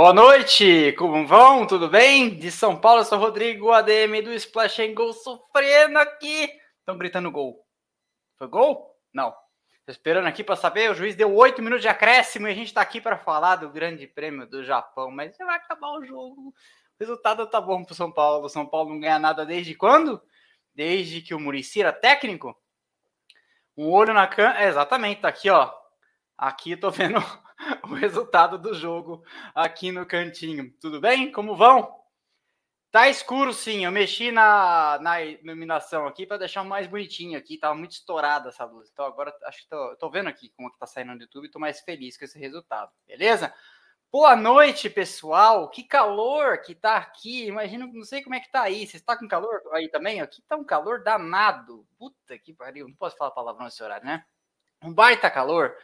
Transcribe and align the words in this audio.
Boa 0.00 0.12
noite, 0.12 0.92
como 0.92 1.26
vão? 1.26 1.66
Tudo 1.66 1.88
bem? 1.88 2.38
De 2.38 2.52
São 2.52 2.80
Paulo, 2.80 3.00
eu 3.00 3.04
sou 3.04 3.18
Rodrigo, 3.18 3.72
ADM 3.72 4.22
do 4.22 4.32
Splash 4.32 4.78
and 4.78 4.94
Go, 4.94 5.12
sofrendo 5.12 5.98
aqui. 5.98 6.48
Estão 6.78 6.96
gritando 6.96 7.32
gol. 7.32 7.66
Foi 8.36 8.46
gol? 8.46 8.94
Não. 9.12 9.32
Tô 9.84 9.90
esperando 9.90 10.28
aqui 10.28 10.44
para 10.44 10.54
saber. 10.54 10.88
O 10.88 10.94
juiz 10.94 11.16
deu 11.16 11.34
oito 11.34 11.60
minutos 11.60 11.82
de 11.82 11.88
acréscimo 11.88 12.46
e 12.46 12.52
a 12.52 12.54
gente 12.54 12.68
está 12.68 12.80
aqui 12.80 13.00
para 13.00 13.18
falar 13.18 13.56
do 13.56 13.70
Grande 13.70 14.06
Prêmio 14.06 14.46
do 14.46 14.62
Japão. 14.62 15.10
Mas 15.10 15.36
vai 15.36 15.56
acabar 15.56 15.90
o 15.90 16.04
jogo. 16.04 16.50
O 16.50 16.54
resultado 17.00 17.44
tá 17.48 17.60
bom 17.60 17.82
pro 17.82 17.92
São 17.92 18.12
Paulo. 18.12 18.46
O 18.46 18.48
São 18.48 18.64
Paulo 18.64 18.90
não 18.90 19.00
ganha 19.00 19.18
nada 19.18 19.44
desde 19.44 19.74
quando? 19.74 20.22
Desde 20.72 21.22
que 21.22 21.34
o 21.34 21.40
Murici 21.40 21.80
era 21.80 21.92
técnico? 21.92 22.56
Um 23.76 23.90
olho 23.90 24.14
na 24.14 24.28
câmera. 24.28 24.62
É, 24.62 24.68
exatamente, 24.68 25.22
tá 25.22 25.28
aqui, 25.28 25.50
ó. 25.50 25.68
Aqui 26.38 26.70
eu 26.70 26.78
tô 26.78 26.88
vendo 26.88 27.18
o 27.84 27.94
resultado 27.94 28.58
do 28.58 28.74
jogo 28.74 29.22
aqui 29.54 29.90
no 29.92 30.06
cantinho. 30.06 30.72
Tudo 30.80 31.00
bem? 31.00 31.30
Como 31.32 31.56
vão? 31.56 31.96
Tá 32.90 33.06
escuro 33.08 33.52
sim, 33.52 33.84
eu 33.84 33.92
mexi 33.92 34.32
na, 34.32 34.98
na 35.02 35.20
iluminação 35.22 36.06
aqui 36.06 36.24
para 36.24 36.38
deixar 36.38 36.64
mais 36.64 36.86
bonitinho 36.86 37.38
aqui, 37.38 37.58
tava 37.58 37.74
muito 37.74 37.92
estourada 37.92 38.48
essa 38.48 38.64
luz. 38.64 38.88
Então 38.90 39.04
agora 39.04 39.30
acho 39.44 39.62
que 39.62 39.68
tô, 39.68 39.96
tô 39.96 40.10
vendo 40.10 40.28
aqui 40.28 40.48
como 40.56 40.72
que 40.72 40.78
tá 40.78 40.86
saindo 40.86 41.14
no 41.14 41.20
YouTube, 41.20 41.50
tô 41.50 41.58
mais 41.58 41.80
feliz 41.80 42.16
com 42.16 42.24
esse 42.24 42.38
resultado, 42.38 42.90
beleza? 43.06 43.52
Boa 44.10 44.34
noite, 44.34 44.88
pessoal. 44.88 45.68
Que 45.68 45.82
calor 45.84 46.62
que 46.62 46.74
tá 46.74 46.96
aqui. 46.96 47.44
Imagina, 47.44 47.86
não 47.86 48.04
sei 48.04 48.22
como 48.22 48.34
é 48.34 48.40
que 48.40 48.50
tá 48.50 48.62
aí. 48.62 48.86
Você 48.86 48.96
está 48.96 49.14
com 49.14 49.28
calor 49.28 49.60
aí 49.74 49.90
também? 49.90 50.22
Aqui 50.22 50.40
tá 50.48 50.56
um 50.56 50.64
calor 50.64 51.02
danado. 51.02 51.86
Puta 51.98 52.38
que 52.38 52.54
pariu. 52.54 52.88
Não 52.88 52.94
posso 52.94 53.18
falar 53.18 53.32
palavrão 53.32 53.66
nesse 53.66 53.82
horário, 53.82 54.06
né? 54.06 54.24
Um 54.82 54.94
baita 54.94 55.30
calor. 55.30 55.76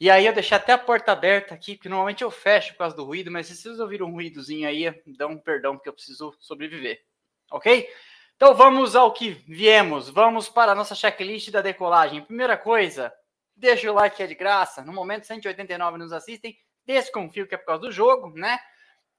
E 0.00 0.08
aí 0.10 0.26
eu 0.26 0.32
deixei 0.32 0.56
até 0.56 0.72
a 0.72 0.78
porta 0.78 1.10
aberta 1.10 1.54
aqui, 1.54 1.74
porque 1.74 1.88
normalmente 1.88 2.22
eu 2.22 2.30
fecho 2.30 2.72
por 2.72 2.78
causa 2.78 2.94
do 2.94 3.04
ruído, 3.04 3.30
mas 3.30 3.48
se 3.48 3.56
vocês 3.56 3.80
ouviram 3.80 4.06
um 4.06 4.12
ruídozinho 4.12 4.68
aí, 4.68 5.02
dá 5.06 5.26
um 5.26 5.36
perdão, 5.36 5.76
porque 5.76 5.88
eu 5.88 5.92
preciso 5.92 6.34
sobreviver. 6.38 7.02
Ok? 7.50 7.88
Então 8.36 8.54
vamos 8.54 8.94
ao 8.94 9.12
que 9.12 9.30
viemos. 9.30 10.08
Vamos 10.08 10.48
para 10.48 10.70
a 10.70 10.74
nossa 10.74 10.94
checklist 10.94 11.50
da 11.50 11.60
decolagem. 11.60 12.24
Primeira 12.24 12.56
coisa, 12.56 13.12
deixa 13.56 13.90
o 13.90 13.94
like 13.94 14.16
que 14.16 14.22
é 14.22 14.28
de 14.28 14.36
graça. 14.36 14.84
No 14.84 14.92
momento, 14.92 15.26
189 15.26 15.98
nos 15.98 16.12
assistem. 16.12 16.56
Desconfio 16.86 17.48
que 17.48 17.56
é 17.56 17.58
por 17.58 17.66
causa 17.66 17.82
do 17.82 17.90
jogo, 17.90 18.30
né? 18.38 18.60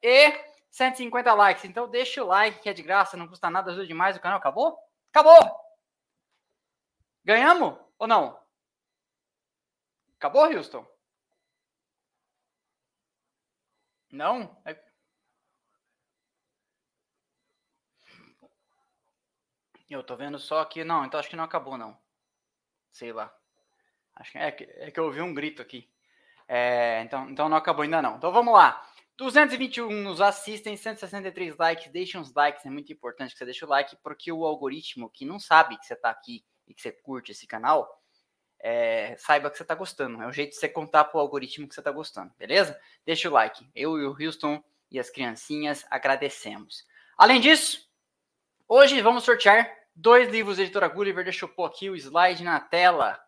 E 0.01 0.33
150 0.71 1.33
likes. 1.33 1.65
Então 1.65 1.89
deixa 1.89 2.23
o 2.23 2.27
like 2.27 2.61
que 2.61 2.69
é 2.69 2.73
de 2.73 2.81
graça, 2.81 3.17
não 3.17 3.27
custa 3.27 3.49
nada, 3.49 3.71
ajuda 3.71 3.85
demais. 3.85 4.15
O 4.15 4.21
canal 4.21 4.37
acabou? 4.37 4.77
Acabou! 5.11 5.37
Ganhamos 7.25 7.77
ou 7.97 8.07
não? 8.07 8.38
Acabou, 10.19 10.43
Houston? 10.53 10.85
Não? 14.11 14.61
É... 14.65 14.77
Eu 19.89 20.03
tô 20.03 20.17
vendo 20.17 20.37
só 20.37 20.63
que. 20.65 20.83
Não, 20.83 21.05
então 21.05 21.17
acho 21.19 21.29
que 21.29 21.37
não 21.37 21.45
acabou, 21.45 21.77
não. 21.77 21.97
Sei 22.91 23.13
lá. 23.13 23.33
Acho 24.13 24.33
que 24.33 24.37
é, 24.37 24.51
que, 24.51 24.63
é 24.65 24.91
que 24.91 24.99
eu 24.99 25.05
ouvi 25.05 25.21
um 25.21 25.33
grito 25.33 25.61
aqui. 25.61 25.89
É, 26.49 27.01
então, 27.01 27.29
então 27.29 27.47
não 27.47 27.55
acabou 27.55 27.83
ainda 27.83 28.01
não. 28.01 28.17
Então 28.17 28.31
vamos 28.31 28.53
lá. 28.53 28.85
221 29.15 29.89
nos 30.03 30.19
assistem, 30.19 30.75
163 30.75 31.55
likes. 31.55 31.91
Deixem 31.93 32.19
os 32.19 32.33
likes, 32.33 32.65
é 32.65 32.69
muito 32.69 32.91
importante 32.91 33.31
que 33.31 33.37
você 33.37 33.45
deixe 33.45 33.63
o 33.63 33.69
like, 33.69 33.95
porque 34.03 34.33
o 34.33 34.45
algoritmo 34.45 35.09
que 35.09 35.23
não 35.23 35.39
sabe 35.39 35.77
que 35.77 35.85
você 35.85 35.95
tá 35.95 36.09
aqui 36.09 36.45
e 36.67 36.73
que 36.73 36.81
você 36.81 36.91
curte 36.91 37.31
esse 37.31 37.47
canal, 37.47 37.98
é, 38.59 39.15
saiba 39.17 39.49
que 39.49 39.57
você 39.57 39.63
está 39.63 39.75
gostando. 39.75 40.21
É 40.21 40.27
o 40.27 40.31
jeito 40.31 40.51
de 40.51 40.57
você 40.57 40.67
contar 40.67 41.05
para 41.05 41.17
o 41.17 41.21
algoritmo 41.21 41.67
que 41.67 41.73
você 41.73 41.81
está 41.81 41.91
gostando, 41.91 42.31
beleza? 42.37 42.79
Deixa 43.05 43.29
o 43.29 43.33
like. 43.33 43.69
Eu 43.75 43.97
e 43.97 44.05
o 44.05 44.15
Houston 44.19 44.63
e 44.91 44.99
as 44.99 45.09
criancinhas 45.09 45.85
agradecemos. 45.89 46.85
Além 47.17 47.39
disso, 47.39 47.87
hoje 48.67 49.01
vamos 49.01 49.23
sortear 49.23 49.71
dois 49.95 50.29
livros 50.29 50.57
da 50.57 50.63
editora 50.63 50.87
Gulliver. 50.87 51.23
Deixa 51.23 51.45
eu 51.45 51.49
pôr 51.49 51.65
aqui 51.65 51.89
o 51.89 51.95
slide 51.95 52.43
na 52.43 52.59
tela. 52.59 53.19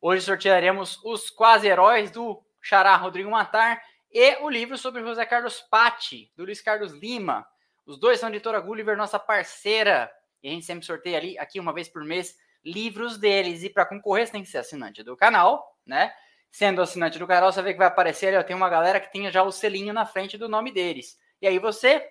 Hoje 0.00 0.22
sortearemos 0.22 1.00
Os 1.04 1.30
Quase 1.30 1.66
Heróis 1.66 2.10
do 2.10 2.44
Xará 2.60 2.94
Rodrigo 2.96 3.30
Matar 3.30 3.82
e 4.12 4.36
o 4.42 4.48
livro 4.48 4.78
sobre 4.78 5.02
José 5.02 5.24
Carlos 5.26 5.60
Patti, 5.60 6.32
do 6.36 6.44
Luiz 6.44 6.60
Carlos 6.60 6.92
Lima. 6.92 7.46
Os 7.84 7.98
dois 7.98 8.18
são 8.18 8.28
editora 8.28 8.60
Gulliver, 8.60 8.96
nossa 8.96 9.18
parceira. 9.18 10.10
E 10.42 10.48
a 10.48 10.50
gente 10.52 10.66
sempre 10.66 10.84
sorteia 10.84 11.18
ali, 11.18 11.38
aqui 11.38 11.58
uma 11.58 11.72
vez 11.72 11.88
por 11.88 12.04
mês, 12.04 12.36
livros 12.66 13.16
deles. 13.16 13.62
E 13.62 13.70
para 13.70 13.86
concorrer, 13.86 14.26
você 14.26 14.32
tem 14.32 14.42
que 14.42 14.50
ser 14.50 14.58
assinante 14.58 15.02
do 15.04 15.16
canal, 15.16 15.64
né? 15.86 16.12
Sendo 16.50 16.82
assinante 16.82 17.18
do 17.18 17.26
canal, 17.26 17.52
você 17.52 17.62
vê 17.62 17.72
que 17.72 17.78
vai 17.78 17.86
aparecer 17.86 18.28
ali, 18.28 18.36
ó, 18.36 18.42
tem 18.42 18.56
uma 18.56 18.68
galera 18.68 18.98
que 18.98 19.12
tem 19.12 19.30
já 19.30 19.42
o 19.42 19.52
selinho 19.52 19.92
na 19.92 20.04
frente 20.04 20.36
do 20.36 20.48
nome 20.48 20.72
deles. 20.72 21.16
E 21.40 21.46
aí 21.46 21.58
você, 21.58 22.04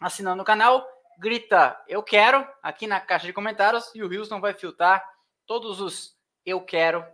assinando 0.00 0.42
o 0.42 0.44
canal, 0.46 0.86
grita 1.18 1.80
eu 1.88 2.02
quero 2.02 2.46
aqui 2.62 2.86
na 2.86 3.00
caixa 3.00 3.26
de 3.26 3.32
comentários 3.32 3.90
e 3.94 4.02
o 4.02 4.12
Houston 4.12 4.40
vai 4.40 4.52
filtrar 4.52 5.02
todos 5.46 5.80
os 5.80 6.14
eu 6.44 6.60
quero 6.60 7.04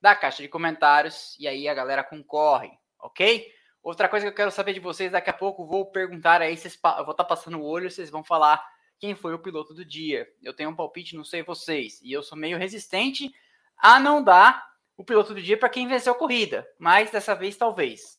da 0.00 0.14
caixa 0.14 0.42
de 0.42 0.48
comentários 0.48 1.36
e 1.38 1.48
aí 1.48 1.68
a 1.68 1.74
galera 1.74 2.04
concorre, 2.04 2.70
ok? 3.00 3.50
Outra 3.82 4.08
coisa 4.08 4.26
que 4.26 4.30
eu 4.30 4.36
quero 4.36 4.50
saber 4.50 4.74
de 4.74 4.80
vocês, 4.80 5.12
daqui 5.12 5.30
a 5.30 5.32
pouco 5.32 5.66
vou 5.66 5.90
perguntar 5.90 6.42
aí, 6.42 6.56
vocês, 6.56 6.74
eu 6.74 7.04
vou 7.04 7.12
estar 7.12 7.24
tá 7.24 7.24
passando 7.24 7.58
o 7.58 7.64
olho, 7.64 7.90
vocês 7.90 8.10
vão 8.10 8.22
falar 8.22 8.62
quem 8.98 9.14
foi 9.14 9.34
o 9.34 9.38
piloto 9.38 9.74
do 9.74 9.84
dia. 9.84 10.28
Eu 10.42 10.54
tenho 10.54 10.70
um 10.70 10.76
palpite, 10.76 11.16
não 11.16 11.24
sei 11.24 11.42
vocês, 11.42 12.00
e 12.02 12.12
eu 12.12 12.22
sou 12.22 12.36
meio 12.36 12.58
resistente 12.58 13.34
a 13.76 14.00
não 14.00 14.22
dar 14.22 14.74
o 14.96 15.04
piloto 15.04 15.34
do 15.34 15.42
dia 15.42 15.58
para 15.58 15.68
quem 15.68 15.86
venceu 15.86 16.12
a 16.12 16.18
corrida, 16.18 16.66
mas 16.78 17.10
dessa 17.10 17.34
vez 17.34 17.56
talvez. 17.56 18.18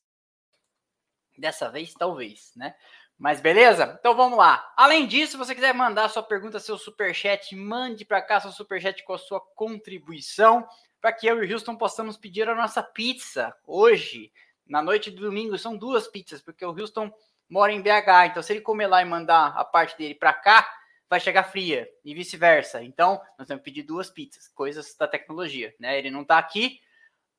Dessa 1.38 1.70
vez 1.70 1.94
talvez, 1.94 2.52
né? 2.56 2.76
Mas 3.18 3.42
beleza? 3.42 3.98
Então 4.00 4.16
vamos 4.16 4.38
lá. 4.38 4.72
Além 4.78 5.08
disso, 5.08 5.32
se 5.32 5.38
você 5.38 5.56
quiser 5.56 5.74
mandar 5.74 6.10
sua 6.10 6.22
pergunta, 6.22 6.60
seu 6.60 6.78
super 6.78 7.14
chat, 7.16 7.56
mande 7.56 8.06
para 8.06 8.22
cá 8.22 8.40
seu 8.40 8.52
super 8.52 8.80
chat 8.80 9.04
com 9.04 9.14
a 9.14 9.18
sua 9.18 9.42
contribuição 9.56 10.68
para 11.02 11.12
que 11.12 11.28
eu 11.28 11.44
e 11.44 11.48
o 11.48 11.54
Houston 11.54 11.76
possamos 11.76 12.18
pedir 12.18 12.48
a 12.48 12.56
nossa 12.56 12.84
pizza 12.84 13.56
hoje, 13.66 14.32
na 14.66 14.82
noite 14.82 15.10
de 15.10 15.18
domingo. 15.18 15.58
São 15.58 15.76
duas 15.76 16.08
pizzas, 16.08 16.42
porque 16.42 16.66
o 16.66 16.78
Houston 16.78 17.12
mora 17.50 17.72
em 17.72 17.82
BH, 17.82 18.28
então 18.32 18.44
se 18.44 18.54
ele 18.54 18.62
comer 18.62 18.88
lá 18.88 19.02
e 19.02 19.06
mandar 19.06 19.54
a 19.56 19.64
parte 19.64 19.98
dele 19.98 20.16
para 20.16 20.34
cá, 20.34 20.68
vai 21.10 21.20
chegar 21.20 21.44
fria 21.44 21.90
e 22.04 22.14
vice-versa. 22.14 22.84
Então, 22.84 23.22
nós 23.38 23.48
temos 23.48 23.64
que 23.64 23.72
pedir 23.72 23.84
duas 23.84 24.10
pizzas, 24.10 24.48
coisas 24.50 24.96
da 24.96 25.08
tecnologia, 25.08 25.74
né? 25.80 25.98
Ele 25.98 26.12
não 26.12 26.22
está 26.22 26.38
aqui 26.38 26.82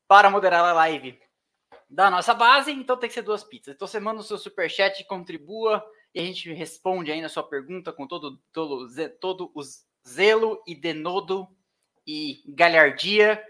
para 0.06 0.30
moderar 0.30 0.64
a 0.64 0.72
live 0.72 1.20
da 1.88 2.10
nossa 2.10 2.34
base, 2.34 2.70
então 2.70 2.96
tem 2.96 3.08
que 3.08 3.14
ser 3.14 3.22
duas 3.22 3.44
pizzas. 3.44 3.74
Então 3.74 3.86
você 3.86 4.00
manda 4.00 4.20
o 4.20 4.24
seu 4.24 4.38
super 4.38 4.70
chat, 4.70 5.04
contribua 5.04 5.84
e 6.14 6.20
a 6.20 6.22
gente 6.22 6.52
responde 6.52 7.10
aí 7.10 7.20
na 7.20 7.28
sua 7.28 7.42
pergunta 7.42 7.92
com 7.92 8.06
todo 8.06 8.38
todo 8.52 8.88
todo 9.20 9.50
o 9.54 9.60
zelo 10.06 10.62
e 10.66 10.75
denodo 10.75 11.48
e 12.06 12.42
galhardia 12.48 13.42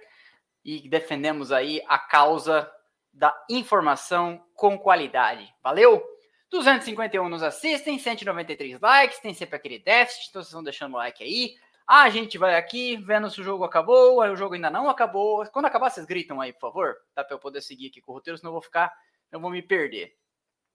e 0.65 0.89
defendemos 0.89 1.51
aí 1.53 1.83
a 1.89 1.99
causa 1.99 2.71
da 3.13 3.35
informação 3.49 4.45
com 4.55 4.79
qualidade. 4.79 5.53
Valeu? 5.63 6.05
251 6.51 7.29
nos 7.29 7.43
assistem, 7.43 7.99
193 7.99 8.81
likes, 8.81 9.19
tem 9.19 9.35
sempre 9.35 9.57
aquele 9.57 9.79
déficit, 9.79 10.29
então 10.31 10.43
vocês 10.43 10.53
vão 10.53 10.63
deixando 10.63 10.95
o 10.95 10.97
like 10.97 11.23
aí. 11.23 11.57
A 11.87 12.09
gente 12.11 12.37
vai 12.37 12.57
aqui, 12.57 12.97
vendo 12.97 13.31
se 13.31 13.41
o 13.41 13.45
jogo 13.45 13.65
acabou, 13.65 14.21
o 14.21 14.37
jogo 14.37 14.55
ainda 14.55 14.71
não 14.71 14.89
acabou. 14.91 15.47
Quando 15.47 15.67
acabar, 15.67 15.91
vocês 15.91 16.07
gritam 16.07 16.41
aí, 16.41 16.53
por 16.53 16.61
favor, 16.61 16.97
tá? 17.15 17.25
Pra 17.25 17.35
eu 17.35 17.39
poder 17.39 17.63
seguir 17.63 17.89
aqui 17.89 18.01
com 18.01 18.13
o 18.13 18.15
roteiro, 18.15 18.37
senão 18.37 18.51
eu 18.51 18.55
vou 18.55 18.63
ficar, 18.63 18.93
eu 19.33 19.41
vou 19.41 19.51
me 19.51 19.63
perder. 19.63 20.15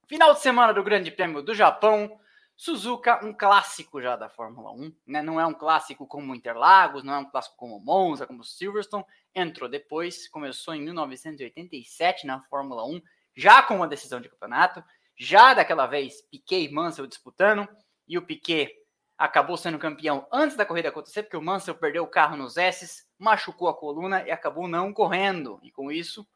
Final 0.08 0.34
de 0.34 0.42
semana 0.42 0.74
do 0.74 0.84
Grande 0.84 1.12
Prêmio 1.12 1.42
do 1.42 1.54
Japão, 1.54 2.20
Suzuka, 2.56 3.24
um 3.26 3.34
clássico 3.34 4.02
já 4.02 4.16
da 4.16 4.30
Fórmula 4.30 4.72
1, 4.72 4.96
né? 5.08 5.22
Não 5.22 5.40
é 5.40 5.46
um 5.46 5.54
clássico 5.54 6.06
como 6.06 6.36
Interlagos, 6.36 7.04
não 7.04 7.14
é 7.14 7.18
um 7.18 7.30
clássico 7.30 7.58
como 7.58 7.80
Monza, 7.80 8.28
como 8.28 8.44
Silverstone, 8.44 9.06
entrou 9.34 9.70
depois, 9.70 10.28
começou 10.28 10.74
em 10.74 10.82
1987 10.82 12.28
na 12.28 12.42
Fórmula 12.42 12.86
1, 12.86 13.02
já 13.36 13.64
com 13.64 13.76
uma 13.76 13.88
decisão 13.88 14.22
de 14.22 14.30
campeonato 14.30 14.84
já 15.18 15.54
daquela 15.54 15.86
vez, 15.86 16.22
Piquet 16.22 16.64
e 16.64 16.72
Mansell 16.72 17.08
disputando, 17.08 17.68
e 18.08 18.18
o 18.18 18.22
Piquet 18.22 18.74
acabou 19.18 19.56
sendo 19.56 19.80
campeão 19.80 20.28
antes 20.32 20.58
da 20.58 20.66
corrida 20.66 20.90
acontecer, 20.90 21.24
porque 21.24 21.38
o 21.38 21.42
Mansell 21.42 21.76
perdeu 21.76 22.04
o 22.04 22.08
carro 22.08 22.36
nos 22.36 22.58
S, 22.58 23.06
machucou 23.18 23.68
a 23.68 23.78
coluna 23.78 24.24
e 24.28 24.32
acabou 24.32 24.68
não 24.68 24.94
correndo. 24.94 25.60
E 25.64 25.72
com 25.72 25.92
isso, 25.92 26.28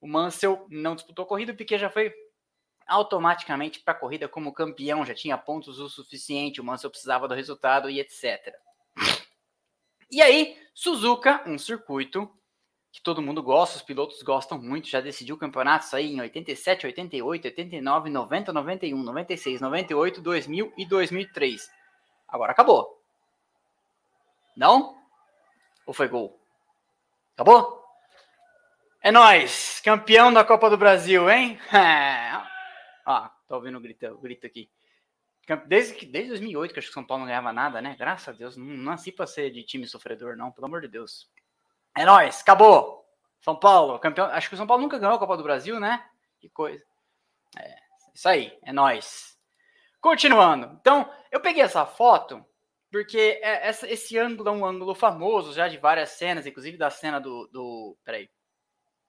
o 0.00 0.06
Mansell 0.06 0.66
não 0.70 0.94
disputou 0.94 1.24
a 1.24 1.28
corrida, 1.28 1.52
o 1.52 1.56
Piquet 1.56 1.78
já 1.78 1.90
foi 1.90 2.12
automaticamente 2.86 3.80
para 3.80 3.94
a 3.94 3.96
corrida 3.98 4.28
como 4.28 4.52
campeão, 4.52 5.04
já 5.04 5.14
tinha 5.14 5.38
pontos 5.38 5.78
o 5.78 5.88
suficiente, 5.88 6.60
o 6.60 6.64
Mansell 6.64 6.90
precisava 6.90 7.26
do 7.26 7.34
resultado 7.34 7.88
e 7.88 8.00
etc. 8.00 8.54
E 10.10 10.20
aí, 10.20 10.58
Suzuka, 10.74 11.42
um 11.46 11.58
circuito 11.58 12.30
que 12.92 13.00
todo 13.00 13.22
mundo 13.22 13.42
gosta, 13.42 13.76
os 13.76 13.82
pilotos 13.82 14.22
gostam 14.22 14.60
muito, 14.60 14.86
já 14.86 15.00
decidiu 15.00 15.38
campeonatos 15.38 15.94
aí 15.94 16.12
em 16.12 16.20
87, 16.20 16.84
88, 16.86 17.46
89, 17.46 18.10
90, 18.10 18.52
91, 18.52 19.02
96, 19.02 19.60
98, 19.62 20.20
2000 20.20 20.72
e 20.76 20.84
2003. 20.84 21.70
Agora 22.28 22.52
acabou. 22.52 23.02
Não? 24.54 24.94
Ou 25.86 25.94
foi 25.94 26.06
gol? 26.06 26.38
Acabou? 27.34 27.82
É 29.00 29.10
nós, 29.10 29.80
campeão 29.82 30.30
da 30.30 30.44
Copa 30.44 30.68
do 30.68 30.76
Brasil, 30.76 31.28
hein? 31.30 31.58
Ah, 33.04 33.32
tô 33.48 33.56
ouvindo 33.56 33.78
o 33.78 33.80
grito, 33.80 34.06
o 34.06 34.18
grito 34.18 34.46
aqui. 34.46 34.70
Desde, 35.66 35.94
que, 35.94 36.06
desde 36.06 36.28
2008 36.28 36.72
que 36.72 36.78
acho 36.78 36.86
que 36.86 36.94
São 36.94 37.04
Paulo 37.04 37.22
não 37.22 37.26
ganhava 37.26 37.52
nada, 37.52 37.82
né? 37.82 37.96
Graças 37.98 38.28
a 38.28 38.32
Deus. 38.32 38.56
Não 38.56 38.64
nasci 38.64 39.10
pra 39.10 39.26
ser 39.26 39.50
de 39.50 39.64
time 39.64 39.88
sofredor, 39.88 40.36
não. 40.36 40.52
Pelo 40.52 40.66
amor 40.66 40.82
de 40.82 40.86
Deus. 40.86 41.28
É 41.96 42.04
nóis. 42.04 42.40
Acabou. 42.40 43.04
São 43.40 43.56
Paulo, 43.56 43.98
campeão. 43.98 44.26
Acho 44.26 44.48
que 44.48 44.54
o 44.54 44.56
São 44.56 44.66
Paulo 44.66 44.82
nunca 44.82 44.98
ganhou 44.98 45.14
a 45.14 45.18
Copa 45.18 45.36
do 45.36 45.42
Brasil, 45.42 45.80
né? 45.80 46.04
Que 46.40 46.48
coisa. 46.48 46.82
É, 47.58 47.74
isso 48.14 48.28
aí. 48.28 48.56
É 48.62 48.72
nóis. 48.72 49.36
Continuando. 50.00 50.76
Então, 50.80 51.10
eu 51.30 51.40
peguei 51.40 51.62
essa 51.62 51.84
foto 51.84 52.44
porque 52.92 53.40
é, 53.42 53.68
essa, 53.68 53.90
esse 53.90 54.18
ângulo 54.18 54.50
é 54.50 54.52
um 54.52 54.66
ângulo 54.66 54.94
famoso 54.94 55.54
já 55.54 55.66
de 55.66 55.78
várias 55.78 56.10
cenas, 56.10 56.46
inclusive 56.46 56.76
da 56.76 56.90
cena 56.90 57.18
do. 57.18 57.48
do 57.50 57.96
peraí. 58.04 58.28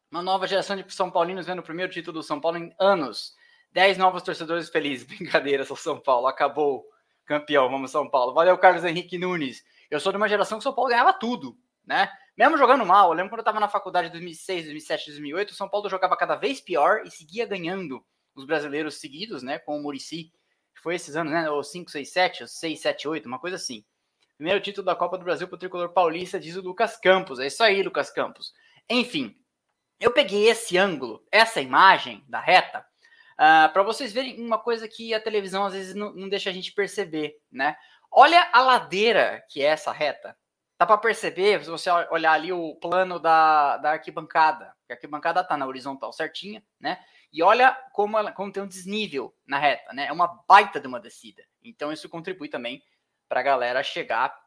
Uma 0.10 0.22
nova 0.22 0.48
geração 0.48 0.76
de 0.76 0.94
São 0.94 1.12
Paulinos 1.12 1.48
vendo 1.48 1.60
o 1.60 1.64
primeiro 1.64 1.92
título 1.92 2.20
do 2.20 2.24
São 2.24 2.40
Paulo 2.40 2.58
em 2.58 2.74
anos. 2.80 3.36
10 3.74 3.98
novos 3.98 4.24
torcedores 4.24 4.70
felizes. 4.70 5.06
Brincadeira, 5.08 5.66
sou 5.66 5.76
São 5.76 6.00
Paulo. 6.00 6.28
Acabou. 6.28 6.86
Campeão, 7.26 7.70
vamos 7.70 7.92
São 7.92 8.10
Paulo. 8.10 8.34
Valeu, 8.34 8.58
Carlos 8.58 8.84
Henrique 8.84 9.18
Nunes. 9.18 9.64
Eu 9.90 10.00
sou 10.00 10.12
de 10.12 10.18
uma 10.18 10.30
geração 10.30 10.58
que 10.58 10.62
o 10.62 10.64
São 10.64 10.74
Paulo 10.74 10.90
ganhava 10.90 11.14
tudo, 11.14 11.58
né? 11.86 12.12
Mesmo 12.38 12.58
jogando 12.58 12.86
mal, 12.86 13.10
eu 13.10 13.14
lembro 13.14 13.30
quando 13.30 13.40
eu 13.40 13.44
estava 13.44 13.60
na 13.60 13.68
faculdade 13.68 14.08
em 14.08 14.12
2006, 14.12 14.64
2007, 14.64 15.06
2008, 15.12 15.52
o 15.52 15.56
São 15.56 15.70
Paulo 15.70 15.90
jogava 15.90 16.18
cada 16.18 16.36
vez 16.36 16.60
pior 16.60 17.04
e 17.06 17.12
seguia 17.12 17.46
ganhando 17.46 18.04
os 18.36 18.46
brasileiros 18.46 19.00
seguidos, 19.00 19.44
né? 19.44 19.60
Com 19.60 19.78
o 19.78 19.82
Murici. 19.82 20.32
Foi 20.82 20.96
esses 20.96 21.16
anos, 21.16 21.32
né? 21.32 21.50
Ou 21.50 21.64
5, 21.64 21.92
6, 21.92 22.12
7, 22.12 22.44
ou 22.44 22.48
6, 22.48 22.80
7, 22.80 23.08
8, 23.08 23.26
uma 23.28 23.40
coisa 23.40 23.56
assim. 23.56 23.86
Primeiro 24.36 24.60
título 24.60 24.86
da 24.86 24.96
Copa 24.96 25.18
do 25.18 25.24
Brasil 25.24 25.48
para 25.48 25.56
o 25.56 25.60
tricolor 25.60 25.90
paulista, 25.94 26.40
diz 26.40 26.56
o 26.56 26.62
Lucas 26.62 26.98
Campos. 26.98 27.40
É 27.40 27.48
isso 27.48 27.64
aí, 27.64 27.84
Lucas 27.84 28.10
Campos. 28.10 28.52
Enfim, 28.90 29.36
eu 30.00 30.12
peguei 30.12 30.50
esse 30.50 30.78
ângulo, 30.78 31.26
essa 31.32 31.62
imagem 31.62 32.24
da 32.28 32.40
reta, 32.40 32.80
uh, 32.80 32.84
ah, 33.38 33.70
para 33.72 33.84
vocês 33.84 34.12
verem 34.12 34.44
uma 34.44 34.58
coisa 34.58 34.88
que 34.88 35.14
a 35.14 35.20
televisão 35.20 35.64
às 35.64 35.74
vezes 35.74 35.96
não, 35.96 36.14
não, 36.14 36.28
deixa 36.28 36.50
a 36.50 36.54
gente 36.54 36.74
perceber, 36.74 37.38
né? 37.52 37.78
Olha 38.12 38.50
a 38.52 38.62
ladeira 38.62 39.44
que 39.50 39.62
é 39.62 39.68
essa 39.68 39.92
reta. 39.92 40.36
Dá 40.84 40.88
para 40.88 40.98
perceber, 40.98 41.64
se 41.64 41.70
você 41.70 41.90
olhar 42.12 42.34
ali 42.34 42.52
o 42.52 42.76
plano 42.76 43.18
da, 43.18 43.78
da 43.78 43.92
arquibancada, 43.92 44.76
a 44.90 44.94
arquibancada 44.94 45.40
está 45.40 45.56
na 45.56 45.66
horizontal 45.66 46.12
certinha, 46.12 46.62
né? 46.78 47.02
E 47.32 47.42
olha 47.42 47.72
como, 47.94 48.18
ela, 48.18 48.34
como 48.34 48.52
tem 48.52 48.62
um 48.62 48.68
desnível 48.68 49.34
na 49.48 49.58
reta, 49.58 49.94
né? 49.94 50.08
É 50.08 50.12
uma 50.12 50.28
baita 50.46 50.82
de 50.82 50.88
uma 50.88 51.00
descida. 51.00 51.42
Então 51.64 51.90
isso 51.94 52.10
contribui 52.10 52.50
também 52.50 52.84
para 53.30 53.40
a 53.40 53.44
galera 53.44 53.82
chegar 53.82 54.38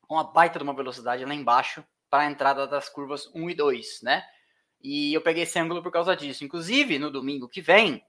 com 0.00 0.16
uma 0.16 0.24
baita 0.24 0.58
de 0.58 0.64
uma 0.64 0.74
velocidade 0.74 1.24
lá 1.24 1.32
embaixo 1.32 1.86
para 2.10 2.24
a 2.24 2.26
entrada 2.28 2.66
das 2.66 2.88
curvas 2.88 3.32
1 3.32 3.48
e 3.50 3.54
2, 3.54 4.02
né? 4.02 4.24
E 4.82 5.14
eu 5.14 5.20
peguei 5.20 5.44
esse 5.44 5.60
ângulo 5.60 5.80
por 5.80 5.92
causa 5.92 6.16
disso. 6.16 6.42
Inclusive, 6.44 6.98
no 6.98 7.08
domingo 7.08 7.48
que 7.48 7.60
vem, 7.60 8.04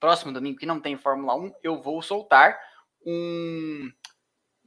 próximo 0.00 0.32
domingo 0.32 0.58
que 0.58 0.64
não 0.64 0.80
tem 0.80 0.96
Fórmula 0.96 1.36
1, 1.36 1.52
eu 1.62 1.78
vou 1.78 2.00
soltar 2.00 2.58
um. 3.04 3.92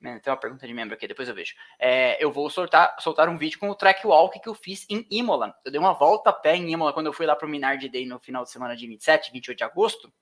Né, 0.01 0.19
tem 0.19 0.31
uma 0.31 0.39
pergunta 0.39 0.67
de 0.67 0.73
membro 0.73 0.93
aqui, 0.93 1.07
depois 1.07 1.27
eu 1.27 1.33
vejo. 1.33 1.55
É, 1.79 2.23
eu 2.23 2.31
vou 2.31 2.49
soltar, 2.49 2.95
soltar 2.99 3.29
um 3.29 3.37
vídeo 3.37 3.57
com 3.57 3.69
o 3.69 3.75
track 3.75 4.05
walk 4.05 4.39
que 4.39 4.49
eu 4.49 4.53
fiz 4.53 4.85
em 4.89 5.05
Imola. 5.09 5.55
Eu 5.63 5.71
dei 5.71 5.79
uma 5.79 5.93
volta 5.93 6.29
a 6.29 6.33
pé 6.33 6.55
em 6.55 6.71
Imola 6.71 6.93
quando 6.93 7.07
eu 7.07 7.13
fui 7.13 7.25
lá 7.25 7.35
para 7.35 7.47
o 7.47 7.49
Minard 7.49 7.87
Day 7.89 8.05
no 8.05 8.19
final 8.19 8.43
de 8.43 8.51
semana 8.51 8.75
de 8.75 8.85
27, 8.85 9.31
28 9.31 9.57
de 9.57 9.63
agosto. 9.63 10.13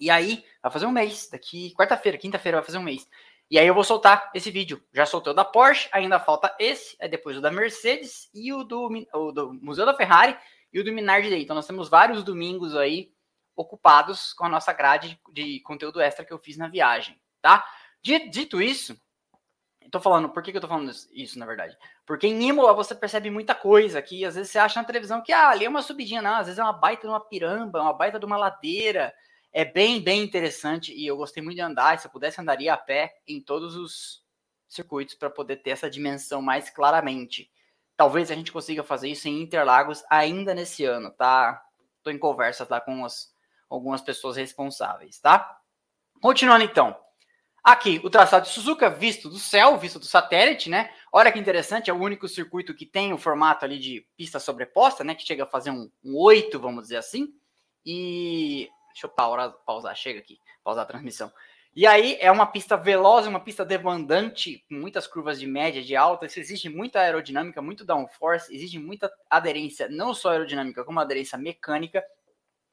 E 0.00 0.10
aí, 0.10 0.44
vai 0.62 0.72
fazer 0.72 0.86
um 0.86 0.92
mês. 0.92 1.28
Daqui 1.30 1.74
quarta-feira, 1.74 2.16
quinta-feira 2.16 2.58
vai 2.58 2.64
fazer 2.64 2.78
um 2.78 2.82
mês. 2.82 3.06
E 3.50 3.58
aí 3.58 3.66
eu 3.66 3.74
vou 3.74 3.84
soltar 3.84 4.30
esse 4.34 4.50
vídeo. 4.50 4.82
Já 4.92 5.06
soltei 5.06 5.32
o 5.32 5.34
da 5.34 5.44
Porsche, 5.44 5.88
ainda 5.90 6.20
falta 6.20 6.54
esse, 6.58 6.96
é 6.98 7.08
depois 7.08 7.36
o 7.36 7.40
da 7.40 7.50
Mercedes 7.50 8.28
e 8.34 8.52
o 8.52 8.62
do, 8.62 8.88
o 9.14 9.32
do 9.32 9.54
Museu 9.54 9.86
da 9.86 9.94
Ferrari 9.94 10.36
e 10.70 10.78
o 10.78 10.84
do 10.84 10.92
Minardi 10.92 11.30
Day. 11.30 11.42
Então 11.42 11.56
nós 11.56 11.66
temos 11.66 11.88
vários 11.88 12.22
domingos 12.22 12.76
aí 12.76 13.10
ocupados 13.56 14.34
com 14.34 14.44
a 14.44 14.48
nossa 14.50 14.72
grade 14.72 15.18
de 15.32 15.60
conteúdo 15.60 16.00
extra 16.00 16.24
que 16.24 16.32
eu 16.32 16.38
fiz 16.38 16.58
na 16.58 16.68
viagem, 16.68 17.18
tá? 17.40 17.66
Dito 18.02 18.62
isso, 18.62 18.96
tô 19.90 20.00
falando, 20.00 20.28
por 20.28 20.42
que, 20.42 20.50
que 20.50 20.56
eu 20.56 20.60
tô 20.60 20.68
falando 20.68 20.92
isso, 21.12 21.38
na 21.38 21.46
verdade? 21.46 21.76
Porque 22.06 22.26
em 22.26 22.48
Imola 22.48 22.74
você 22.74 22.94
percebe 22.94 23.30
muita 23.30 23.54
coisa 23.54 24.00
que 24.02 24.24
às 24.24 24.34
vezes 24.34 24.50
você 24.50 24.58
acha 24.58 24.80
na 24.80 24.86
televisão 24.86 25.22
que 25.22 25.32
ah, 25.32 25.48
ali 25.48 25.64
é 25.64 25.68
uma 25.68 25.82
subidinha, 25.82 26.22
não, 26.22 26.36
às 26.36 26.46
vezes 26.46 26.58
é 26.58 26.62
uma 26.62 26.72
baita 26.72 27.02
de 27.02 27.08
uma 27.08 27.20
piramba, 27.20 27.80
uma 27.80 27.92
baita 27.92 28.18
de 28.18 28.26
uma 28.26 28.36
ladeira, 28.36 29.14
é 29.52 29.64
bem, 29.64 30.00
bem 30.00 30.22
interessante 30.22 30.92
e 30.94 31.06
eu 31.06 31.16
gostei 31.16 31.42
muito 31.42 31.56
de 31.56 31.62
andar. 31.62 31.98
Se 31.98 32.06
eu 32.06 32.10
pudesse, 32.10 32.40
andaria 32.40 32.74
a 32.74 32.76
pé 32.76 33.18
em 33.26 33.40
todos 33.40 33.76
os 33.76 34.22
circuitos 34.68 35.14
para 35.14 35.30
poder 35.30 35.56
ter 35.56 35.70
essa 35.70 35.88
dimensão 35.88 36.42
mais 36.42 36.68
claramente. 36.68 37.50
Talvez 37.96 38.30
a 38.30 38.34
gente 38.34 38.52
consiga 38.52 38.84
fazer 38.84 39.08
isso 39.08 39.26
em 39.26 39.42
Interlagos 39.42 40.04
ainda 40.10 40.54
nesse 40.54 40.84
ano, 40.84 41.10
tá? 41.10 41.64
Estou 41.96 42.12
em 42.12 42.18
conversa 42.18 42.64
tá, 42.66 42.80
com 42.80 43.04
as, 43.04 43.34
algumas 43.68 44.02
pessoas 44.02 44.36
responsáveis, 44.36 45.18
tá? 45.18 45.58
Continuando 46.20 46.64
então. 46.64 46.96
Aqui, 47.70 48.00
o 48.02 48.08
traçado 48.08 48.46
de 48.46 48.52
Suzuka 48.52 48.88
visto 48.88 49.28
do 49.28 49.38
céu, 49.38 49.76
visto 49.76 49.98
do 49.98 50.06
satélite, 50.06 50.70
né? 50.70 50.90
Olha 51.12 51.30
que 51.30 51.38
interessante, 51.38 51.90
é 51.90 51.92
o 51.92 52.00
único 52.00 52.26
circuito 52.26 52.74
que 52.74 52.86
tem 52.86 53.12
o 53.12 53.18
formato 53.18 53.64
ali 53.64 53.78
de 53.78 54.06
pista 54.16 54.40
sobreposta, 54.40 55.04
né? 55.04 55.14
Que 55.14 55.26
chega 55.26 55.42
a 55.42 55.46
fazer 55.46 55.70
um, 55.70 55.90
um 56.02 56.16
8, 56.16 56.58
vamos 56.58 56.84
dizer 56.84 56.96
assim. 56.96 57.28
E 57.84 58.68
Deixa 58.98 59.06
eu 59.06 59.10
pausar, 59.10 59.52
pausar, 59.64 59.94
chega 59.94 60.18
aqui, 60.18 60.40
pausar 60.64 60.82
a 60.82 60.86
transmissão. 60.86 61.32
E 61.76 61.86
aí 61.86 62.16
é 62.20 62.32
uma 62.32 62.46
pista 62.46 62.76
veloz, 62.76 63.28
uma 63.28 63.38
pista 63.38 63.64
demandante, 63.64 64.64
muitas 64.68 65.06
curvas 65.06 65.38
de 65.38 65.46
média, 65.46 65.84
de 65.84 65.94
alta. 65.94 66.26
Existe 66.26 66.68
muita 66.68 66.98
aerodinâmica, 66.98 67.62
muito 67.62 67.84
downforce, 67.84 68.52
existe 68.52 68.76
muita 68.76 69.08
aderência, 69.30 69.88
não 69.88 70.12
só 70.12 70.30
aerodinâmica, 70.30 70.84
como 70.84 70.98
aderência 70.98 71.38
mecânica. 71.38 72.02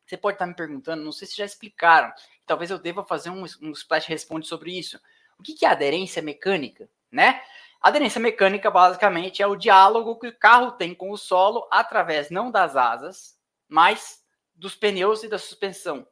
Você 0.06 0.18
pode 0.18 0.36
estar 0.36 0.46
me 0.46 0.54
perguntando, 0.54 1.04
não 1.04 1.12
sei 1.12 1.28
se 1.28 1.36
já 1.36 1.46
explicaram. 1.46 2.13
Talvez 2.46 2.69
eu 2.69 2.78
deva 2.78 3.04
fazer 3.04 3.30
um, 3.30 3.44
um 3.62 3.72
splash 3.72 4.06
responde 4.07 4.48
sobre 4.48 4.78
isso. 4.78 5.00
O 5.40 5.44
que 5.44 5.66
é 5.66 5.69
aderência 5.69 6.22
mecânica, 6.22 6.88
né? 7.12 7.42
Aderência 7.81 8.19
mecânica, 8.19 8.72
basicamente, 8.72 9.42
é 9.42 9.48
o 9.48 9.56
diálogo 9.56 10.18
que 10.18 10.28
o 10.28 10.38
carro 10.38 10.72
tem 10.72 10.94
com 10.94 11.12
o 11.12 11.18
solo 11.18 11.68
através 11.69 12.30
não 12.30 12.50
das 12.50 12.75
asas, 12.75 13.38
mas 13.68 14.24
dos 14.56 14.75
pneus 14.75 15.24
e 15.24 15.28
da 15.28 15.38
suspensão. 15.38 16.07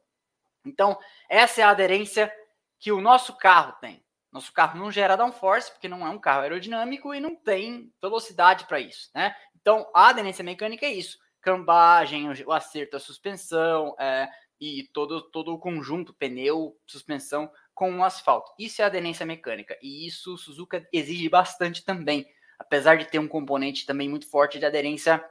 Então, 0.64 0.98
essa 1.28 1.60
é 1.60 1.64
a 1.64 1.70
aderência 1.70 2.32
que 2.78 2.92
o 2.92 3.00
nosso 3.00 3.36
carro 3.36 3.72
tem. 3.80 4.04
Nosso 4.30 4.52
carro 4.52 4.78
não 4.78 4.90
gera 4.90 5.16
downforce, 5.16 5.70
porque 5.70 5.88
não 5.88 6.06
é 6.06 6.10
um 6.10 6.18
carro 6.18 6.42
aerodinâmico 6.42 7.14
e 7.14 7.20
não 7.20 7.34
tem 7.34 7.92
velocidade 8.00 8.66
para 8.66 8.80
isso, 8.80 9.10
né? 9.14 9.34
Então, 9.54 9.88
a 9.94 10.08
aderência 10.08 10.44
mecânica 10.44 10.84
é 10.84 10.92
isso. 10.92 11.18
Cambagem, 11.44 12.26
o 12.46 12.52
acerto 12.52 12.92
da 12.92 12.98
suspensão 12.98 13.94
é, 14.00 14.26
e 14.58 14.88
todo, 14.94 15.20
todo 15.30 15.52
o 15.52 15.58
conjunto, 15.58 16.14
pneu, 16.14 16.74
suspensão 16.86 17.50
com 17.74 17.98
o 17.98 18.02
asfalto. 18.02 18.50
Isso 18.58 18.80
é 18.80 18.84
aderência 18.86 19.26
mecânica. 19.26 19.76
E 19.82 20.06
isso 20.06 20.34
o 20.34 20.38
Suzuka 20.38 20.88
exige 20.90 21.28
bastante 21.28 21.84
também, 21.84 22.26
apesar 22.58 22.96
de 22.96 23.04
ter 23.04 23.18
um 23.18 23.28
componente 23.28 23.84
também 23.84 24.08
muito 24.08 24.28
forte 24.30 24.58
de 24.58 24.64
aderência 24.64 25.22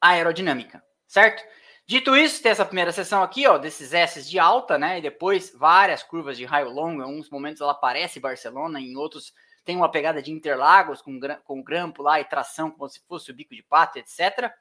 aerodinâmica, 0.00 0.82
certo? 1.06 1.44
Dito 1.86 2.16
isso, 2.16 2.42
tem 2.42 2.50
essa 2.50 2.64
primeira 2.64 2.92
sessão 2.92 3.22
aqui, 3.22 3.46
ó, 3.46 3.58
desses 3.58 3.92
S 3.92 4.26
de 4.26 4.38
alta, 4.38 4.78
né? 4.78 4.98
E 4.98 5.02
depois 5.02 5.52
várias 5.54 6.02
curvas 6.02 6.38
de 6.38 6.46
raio 6.46 6.70
longo. 6.70 7.02
Em 7.02 7.18
uns 7.18 7.28
momentos 7.28 7.60
ela 7.60 7.74
parece 7.74 8.18
Barcelona, 8.18 8.80
em 8.80 8.96
outros 8.96 9.34
tem 9.64 9.76
uma 9.76 9.90
pegada 9.90 10.22
de 10.22 10.30
Interlagos 10.30 11.00
com, 11.00 11.18
com 11.42 11.62
grampo 11.62 12.02
lá 12.02 12.20
e 12.20 12.24
tração 12.24 12.70
como 12.70 12.88
se 12.88 13.00
fosse 13.06 13.30
o 13.30 13.34
bico 13.34 13.54
de 13.54 13.62
pato, 13.62 13.98
etc. 13.98 14.52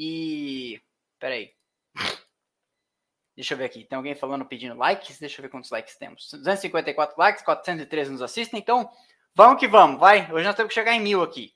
E. 0.00 0.80
Peraí. 1.18 1.52
Deixa 3.34 3.54
eu 3.54 3.58
ver 3.58 3.64
aqui. 3.64 3.84
Tem 3.84 3.96
alguém 3.96 4.14
falando 4.14 4.44
pedindo 4.44 4.76
likes? 4.76 5.18
Deixa 5.18 5.40
eu 5.40 5.42
ver 5.42 5.48
quantos 5.48 5.70
likes 5.70 5.96
temos. 5.96 6.30
254 6.30 7.16
likes, 7.18 7.42
413 7.42 8.12
nos 8.12 8.22
assistem. 8.22 8.60
Então, 8.60 8.88
vamos 9.34 9.58
que 9.58 9.66
vamos, 9.66 9.98
vai. 9.98 10.30
Hoje 10.32 10.46
nós 10.46 10.54
temos 10.54 10.68
que 10.68 10.74
chegar 10.74 10.92
em 10.94 11.00
mil 11.00 11.22
aqui. 11.22 11.52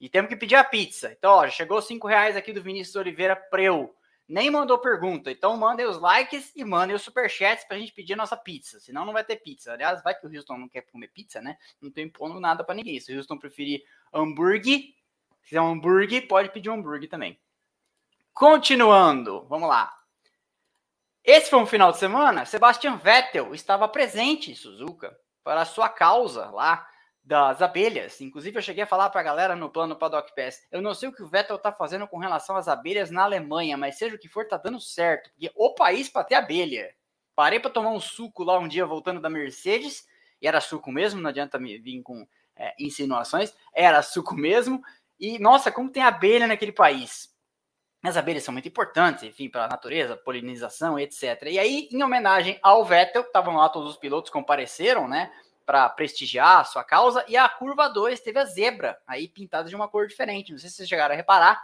E 0.00 0.08
temos 0.08 0.28
que 0.28 0.36
pedir 0.36 0.54
a 0.54 0.64
pizza. 0.64 1.12
Então, 1.12 1.32
ó, 1.32 1.48
chegou 1.48 1.82
5 1.82 2.06
reais 2.06 2.36
aqui 2.36 2.52
do 2.52 2.62
Vinícius 2.62 2.94
Oliveira 2.96 3.34
Preu 3.34 3.94
nem 4.28 4.50
mandou 4.50 4.78
pergunta. 4.78 5.30
Então 5.30 5.56
mandem 5.56 5.86
os 5.86 5.98
likes 5.98 6.52
e 6.56 6.64
mandem 6.64 6.96
os 6.96 7.02
superchats 7.02 7.64
pra 7.64 7.78
gente 7.78 7.92
pedir 7.92 8.14
a 8.14 8.16
nossa 8.16 8.36
pizza. 8.36 8.80
Senão 8.80 9.04
não 9.04 9.12
vai 9.12 9.22
ter 9.22 9.36
pizza. 9.36 9.72
Aliás, 9.72 10.02
vai 10.02 10.18
que 10.18 10.26
o 10.26 10.34
Houston 10.34 10.56
não 10.56 10.68
quer 10.68 10.82
comer 10.82 11.08
pizza, 11.08 11.40
né? 11.40 11.58
Não 11.80 11.90
tô 11.90 12.00
impondo 12.00 12.40
nada 12.40 12.64
para 12.64 12.74
ninguém. 12.74 12.98
Se 12.98 13.12
o 13.12 13.16
Houston 13.16 13.36
preferir 13.36 13.84
hambúrguer, 14.12 14.80
se 15.42 15.48
quiser 15.48 15.60
um 15.60 15.72
hambúrguer, 15.72 16.26
pode 16.26 16.50
pedir 16.50 16.70
um 16.70 16.74
hambúrguer 16.74 17.10
também. 17.10 17.38
Continuando, 18.34 19.46
vamos 19.48 19.68
lá. 19.68 19.92
Esse 21.24 21.50
foi 21.50 21.58
um 21.60 21.66
final 21.66 21.92
de 21.92 21.98
semana. 21.98 22.44
Sebastian 22.44 22.96
Vettel 22.96 23.54
estava 23.54 23.86
presente 23.86 24.50
em 24.50 24.54
Suzuka 24.54 25.16
para 25.44 25.60
a 25.60 25.66
sua 25.66 25.88
causa 25.88 26.50
lá 26.50 26.86
das 27.22 27.62
abelhas. 27.62 28.20
Inclusive, 28.20 28.58
eu 28.58 28.62
cheguei 28.62 28.82
a 28.82 28.86
falar 28.86 29.10
para 29.10 29.20
a 29.20 29.24
galera 29.24 29.54
no 29.54 29.70
plano 29.70 29.96
Paddock 29.96 30.34
Pass. 30.34 30.66
Eu 30.72 30.82
não 30.82 30.94
sei 30.94 31.08
o 31.08 31.12
que 31.12 31.22
o 31.22 31.28
Vettel 31.28 31.56
está 31.56 31.70
fazendo 31.70 32.08
com 32.08 32.18
relação 32.18 32.56
às 32.56 32.66
abelhas 32.66 33.10
na 33.10 33.22
Alemanha, 33.22 33.76
mas 33.76 33.98
seja 33.98 34.16
o 34.16 34.18
que 34.18 34.28
for, 34.28 34.48
tá 34.48 34.56
dando 34.56 34.80
certo. 34.80 35.30
Porque 35.30 35.52
o 35.54 35.74
país 35.74 36.08
para 36.08 36.24
ter 36.24 36.34
abelha. 36.34 36.92
Parei 37.36 37.60
para 37.60 37.70
tomar 37.70 37.90
um 37.90 38.00
suco 38.00 38.42
lá 38.42 38.58
um 38.58 38.68
dia 38.68 38.84
voltando 38.84 39.20
da 39.20 39.30
Mercedes, 39.30 40.06
e 40.40 40.46
era 40.46 40.60
suco 40.60 40.90
mesmo, 40.90 41.20
não 41.20 41.30
adianta 41.30 41.58
me 41.58 41.78
vir 41.78 42.02
com 42.02 42.26
é, 42.56 42.74
insinuações, 42.78 43.54
era 43.72 44.02
suco 44.02 44.34
mesmo. 44.34 44.82
E 45.18 45.38
nossa, 45.38 45.70
como 45.70 45.90
tem 45.90 46.02
abelha 46.02 46.46
naquele 46.46 46.72
país. 46.72 47.31
As 48.02 48.16
abelhas 48.16 48.42
são 48.42 48.52
muito 48.52 48.66
importantes, 48.66 49.22
enfim, 49.22 49.48
para 49.48 49.64
a 49.64 49.68
natureza, 49.68 50.16
polinização, 50.16 50.98
etc. 50.98 51.44
E 51.46 51.58
aí, 51.58 51.88
em 51.92 52.02
homenagem 52.02 52.58
ao 52.60 52.84
Vettel, 52.84 53.22
estavam 53.22 53.56
lá 53.56 53.68
todos 53.68 53.90
os 53.90 53.96
pilotos 53.96 54.30
compareceram, 54.30 55.06
né, 55.06 55.32
para 55.64 55.88
prestigiar 55.88 56.60
a 56.60 56.64
sua 56.64 56.82
causa, 56.82 57.24
e 57.28 57.36
a 57.36 57.48
curva 57.48 57.88
2 57.88 58.18
teve 58.20 58.40
a 58.40 58.44
zebra, 58.44 59.00
aí 59.06 59.28
pintada 59.28 59.68
de 59.68 59.76
uma 59.76 59.86
cor 59.86 60.08
diferente. 60.08 60.50
Não 60.50 60.58
sei 60.58 60.68
se 60.68 60.76
vocês 60.76 60.88
chegaram 60.88 61.14
a 61.14 61.16
reparar, 61.16 61.62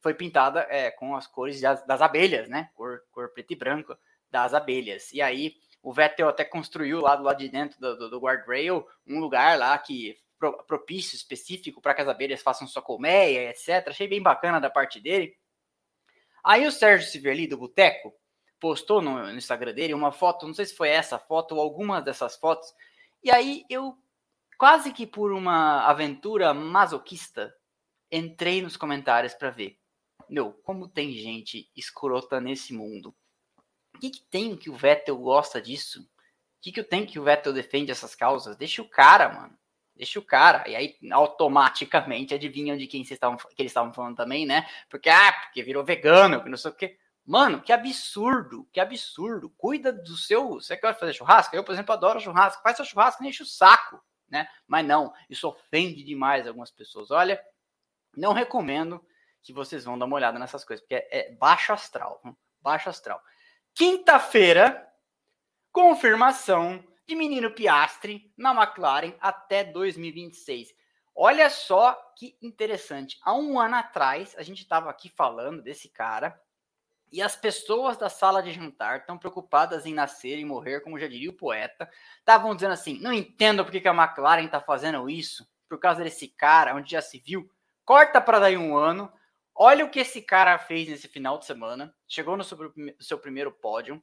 foi 0.00 0.14
pintada 0.14 0.66
é, 0.70 0.92
com 0.92 1.16
as 1.16 1.26
cores 1.26 1.60
das, 1.60 1.84
das 1.84 2.00
abelhas, 2.00 2.48
né, 2.48 2.70
cor, 2.74 3.02
cor 3.10 3.30
preto 3.30 3.52
e 3.52 3.56
branco 3.56 3.98
das 4.30 4.54
abelhas. 4.54 5.12
E 5.12 5.20
aí, 5.20 5.56
o 5.82 5.92
Vettel 5.92 6.28
até 6.28 6.44
construiu 6.44 7.00
lá 7.00 7.16
do 7.16 7.24
lado 7.24 7.38
de 7.38 7.48
dentro 7.48 7.80
do, 7.80 7.98
do, 7.98 8.10
do 8.10 8.20
guardrail 8.20 8.86
um 9.04 9.18
lugar 9.18 9.58
lá 9.58 9.76
que 9.78 10.16
propício, 10.66 11.14
específico 11.14 11.80
para 11.80 11.94
que 11.94 12.02
as 12.02 12.08
abelhas 12.08 12.42
façam 12.42 12.66
sua 12.66 12.82
colmeia, 12.82 13.50
etc. 13.50 13.88
Achei 13.88 14.08
bem 14.08 14.22
bacana 14.22 14.60
da 14.60 14.70
parte 14.70 15.00
dele. 15.00 15.36
Aí 16.44 16.66
o 16.66 16.72
Sérgio 16.72 17.08
Siverli, 17.08 17.46
do 17.46 17.56
Boteco, 17.56 18.12
postou 18.58 19.00
no, 19.00 19.18
no, 19.18 19.36
Instagram 19.36 19.72
dele 19.72 19.94
uma 19.94 20.12
foto, 20.12 20.46
não 20.46 20.54
sei 20.54 20.66
se 20.66 20.74
foi 20.74 20.88
essa 20.88 21.18
foto 21.18 21.54
ou 21.54 21.60
algumas 21.60 22.04
dessas 22.04 22.36
fotos, 22.36 22.72
e 23.22 23.30
aí 23.30 23.64
eu, 23.68 23.96
quase 24.58 24.92
que 24.92 25.06
por 25.06 25.32
uma 25.32 25.84
aventura 25.86 26.52
masoquista, 26.52 27.54
entrei 28.10 28.62
nos 28.62 28.76
comentários 28.76 29.34
para 29.34 29.50
ver. 29.50 29.78
Meu, 30.28 30.52
como 30.64 30.88
tem 30.88 31.12
gente 31.12 31.70
escrota 31.76 32.40
nesse 32.40 32.72
mundo. 32.72 33.14
O 33.94 33.98
que, 33.98 34.10
que 34.10 34.22
tem 34.22 34.56
que 34.56 34.70
o 34.70 34.74
Vettel 34.74 35.16
gosta 35.18 35.60
disso? 35.60 36.02
O 36.02 36.06
que, 36.60 36.72
que 36.72 36.82
tenho 36.82 37.06
que 37.06 37.18
o 37.18 37.24
Vettel 37.24 37.52
defende 37.52 37.90
essas 37.90 38.14
causas? 38.14 38.56
Deixa 38.56 38.82
o 38.82 38.88
cara, 38.88 39.28
mano. 39.28 39.58
Deixa 40.02 40.18
o 40.18 40.24
cara. 40.24 40.68
E 40.68 40.74
aí, 40.74 40.96
automaticamente, 41.12 42.34
adivinham 42.34 42.76
de 42.76 42.88
quem, 42.88 43.02
estavam, 43.02 43.36
que 43.36 43.62
eles 43.62 43.70
estavam 43.70 43.92
falando 43.92 44.16
também, 44.16 44.44
né? 44.44 44.68
Porque, 44.90 45.08
ah, 45.08 45.32
porque 45.32 45.62
virou 45.62 45.84
vegano, 45.84 46.42
que 46.42 46.48
não 46.48 46.56
sei 46.56 46.72
o 46.72 46.74
quê. 46.74 46.98
Mano, 47.24 47.62
que 47.62 47.72
absurdo, 47.72 48.68
que 48.72 48.80
absurdo. 48.80 49.48
Cuida 49.50 49.92
do 49.92 50.16
seu. 50.16 50.54
Você 50.54 50.76
quer 50.76 50.98
fazer 50.98 51.12
churrasco? 51.12 51.54
Eu, 51.54 51.62
por 51.62 51.70
exemplo, 51.70 51.92
adoro 51.92 52.18
churrasco. 52.18 52.64
Faz 52.64 52.74
seu 52.74 52.84
churrasco 52.84 53.22
e 53.22 53.28
enche 53.28 53.44
o 53.44 53.46
saco, 53.46 54.02
né? 54.28 54.48
Mas 54.66 54.84
não, 54.84 55.14
isso 55.30 55.46
ofende 55.46 56.02
demais 56.02 56.48
algumas 56.48 56.72
pessoas. 56.72 57.12
Olha, 57.12 57.40
não 58.16 58.32
recomendo 58.32 59.00
que 59.40 59.52
vocês 59.52 59.84
vão 59.84 59.96
dar 59.96 60.06
uma 60.06 60.16
olhada 60.16 60.36
nessas 60.36 60.64
coisas, 60.64 60.84
porque 60.84 60.96
é, 60.96 61.28
é 61.28 61.32
baixo 61.36 61.72
astral. 61.72 62.20
Baixo 62.60 62.90
astral. 62.90 63.22
Quinta-feira, 63.72 64.84
confirmação 65.70 66.84
de 67.06 67.14
menino 67.14 67.50
Piastri 67.50 68.32
na 68.36 68.54
McLaren 68.54 69.14
até 69.20 69.64
2026. 69.64 70.74
Olha 71.14 71.50
só 71.50 71.92
que 72.16 72.36
interessante. 72.40 73.18
Há 73.22 73.34
um 73.34 73.60
ano 73.60 73.76
atrás, 73.76 74.34
a 74.38 74.42
gente 74.42 74.62
estava 74.62 74.88
aqui 74.88 75.08
falando 75.08 75.62
desse 75.62 75.88
cara, 75.88 76.40
e 77.12 77.20
as 77.20 77.36
pessoas 77.36 77.98
da 77.98 78.08
sala 78.08 78.42
de 78.42 78.50
jantar 78.52 79.00
estão 79.00 79.18
preocupadas 79.18 79.84
em 79.84 79.92
nascer 79.92 80.38
e 80.38 80.44
morrer, 80.46 80.80
como 80.80 80.98
já 80.98 81.06
diria 81.06 81.28
o 81.28 81.34
poeta. 81.34 81.88
Estavam 82.18 82.54
dizendo 82.54 82.72
assim: 82.72 82.98
não 83.00 83.12
entendo 83.12 83.62
porque 83.62 83.82
que 83.82 83.88
a 83.88 83.94
McLaren 83.94 84.46
está 84.46 84.60
fazendo 84.60 85.10
isso, 85.10 85.46
por 85.68 85.78
causa 85.78 86.02
desse 86.02 86.26
cara, 86.26 86.74
onde 86.74 86.90
já 86.90 87.02
se 87.02 87.18
viu. 87.18 87.50
Corta 87.84 88.18
para 88.18 88.38
daí 88.38 88.56
um 88.56 88.74
ano. 88.74 89.12
Olha 89.54 89.84
o 89.84 89.90
que 89.90 90.00
esse 90.00 90.22
cara 90.22 90.56
fez 90.56 90.88
nesse 90.88 91.06
final 91.06 91.36
de 91.36 91.44
semana. 91.44 91.94
Chegou 92.08 92.34
no 92.34 92.42
seu, 92.42 92.72
seu 92.98 93.18
primeiro 93.18 93.52
pódio. 93.52 94.02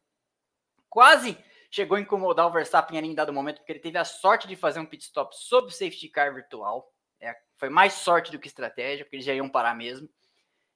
Quase 0.87 1.35
chegou 1.69 1.97
a 1.97 2.01
incomodar 2.01 2.47
o 2.47 2.51
Verstappen 2.51 2.97
ali 2.97 3.07
em 3.07 3.15
dado 3.15 3.31
momento, 3.31 3.57
porque 3.57 3.71
ele 3.71 3.79
teve 3.79 3.97
a 3.97 4.05
sorte 4.05 4.47
de 4.47 4.55
fazer 4.55 4.79
um 4.79 4.85
pit 4.85 5.03
stop 5.03 5.35
sob 5.35 5.71
safety 5.71 6.09
car 6.09 6.33
virtual. 6.33 6.91
É, 7.19 7.35
foi 7.57 7.69
mais 7.69 7.93
sorte 7.93 8.31
do 8.31 8.39
que 8.39 8.47
estratégia, 8.47 9.05
porque 9.05 9.17
eles 9.17 9.25
já 9.25 9.33
iam 9.33 9.49
parar 9.49 9.75
mesmo. 9.75 10.09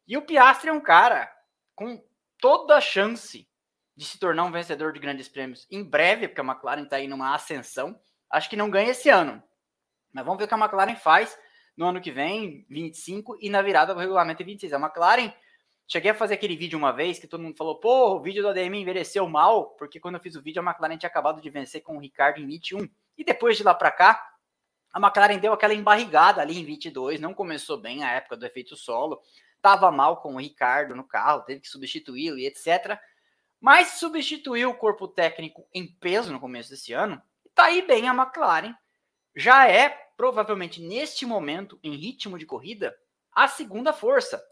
E 0.07 0.17
o 0.17 0.21
Piastri 0.21 0.69
é 0.69 0.73
um 0.73 0.81
cara 0.81 1.31
com 1.75 2.03
toda 2.38 2.75
a 2.75 2.81
chance 2.81 3.47
de 3.95 4.05
se 4.05 4.19
tornar 4.19 4.43
um 4.43 4.51
vencedor 4.51 4.91
de 4.91 5.00
grandes 5.00 5.27
prêmios 5.27 5.67
em 5.71 5.83
breve, 5.83 6.27
porque 6.27 6.41
a 6.41 6.43
McLaren 6.43 6.83
está 6.83 6.97
aí 6.97 7.07
numa 7.07 7.33
ascensão. 7.33 8.00
Acho 8.29 8.50
que 8.50 8.55
não 8.55 8.69
ganha 8.69 8.91
esse 8.91 9.09
ano. 9.09 9.41
Mas 10.12 10.25
vamos 10.25 10.38
ver 10.38 10.45
o 10.45 10.47
que 10.47 10.53
a 10.53 10.57
McLaren 10.57 10.95
faz 10.95 11.38
no 11.75 11.88
ano 11.88 12.01
que 12.01 12.12
vem, 12.12 12.65
25, 12.69 13.38
e 13.39 13.50
na 13.50 13.62
virada 13.62 13.93
do 13.93 14.00
regulamento 14.00 14.43
26. 14.43 14.73
A 14.73 14.79
McLaren 14.79 15.33
Cheguei 15.88 16.12
a 16.12 16.16
fazer 16.16 16.36
aquele 16.36 16.56
vídeo 16.56 16.78
uma 16.78 16.92
vez 16.92 17.20
que 17.20 17.28
todo 17.28 17.44
mundo 17.44 17.58
falou, 17.58 17.80
pô, 17.80 18.16
o 18.16 18.20
vídeo 18.20 18.42
do 18.42 18.50
ADM 18.50 18.75
envelheceu 18.75 19.28
mal, 19.28 19.72
porque 19.72 20.00
quando 20.00 20.16
eu 20.16 20.22
fiz 20.22 20.36
o 20.36 20.42
vídeo 20.42 20.62
a 20.62 20.66
McLaren 20.66 20.98
tinha 20.98 21.10
acabado 21.10 21.42
de 21.42 21.50
vencer 21.50 21.82
com 21.82 21.98
o 21.98 22.00
Ricardo 22.00 22.40
em 22.40 22.48
21. 22.48 22.90
E 23.18 23.24
depois 23.24 23.58
de 23.58 23.63
lá 23.63 23.74
para 23.74 23.92
cá, 23.92 24.34
a 24.94 25.00
McLaren 25.00 25.40
deu 25.40 25.54
aquela 25.54 25.74
embarrigada 25.74 26.42
ali 26.42 26.60
em 26.60 26.63
22, 26.63 27.20
não 27.20 27.34
começou 27.34 27.78
bem 27.78 28.04
a 28.04 28.12
época 28.12 28.38
do 28.38 28.46
efeito 28.46 28.75
solo, 28.75 29.22
tava 29.62 29.92
mal 29.92 30.22
com 30.22 30.36
o 30.36 30.40
Ricardo 30.40 30.96
no 30.96 31.04
carro, 31.04 31.42
teve 31.42 31.62
que 31.62 31.68
substituí-lo 31.68 32.38
e 32.38 32.46
etc. 32.46 33.00
Mas 33.60 34.00
substituiu 34.00 34.70
o 34.70 34.75
corpo 34.75 35.08
técnico 35.08 35.68
em 35.74 35.88
peso 35.88 36.32
no 36.32 36.40
começo 36.40 36.70
desse 36.70 36.94
ano, 36.94 37.22
e 37.46 37.50
tá 37.50 37.66
aí 37.66 37.82
bem 37.82 38.08
a 38.08 38.13
McLaren. 38.13 38.75
Já 39.36 39.68
é, 39.68 39.90
provavelmente 40.16 40.82
neste 40.82 41.25
momento, 41.25 41.80
em 41.84 41.96
ritmo 41.96 42.38
de 42.38 42.46
corrida, 42.46 42.96
a 43.32 43.48
segunda 43.48 43.92
força. 43.92 44.44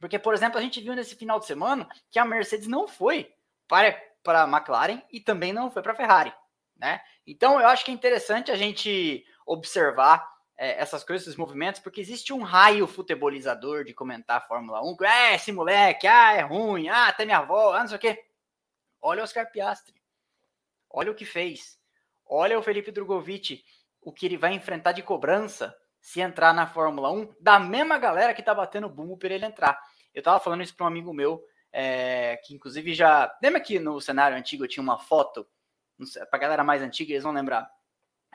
Porque, 0.00 0.18
por 0.18 0.34
exemplo, 0.34 0.58
a 0.58 0.62
gente 0.62 0.80
viu 0.80 0.94
nesse 0.94 1.14
final 1.14 1.38
de 1.38 1.46
semana 1.46 1.88
que 2.10 2.18
a 2.18 2.24
Mercedes 2.24 2.66
não 2.66 2.86
foi 2.86 3.32
para, 3.66 3.92
para 4.22 4.44
a 4.44 4.48
McLaren 4.48 5.02
e 5.12 5.20
também 5.20 5.52
não 5.52 5.70
foi 5.70 5.82
para 5.82 5.92
a 5.92 5.96
Ferrari. 5.96 6.32
Né? 6.76 7.00
Então, 7.26 7.60
eu 7.60 7.66
acho 7.66 7.84
que 7.84 7.90
é 7.90 7.94
interessante 7.94 8.50
a 8.50 8.56
gente 8.56 9.24
observar 9.44 10.26
é, 10.56 10.80
essas 10.80 11.04
coisas, 11.04 11.26
esses 11.26 11.38
movimentos, 11.38 11.80
porque 11.80 12.00
existe 12.00 12.32
um 12.32 12.42
raio 12.42 12.86
futebolizador 12.86 13.84
de 13.84 13.94
comentar 13.94 14.38
a 14.38 14.40
Fórmula 14.40 14.82
1. 14.82 15.04
É, 15.04 15.34
esse 15.34 15.52
moleque, 15.52 16.06
ah, 16.06 16.32
é 16.32 16.40
ruim, 16.40 16.88
ah, 16.88 17.08
até 17.08 17.24
minha 17.24 17.38
avó, 17.38 17.74
ah, 17.74 17.80
não 17.80 17.88
sei 17.88 17.96
o 17.96 18.00
quê. 18.00 18.24
Olha 19.00 19.20
o 19.20 19.24
Oscar 19.24 19.50
Piastri. 19.50 19.94
Olha 20.90 21.12
o 21.12 21.14
que 21.14 21.24
fez. 21.24 21.78
Olha 22.26 22.58
o 22.58 22.62
Felipe 22.62 22.90
Drogovic, 22.90 23.64
o 24.02 24.12
que 24.12 24.26
ele 24.26 24.36
vai 24.36 24.52
enfrentar 24.52 24.92
de 24.92 25.02
cobrança 25.02 25.74
se 26.00 26.20
entrar 26.20 26.52
na 26.52 26.66
Fórmula 26.66 27.10
1 27.10 27.34
da 27.40 27.58
mesma 27.58 27.98
galera 27.98 28.34
que 28.34 28.42
tá 28.42 28.54
batendo 28.54 28.88
bumbo 28.88 29.16
para 29.16 29.34
ele 29.34 29.46
entrar. 29.46 29.78
Eu 30.14 30.22
tava 30.22 30.40
falando 30.40 30.62
isso 30.62 30.74
para 30.74 30.84
um 30.84 30.88
amigo 30.88 31.12
meu, 31.12 31.42
é, 31.72 32.36
que 32.44 32.54
inclusive 32.54 32.94
já. 32.94 33.36
Lembra 33.42 33.60
que 33.60 33.78
no 33.78 34.00
cenário 34.00 34.36
antigo 34.36 34.64
eu 34.64 34.68
tinha 34.68 34.82
uma 34.82 34.98
foto? 34.98 35.46
Pra 36.30 36.38
galera 36.38 36.62
mais 36.62 36.82
antiga, 36.82 37.12
eles 37.12 37.24
vão 37.24 37.32
lembrar. 37.32 37.68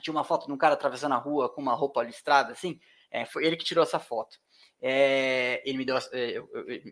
Tinha 0.02 0.14
uma 0.14 0.24
foto 0.24 0.48
de 0.48 0.52
um 0.52 0.58
cara 0.58 0.74
atravessando 0.74 1.14
a 1.14 1.18
rua 1.18 1.50
com 1.50 1.62
uma 1.62 1.74
roupa 1.74 2.04
listrada, 2.04 2.52
assim. 2.52 2.80
É, 3.10 3.26
foi 3.26 3.46
ele 3.46 3.56
que 3.56 3.66
tirou 3.66 3.84
essa 3.84 4.00
foto. 4.00 4.38
É, 4.82 5.62
ele 5.66 5.78
me 5.78 5.86
deu. 5.86 5.98
É, 6.12 6.44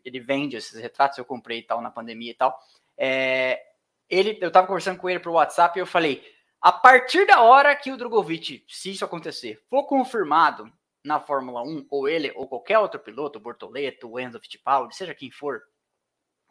ele 0.05 0.19
vende 0.19 0.55
esses 0.55 0.79
retratos, 0.79 1.17
eu 1.17 1.25
comprei 1.25 1.59
e 1.59 1.63
tal 1.63 1.81
na 1.81 1.91
pandemia 1.91 2.31
e 2.31 2.35
tal. 2.35 2.57
É, 2.97 3.61
ele, 4.09 4.37
eu 4.41 4.51
tava 4.51 4.67
conversando 4.67 4.99
com 4.99 5.09
ele 5.09 5.19
pro 5.19 5.33
WhatsApp 5.33 5.77
e 5.77 5.81
eu 5.81 5.87
falei: 5.87 6.23
a 6.61 6.71
partir 6.71 7.25
da 7.25 7.41
hora 7.41 7.75
que 7.75 7.91
o 7.91 7.97
Drogovic, 7.97 8.63
se 8.67 8.91
isso 8.91 9.03
acontecer, 9.03 9.61
for 9.67 9.83
confirmado 9.85 10.71
na 11.03 11.19
Fórmula 11.19 11.63
1, 11.63 11.87
ou 11.89 12.07
ele, 12.07 12.31
ou 12.35 12.47
qualquer 12.47 12.79
outro 12.79 12.99
piloto, 12.99 13.39
o 13.39 13.41
Bortoleto, 13.41 14.09
o 14.09 14.19
Enzo 14.19 14.39
Fittipaldi, 14.39 14.95
seja 14.95 15.15
quem 15.15 15.31
for, 15.31 15.61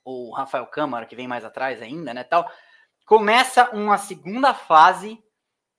ou 0.05 0.29
o 0.29 0.33
Rafael 0.33 0.67
Câmara, 0.67 1.07
que 1.07 1.17
vem 1.17 1.29
mais 1.29 1.45
atrás 1.45 1.81
ainda, 1.81 2.13
né, 2.13 2.25
tal, 2.25 2.51
começa 3.07 3.71
uma 3.71 3.99
segunda 3.99 4.55
fase 4.55 5.19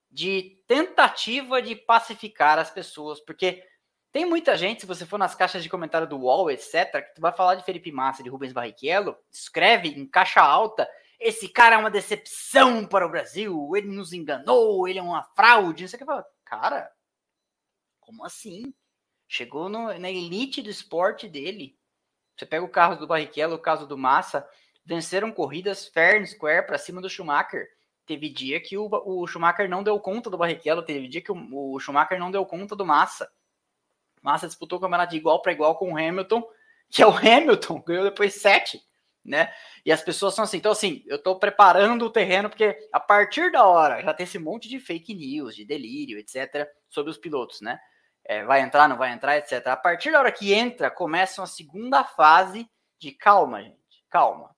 de 0.10 0.62
tentativa 0.68 1.62
de 1.62 1.76
pacificar 1.76 2.60
as 2.60 2.70
pessoas, 2.70 3.20
porque 3.20 3.64
tem 4.12 4.26
muita 4.26 4.58
gente, 4.58 4.82
se 4.82 4.88
você 4.88 5.06
for 5.06 5.18
nas 5.18 5.34
caixas 5.34 5.64
de 5.64 5.70
comentário 5.70 6.08
do 6.08 6.18
UOL, 6.18 6.52
etc., 6.52 6.92
que 7.08 7.16
tu 7.16 7.22
vai 7.22 7.32
falar 7.32 7.56
de 7.56 7.64
Felipe 7.64 7.92
Massa, 7.92 8.22
de 8.22 8.30
Rubens 8.30 8.52
Barrichello, 8.52 9.18
escreve 9.32 9.90
em 9.90 10.06
caixa 10.06 10.42
alta 10.42 10.88
esse 11.22 11.48
cara 11.48 11.76
é 11.76 11.78
uma 11.78 11.92
decepção 11.92 12.84
para 12.84 13.06
o 13.06 13.10
Brasil, 13.10 13.70
ele 13.76 13.88
nos 13.88 14.12
enganou, 14.12 14.88
ele 14.88 14.98
é 14.98 15.04
uma 15.04 15.22
fraude. 15.36 15.88
Você 15.88 15.96
quer 15.96 16.06
falar, 16.06 16.26
cara, 16.44 16.92
como 18.12 18.26
assim? 18.26 18.74
Chegou 19.26 19.70
no, 19.70 19.98
na 19.98 20.12
elite 20.12 20.62
do 20.62 20.70
esporte 20.70 21.30
dele. 21.30 21.78
Você 22.36 22.46
pega 22.46 22.66
o 22.66 22.70
carro 22.70 22.98
do 22.98 23.08
Barrichello, 23.08 23.56
o 23.56 23.60
caso 23.60 23.88
do 23.88 23.98
Massa, 23.98 24.46
venceram 24.84 25.32
corridas 25.32 25.88
fair 25.88 26.22
and 26.22 26.26
square 26.26 26.66
para 26.66 26.78
cima 26.78 27.02
do 27.02 27.10
Schumacher. 27.10 27.70
Teve 28.06 28.30
dia 28.30 28.60
que 28.60 28.78
o, 28.78 28.90
o, 29.06 29.26
Schumacher 29.26 29.70
não 29.70 29.82
deu 29.82 29.98
conta 30.00 30.30
do 30.30 30.38
Barrichello, 30.38 30.84
teve 30.84 31.08
dia 31.08 31.22
que 31.22 31.32
o, 31.32 31.74
o 31.74 31.80
Schumacher 31.80 32.20
não 32.20 32.30
deu 32.30 32.46
conta 32.46 32.76
do 32.76 32.86
Massa. 32.86 33.32
Massa 34.22 34.48
disputou 34.48 34.78
o 34.78 34.82
campeonato 34.82 35.12
de 35.12 35.18
igual 35.18 35.42
para 35.42 35.54
igual 35.54 35.78
com 35.78 35.94
o 35.94 35.98
Hamilton, 35.98 36.44
que 36.92 37.02
é 37.02 37.08
o 37.08 37.16
Hamilton, 37.16 37.82
ganhou 37.82 38.04
depois 38.04 38.36
sete 38.36 38.82
né? 39.24 39.54
E 39.86 39.92
as 39.92 40.02
pessoas 40.02 40.34
são 40.34 40.44
assim, 40.44 40.58
então 40.58 40.72
assim, 40.72 41.04
eu 41.06 41.22
tô 41.22 41.38
preparando 41.38 42.06
o 42.06 42.10
terreno 42.10 42.50
porque 42.50 42.76
a 42.92 43.00
partir 43.00 43.52
da 43.52 43.66
hora 43.66 44.02
já 44.02 44.14
tem 44.14 44.24
esse 44.24 44.40
monte 44.40 44.68
de 44.68 44.80
fake 44.80 45.14
news, 45.14 45.56
de 45.56 45.64
delírio, 45.64 46.18
etc, 46.18 46.68
sobre 46.90 47.12
os 47.12 47.18
pilotos, 47.18 47.62
né? 47.62 47.80
É, 48.26 48.44
vai 48.44 48.62
entrar, 48.62 48.88
não 48.88 48.98
vai 48.98 49.12
entrar, 49.12 49.38
etc. 49.38 49.68
A 49.68 49.78
partir 49.78 50.12
da 50.12 50.20
hora 50.20 50.32
que 50.32 50.54
entra, 50.54 50.92
começa 50.92 51.42
uma 51.42 51.48
segunda 51.48 52.04
fase 52.04 52.70
de 53.00 53.12
calma, 53.12 53.62
gente, 53.64 54.06
calma. 54.10 54.56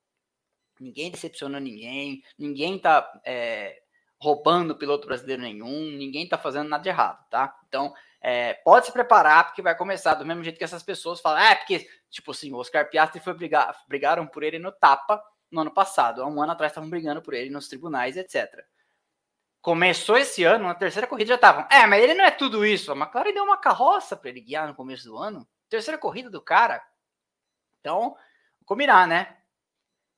Ninguém 0.79 1.12
decepciona 1.12 1.60
ninguém, 1.60 2.22
ninguém 2.38 2.77
tá 2.79 3.10
é, 3.25 3.82
roubando 4.20 4.77
piloto 4.77 5.08
brasileiro 5.08 5.41
nenhum, 5.41 5.91
ninguém 5.98 6.27
tá 6.27 6.38
fazendo 6.38 6.70
nada 6.70 6.84
de 6.84 6.89
errado, 6.89 7.25
tá? 7.29 7.55
Então, 7.67 7.93
É, 8.25 8.53
pode 8.63 8.86
se 8.86 8.91
preparar, 8.93 9.48
porque 9.48 9.62
vai 9.62 9.75
começar 9.75 10.13
do 10.13 10.25
mesmo 10.25 10.41
jeito 10.46 10.58
que 10.58 10.63
essas 10.63 10.82
pessoas 10.82 11.20
falam, 11.20 11.39
é 11.41 11.55
porque, 11.55 11.86
tipo 12.10 12.32
assim, 12.32 12.53
o 12.53 12.58
Oscar 12.58 12.89
Piastri 12.89 13.20
foi 13.20 13.34
brigar, 13.34 13.75
brigaram 13.86 14.25
por 14.25 14.43
ele 14.43 14.58
no 14.60 14.72
tapa 14.72 15.22
no 15.51 15.60
ano 15.60 15.74
passado. 15.74 16.24
Há 16.24 16.27
um 16.27 16.41
ano 16.41 16.53
atrás 16.53 16.72
estavam 16.72 16.89
brigando 16.89 17.22
por 17.22 17.34
ele 17.34 17.50
nos 17.50 17.67
tribunais, 17.67 18.15
etc. 18.15 18.63
Começou 19.63 20.17
esse 20.17 20.43
ano, 20.43 20.67
na 20.67 20.75
terceira 20.75 21.08
corrida 21.08 21.29
já 21.29 21.36
estavam. 21.36 21.65
É, 21.72 21.88
mas 21.88 22.03
ele 22.03 22.13
não 22.13 22.25
é 22.25 22.32
tudo 22.32 22.65
isso. 22.65 22.91
A 22.91 22.96
McLaren 22.98 23.34
deu 23.34 23.46
uma 23.46 23.55
carroça 23.55 24.13
para 24.13 24.29
ele 24.29 24.41
guiar 24.41 24.67
no 24.67 24.75
começo 24.75 25.05
do 25.05 25.17
ano. 25.17 25.48
Terceira 25.70 25.98
corrida 25.98 26.29
do 26.29 26.41
cara. 26.41 26.86
Então, 27.79 28.13
combinar, 28.65 29.08
né? 29.08 29.38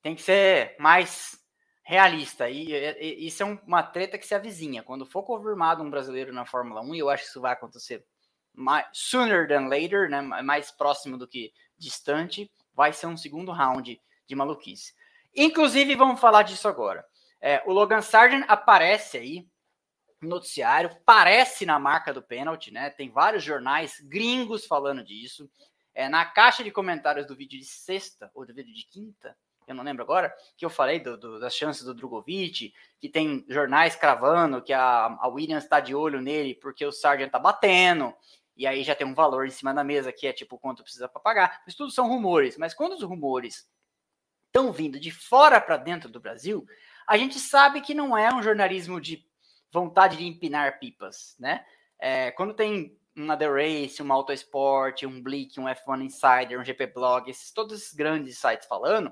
Tem 0.01 0.15
que 0.15 0.23
ser 0.23 0.75
mais 0.79 1.39
realista. 1.83 2.49
E, 2.49 2.73
e, 2.73 3.27
isso 3.27 3.43
é 3.43 3.45
uma 3.45 3.83
treta 3.83 4.17
que 4.17 4.25
se 4.25 4.33
avizinha. 4.33 4.81
Quando 4.81 5.05
for 5.05 5.21
confirmado 5.21 5.83
um 5.83 5.91
brasileiro 5.91 6.33
na 6.33 6.47
Fórmula 6.47 6.81
1, 6.81 6.95
e 6.95 6.99
eu 6.99 7.09
acho 7.11 7.25
que 7.25 7.29
isso 7.29 7.39
vai 7.39 7.53
acontecer 7.53 8.03
mais, 8.51 8.87
sooner 8.93 9.47
than 9.47 9.67
later, 9.67 10.09
né? 10.09 10.21
mais 10.21 10.71
próximo 10.71 11.19
do 11.19 11.27
que 11.27 11.53
distante, 11.77 12.51
vai 12.73 12.91
ser 12.91 13.05
um 13.05 13.15
segundo 13.15 13.51
round 13.51 14.01
de 14.25 14.35
maluquice. 14.35 14.95
Inclusive, 15.35 15.95
vamos 15.95 16.19
falar 16.19 16.41
disso 16.41 16.67
agora. 16.67 17.05
É, 17.45 17.61
o 17.63 17.71
Logan 17.71 18.01
Sargent 18.01 18.43
aparece 18.47 19.19
aí 19.19 19.47
no 20.19 20.29
noticiário, 20.29 20.89
parece 21.05 21.63
na 21.63 21.77
marca 21.77 22.11
do 22.11 22.23
pênalti, 22.23 22.71
né? 22.71 22.89
Tem 22.89 23.11
vários 23.11 23.43
jornais 23.43 23.99
gringos 23.99 24.65
falando 24.65 25.03
disso. 25.03 25.47
É, 25.93 26.09
na 26.09 26.25
caixa 26.25 26.63
de 26.63 26.71
comentários 26.71 27.27
do 27.27 27.35
vídeo 27.35 27.59
de 27.59 27.65
sexta, 27.65 28.31
ou 28.33 28.47
do 28.47 28.51
vídeo 28.51 28.73
de 28.73 28.87
quinta, 28.87 29.37
eu 29.67 29.75
não 29.75 29.83
lembro 29.83 30.01
agora, 30.01 30.35
que 30.57 30.65
eu 30.65 30.71
falei 30.71 30.99
do, 30.99 31.15
do, 31.17 31.39
das 31.39 31.55
chances 31.55 31.83
do 31.83 31.93
Drogovic, 31.93 32.73
que 32.99 33.09
tem 33.09 33.45
jornais 33.47 33.95
cravando 33.95 34.59
que 34.59 34.73
a, 34.73 35.15
a 35.19 35.27
Williams 35.27 35.65
está 35.65 35.79
de 35.79 35.93
olho 35.93 36.21
nele 36.21 36.55
porque 36.55 36.83
o 36.83 36.91
Sargent 36.91 37.29
tá 37.29 37.37
batendo, 37.37 38.11
e 38.57 38.65
aí 38.65 38.83
já 38.83 38.95
tem 38.95 39.05
um 39.05 39.13
valor 39.13 39.45
em 39.45 39.51
cima 39.51 39.71
da 39.71 39.83
mesa 39.83 40.11
que 40.11 40.25
é 40.25 40.33
tipo 40.33 40.57
quanto 40.57 40.81
precisa 40.81 41.07
para 41.07 41.21
pagar. 41.21 41.61
Isso 41.67 41.77
tudo 41.77 41.91
são 41.91 42.07
rumores, 42.07 42.57
mas 42.57 42.73
quando 42.73 42.93
os 42.93 43.03
rumores 43.03 43.69
estão 44.47 44.71
vindo 44.71 44.99
de 44.99 45.11
fora 45.11 45.61
para 45.61 45.77
dentro 45.77 46.09
do 46.09 46.19
Brasil, 46.19 46.65
a 47.07 47.17
gente 47.17 47.39
sabe 47.39 47.81
que 47.81 47.93
não 47.93 48.17
é 48.17 48.33
um 48.33 48.41
jornalismo 48.41 48.99
de 48.99 49.25
vontade 49.71 50.17
de 50.17 50.25
empinar 50.25 50.79
pipas, 50.79 51.35
né? 51.39 51.65
É, 51.99 52.31
quando 52.31 52.53
tem 52.53 52.97
uma 53.15 53.37
The 53.37 53.47
Race, 53.47 54.01
uma 54.01 54.15
Autosport, 54.15 55.03
um 55.03 55.21
Blick, 55.21 55.59
um 55.59 55.65
F1 55.65 56.03
Insider, 56.03 56.59
um 56.59 56.65
GP 56.65 56.87
Blog, 56.87 57.29
esses, 57.29 57.51
todos 57.51 57.81
esses 57.81 57.93
grandes 57.93 58.37
sites 58.37 58.67
falando, 58.67 59.11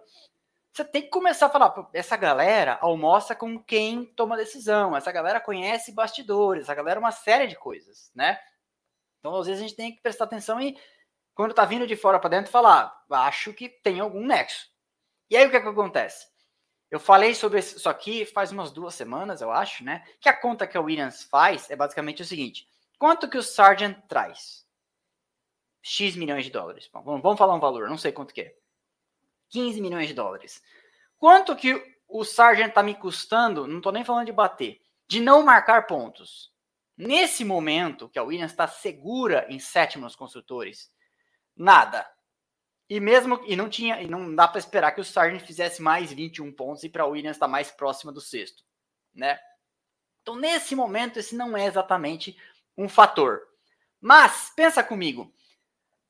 você 0.73 0.83
tem 0.83 1.03
que 1.03 1.09
começar 1.09 1.45
a 1.45 1.49
falar, 1.49 1.89
essa 1.93 2.17
galera 2.17 2.79
almoça 2.81 3.35
com 3.35 3.59
quem 3.59 4.05
toma 4.15 4.35
decisão, 4.35 4.97
essa 4.97 5.11
galera 5.11 5.39
conhece 5.39 5.91
bastidores, 5.91 6.63
essa 6.63 6.73
galera 6.73 6.97
é 6.97 6.99
uma 6.99 7.11
série 7.11 7.45
de 7.47 7.55
coisas, 7.55 8.11
né? 8.15 8.39
Então, 9.19 9.35
às 9.35 9.45
vezes, 9.45 9.61
a 9.63 9.67
gente 9.67 9.77
tem 9.77 9.95
que 9.95 10.01
prestar 10.01 10.25
atenção 10.25 10.59
e, 10.59 10.77
quando 11.35 11.53
tá 11.53 11.63
vindo 11.63 11.87
de 11.87 11.95
fora 11.95 12.19
para 12.19 12.31
dentro, 12.31 12.51
falar, 12.51 12.93
acho 13.09 13.53
que 13.53 13.69
tem 13.69 13.99
algum 13.99 14.25
nexo. 14.25 14.67
E 15.29 15.37
aí, 15.37 15.45
o 15.45 15.49
que, 15.49 15.57
é 15.57 15.61
que 15.61 15.67
acontece? 15.67 16.27
Eu 16.93 16.99
falei 16.99 17.33
sobre 17.33 17.57
isso 17.57 17.89
aqui 17.89 18.23
faz 18.23 18.51
umas 18.51 18.71
duas 18.71 18.93
semanas, 18.93 19.41
eu 19.41 19.51
acho, 19.51 19.83
né? 19.83 20.05
Que 20.21 20.29
a 20.29 20.39
conta 20.39 20.67
que 20.67 20.77
a 20.77 20.79
Williams 20.79 21.23
faz 21.23 21.67
é 21.71 21.75
basicamente 21.75 22.21
o 22.21 22.25
seguinte: 22.25 22.69
quanto 22.99 23.27
que 23.27 23.35
o 23.35 23.41
Sargent 23.41 23.97
traz? 24.07 24.63
X 25.81 26.15
milhões 26.15 26.45
de 26.45 26.51
dólares. 26.51 26.87
Bom, 26.93 27.19
vamos 27.19 27.39
falar 27.39 27.55
um 27.55 27.59
valor, 27.59 27.89
não 27.89 27.97
sei 27.97 28.11
quanto 28.11 28.31
que 28.31 28.41
é. 28.41 28.55
15 29.49 29.81
milhões 29.81 30.07
de 30.07 30.13
dólares. 30.13 30.61
Quanto 31.17 31.55
que 31.55 31.83
o 32.07 32.23
Sargent 32.23 32.69
está 32.69 32.83
me 32.83 32.93
custando? 32.93 33.65
Não 33.65 33.77
estou 33.77 33.91
nem 33.91 34.03
falando 34.03 34.27
de 34.27 34.31
bater, 34.31 34.79
de 35.07 35.19
não 35.19 35.41
marcar 35.41 35.87
pontos. 35.87 36.53
Nesse 36.95 37.43
momento 37.43 38.07
que 38.07 38.19
a 38.19 38.23
Williams 38.23 38.51
está 38.51 38.67
segura 38.67 39.47
em 39.49 39.57
sétimo 39.57 40.03
nos 40.03 40.15
construtores, 40.15 40.93
nada. 41.57 42.07
E 42.93 42.99
mesmo 42.99 43.41
e 43.47 43.55
não 43.55 43.69
tinha 43.69 43.99
e 44.03 44.07
não 44.07 44.35
dá 44.35 44.47
para 44.47 44.59
esperar 44.59 44.91
que 44.91 45.01
o 45.01 45.03
Sargent 45.03 45.41
fizesse 45.41 45.81
mais 45.81 46.13
21 46.13 46.51
pontos 46.51 46.83
e 46.83 46.89
para 46.89 47.07
o 47.07 47.09
Williams 47.09 47.37
estar 47.37 47.47
tá 47.47 47.51
mais 47.51 47.71
próxima 47.71 48.11
do 48.11 48.21
sexto, 48.21 48.63
né? 49.15 49.39
Então 50.21 50.35
nesse 50.35 50.75
momento 50.75 51.17
esse 51.17 51.35
não 51.35 51.57
é 51.57 51.65
exatamente 51.65 52.37
um 52.77 52.87
fator. 52.87 53.47
Mas 53.99 54.53
pensa 54.55 54.83
comigo, 54.83 55.33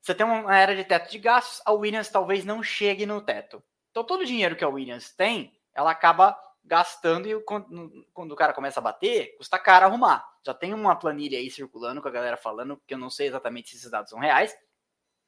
você 0.01 0.13
tem 0.13 0.25
uma 0.25 0.57
era 0.57 0.75
de 0.75 0.83
teto 0.83 1.09
de 1.09 1.19
gastos, 1.19 1.61
a 1.63 1.71
Williams 1.71 2.09
talvez 2.09 2.43
não 2.43 2.61
chegue 2.61 3.05
no 3.05 3.21
teto. 3.21 3.63
Então 3.89 4.03
todo 4.03 4.19
o 4.19 4.25
dinheiro 4.25 4.57
que 4.57 4.65
a 4.65 4.67
Williams 4.67 5.09
tem, 5.13 5.57
ela 5.73 5.91
acaba 5.91 6.37
gastando 6.65 7.29
e 7.29 7.41
quando, 7.43 8.05
quando 8.13 8.33
o 8.33 8.35
cara 8.35 8.51
começa 8.51 8.81
a 8.81 8.83
bater, 8.83 9.37
custa 9.37 9.57
caro 9.57 9.85
arrumar. 9.85 10.29
Já 10.45 10.53
tem 10.53 10.73
uma 10.73 10.97
planilha 10.97 11.39
aí 11.39 11.49
circulando 11.49 12.01
com 12.01 12.09
a 12.09 12.11
galera 12.11 12.35
falando, 12.35 12.75
que 12.85 12.93
eu 12.93 12.97
não 12.97 13.09
sei 13.09 13.27
exatamente 13.27 13.69
se 13.69 13.77
esses 13.77 13.89
dados 13.89 14.09
são 14.09 14.19
reais, 14.19 14.53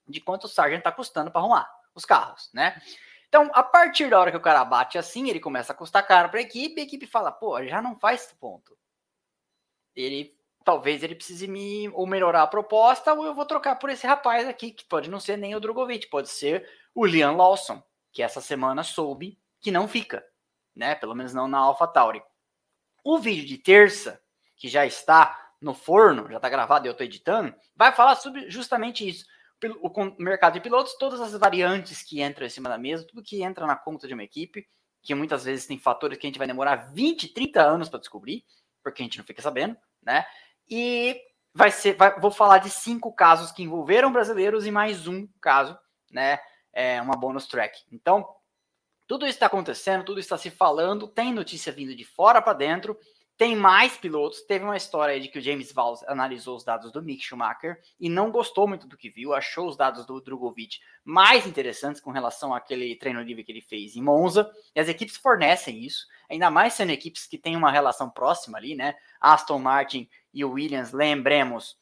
de 0.07 0.21
quanto 0.21 0.45
o 0.45 0.49
Sargent 0.49 0.79
está 0.79 0.91
custando 0.91 1.31
para 1.31 1.41
arrumar 1.41 1.69
os 1.93 2.05
carros, 2.05 2.49
né? 2.53 2.81
Então, 3.27 3.49
a 3.53 3.63
partir 3.63 4.09
da 4.09 4.19
hora 4.19 4.31
que 4.31 4.37
o 4.37 4.41
cara 4.41 4.63
bate 4.63 4.97
assim, 4.97 5.29
ele 5.29 5.39
começa 5.39 5.73
a 5.73 5.75
custar 5.75 6.05
caro 6.05 6.29
para 6.29 6.39
a 6.39 6.43
equipe, 6.43 6.79
a 6.79 6.83
equipe 6.83 7.07
fala, 7.07 7.31
pô, 7.31 7.61
já 7.65 7.81
não 7.81 7.97
faz 7.99 8.33
ponto. 8.39 8.77
Ele 9.95 10.35
talvez 10.63 11.03
ele 11.03 11.15
precise 11.15 11.47
me 11.47 11.89
ou 11.89 12.07
melhorar 12.07 12.41
a 12.41 12.47
proposta, 12.47 13.13
ou 13.13 13.25
eu 13.25 13.35
vou 13.35 13.45
trocar 13.45 13.75
por 13.75 13.89
esse 13.89 14.07
rapaz 14.07 14.47
aqui, 14.47 14.71
que 14.71 14.83
pode 14.85 15.09
não 15.09 15.19
ser 15.19 15.37
nem 15.37 15.55
o 15.55 15.59
Drogovic, 15.59 16.07
pode 16.07 16.27
ser 16.29 16.67
o 16.93 17.05
Liam 17.05 17.35
Lawson, 17.35 17.83
que 18.11 18.23
essa 18.23 18.41
semana 18.41 18.83
soube 18.83 19.39
que 19.61 19.69
não 19.69 19.87
fica, 19.87 20.25
né? 20.75 20.95
Pelo 20.95 21.13
menos 21.13 21.33
não 21.33 21.47
na 21.47 21.59
AlphaTauri. 21.59 22.23
O 23.03 23.19
vídeo 23.19 23.45
de 23.45 23.57
terça, 23.57 24.21
que 24.55 24.67
já 24.67 24.85
está 24.85 25.51
no 25.61 25.73
forno, 25.73 26.29
já 26.29 26.37
está 26.37 26.49
gravado 26.49 26.87
e 26.87 26.89
eu 26.89 26.93
estou 26.93 27.05
editando, 27.05 27.53
vai 27.75 27.91
falar 27.91 28.15
sobre 28.15 28.49
justamente 28.49 29.07
isso 29.07 29.25
o 29.81 30.21
mercado 30.21 30.53
de 30.53 30.61
pilotos, 30.61 30.95
todas 30.97 31.19
as 31.21 31.33
variantes 31.39 32.03
que 32.03 32.21
entram 32.21 32.45
em 32.45 32.49
cima 32.49 32.69
da 32.69 32.77
mesa, 32.77 33.05
tudo 33.07 33.23
que 33.23 33.41
entra 33.41 33.65
na 33.65 33.75
conta 33.75 34.07
de 34.07 34.13
uma 34.13 34.23
equipe, 34.23 34.67
que 35.01 35.15
muitas 35.15 35.45
vezes 35.45 35.65
tem 35.65 35.77
fatores 35.77 36.17
que 36.17 36.25
a 36.25 36.29
gente 36.29 36.37
vai 36.37 36.47
demorar 36.47 36.91
20, 36.93 37.29
30 37.29 37.61
anos 37.61 37.89
para 37.89 37.99
descobrir, 37.99 38.43
porque 38.83 39.01
a 39.01 39.05
gente 39.05 39.17
não 39.17 39.25
fica 39.25 39.41
sabendo, 39.41 39.77
né? 40.01 40.25
E 40.69 41.19
vai 41.53 41.71
ser, 41.71 41.95
vai, 41.95 42.19
vou 42.19 42.31
falar 42.31 42.57
de 42.57 42.69
cinco 42.69 43.13
casos 43.13 43.51
que 43.51 43.63
envolveram 43.63 44.11
brasileiros 44.11 44.65
e 44.65 44.71
mais 44.71 45.07
um 45.07 45.27
caso, 45.39 45.77
né? 46.11 46.39
É 46.73 47.01
uma 47.01 47.15
bonus 47.15 47.47
track. 47.47 47.83
Então, 47.91 48.27
tudo 49.07 49.25
isso 49.25 49.35
está 49.35 49.45
acontecendo, 49.45 50.03
tudo 50.03 50.19
está 50.19 50.37
se 50.37 50.49
falando, 50.49 51.07
tem 51.07 51.31
notícia 51.31 51.71
vindo 51.71 51.95
de 51.95 52.03
fora 52.03 52.41
para 52.41 52.53
dentro, 52.53 52.97
tem 53.37 53.55
mais 53.55 53.97
pilotos. 53.97 54.41
Teve 54.41 54.63
uma 54.63 54.77
história 54.77 55.13
aí 55.13 55.19
de 55.19 55.27
que 55.27 55.39
o 55.39 55.41
James 55.41 55.71
Valls 55.71 56.05
analisou 56.07 56.55
os 56.55 56.63
dados 56.63 56.91
do 56.91 57.01
Mick 57.01 57.21
Schumacher 57.23 57.81
e 57.99 58.09
não 58.09 58.31
gostou 58.31 58.67
muito 58.67 58.87
do 58.87 58.97
que 58.97 59.09
viu, 59.09 59.33
achou 59.33 59.67
os 59.67 59.75
dados 59.75 60.05
do 60.05 60.21
Drogovic 60.21 60.79
mais 61.03 61.45
interessantes 61.45 62.01
com 62.01 62.11
relação 62.11 62.53
àquele 62.53 62.95
treino 62.95 63.21
livre 63.21 63.43
que 63.43 63.51
ele 63.51 63.61
fez 63.61 63.95
em 63.95 64.01
Monza. 64.01 64.49
E 64.73 64.79
as 64.79 64.87
equipes 64.87 65.17
fornecem 65.17 65.83
isso, 65.83 66.07
ainda 66.29 66.49
mais 66.49 66.73
sendo 66.73 66.91
equipes 66.91 67.27
que 67.27 67.37
têm 67.37 67.55
uma 67.55 67.71
relação 67.71 68.09
próxima 68.09 68.57
ali, 68.57 68.75
né? 68.75 68.95
Aston 69.19 69.59
Martin 69.59 70.09
e 70.33 70.43
Williams, 70.43 70.91
lembremos, 70.91 71.77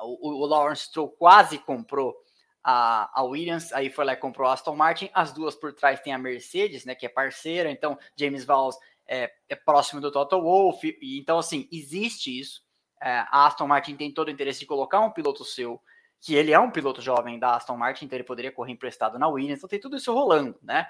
o, 0.00 0.42
o 0.42 0.46
Lawrence 0.46 0.84
Stroll 0.84 1.08
quase 1.08 1.58
comprou 1.58 2.16
a, 2.64 3.22
Williams, 3.24 3.72
aí 3.72 3.90
foi 3.90 4.04
lá 4.04 4.12
e 4.12 4.16
comprou 4.16 4.48
a 4.48 4.52
Aston 4.52 4.76
Martin, 4.76 5.10
as 5.12 5.32
duas 5.32 5.54
por 5.54 5.72
trás 5.72 6.00
tem 6.00 6.12
a 6.12 6.18
Mercedes, 6.18 6.84
né, 6.84 6.94
que 6.94 7.04
é 7.04 7.08
parceira, 7.08 7.70
então 7.70 7.98
James 8.16 8.44
Valls 8.44 8.78
é, 9.06 9.32
é 9.48 9.54
próximo 9.54 10.00
do 10.00 10.10
Toto 10.10 10.40
Wolff, 10.40 10.98
e, 11.00 11.18
então, 11.18 11.38
assim, 11.38 11.68
existe 11.70 12.38
isso. 12.38 12.62
É, 13.00 13.18
a 13.30 13.46
Aston 13.46 13.66
Martin 13.66 13.96
tem 13.96 14.12
todo 14.12 14.28
o 14.28 14.30
interesse 14.30 14.60
de 14.60 14.66
colocar 14.66 15.00
um 15.00 15.10
piloto 15.10 15.44
seu, 15.44 15.80
que 16.20 16.34
ele 16.34 16.52
é 16.52 16.58
um 16.58 16.70
piloto 16.70 17.02
jovem 17.02 17.38
da 17.38 17.56
Aston 17.56 17.76
Martin, 17.76 18.04
então 18.04 18.16
ele 18.16 18.24
poderia 18.24 18.52
correr 18.52 18.72
emprestado 18.72 19.18
na 19.18 19.28
Williams, 19.28 19.58
então 19.58 19.68
tem 19.68 19.80
tudo 19.80 19.96
isso 19.96 20.14
rolando, 20.14 20.56
né? 20.62 20.86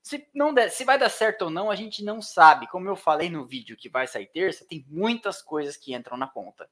Se, 0.00 0.28
não 0.32 0.54
der, 0.54 0.70
se 0.70 0.84
vai 0.84 0.96
dar 0.96 1.08
certo 1.08 1.46
ou 1.46 1.50
não, 1.50 1.68
a 1.68 1.74
gente 1.74 2.04
não 2.04 2.22
sabe. 2.22 2.68
Como 2.68 2.88
eu 2.88 2.94
falei 2.94 3.28
no 3.28 3.44
vídeo 3.44 3.76
que 3.76 3.88
vai 3.88 4.06
sair 4.06 4.26
terça, 4.26 4.64
tem 4.64 4.86
muitas 4.88 5.42
coisas 5.42 5.76
que 5.76 5.92
entram 5.92 6.16
na 6.16 6.28
conta. 6.28 6.70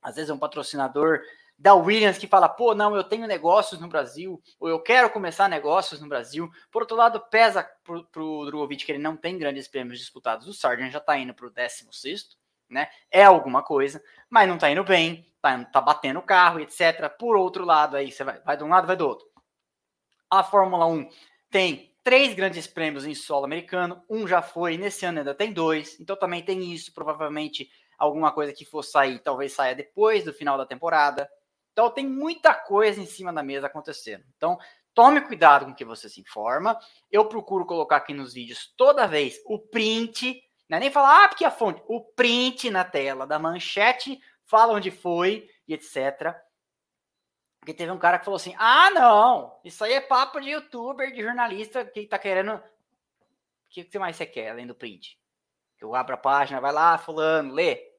Às 0.00 0.14
vezes 0.14 0.30
é 0.30 0.32
um 0.32 0.38
patrocinador 0.38 1.20
da 1.58 1.74
Williams 1.74 2.18
que 2.18 2.26
fala, 2.26 2.48
pô, 2.48 2.74
não, 2.74 2.96
eu 2.96 3.04
tenho 3.04 3.26
negócios 3.26 3.80
no 3.80 3.88
Brasil, 3.88 4.42
ou 4.58 4.68
eu 4.68 4.80
quero 4.80 5.10
começar 5.10 5.48
negócios 5.48 6.00
no 6.00 6.08
Brasil. 6.08 6.50
Por 6.70 6.82
outro 6.82 6.96
lado, 6.96 7.20
pesa 7.20 7.68
pro, 7.84 8.04
pro 8.06 8.46
Drogovic 8.46 8.84
que 8.84 8.92
ele 8.92 8.98
não 8.98 9.16
tem 9.16 9.38
grandes 9.38 9.68
prêmios 9.68 9.98
disputados. 9.98 10.48
O 10.48 10.52
Sargent 10.52 10.90
já 10.90 11.00
tá 11.00 11.16
indo 11.16 11.34
pro 11.34 11.50
16 11.50 12.36
né? 12.72 12.88
É 13.10 13.22
alguma 13.22 13.62
coisa, 13.62 14.02
mas 14.30 14.48
não 14.48 14.58
tá 14.58 14.70
indo 14.70 14.82
bem, 14.82 15.30
tá, 15.40 15.62
tá 15.66 15.80
batendo 15.80 16.18
o 16.18 16.22
carro, 16.22 16.58
etc. 16.58 17.08
Por 17.18 17.36
outro 17.36 17.64
lado, 17.64 17.96
aí 17.96 18.10
você 18.10 18.24
vai, 18.24 18.40
vai 18.40 18.56
de 18.56 18.64
um 18.64 18.68
lado, 18.68 18.86
vai 18.86 18.96
do 18.96 19.06
outro. 19.06 19.26
A 20.30 20.42
Fórmula 20.42 20.86
1 20.86 21.08
tem 21.50 21.94
três 22.02 22.34
grandes 22.34 22.66
prêmios 22.66 23.06
em 23.06 23.14
solo 23.14 23.44
americano, 23.44 24.02
um 24.08 24.26
já 24.26 24.42
foi, 24.42 24.76
nesse 24.76 25.04
ano 25.04 25.18
ainda 25.18 25.34
tem 25.34 25.52
dois, 25.52 26.00
então 26.00 26.16
também 26.16 26.42
tem 26.42 26.72
isso, 26.72 26.92
provavelmente 26.92 27.70
alguma 27.96 28.32
coisa 28.32 28.52
que 28.52 28.64
for 28.64 28.82
sair, 28.82 29.20
talvez 29.20 29.52
saia 29.52 29.74
depois 29.74 30.24
do 30.24 30.32
final 30.32 30.58
da 30.58 30.66
temporada, 30.66 31.28
então 31.72 31.90
tem 31.90 32.06
muita 32.06 32.54
coisa 32.54 33.00
em 33.00 33.06
cima 33.06 33.32
da 33.32 33.42
mesa 33.42 33.66
acontecendo. 33.66 34.24
Então 34.36 34.58
tome 34.94 35.20
cuidado 35.22 35.64
com 35.64 35.72
o 35.72 35.74
que 35.74 35.84
você 35.84 36.08
se 36.08 36.20
informa. 36.20 36.78
Eu 37.10 37.26
procuro 37.26 37.66
colocar 37.66 37.96
aqui 37.96 38.12
nos 38.12 38.34
vídeos 38.34 38.72
toda 38.76 39.06
vez 39.06 39.40
o 39.46 39.58
print, 39.58 40.42
não 40.68 40.76
é 40.76 40.80
nem 40.80 40.90
falar, 40.90 41.24
ah, 41.24 41.28
porque 41.28 41.44
a 41.44 41.50
fonte, 41.50 41.82
o 41.88 42.00
print 42.00 42.70
na 42.70 42.84
tela 42.84 43.26
da 43.26 43.38
manchete, 43.38 44.20
fala 44.44 44.74
onde 44.74 44.90
foi 44.90 45.48
e 45.66 45.74
etc. 45.74 46.34
Porque 47.58 47.74
teve 47.74 47.92
um 47.92 47.98
cara 47.98 48.18
que 48.18 48.24
falou 48.24 48.36
assim: 48.36 48.54
ah, 48.58 48.90
não, 48.90 49.58
isso 49.64 49.84
aí 49.84 49.92
é 49.92 50.00
papo 50.00 50.40
de 50.40 50.50
youtuber, 50.50 51.12
de 51.12 51.22
jornalista 51.22 51.84
que 51.84 52.06
tá 52.06 52.18
querendo. 52.18 52.54
O 52.54 52.62
que, 53.70 53.84
que 53.84 53.98
mais 53.98 54.16
você 54.16 54.26
quer 54.26 54.50
além 54.50 54.66
do 54.66 54.74
print? 54.74 55.18
Eu 55.80 55.94
abro 55.94 56.14
a 56.14 56.18
página, 56.18 56.60
vai 56.60 56.72
lá, 56.72 56.98
fulano, 56.98 57.54
lê. 57.54 57.90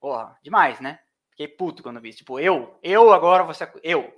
Porra, 0.00 0.38
demais, 0.42 0.80
né? 0.80 0.98
Fiquei 1.36 1.48
puto 1.48 1.82
quando 1.82 2.00
vi. 2.00 2.14
Tipo, 2.14 2.40
eu, 2.40 2.78
eu 2.82 3.12
agora 3.12 3.44
você 3.44 3.70
eu, 3.82 4.10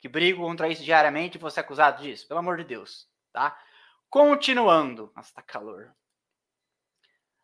que 0.00 0.08
brigo 0.08 0.42
contra 0.42 0.66
isso 0.66 0.82
diariamente, 0.82 1.36
vou 1.36 1.50
ser 1.50 1.60
acusado 1.60 2.02
disso. 2.02 2.26
Pelo 2.26 2.40
amor 2.40 2.56
de 2.56 2.64
Deus, 2.64 3.06
tá? 3.30 3.54
Continuando. 4.08 5.12
Nossa, 5.14 5.34
tá 5.34 5.42
calor. 5.42 5.94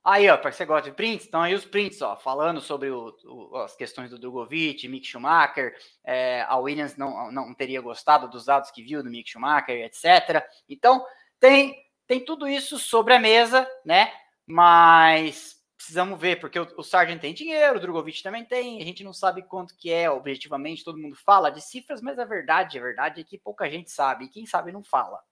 Aí, 0.02 0.26
ó, 0.30 0.38
para 0.38 0.50
você 0.50 0.64
gosta 0.64 0.88
de 0.88 0.96
prints, 0.96 1.26
então 1.26 1.42
aí 1.42 1.52
os 1.52 1.66
prints, 1.66 2.00
ó, 2.00 2.16
falando 2.16 2.62
sobre 2.62 2.88
o, 2.88 3.14
o, 3.26 3.56
as 3.58 3.76
questões 3.76 4.08
do 4.08 4.18
Drogovic, 4.18 4.88
Mick 4.88 5.06
Schumacher, 5.06 5.76
é, 6.02 6.46
a 6.48 6.56
Williams 6.56 6.96
não, 6.96 7.30
não 7.30 7.52
teria 7.52 7.82
gostado 7.82 8.26
dos 8.26 8.46
dados 8.46 8.70
que 8.70 8.82
viu 8.82 9.02
do 9.02 9.10
Mick 9.10 9.28
Schumacher, 9.28 9.84
etc. 9.84 10.42
Então, 10.66 11.04
tem, 11.38 11.76
tem 12.06 12.24
tudo 12.24 12.48
isso 12.48 12.78
sobre 12.78 13.12
a 13.12 13.20
mesa, 13.20 13.70
né? 13.84 14.10
Mas 14.46 15.57
precisamos 15.78 16.20
ver, 16.20 16.40
porque 16.40 16.58
o, 16.58 16.66
o 16.76 16.82
Sargent 16.82 17.20
tem 17.20 17.32
dinheiro, 17.32 17.78
o 17.78 17.80
Drogovic 17.80 18.20
também 18.20 18.44
tem, 18.44 18.82
a 18.82 18.84
gente 18.84 19.04
não 19.04 19.12
sabe 19.12 19.42
quanto 19.42 19.76
que 19.76 19.90
é 19.90 20.10
objetivamente, 20.10 20.84
todo 20.84 20.98
mundo 20.98 21.14
fala 21.14 21.50
de 21.50 21.62
cifras, 21.62 22.02
mas 22.02 22.18
a 22.18 22.24
verdade, 22.24 22.78
a 22.78 22.82
verdade 22.82 23.20
é 23.20 23.24
que 23.24 23.38
pouca 23.38 23.70
gente 23.70 23.90
sabe, 23.90 24.24
e 24.24 24.28
quem 24.28 24.44
sabe 24.44 24.72
não 24.72 24.82
fala, 24.82 25.22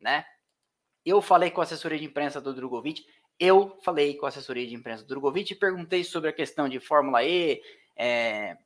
né? 0.00 0.24
Eu 1.04 1.20
falei 1.20 1.50
com 1.50 1.60
a 1.60 1.64
assessoria 1.64 1.98
de 1.98 2.06
imprensa 2.06 2.40
do 2.40 2.54
Drogovic, 2.54 3.04
eu 3.38 3.78
falei 3.84 4.16
com 4.16 4.24
a 4.24 4.30
assessoria 4.30 4.66
de 4.66 4.74
imprensa 4.74 5.02
do 5.02 5.08
Drogovic 5.08 5.52
e 5.52 5.56
perguntei 5.56 6.02
sobre 6.02 6.30
a 6.30 6.32
questão 6.32 6.68
de 6.68 6.80
Fórmula 6.80 7.22
E, 7.22 7.62
é, 7.94 8.56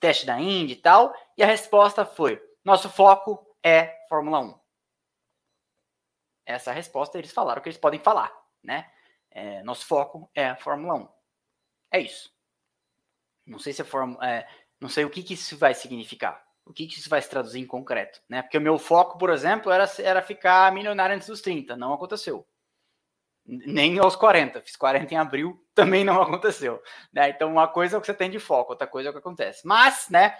teste 0.00 0.24
da 0.24 0.40
Indy 0.40 0.72
e 0.72 0.76
tal, 0.76 1.14
e 1.36 1.42
a 1.42 1.46
resposta 1.46 2.06
foi: 2.06 2.42
nosso 2.64 2.88
foco 2.88 3.44
é 3.62 4.02
Fórmula 4.08 4.40
1. 4.40 4.58
Essa 6.46 6.70
é 6.70 6.74
resposta, 6.74 7.18
eles 7.18 7.32
falaram 7.32 7.60
que 7.60 7.68
eles 7.68 7.78
podem 7.78 8.00
falar, 8.00 8.32
né? 8.62 8.90
É, 9.34 9.62
nosso 9.62 9.84
foco 9.86 10.30
é 10.34 10.46
a 10.46 10.56
Fórmula 10.56 10.94
1. 10.94 11.08
É 11.92 12.00
isso. 12.00 12.32
Não 13.44 13.58
sei 13.58 13.72
se 13.72 13.82
é, 13.82 13.84
Fórmula, 13.84 14.26
é, 14.26 14.48
não 14.80 14.88
sei 14.88 15.04
o 15.04 15.10
que, 15.10 15.22
que 15.22 15.34
isso 15.34 15.58
vai 15.58 15.74
significar. 15.74 16.42
O 16.64 16.72
que, 16.72 16.86
que 16.86 16.98
isso 16.98 17.10
vai 17.10 17.20
se 17.20 17.28
traduzir 17.28 17.60
em 17.60 17.66
concreto, 17.66 18.22
né? 18.26 18.40
Porque 18.40 18.56
o 18.56 18.60
meu 18.60 18.78
foco, 18.78 19.18
por 19.18 19.28
exemplo, 19.28 19.70
era, 19.70 19.84
era 19.98 20.22
ficar 20.22 20.72
milionário 20.72 21.14
antes 21.14 21.28
dos 21.28 21.42
30. 21.42 21.76
Não 21.76 21.92
aconteceu 21.92 22.46
nem 23.46 23.98
aos 23.98 24.16
40. 24.16 24.62
Fiz 24.62 24.76
40 24.76 25.14
em 25.14 25.16
abril, 25.16 25.62
também 25.74 26.04
não 26.04 26.20
aconteceu. 26.20 26.82
Né? 27.12 27.30
Então, 27.30 27.50
uma 27.50 27.68
coisa 27.68 27.96
é 27.96 27.98
o 27.98 28.00
que 28.00 28.06
você 28.06 28.14
tem 28.14 28.30
de 28.30 28.38
foco, 28.38 28.72
outra 28.72 28.86
coisa 28.86 29.08
é 29.08 29.10
o 29.10 29.12
que 29.12 29.18
acontece. 29.18 29.66
Mas, 29.66 30.08
né, 30.08 30.36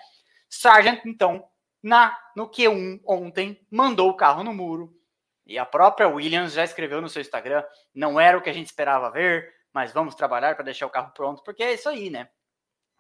Sargent, 0.49 1.05
então, 1.05 1.45
na 1.83 2.17
no 2.35 2.49
Q1 2.49 3.01
ontem, 3.07 3.61
mandou 3.71 4.09
o 4.09 4.17
carro 4.17 4.43
no 4.43 4.55
muro. 4.55 4.93
E 5.47 5.59
a 5.59 5.67
própria 5.67 6.09
Williams 6.09 6.53
já 6.53 6.65
escreveu 6.65 7.01
no 7.01 7.09
seu 7.09 7.21
Instagram: 7.21 7.65
não 7.95 8.19
era 8.19 8.37
o 8.37 8.43
que 8.43 8.51
a 8.51 8.55
gente 8.55 8.67
esperava 8.67 9.11
ver, 9.11 9.53
mas 9.73 9.93
vamos 9.93 10.15
trabalhar 10.15 10.55
para 10.55 10.65
deixar 10.65 10.87
o 10.87 10.91
carro 10.91 11.13
pronto, 11.13 11.43
porque 11.43 11.63
é 11.63 11.75
isso 11.75 11.89
aí, 11.89 12.11
né? 12.11 12.29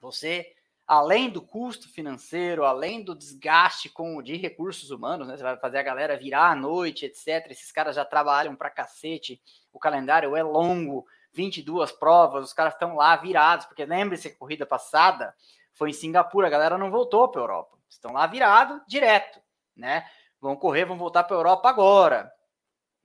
Você 0.00 0.54
além 0.86 1.30
do 1.30 1.40
custo 1.40 1.88
financeiro, 1.88 2.64
além 2.64 3.02
do 3.02 3.14
desgaste 3.14 3.88
com 3.88 4.22
de 4.22 4.36
recursos 4.36 4.90
humanos, 4.90 5.26
né? 5.26 5.36
Você 5.36 5.42
vai 5.42 5.56
fazer 5.56 5.78
a 5.78 5.82
galera 5.82 6.16
virar 6.16 6.50
à 6.50 6.54
noite, 6.54 7.06
etc. 7.06 7.50
Esses 7.50 7.72
caras 7.72 7.96
já 7.96 8.04
trabalham 8.04 8.54
pra 8.54 8.70
cacete. 8.70 9.40
O 9.72 9.78
calendário 9.78 10.36
é 10.36 10.42
longo, 10.42 11.06
22 11.32 11.90
provas, 11.92 12.44
os 12.44 12.52
caras 12.52 12.74
estão 12.74 12.94
lá 12.96 13.16
virados, 13.16 13.66
porque 13.66 13.84
lembre-se 13.84 14.28
que 14.28 14.36
a 14.36 14.38
corrida 14.38 14.66
passada 14.66 15.34
foi 15.72 15.90
em 15.90 15.94
Singapura, 15.94 16.46
a 16.46 16.50
galera 16.50 16.78
não 16.78 16.90
voltou 16.90 17.28
para 17.28 17.40
Europa. 17.40 17.76
Estão 17.88 18.12
lá 18.12 18.26
virado 18.26 18.80
direto, 18.86 19.40
né? 19.74 20.06
Vão 20.40 20.54
correr, 20.54 20.84
vão 20.84 20.98
voltar 20.98 21.24
para 21.24 21.36
Europa 21.36 21.68
agora. 21.68 22.30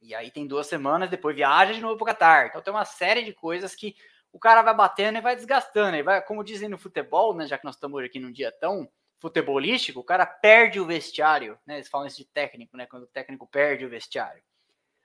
E 0.01 0.15
aí 0.15 0.31
tem 0.31 0.47
duas 0.47 0.67
semanas, 0.67 1.09
depois 1.09 1.35
viaja 1.35 1.73
de 1.73 1.81
novo 1.81 1.97
para 1.97 2.13
Qatar. 2.13 2.47
Então 2.47 2.61
tem 2.61 2.73
uma 2.73 2.85
série 2.85 3.23
de 3.23 3.33
coisas 3.33 3.75
que 3.75 3.95
o 4.31 4.39
cara 4.39 4.61
vai 4.61 4.73
batendo 4.73 5.17
e 5.17 5.21
vai 5.21 5.35
desgastando. 5.35 5.97
E 5.97 6.03
vai, 6.03 6.21
como 6.21 6.43
dizem 6.43 6.69
no 6.69 6.77
futebol, 6.77 7.35
né, 7.35 7.47
já 7.47 7.57
que 7.57 7.65
nós 7.65 7.75
estamos 7.75 8.03
aqui 8.03 8.19
num 8.19 8.31
dia 8.31 8.51
tão 8.51 8.89
futebolístico, 9.17 9.99
o 9.99 10.03
cara 10.03 10.25
perde 10.25 10.79
o 10.79 10.85
vestiário, 10.85 11.59
né? 11.65 11.75
Eles 11.75 11.89
falam 11.89 12.07
isso 12.07 12.17
de 12.17 12.25
técnico, 12.25 12.77
né? 12.77 12.85
Quando 12.85 13.03
o 13.03 13.07
técnico 13.07 13.45
perde 13.45 13.85
o 13.85 13.89
vestiário. 13.89 14.41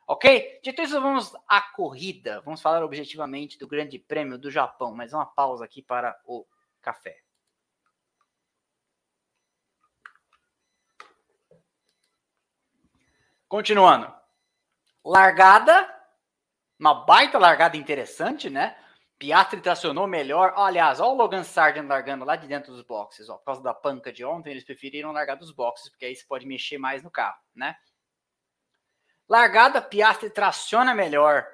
Ok? 0.06 0.60
Dito 0.62 0.82
isso, 0.82 1.00
vamos 1.00 1.34
à 1.48 1.60
corrida. 1.60 2.40
Vamos 2.42 2.62
falar 2.62 2.84
objetivamente 2.84 3.58
do 3.58 3.66
Grande 3.66 3.98
Prêmio 3.98 4.38
do 4.38 4.50
Japão. 4.50 4.94
Mas 4.94 5.12
uma 5.12 5.26
pausa 5.26 5.64
aqui 5.64 5.82
para 5.82 6.16
o 6.24 6.46
café. 6.80 7.18
Continuando. 13.48 14.23
Largada. 15.04 15.92
Uma 16.78 17.04
baita 17.04 17.38
largada 17.38 17.76
interessante, 17.76 18.48
né? 18.48 18.76
Piastri 19.18 19.60
tracionou 19.60 20.06
melhor. 20.06 20.52
Aliás, 20.56 20.98
olha 20.98 21.10
o 21.10 21.14
Logan 21.14 21.44
Sargent 21.44 21.86
largando 21.86 22.24
lá 22.24 22.36
de 22.36 22.48
dentro 22.48 22.72
dos 22.72 22.82
boxes. 22.82 23.28
Ó, 23.28 23.36
por 23.36 23.44
causa 23.44 23.62
da 23.62 23.72
panca 23.72 24.12
de 24.12 24.24
ontem, 24.24 24.50
eles 24.50 24.64
preferiram 24.64 25.12
largar 25.12 25.36
dos 25.36 25.52
boxes, 25.52 25.88
porque 25.88 26.06
aí 26.06 26.16
você 26.16 26.24
pode 26.26 26.46
mexer 26.46 26.78
mais 26.78 27.02
no 27.02 27.10
carro, 27.10 27.38
né? 27.54 27.76
Largada, 29.28 29.80
Piastri 29.80 30.30
traciona 30.30 30.94
melhor 30.94 31.46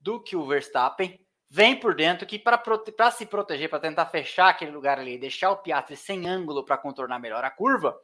do 0.00 0.22
que 0.22 0.34
o 0.34 0.46
Verstappen. 0.46 1.20
Vem 1.48 1.78
por 1.78 1.94
dentro 1.94 2.26
que 2.26 2.38
para 2.38 3.10
se 3.10 3.26
proteger, 3.26 3.68
para 3.68 3.78
tentar 3.78 4.06
fechar 4.06 4.48
aquele 4.48 4.70
lugar 4.70 4.98
ali, 4.98 5.18
deixar 5.18 5.50
o 5.50 5.58
Piastri 5.58 5.96
sem 5.96 6.26
ângulo 6.26 6.64
para 6.64 6.78
contornar 6.78 7.18
melhor 7.18 7.44
a 7.44 7.50
curva, 7.50 7.94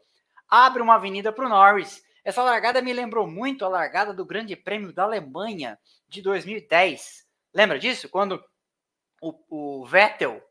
abre 0.47 0.83
uma 0.83 0.97
avenida 0.97 1.33
para 1.33 1.47
o 1.47 1.49
Norris. 1.49 2.07
Essa 2.29 2.43
largada 2.43 2.83
me 2.83 2.93
lembrou 2.93 3.27
muito 3.27 3.65
a 3.65 3.69
largada 3.69 4.13
do 4.13 4.23
Grande 4.23 4.55
Prêmio 4.55 4.93
da 4.93 5.05
Alemanha 5.05 5.79
de 6.07 6.21
2010. 6.21 7.27
Lembra 7.55 7.79
disso? 7.79 8.07
Quando 8.07 8.45
o, 9.19 9.81
o 9.81 9.87
Vettel 9.87 10.47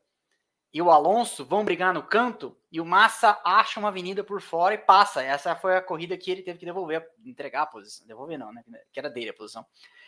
e 0.74 0.82
o 0.82 0.90
Alonso 0.90 1.44
vão 1.44 1.64
brigar 1.64 1.94
no 1.94 2.02
canto 2.02 2.58
e 2.72 2.80
o 2.80 2.84
Massa 2.84 3.40
acha 3.44 3.78
uma 3.78 3.90
avenida 3.90 4.24
por 4.24 4.42
fora 4.42 4.74
e 4.74 4.78
passa. 4.78 5.22
Essa 5.22 5.54
foi 5.54 5.76
a 5.76 5.80
corrida 5.80 6.18
que 6.18 6.32
ele 6.32 6.42
teve 6.42 6.58
que 6.58 6.64
devolver, 6.64 7.08
entregar 7.24 7.62
a 7.62 7.66
posição. 7.66 8.04
Devolver 8.08 8.36
não, 8.36 8.52
né? 8.52 8.64
Que 8.92 8.98
era 8.98 9.08
dele 9.08 9.30
a 9.30 9.34
posição. 9.34 9.64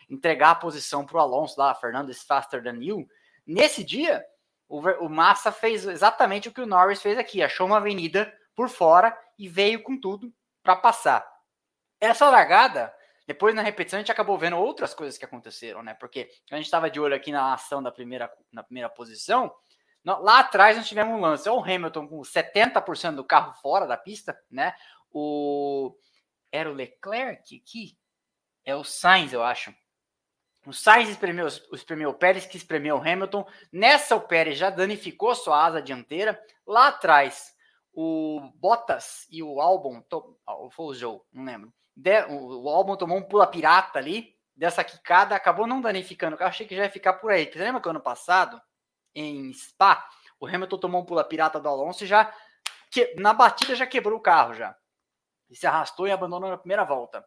Entregar 0.08 0.50
a 0.50 0.56
posição 0.56 1.06
para 1.06 1.18
o 1.18 1.20
Alonso 1.20 1.54
lá, 1.56 1.72
Fernando 1.76 2.10
is 2.10 2.24
faster 2.24 2.60
than 2.64 2.82
you. 2.82 3.08
Nesse 3.46 3.84
dia, 3.84 4.24
o, 4.68 4.80
o 4.80 5.08
Massa 5.08 5.52
fez 5.52 5.86
exatamente 5.86 6.48
o 6.48 6.52
que 6.52 6.62
o 6.62 6.66
Norris 6.66 7.00
fez 7.00 7.16
aqui. 7.16 7.44
Achou 7.44 7.68
uma 7.68 7.76
avenida 7.76 8.36
por 8.56 8.68
fora 8.68 9.16
e 9.38 9.48
veio 9.48 9.80
com 9.84 9.96
tudo 9.96 10.34
para 10.64 10.74
passar. 10.74 11.39
Essa 12.00 12.30
largada 12.30 12.92
depois, 13.30 13.54
na 13.54 13.62
repetição, 13.62 13.96
a 13.96 14.02
gente 14.02 14.10
acabou 14.10 14.36
vendo 14.36 14.56
outras 14.56 14.92
coisas 14.92 15.16
que 15.16 15.24
aconteceram, 15.24 15.84
né? 15.84 15.94
Porque 15.94 16.28
a 16.50 16.56
gente 16.56 16.64
estava 16.64 16.90
de 16.90 16.98
olho 16.98 17.14
aqui 17.14 17.30
na 17.30 17.54
ação 17.54 17.80
da 17.80 17.92
primeira, 17.92 18.28
na 18.50 18.60
primeira 18.64 18.88
posição. 18.88 19.54
Lá 20.04 20.40
atrás 20.40 20.76
nós 20.76 20.88
tivemos 20.88 21.16
um 21.16 21.20
lance. 21.20 21.48
O 21.48 21.62
Hamilton 21.62 22.08
com 22.08 22.20
70% 22.22 23.14
do 23.14 23.24
carro 23.24 23.52
fora 23.62 23.86
da 23.86 23.96
pista, 23.96 24.36
né? 24.50 24.74
O. 25.12 25.94
Era 26.50 26.68
o 26.68 26.74
Leclerc 26.74 27.56
aqui? 27.56 27.96
É 28.64 28.74
o 28.74 28.82
Sainz, 28.82 29.32
eu 29.32 29.44
acho. 29.44 29.72
O 30.66 30.72
Sainz 30.72 31.08
espremeu, 31.08 31.46
espremeu 31.46 32.10
o 32.10 32.14
Pérez, 32.14 32.46
que 32.46 32.56
espremeu 32.56 32.96
o 32.96 33.00
Hamilton. 33.00 33.46
Nessa, 33.72 34.16
o 34.16 34.22
Pérez 34.22 34.58
já 34.58 34.70
danificou 34.70 35.36
sua 35.36 35.64
asa 35.64 35.80
dianteira. 35.80 36.36
Lá 36.66 36.88
atrás, 36.88 37.54
o 37.92 38.40
Bottas 38.56 39.28
e 39.30 39.40
o 39.40 39.60
Albon, 39.60 40.04
foi 40.72 40.86
o 40.86 40.94
Joe, 40.94 41.20
não 41.32 41.44
lembro 41.44 41.72
de, 42.00 42.24
o, 42.28 42.68
álbum 42.68 42.96
tomou 42.96 43.18
um 43.18 43.22
pula 43.22 43.46
pirata 43.46 43.98
ali, 43.98 44.34
dessa 44.56 44.82
quicada, 44.82 45.34
acabou 45.34 45.66
não 45.66 45.80
danificando 45.80 46.36
carro, 46.36 46.48
achei 46.48 46.66
que 46.66 46.74
já 46.74 46.84
ia 46.84 46.90
ficar 46.90 47.14
por 47.14 47.30
aí. 47.30 47.44
Você 47.44 47.58
lembra 47.58 47.80
que 47.80 47.88
ano 47.88 48.00
passado, 48.00 48.60
em 49.14 49.52
Spa, 49.52 50.08
o 50.38 50.46
Hamilton 50.46 50.78
tomou 50.78 51.02
um 51.02 51.04
pula 51.04 51.22
pirata 51.22 51.60
do 51.60 51.68
Alonso 51.68 52.04
e 52.04 52.06
já, 52.06 52.32
que, 52.90 53.14
na 53.18 53.34
batida 53.34 53.74
já 53.74 53.86
quebrou 53.86 54.18
o 54.18 54.22
carro 54.22 54.54
já. 54.54 54.74
E 55.50 55.56
se 55.56 55.66
arrastou 55.66 56.06
e 56.08 56.10
abandonou 56.10 56.48
na 56.48 56.56
primeira 56.56 56.84
volta. 56.84 57.24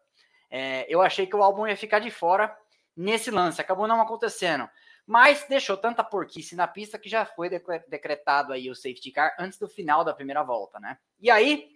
É, 0.50 0.86
eu 0.88 1.00
achei 1.00 1.26
que 1.26 1.36
o 1.36 1.42
álbum 1.42 1.66
ia 1.66 1.76
ficar 1.76 2.00
de 2.00 2.10
fora 2.10 2.56
nesse 2.96 3.30
lance, 3.30 3.60
acabou 3.60 3.86
não 3.86 4.00
acontecendo. 4.00 4.68
Mas 5.06 5.46
deixou 5.48 5.76
tanta 5.76 6.02
porquice 6.02 6.56
na 6.56 6.66
pista 6.66 6.98
que 6.98 7.08
já 7.08 7.24
foi 7.24 7.48
decretado 7.88 8.52
aí 8.52 8.70
o 8.70 8.74
safety 8.74 9.12
car 9.12 9.36
antes 9.38 9.58
do 9.58 9.68
final 9.68 10.02
da 10.02 10.14
primeira 10.14 10.42
volta, 10.42 10.80
né? 10.80 10.98
E 11.20 11.30
aí, 11.30 11.73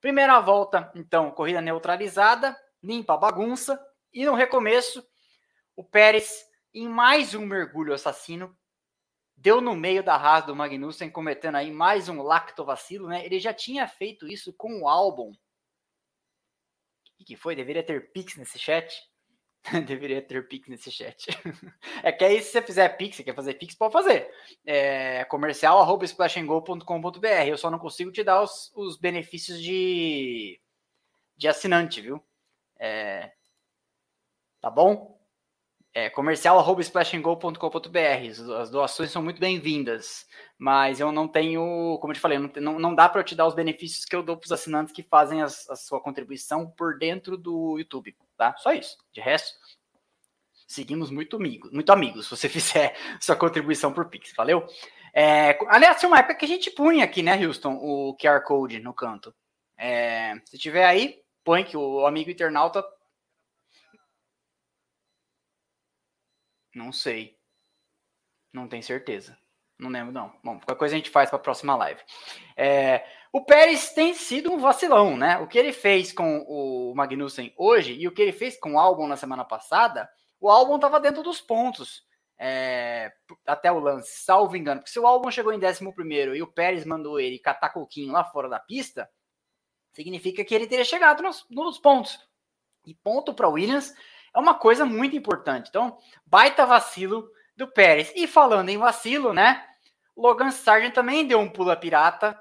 Primeira 0.00 0.38
volta, 0.40 0.92
então, 0.94 1.30
corrida 1.30 1.60
neutralizada, 1.60 2.56
limpa 2.82 3.14
a 3.14 3.16
bagunça. 3.16 3.84
E 4.12 4.24
no 4.24 4.34
recomeço, 4.34 5.04
o 5.74 5.84
Pérez, 5.84 6.44
em 6.72 6.88
mais 6.88 7.34
um 7.34 7.44
mergulho 7.44 7.92
assassino, 7.92 8.56
deu 9.36 9.60
no 9.60 9.74
meio 9.74 10.02
da 10.02 10.16
rasa 10.16 10.46
do 10.46 10.56
Magnussen, 10.56 11.10
cometendo 11.10 11.56
aí 11.56 11.70
mais 11.70 12.08
um 12.08 12.22
lactovacilo, 12.22 13.08
né? 13.08 13.24
Ele 13.24 13.38
já 13.38 13.52
tinha 13.52 13.86
feito 13.86 14.26
isso 14.26 14.52
com 14.52 14.82
o 14.82 14.88
Albon. 14.88 15.32
O 17.20 17.24
que 17.24 17.36
foi? 17.36 17.56
Deveria 17.56 17.82
ter 17.82 18.12
Pix 18.12 18.36
nesse 18.36 18.58
chat. 18.58 18.94
Deveria 19.86 20.22
ter 20.22 20.46
Pix 20.48 20.68
nesse 20.68 20.90
chat. 20.90 21.26
é 22.02 22.12
que 22.12 22.24
aí, 22.24 22.40
se 22.42 22.52
você 22.52 22.62
fizer 22.62 22.88
Pix, 22.90 23.16
você 23.16 23.24
quer 23.24 23.34
fazer 23.34 23.54
Pix, 23.54 23.74
pode 23.74 23.92
fazer. 23.92 24.30
É 24.64 25.24
comercial 25.24 25.78
arroba. 25.78 26.04
Eu 26.04 27.58
só 27.58 27.70
não 27.70 27.78
consigo 27.78 28.12
te 28.12 28.22
dar 28.22 28.42
os, 28.42 28.72
os 28.74 28.96
benefícios 28.96 29.60
de, 29.60 30.60
de 31.36 31.48
assinante, 31.48 32.00
viu? 32.00 32.22
É, 32.78 33.32
tá 34.60 34.70
bom? 34.70 35.17
É 35.98 36.10
comercial 36.10 36.58
arroba 36.58 36.80
splashandgo.com.br. 36.80 38.52
As 38.60 38.70
doações 38.70 39.10
são 39.10 39.20
muito 39.20 39.40
bem-vindas, 39.40 40.26
mas 40.56 41.00
eu 41.00 41.10
não 41.10 41.26
tenho, 41.26 41.98
como 42.00 42.12
eu 42.12 42.14
te 42.14 42.20
falei, 42.20 42.38
não, 42.38 42.78
não 42.78 42.94
dá 42.94 43.08
para 43.08 43.20
eu 43.20 43.24
te 43.24 43.34
dar 43.34 43.46
os 43.46 43.54
benefícios 43.54 44.04
que 44.04 44.14
eu 44.14 44.22
dou 44.22 44.36
para 44.36 44.46
os 44.46 44.52
assinantes 44.52 44.92
que 44.92 45.02
fazem 45.02 45.42
a 45.42 45.48
sua 45.48 46.00
contribuição 46.00 46.70
por 46.70 46.98
dentro 46.98 47.36
do 47.36 47.76
YouTube 47.78 48.14
tá? 48.38 48.54
Só 48.58 48.72
isso. 48.72 48.96
De 49.12 49.20
resto, 49.20 49.58
seguimos 50.66 51.10
muito 51.10 51.36
amigos, 51.36 51.72
muito 51.72 51.90
amigos, 51.90 52.26
se 52.26 52.30
você 52.30 52.48
fizer 52.48 52.96
sua 53.20 53.36
contribuição 53.36 53.92
por 53.92 54.08
Pix, 54.08 54.32
valeu? 54.34 54.64
É, 55.12 55.58
aliás, 55.68 55.98
tinha 55.98 56.08
uma 56.08 56.20
época 56.20 56.36
que 56.36 56.44
a 56.44 56.48
gente 56.48 56.70
punha 56.70 57.04
aqui, 57.04 57.22
né, 57.22 57.44
Houston, 57.44 57.74
o 57.74 58.16
QR 58.16 58.40
Code 58.44 58.78
no 58.78 58.94
canto. 58.94 59.34
É, 59.76 60.34
se 60.44 60.56
tiver 60.56 60.86
aí, 60.86 61.20
põe 61.44 61.64
que 61.64 61.76
o 61.76 62.06
amigo 62.06 62.30
internauta. 62.30 62.84
Não 66.78 66.92
sei. 66.92 67.36
Não 68.52 68.68
tenho 68.68 68.84
certeza. 68.84 69.36
Não 69.76 69.90
lembro, 69.90 70.12
não. 70.12 70.32
Bom, 70.44 70.58
qualquer 70.58 70.76
coisa 70.76 70.94
a 70.94 70.98
gente 70.98 71.10
faz 71.10 71.28
para 71.28 71.36
a 71.36 71.42
próxima 71.42 71.74
live. 71.74 72.00
É, 72.56 73.04
o 73.32 73.44
Pérez 73.44 73.92
tem 73.92 74.14
sido 74.14 74.52
um 74.52 74.58
vacilão, 74.58 75.16
né? 75.16 75.38
O 75.38 75.48
que 75.48 75.58
ele 75.58 75.72
fez 75.72 76.12
com 76.12 76.38
o 76.48 76.94
Magnussen 76.94 77.52
hoje 77.56 77.94
e 77.94 78.06
o 78.06 78.12
que 78.12 78.22
ele 78.22 78.32
fez 78.32 78.58
com 78.58 78.74
o 78.74 78.78
Albon 78.78 79.08
na 79.08 79.16
semana 79.16 79.44
passada, 79.44 80.08
o 80.40 80.48
Albon 80.48 80.76
estava 80.76 81.00
dentro 81.00 81.22
dos 81.22 81.40
pontos 81.40 82.04
é, 82.38 83.12
até 83.44 83.72
o 83.72 83.80
lance, 83.80 84.22
salvo 84.22 84.56
engano. 84.56 84.80
Porque 84.80 84.92
se 84.92 85.00
o 85.00 85.06
Albon 85.06 85.32
chegou 85.32 85.52
em 85.52 85.64
11 85.64 85.84
e 86.36 86.42
o 86.42 86.52
Pérez 86.52 86.84
mandou 86.84 87.18
ele 87.18 87.40
catar 87.40 87.70
coquinho 87.70 88.12
lá 88.12 88.24
fora 88.24 88.48
da 88.48 88.60
pista, 88.60 89.10
significa 89.92 90.44
que 90.44 90.54
ele 90.54 90.68
teria 90.68 90.84
chegado 90.84 91.24
nos, 91.24 91.44
nos 91.50 91.78
pontos. 91.78 92.18
E 92.86 92.94
ponto 92.94 93.34
para 93.34 93.48
Williams 93.48 93.92
é 94.34 94.38
uma 94.38 94.54
coisa 94.54 94.84
muito 94.84 95.16
importante. 95.16 95.68
Então, 95.68 95.98
baita 96.26 96.66
vacilo 96.66 97.28
do 97.56 97.66
Pérez. 97.66 98.12
E 98.14 98.26
falando 98.26 98.68
em 98.68 98.78
vacilo, 98.78 99.32
né? 99.32 99.64
Logan 100.16 100.50
Sargent 100.50 100.94
também 100.94 101.26
deu 101.26 101.38
um 101.38 101.48
pula 101.48 101.76
pirata 101.76 102.38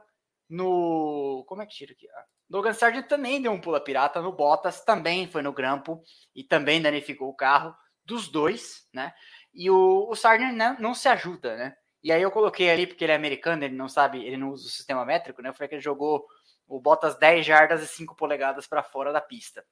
no. 0.50 1.44
Como 1.48 1.62
é 1.62 1.66
que 1.66 1.76
tira 1.76 1.94
aqui? 1.94 2.08
Ah, 2.10 2.26
Logan 2.50 2.74
Sargent 2.74 3.08
também 3.08 3.42
deu 3.42 3.52
um 3.52 3.60
pula 3.60 3.80
pirata 3.80 4.22
no 4.22 4.32
Bottas, 4.32 4.84
também 4.84 5.28
foi 5.28 5.42
no 5.42 5.52
grampo 5.52 6.02
e 6.36 6.44
também 6.44 6.82
danificou 6.82 7.30
o 7.30 7.36
carro 7.36 7.76
dos 8.06 8.30
dois, 8.30 8.88
né? 8.94 9.14
E 9.54 9.70
o, 9.70 10.08
o 10.10 10.16
Sargent 10.16 10.56
né, 10.56 10.78
não 10.80 10.94
se 10.94 11.10
ajuda, 11.10 11.56
né? 11.56 11.76
E 12.04 12.12
aí 12.12 12.22
eu 12.22 12.32
coloquei 12.32 12.70
ali, 12.70 12.88
porque 12.88 13.04
ele 13.04 13.12
é 13.12 13.16
americano, 13.16 13.64
ele 13.64 13.76
não 13.76 13.90
sabe, 13.90 14.24
ele 14.26 14.38
não 14.38 14.52
usa 14.52 14.68
o 14.68 14.70
sistema 14.70 15.04
métrico, 15.04 15.42
né? 15.42 15.50
Eu 15.50 15.54
falei 15.54 15.68
que 15.68 15.76
ele 15.76 15.82
jogou 15.82 16.26
o 16.68 16.80
Bottas 16.80 17.18
10 17.18 17.46
jardas 17.46 17.82
e 17.82 17.88
5 17.88 18.16
polegadas 18.16 18.68
para 18.68 18.84
fora 18.84 19.12
da 19.12 19.20
pista. 19.22 19.66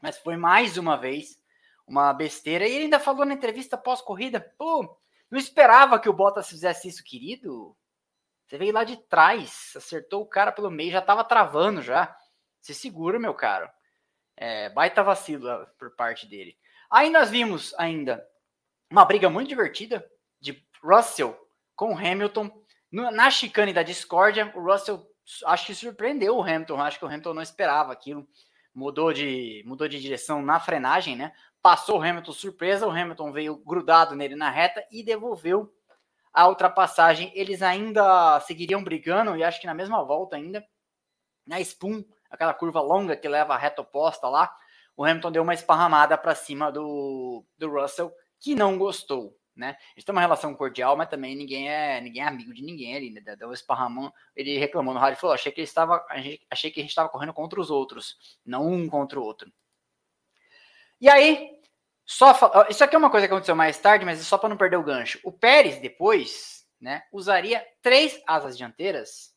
Mas 0.00 0.18
foi 0.18 0.36
mais 0.36 0.76
uma 0.76 0.96
vez 0.96 1.40
uma 1.86 2.12
besteira. 2.12 2.66
E 2.66 2.72
ele 2.72 2.84
ainda 2.84 3.00
falou 3.00 3.24
na 3.24 3.34
entrevista 3.34 3.76
pós-corrida: 3.76 4.40
pô, 4.56 4.98
não 5.30 5.38
esperava 5.38 5.98
que 5.98 6.08
o 6.08 6.12
Bottas 6.12 6.48
fizesse 6.48 6.88
isso, 6.88 7.04
querido. 7.04 7.76
Você 8.46 8.58
veio 8.58 8.72
lá 8.72 8.82
de 8.82 8.96
trás, 8.96 9.72
acertou 9.76 10.22
o 10.22 10.26
cara 10.26 10.50
pelo 10.50 10.70
meio, 10.70 10.90
já 10.90 11.00
tava 11.00 11.22
travando 11.22 11.82
já. 11.82 12.16
Se 12.60 12.74
segura, 12.74 13.18
meu 13.18 13.32
caro. 13.32 13.70
É, 14.36 14.68
baita 14.70 15.02
vacilo 15.02 15.66
por 15.78 15.94
parte 15.94 16.26
dele. 16.26 16.56
Aí 16.90 17.10
nós 17.10 17.30
vimos 17.30 17.72
ainda 17.78 18.26
uma 18.90 19.04
briga 19.04 19.30
muito 19.30 19.48
divertida 19.48 20.04
de 20.40 20.66
Russell 20.82 21.38
com 21.76 21.96
Hamilton 21.96 22.50
na 22.90 23.30
chicane 23.30 23.72
da 23.72 23.82
discórdia. 23.82 24.52
O 24.56 24.60
Russell 24.60 25.06
acho 25.46 25.66
que 25.66 25.74
surpreendeu 25.74 26.36
o 26.36 26.42
Hamilton, 26.42 26.80
acho 26.80 26.98
que 26.98 27.04
o 27.04 27.08
Hamilton 27.08 27.34
não 27.34 27.42
esperava 27.42 27.92
aquilo. 27.92 28.26
Mudou 28.80 29.12
de, 29.12 29.62
mudou 29.66 29.86
de 29.86 30.00
direção 30.00 30.40
na 30.40 30.58
frenagem, 30.58 31.14
né? 31.14 31.32
Passou 31.60 31.98
o 31.98 32.02
Hamilton 32.02 32.32
surpresa, 32.32 32.86
o 32.86 32.90
Hamilton 32.90 33.30
veio 33.30 33.56
grudado 33.56 34.16
nele 34.16 34.34
na 34.34 34.48
reta 34.48 34.82
e 34.90 35.02
devolveu 35.02 35.70
a 36.32 36.48
ultrapassagem, 36.48 37.30
eles 37.34 37.60
ainda 37.60 38.40
seguiriam 38.40 38.82
brigando, 38.82 39.36
e 39.36 39.44
acho 39.44 39.60
que 39.60 39.66
na 39.66 39.74
mesma 39.74 40.02
volta 40.02 40.36
ainda, 40.36 40.64
na 41.46 41.60
Spoon, 41.60 42.02
aquela 42.30 42.54
curva 42.54 42.80
longa 42.80 43.14
que 43.18 43.28
leva 43.28 43.52
a 43.52 43.58
reta 43.58 43.82
oposta 43.82 44.26
lá, 44.30 44.50
o 44.96 45.04
Hamilton 45.04 45.30
deu 45.30 45.42
uma 45.42 45.52
esparramada 45.52 46.16
para 46.16 46.34
cima 46.34 46.72
do, 46.72 47.44
do 47.58 47.70
Russell, 47.70 48.10
que 48.38 48.54
não 48.54 48.78
gostou. 48.78 49.36
Né? 49.60 49.76
Eles 49.94 50.06
têm 50.06 50.14
uma 50.14 50.22
relação 50.22 50.54
cordial, 50.54 50.96
mas 50.96 51.10
também 51.10 51.36
ninguém 51.36 51.68
é 51.68 52.00
ninguém 52.00 52.22
é 52.22 52.26
amigo 52.26 52.54
de 52.54 52.62
ninguém 52.62 52.96
ali, 52.96 53.10
né? 53.10 53.22
Um 53.42 53.52
esparramão, 53.52 54.10
ele 54.34 54.56
reclamou 54.58 54.94
no 54.94 54.98
rádio 54.98 55.20
falou: 55.20 55.34
achei 55.34 55.52
que 55.52 55.60
ele 55.60 55.66
estava, 55.66 56.02
achei 56.50 56.70
que 56.70 56.80
a 56.80 56.82
gente 56.82 56.88
estava 56.88 57.10
correndo 57.10 57.34
contra 57.34 57.60
os 57.60 57.70
outros, 57.70 58.40
não 58.44 58.66
um 58.66 58.88
contra 58.88 59.20
o 59.20 59.22
outro. 59.22 59.52
E 60.98 61.10
aí, 61.10 61.50
só 62.06 62.32
Isso 62.70 62.82
aqui 62.82 62.94
é 62.94 62.98
uma 62.98 63.10
coisa 63.10 63.28
que 63.28 63.34
aconteceu 63.34 63.54
mais 63.54 63.76
tarde, 63.76 64.02
mas 64.02 64.18
só 64.20 64.38
para 64.38 64.48
não 64.48 64.56
perder 64.56 64.78
o 64.78 64.82
gancho. 64.82 65.20
O 65.22 65.30
Pérez 65.30 65.78
depois, 65.78 66.66
né, 66.80 67.02
usaria 67.12 67.62
três 67.82 68.18
asas 68.26 68.56
dianteiras 68.56 69.34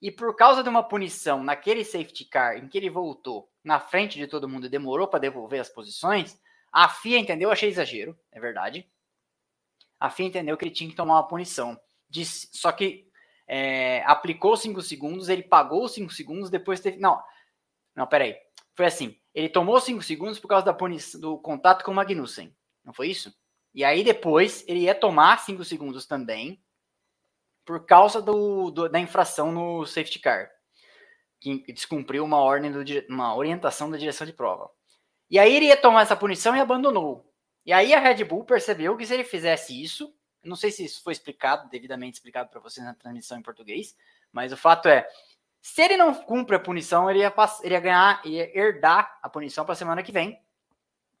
e 0.00 0.08
por 0.08 0.36
causa 0.36 0.62
de 0.62 0.68
uma 0.68 0.84
punição 0.84 1.42
naquele 1.42 1.84
safety 1.84 2.26
car 2.26 2.58
em 2.58 2.68
que 2.68 2.78
ele 2.78 2.88
voltou 2.88 3.50
na 3.64 3.80
frente 3.80 4.18
de 4.18 4.28
todo 4.28 4.48
mundo 4.48 4.66
e 4.66 4.70
demorou 4.70 5.08
para 5.08 5.18
devolver 5.18 5.60
as 5.60 5.68
posições, 5.68 6.40
a 6.72 6.88
FIA 6.88 7.18
entendeu, 7.18 7.50
achei 7.50 7.68
exagero, 7.68 8.16
é 8.30 8.40
verdade. 8.40 8.88
A 10.02 10.10
FIA 10.10 10.26
entendeu 10.26 10.56
que 10.56 10.64
ele 10.64 10.74
tinha 10.74 10.90
que 10.90 10.96
tomar 10.96 11.14
uma 11.14 11.28
punição. 11.28 11.78
Disse, 12.08 12.48
só 12.52 12.72
que 12.72 13.06
é, 13.46 14.02
aplicou 14.04 14.56
cinco 14.56 14.82
segundos, 14.82 15.28
ele 15.28 15.42
pagou 15.42 15.86
cinco 15.88 16.12
segundos, 16.12 16.50
depois 16.50 16.80
teve. 16.80 16.98
Não, 16.98 17.22
não, 17.94 18.06
peraí. 18.06 18.36
Foi 18.74 18.86
assim: 18.86 19.16
ele 19.34 19.48
tomou 19.48 19.80
5 19.80 20.02
segundos 20.02 20.38
por 20.38 20.48
causa 20.48 20.64
da 20.66 20.74
punição, 20.74 21.20
do 21.20 21.38
contato 21.38 21.84
com 21.84 21.90
o 21.90 21.94
Magnussen. 21.94 22.54
Não 22.84 22.92
foi 22.92 23.08
isso? 23.08 23.32
E 23.74 23.84
aí 23.84 24.04
depois 24.04 24.64
ele 24.68 24.80
ia 24.80 24.94
tomar 24.94 25.38
5 25.38 25.64
segundos 25.64 26.06
também 26.06 26.62
por 27.64 27.86
causa 27.86 28.20
do, 28.20 28.70
do, 28.70 28.88
da 28.88 28.98
infração 28.98 29.52
no 29.52 29.86
safety 29.86 30.18
car. 30.18 30.50
Que 31.40 31.72
descumpriu 31.72 32.24
uma 32.24 32.38
ordem, 32.38 32.70
do, 32.70 32.82
uma 33.08 33.34
orientação 33.34 33.90
da 33.90 33.96
direção 33.96 34.26
de 34.26 34.32
prova. 34.32 34.70
E 35.30 35.38
aí 35.38 35.54
ele 35.54 35.66
ia 35.66 35.76
tomar 35.76 36.02
essa 36.02 36.16
punição 36.16 36.54
e 36.54 36.60
abandonou. 36.60 37.31
E 37.64 37.72
aí 37.72 37.94
a 37.94 38.00
Red 38.00 38.24
Bull 38.24 38.44
percebeu 38.44 38.96
que 38.96 39.06
se 39.06 39.14
ele 39.14 39.24
fizesse 39.24 39.80
isso, 39.80 40.14
não 40.44 40.56
sei 40.56 40.70
se 40.70 40.84
isso 40.84 41.02
foi 41.02 41.12
explicado, 41.12 41.68
devidamente 41.68 42.16
explicado 42.16 42.48
para 42.50 42.60
vocês 42.60 42.84
na 42.84 42.94
transmissão 42.94 43.38
em 43.38 43.42
português, 43.42 43.96
mas 44.32 44.52
o 44.52 44.56
fato 44.56 44.88
é, 44.88 45.06
se 45.60 45.80
ele 45.80 45.96
não 45.96 46.12
cumpre 46.12 46.56
a 46.56 46.60
punição, 46.60 47.08
ele 47.08 47.20
ia, 47.20 47.32
ele 47.62 47.74
ia 47.74 47.80
ganhar, 47.80 48.20
ia 48.26 48.58
herdar 48.58 49.18
a 49.22 49.28
punição 49.28 49.64
para 49.64 49.74
a 49.74 49.76
semana 49.76 50.02
que 50.02 50.10
vem, 50.10 50.40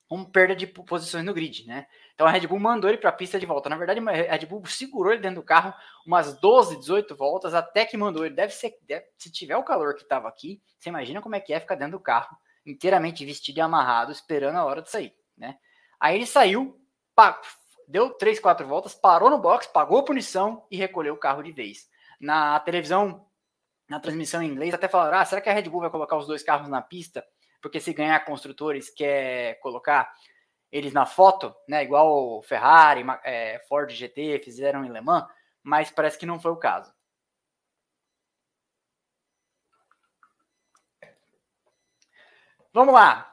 com 0.08 0.24
perda 0.24 0.54
de 0.54 0.66
posições 0.66 1.24
no 1.24 1.32
grid, 1.32 1.66
né? 1.66 1.86
Então 2.14 2.26
a 2.26 2.30
Red 2.30 2.46
Bull 2.46 2.58
mandou 2.58 2.90
ele 2.90 2.98
para 2.98 3.08
a 3.08 3.14
pista 3.14 3.40
de 3.40 3.46
volta. 3.46 3.70
Na 3.70 3.78
verdade, 3.78 3.98
a 4.00 4.36
Red 4.36 4.44
Bull 4.44 4.66
segurou 4.66 5.12
ele 5.12 5.22
dentro 5.22 5.40
do 5.40 5.46
carro 5.46 5.72
umas 6.04 6.38
12, 6.38 6.76
18 6.80 7.16
voltas 7.16 7.54
até 7.54 7.86
que 7.86 7.96
mandou 7.96 8.26
ele. 8.26 8.34
Deve 8.34 8.52
ser, 8.52 8.76
deve, 8.82 9.06
se 9.16 9.30
tiver 9.32 9.56
o 9.56 9.62
calor 9.62 9.94
que 9.94 10.02
estava 10.02 10.28
aqui, 10.28 10.60
você 10.78 10.90
imagina 10.90 11.22
como 11.22 11.34
é 11.34 11.40
que 11.40 11.54
é 11.54 11.60
ficar 11.60 11.76
dentro 11.76 11.96
do 11.96 12.02
carro, 12.02 12.36
inteiramente 12.66 13.24
vestido 13.24 13.56
e 13.56 13.60
amarrado, 13.62 14.12
esperando 14.12 14.56
a 14.56 14.64
hora 14.64 14.82
de 14.82 14.90
sair, 14.90 15.14
né? 15.34 15.56
Aí 16.02 16.16
ele 16.16 16.26
saiu, 16.26 16.76
deu 17.86 18.10
3, 18.10 18.40
4 18.40 18.66
voltas, 18.66 18.92
parou 18.92 19.30
no 19.30 19.38
box, 19.38 19.68
pagou 19.68 20.00
a 20.00 20.04
punição 20.04 20.66
e 20.68 20.76
recolheu 20.76 21.14
o 21.14 21.16
carro 21.16 21.44
de 21.44 21.52
vez. 21.52 21.88
Na 22.20 22.58
televisão 22.58 23.24
na 23.88 24.00
transmissão 24.00 24.42
em 24.42 24.48
inglês 24.48 24.74
até 24.74 24.88
falaram: 24.88 25.18
ah, 25.18 25.24
será 25.24 25.40
que 25.40 25.48
a 25.48 25.52
Red 25.52 25.68
Bull 25.68 25.82
vai 25.82 25.90
colocar 25.90 26.16
os 26.16 26.26
dois 26.26 26.42
carros 26.42 26.68
na 26.68 26.82
pista? 26.82 27.24
Porque 27.60 27.78
se 27.78 27.92
ganhar 27.92 28.18
construtores 28.24 28.90
quer 28.90 29.60
colocar 29.60 30.12
eles 30.72 30.92
na 30.92 31.06
foto, 31.06 31.54
né? 31.68 31.84
Igual 31.84 32.42
Ferrari, 32.42 33.04
é, 33.22 33.60
Ford 33.68 33.88
GT 33.88 34.40
fizeram 34.40 34.84
em 34.84 34.90
Le 34.90 35.00
Mans, 35.00 35.28
mas 35.62 35.88
parece 35.88 36.18
que 36.18 36.26
não 36.26 36.40
foi 36.40 36.50
o 36.50 36.56
caso. 36.56 36.92
Vamos 42.72 42.92
lá. 42.92 43.31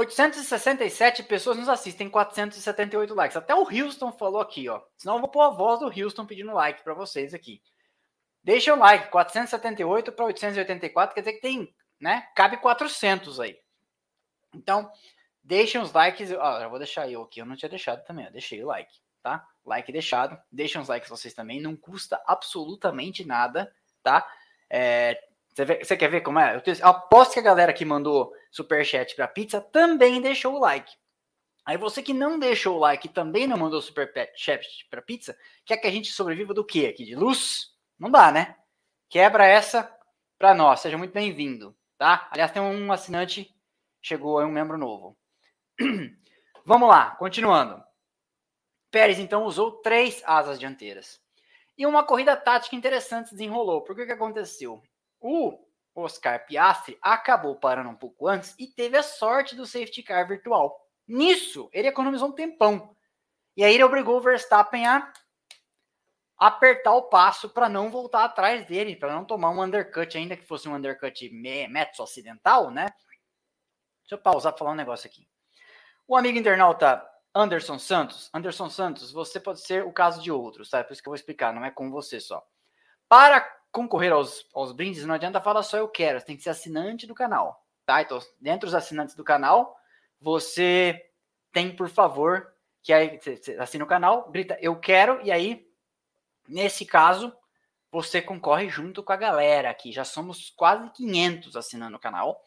867 0.00 1.22
pessoas 1.24 1.56
nos 1.56 1.68
assistem, 1.68 2.08
478 2.08 3.14
likes. 3.14 3.36
Até 3.36 3.54
o 3.54 3.68
Houston 3.68 4.10
falou 4.10 4.40
aqui, 4.40 4.68
ó. 4.68 4.80
Senão 4.96 5.16
eu 5.16 5.20
vou 5.20 5.28
pôr 5.28 5.42
a 5.42 5.50
voz 5.50 5.80
do 5.80 5.86
Houston 5.86 6.24
pedindo 6.24 6.52
like 6.54 6.82
para 6.82 6.94
vocês 6.94 7.34
aqui. 7.34 7.62
Deixa 8.42 8.72
o 8.72 8.78
like, 8.78 9.10
478 9.10 10.12
para 10.12 10.24
884, 10.24 11.14
quer 11.14 11.20
dizer 11.20 11.34
que 11.34 11.42
tem, 11.42 11.74
né? 12.00 12.26
Cabe 12.34 12.56
400 12.56 13.38
aí. 13.40 13.58
Então, 14.54 14.90
deixem 15.44 15.80
os 15.80 15.92
likes. 15.92 16.32
Ó, 16.32 16.60
já 16.60 16.68
vou 16.68 16.78
deixar 16.78 17.10
eu 17.10 17.22
aqui, 17.22 17.40
eu 17.40 17.46
não 17.46 17.54
tinha 17.54 17.68
deixado 17.68 18.02
também, 18.04 18.26
ó, 18.26 18.30
deixei 18.30 18.64
o 18.64 18.66
like, 18.66 18.92
tá? 19.22 19.46
Like 19.64 19.92
deixado. 19.92 20.40
Deixem 20.50 20.80
os 20.80 20.88
likes 20.88 21.10
vocês 21.10 21.34
também, 21.34 21.60
não 21.60 21.76
custa 21.76 22.22
absolutamente 22.26 23.26
nada, 23.26 23.70
tá? 24.02 24.26
É, 24.70 25.22
você, 25.64 25.96
quer 25.96 26.08
ver 26.08 26.20
como 26.20 26.38
é? 26.38 26.56
Eu, 26.56 26.88
aposto 26.88 27.34
que 27.34 27.38
a 27.38 27.42
galera 27.42 27.72
que 27.72 27.84
mandou 27.84 28.32
superchat 28.50 29.14
para 29.14 29.28
pizza 29.28 29.60
também 29.60 30.20
deixou 30.20 30.54
o 30.54 30.60
like. 30.60 30.92
Aí 31.64 31.76
você 31.76 32.02
que 32.02 32.14
não 32.14 32.38
deixou 32.38 32.76
o 32.76 32.80
like 32.80 33.06
e 33.06 33.10
também 33.10 33.46
não 33.46 33.56
mandou 33.56 33.80
super 33.80 34.12
chat 34.34 34.66
para 34.90 35.02
pizza, 35.02 35.36
quer 35.64 35.76
que 35.76 35.86
a 35.86 35.90
gente 35.90 36.12
sobreviva 36.12 36.54
do 36.54 36.64
quê 36.64 36.86
aqui? 36.86 37.04
De 37.04 37.14
luz? 37.14 37.74
Não 37.98 38.10
dá, 38.10 38.32
né? 38.32 38.56
Quebra 39.08 39.46
essa 39.46 39.94
para 40.38 40.54
nós. 40.54 40.80
Seja 40.80 40.96
muito 40.96 41.12
bem-vindo, 41.12 41.76
tá? 41.98 42.28
Aliás, 42.30 42.50
tem 42.50 42.62
um 42.62 42.92
assinante, 42.92 43.54
chegou 44.00 44.38
aí 44.38 44.46
um 44.46 44.50
membro 44.50 44.78
novo. 44.78 45.16
Vamos 46.64 46.88
lá, 46.88 47.10
continuando. 47.16 47.82
Pérez 48.90 49.18
então 49.18 49.44
usou 49.44 49.80
três 49.80 50.22
asas 50.24 50.58
dianteiras. 50.58 51.20
E 51.76 51.86
uma 51.86 52.04
corrida 52.04 52.36
tática 52.36 52.76
interessante 52.76 53.30
desenrolou. 53.30 53.82
Por 53.82 53.94
que 53.94 54.06
que 54.06 54.12
aconteceu? 54.12 54.82
O 55.20 55.58
Oscar 55.94 56.46
Piastri 56.46 56.98
acabou 57.02 57.56
parando 57.56 57.90
um 57.90 57.96
pouco 57.96 58.26
antes 58.26 58.54
e 58.58 58.66
teve 58.66 58.96
a 58.96 59.02
sorte 59.02 59.54
do 59.54 59.66
safety 59.66 60.02
car 60.02 60.26
virtual. 60.26 60.80
Nisso, 61.06 61.68
ele 61.72 61.88
economizou 61.88 62.28
um 62.28 62.32
tempão. 62.32 62.96
E 63.56 63.64
aí 63.64 63.74
ele 63.74 63.84
obrigou 63.84 64.16
o 64.16 64.20
Verstappen 64.20 64.86
a 64.86 65.12
apertar 66.38 66.94
o 66.94 67.02
passo 67.02 67.50
para 67.50 67.68
não 67.68 67.90
voltar 67.90 68.24
atrás 68.24 68.66
dele, 68.66 68.96
para 68.96 69.14
não 69.14 69.24
tomar 69.24 69.50
um 69.50 69.62
undercut, 69.62 70.16
ainda 70.16 70.36
que 70.36 70.46
fosse 70.46 70.68
um 70.68 70.74
undercut 70.74 71.28
metro 71.68 72.02
acidental, 72.02 72.70
né? 72.70 72.86
Deixa 74.02 74.14
eu 74.14 74.18
pausar 74.18 74.52
para 74.52 74.58
falar 74.60 74.70
um 74.70 74.76
negócio 74.76 75.06
aqui. 75.06 75.28
O 76.08 76.16
amigo 76.16 76.38
internauta 76.38 77.06
Anderson 77.34 77.78
Santos, 77.78 78.30
Anderson 78.32 78.70
Santos, 78.70 79.12
você 79.12 79.38
pode 79.38 79.60
ser 79.60 79.84
o 79.84 79.92
caso 79.92 80.22
de 80.22 80.32
outros, 80.32 80.70
tá? 80.70 80.82
Por 80.82 80.92
isso 80.92 81.02
que 81.02 81.08
eu 81.08 81.10
vou 81.10 81.16
explicar, 81.16 81.52
não 81.52 81.64
é 81.64 81.70
com 81.70 81.90
você 81.90 82.18
só. 82.18 82.42
Para 83.08 83.40
concorrer 83.72 84.12
aos, 84.12 84.46
aos 84.54 84.72
brindes, 84.72 85.04
não 85.04 85.14
adianta 85.14 85.40
falar 85.40 85.62
só 85.62 85.76
eu 85.76 85.88
quero, 85.88 86.18
você 86.18 86.26
tem 86.26 86.36
que 86.36 86.42
ser 86.42 86.50
assinante 86.50 87.06
do 87.06 87.14
canal, 87.14 87.64
tá? 87.86 88.02
Então, 88.02 88.18
dentre 88.40 88.68
os 88.68 88.74
assinantes 88.74 89.14
do 89.14 89.24
canal, 89.24 89.76
você 90.20 91.00
tem, 91.52 91.74
por 91.74 91.88
favor, 91.88 92.52
que 92.82 92.92
aí 92.92 93.18
você 93.18 93.56
assina 93.58 93.84
o 93.84 93.88
canal, 93.88 94.30
grita 94.30 94.56
eu 94.60 94.78
quero, 94.78 95.20
e 95.22 95.30
aí, 95.30 95.66
nesse 96.48 96.84
caso, 96.84 97.32
você 97.90 98.22
concorre 98.22 98.68
junto 98.68 99.02
com 99.02 99.12
a 99.12 99.16
galera 99.16 99.70
aqui. 99.70 99.92
Já 99.92 100.04
somos 100.04 100.50
quase 100.50 100.88
500 100.92 101.56
assinando 101.56 101.96
o 101.96 102.00
canal. 102.00 102.40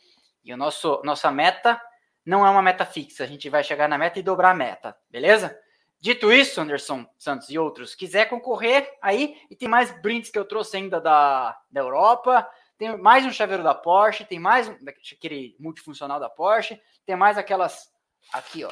E 0.44 0.54
o 0.54 0.58
nosso 0.58 1.02
nossa 1.04 1.30
meta 1.32 1.82
não 2.26 2.46
é 2.46 2.50
uma 2.50 2.62
meta 2.62 2.86
fixa. 2.86 3.24
A 3.24 3.28
gente 3.28 3.50
vai 3.50 3.64
chegar 3.64 3.90
na 3.90 3.98
meta 3.98 4.20
e 4.20 4.24
dobrar 4.24 4.52
a 4.52 4.56
meta, 4.56 4.96
beleza? 5.10 5.58
Dito 6.04 6.34
isso, 6.34 6.60
Anderson 6.60 7.08
Santos 7.18 7.50
e 7.50 7.58
outros, 7.58 7.96
quiser 7.96 8.28
concorrer 8.28 8.94
aí, 9.02 9.42
e 9.50 9.56
tem 9.56 9.70
mais 9.70 9.90
brindes 10.02 10.30
que 10.30 10.38
eu 10.38 10.44
trouxe 10.44 10.76
ainda 10.76 11.00
da, 11.00 11.58
da 11.72 11.80
Europa, 11.80 12.46
tem 12.78 12.98
mais 12.98 13.26
um 13.26 13.32
chaveiro 13.32 13.64
da 13.64 13.74
Porsche, 13.74 14.26
tem 14.26 14.38
mais 14.38 14.68
um, 14.68 14.78
aquele 15.14 15.56
multifuncional 15.58 16.20
da 16.20 16.30
Porsche, 16.30 16.78
tem 17.06 17.16
mais 17.16 17.38
aquelas, 17.38 17.90
aqui 18.34 18.66
ó, 18.66 18.72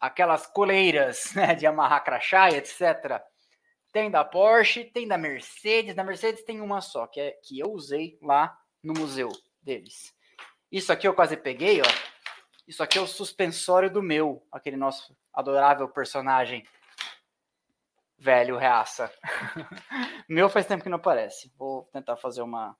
aquelas 0.00 0.44
coleiras 0.44 1.32
né, 1.36 1.54
de 1.54 1.68
amarrar 1.68 2.02
crachá 2.02 2.50
e 2.50 2.56
etc. 2.56 3.22
Tem 3.92 4.10
da 4.10 4.24
Porsche, 4.24 4.82
tem 4.82 5.06
da 5.06 5.16
Mercedes, 5.16 5.94
da 5.94 6.02
Mercedes 6.02 6.42
tem 6.42 6.60
uma 6.60 6.80
só, 6.80 7.06
que, 7.06 7.20
é, 7.20 7.30
que 7.44 7.60
eu 7.60 7.70
usei 7.70 8.18
lá 8.20 8.58
no 8.82 8.92
museu 8.92 9.30
deles. 9.62 10.12
Isso 10.68 10.92
aqui 10.92 11.06
eu 11.06 11.14
quase 11.14 11.36
peguei, 11.36 11.80
ó. 11.80 11.84
Isso 12.66 12.82
aqui 12.82 12.98
é 12.98 13.00
o 13.00 13.06
suspensório 13.06 13.90
do 13.90 14.02
meu, 14.02 14.46
aquele 14.50 14.76
nosso 14.76 15.16
adorável 15.32 15.88
personagem 15.88 16.66
velho 18.18 18.56
reaça. 18.56 19.12
meu 20.28 20.48
faz 20.48 20.66
tempo 20.66 20.82
que 20.82 20.88
não 20.88 20.96
aparece. 20.96 21.52
Vou 21.58 21.84
tentar 21.92 22.16
fazer 22.16 22.42
uma 22.42 22.76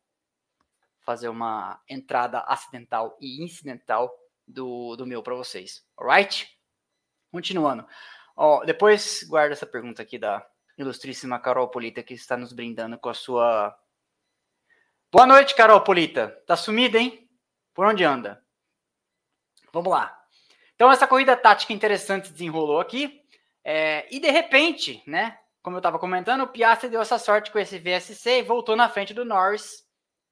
fazer 1.01 1.29
uma 1.29 1.83
entrada 1.87 2.41
acidental 2.47 3.15
e 3.21 3.45
incidental 3.45 4.11
do, 4.49 4.97
do 4.97 5.07
meu 5.07 5.23
para 5.23 5.35
vocês. 5.35 5.87
Alright? 5.99 6.49
Continuando. 7.31 7.87
Ó, 8.35 8.65
depois 8.65 9.23
guarda 9.29 9.53
essa 9.53 9.67
pergunta 9.67 10.01
aqui 10.01 10.19
da 10.19 10.47
ilustríssima 10.79 11.39
Carol 11.39 11.69
Polita 11.69 12.03
que 12.03 12.15
está 12.15 12.39
nos 12.39 12.55
brindando 12.55 12.99
com 12.99 13.11
a 13.11 13.15
sua 13.15 13.79
Boa 15.13 15.27
noite, 15.27 15.55
Carol 15.55 15.81
Polita. 15.83 16.43
Tá 16.47 16.57
sumida, 16.57 16.99
hein? 16.99 17.29
Por 17.73 17.87
onde 17.87 18.03
anda? 18.03 18.44
Vamos 19.75 19.91
lá. 19.91 20.17
Então, 20.77 20.93
essa 20.93 21.05
corrida 21.05 21.37
tática 21.37 21.73
interessante 21.73 22.31
desenrolou 22.31 22.79
aqui. 22.79 23.21
É, 23.65 24.07
e 24.09 24.21
de 24.21 24.31
repente, 24.31 25.03
né? 25.05 25.37
Como 25.61 25.75
eu 25.75 25.79
estava 25.79 25.99
comentando, 25.99 26.43
o 26.43 26.47
Piastri 26.47 26.89
deu 26.89 27.01
essa 27.01 27.19
sorte 27.19 27.51
com 27.51 27.59
esse 27.59 27.77
VSC 27.79 28.39
e 28.39 28.43
voltou 28.43 28.77
na 28.77 28.89
frente 28.89 29.13
do 29.13 29.25
Norris. 29.25 29.85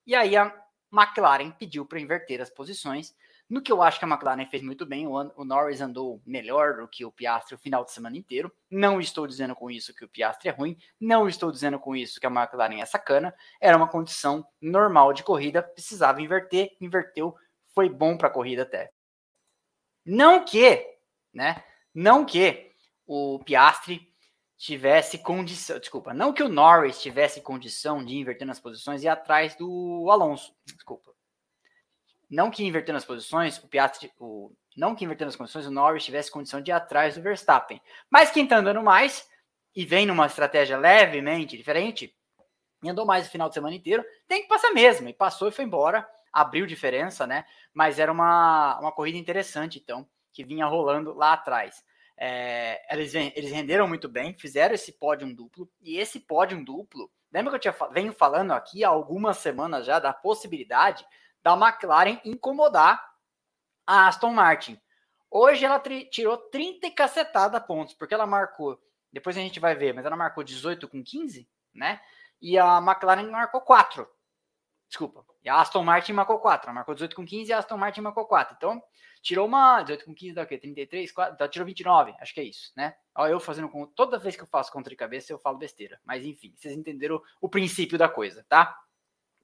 E 0.07 0.14
aí 0.14 0.37
a 0.37 0.55
McLaren 0.92 1.50
pediu 1.50 1.85
para 1.85 1.98
inverter 1.98 2.40
as 2.40 2.50
posições. 2.50 3.12
No 3.50 3.61
que 3.61 3.72
eu 3.72 3.83
acho 3.83 3.98
que 3.98 4.05
a 4.05 4.09
McLaren 4.09 4.46
fez 4.46 4.62
muito 4.62 4.87
bem, 4.87 5.09
o, 5.09 5.44
Norris 5.44 5.81
andou 5.81 6.22
melhor 6.24 6.76
do 6.76 6.87
que 6.87 7.05
o 7.05 7.11
Piastri 7.11 7.57
o 7.57 7.59
final 7.59 7.85
de 7.85 7.90
semana 7.90 8.16
inteiro. 8.16 8.52
Não 8.70 9.00
estou 9.00 9.26
dizendo 9.26 9.57
com 9.57 9.70
isso 9.70 9.92
que 9.92 10.05
o 10.05 10.09
Piastri 10.09 10.50
é 10.50 10.52
ruim, 10.52 10.76
não 11.00 11.26
estou 11.26 11.50
dizendo 11.50 11.81
com 11.81 11.96
isso 11.96 12.20
que 12.20 12.26
a 12.26 12.31
McLaren 12.31 12.81
é 12.81 12.87
sacana. 12.87 13.35
Era 13.61 13.76
uma 13.76 13.88
condição 13.88 14.46
normal 14.61 15.12
de 15.12 15.24
corrida, 15.24 15.62
precisava 15.62 16.22
inverter, 16.22 16.76
inverteu, 16.81 17.35
foi 17.74 17.88
bom 17.88 18.16
para 18.16 18.28
a 18.28 18.31
corrida 18.31 18.62
até. 18.62 18.92
Não 20.04 20.44
que, 20.44 20.84
né? 21.32 21.62
Não 21.94 22.24
que 22.24 22.70
o 23.06 23.38
Piastri 23.40 24.10
tivesse 24.56 25.18
condição, 25.18 25.78
desculpa, 25.78 26.14
não 26.14 26.32
que 26.32 26.42
o 26.42 26.48
Norris 26.48 27.02
tivesse 27.02 27.40
condição 27.40 28.04
de 28.04 28.16
inverter 28.16 28.46
nas 28.46 28.60
posições 28.60 29.02
e 29.02 29.08
atrás 29.08 29.56
do 29.56 30.08
Alonso, 30.10 30.54
desculpa. 30.64 31.12
Não 32.30 32.50
que 32.50 32.64
invertendo 32.64 32.96
as 32.96 33.04
posições, 33.04 33.58
o 33.58 33.68
Piastri, 33.68 34.10
o, 34.18 34.52
não 34.76 34.94
que 34.94 35.04
invertendo 35.04 35.30
as 35.30 35.36
condições, 35.36 35.66
o 35.66 35.70
Norris 35.70 36.04
tivesse 36.04 36.30
condição 36.30 36.60
de 36.60 36.70
ir 36.70 36.74
atrás 36.74 37.16
do 37.16 37.22
Verstappen. 37.22 37.82
Mas 38.08 38.30
quem 38.30 38.46
tá 38.46 38.56
andando 38.56 38.82
mais 38.82 39.28
e 39.74 39.84
vem 39.84 40.06
numa 40.06 40.26
estratégia 40.26 40.78
levemente 40.78 41.56
diferente, 41.56 42.14
e 42.82 42.88
andou 42.88 43.06
mais 43.06 43.26
o 43.26 43.30
final 43.30 43.48
de 43.48 43.54
semana 43.54 43.74
inteiro, 43.74 44.04
tem 44.26 44.42
que 44.42 44.48
passar 44.48 44.70
mesmo. 44.72 45.08
E 45.08 45.14
passou 45.14 45.48
e 45.48 45.52
foi 45.52 45.64
embora 45.64 46.08
abriu 46.32 46.66
diferença, 46.66 47.26
né? 47.26 47.44
Mas 47.74 47.98
era 47.98 48.10
uma, 48.10 48.78
uma 48.80 48.92
corrida 48.92 49.18
interessante, 49.18 49.78
então, 49.78 50.08
que 50.32 50.44
vinha 50.44 50.66
rolando 50.66 51.12
lá 51.12 51.34
atrás. 51.34 51.84
É, 52.16 52.80
eles, 52.92 53.14
eles 53.14 53.50
renderam 53.50 53.88
muito 53.88 54.08
bem, 54.08 54.34
fizeram 54.34 54.74
esse 54.74 54.92
pódio 54.92 55.34
duplo, 55.34 55.68
e 55.80 55.98
esse 55.98 56.20
pódio 56.20 56.64
duplo, 56.64 57.10
lembra 57.32 57.50
que 57.50 57.56
eu 57.56 57.72
tinha, 57.72 57.88
venho 57.90 58.12
falando 58.12 58.52
aqui 58.52 58.84
há 58.84 58.88
algumas 58.88 59.38
semanas 59.38 59.84
já 59.84 59.98
da 59.98 60.12
possibilidade 60.12 61.04
da 61.42 61.54
McLaren 61.54 62.20
incomodar 62.24 63.02
a 63.86 64.06
Aston 64.06 64.32
Martin. 64.32 64.80
Hoje 65.30 65.64
ela 65.64 65.82
tirou 66.10 66.36
30 66.36 66.86
e 66.86 66.90
cacetada 66.90 67.60
pontos, 67.60 67.94
porque 67.94 68.14
ela 68.14 68.26
marcou, 68.26 68.78
depois 69.12 69.36
a 69.36 69.40
gente 69.40 69.58
vai 69.58 69.74
ver, 69.74 69.92
mas 69.94 70.04
ela 70.04 70.16
marcou 70.16 70.44
18 70.44 70.86
com 70.88 71.02
15, 71.02 71.48
né? 71.74 72.00
E 72.40 72.58
a 72.58 72.78
McLaren 72.78 73.30
marcou 73.30 73.60
4. 73.60 74.06
Desculpa. 74.92 75.24
E 75.42 75.48
a 75.48 75.59
Aston 75.59 75.83
Martin 75.83 76.12
marcou 76.12 76.38
4. 76.38 76.66
Ela 76.66 76.74
marcou 76.74 76.94
18 76.94 77.16
com 77.16 77.24
15 77.24 77.48
e 77.48 77.52
a 77.55 77.59
Aston 77.61 77.78
Martin 77.78 78.02
marcou 78.02 78.26
4. 78.26 78.55
Então, 78.59 78.83
tirou 79.22 79.46
uma. 79.46 79.81
18 79.81 80.05
com 80.05 80.14
15 80.14 80.35
dá 80.35 80.42
o 80.42 80.46
quê? 80.46 80.59
33? 80.59 81.11
4, 81.11 81.35
então, 81.35 81.48
tirou 81.48 81.64
29. 81.64 82.14
Acho 82.20 82.35
que 82.35 82.40
é 82.40 82.44
isso, 82.44 82.70
né? 82.76 82.94
Olha, 83.14 83.33
eu 83.33 83.40
fazendo. 83.40 83.70
Toda 83.96 84.18
vez 84.18 84.37
que 84.37 84.42
eu 84.42 84.46
faço 84.46 84.70
contra 84.70 84.90
de 84.90 84.96
cabeça, 84.96 85.33
eu 85.33 85.38
falo 85.38 85.57
besteira. 85.57 85.98
Mas 86.05 86.26
enfim, 86.26 86.52
vocês 86.55 86.76
entenderam 86.76 87.22
o 87.40 87.48
princípio 87.48 87.96
da 87.96 88.07
coisa, 88.07 88.44
tá? 88.50 88.78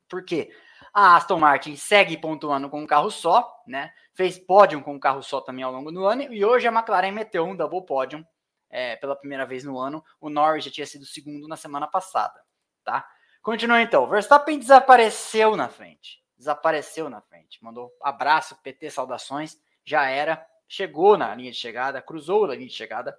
Por 0.06 0.22
quê? 0.22 0.54
A 0.92 1.16
Aston 1.16 1.38
Martin 1.38 1.76
segue 1.76 2.18
pontuando 2.18 2.68
com 2.68 2.82
um 2.82 2.86
carro 2.86 3.10
só, 3.10 3.50
né? 3.66 3.90
Fez 4.12 4.38
pódio 4.38 4.82
com 4.82 4.96
um 4.96 5.00
carro 5.00 5.22
só 5.22 5.40
também 5.40 5.64
ao 5.64 5.72
longo 5.72 5.90
do 5.90 6.04
ano. 6.04 6.24
E 6.30 6.44
hoje 6.44 6.68
a 6.68 6.70
McLaren 6.72 7.12
meteu 7.12 7.46
um 7.46 7.56
double 7.56 7.86
pódio 7.86 8.22
é, 8.68 8.96
pela 8.96 9.16
primeira 9.16 9.46
vez 9.46 9.64
no 9.64 9.78
ano. 9.78 10.04
O 10.20 10.28
Norris 10.28 10.66
já 10.66 10.70
tinha 10.70 10.86
sido 10.86 11.06
segundo 11.06 11.48
na 11.48 11.56
semana 11.56 11.86
passada, 11.86 12.38
tá? 12.84 13.08
Continua 13.42 13.80
então. 13.80 14.06
Verstappen 14.06 14.58
desapareceu 14.58 15.56
na 15.56 15.68
frente. 15.68 16.22
Desapareceu 16.36 17.08
na 17.08 17.20
frente. 17.20 17.62
Mandou 17.62 17.90
abraço, 18.02 18.60
PT, 18.62 18.90
saudações. 18.90 19.56
Já 19.84 20.08
era. 20.08 20.44
Chegou 20.68 21.16
na 21.16 21.34
linha 21.34 21.50
de 21.50 21.56
chegada, 21.56 22.02
cruzou 22.02 22.44
a 22.44 22.54
linha 22.54 22.68
de 22.68 22.74
chegada 22.74 23.18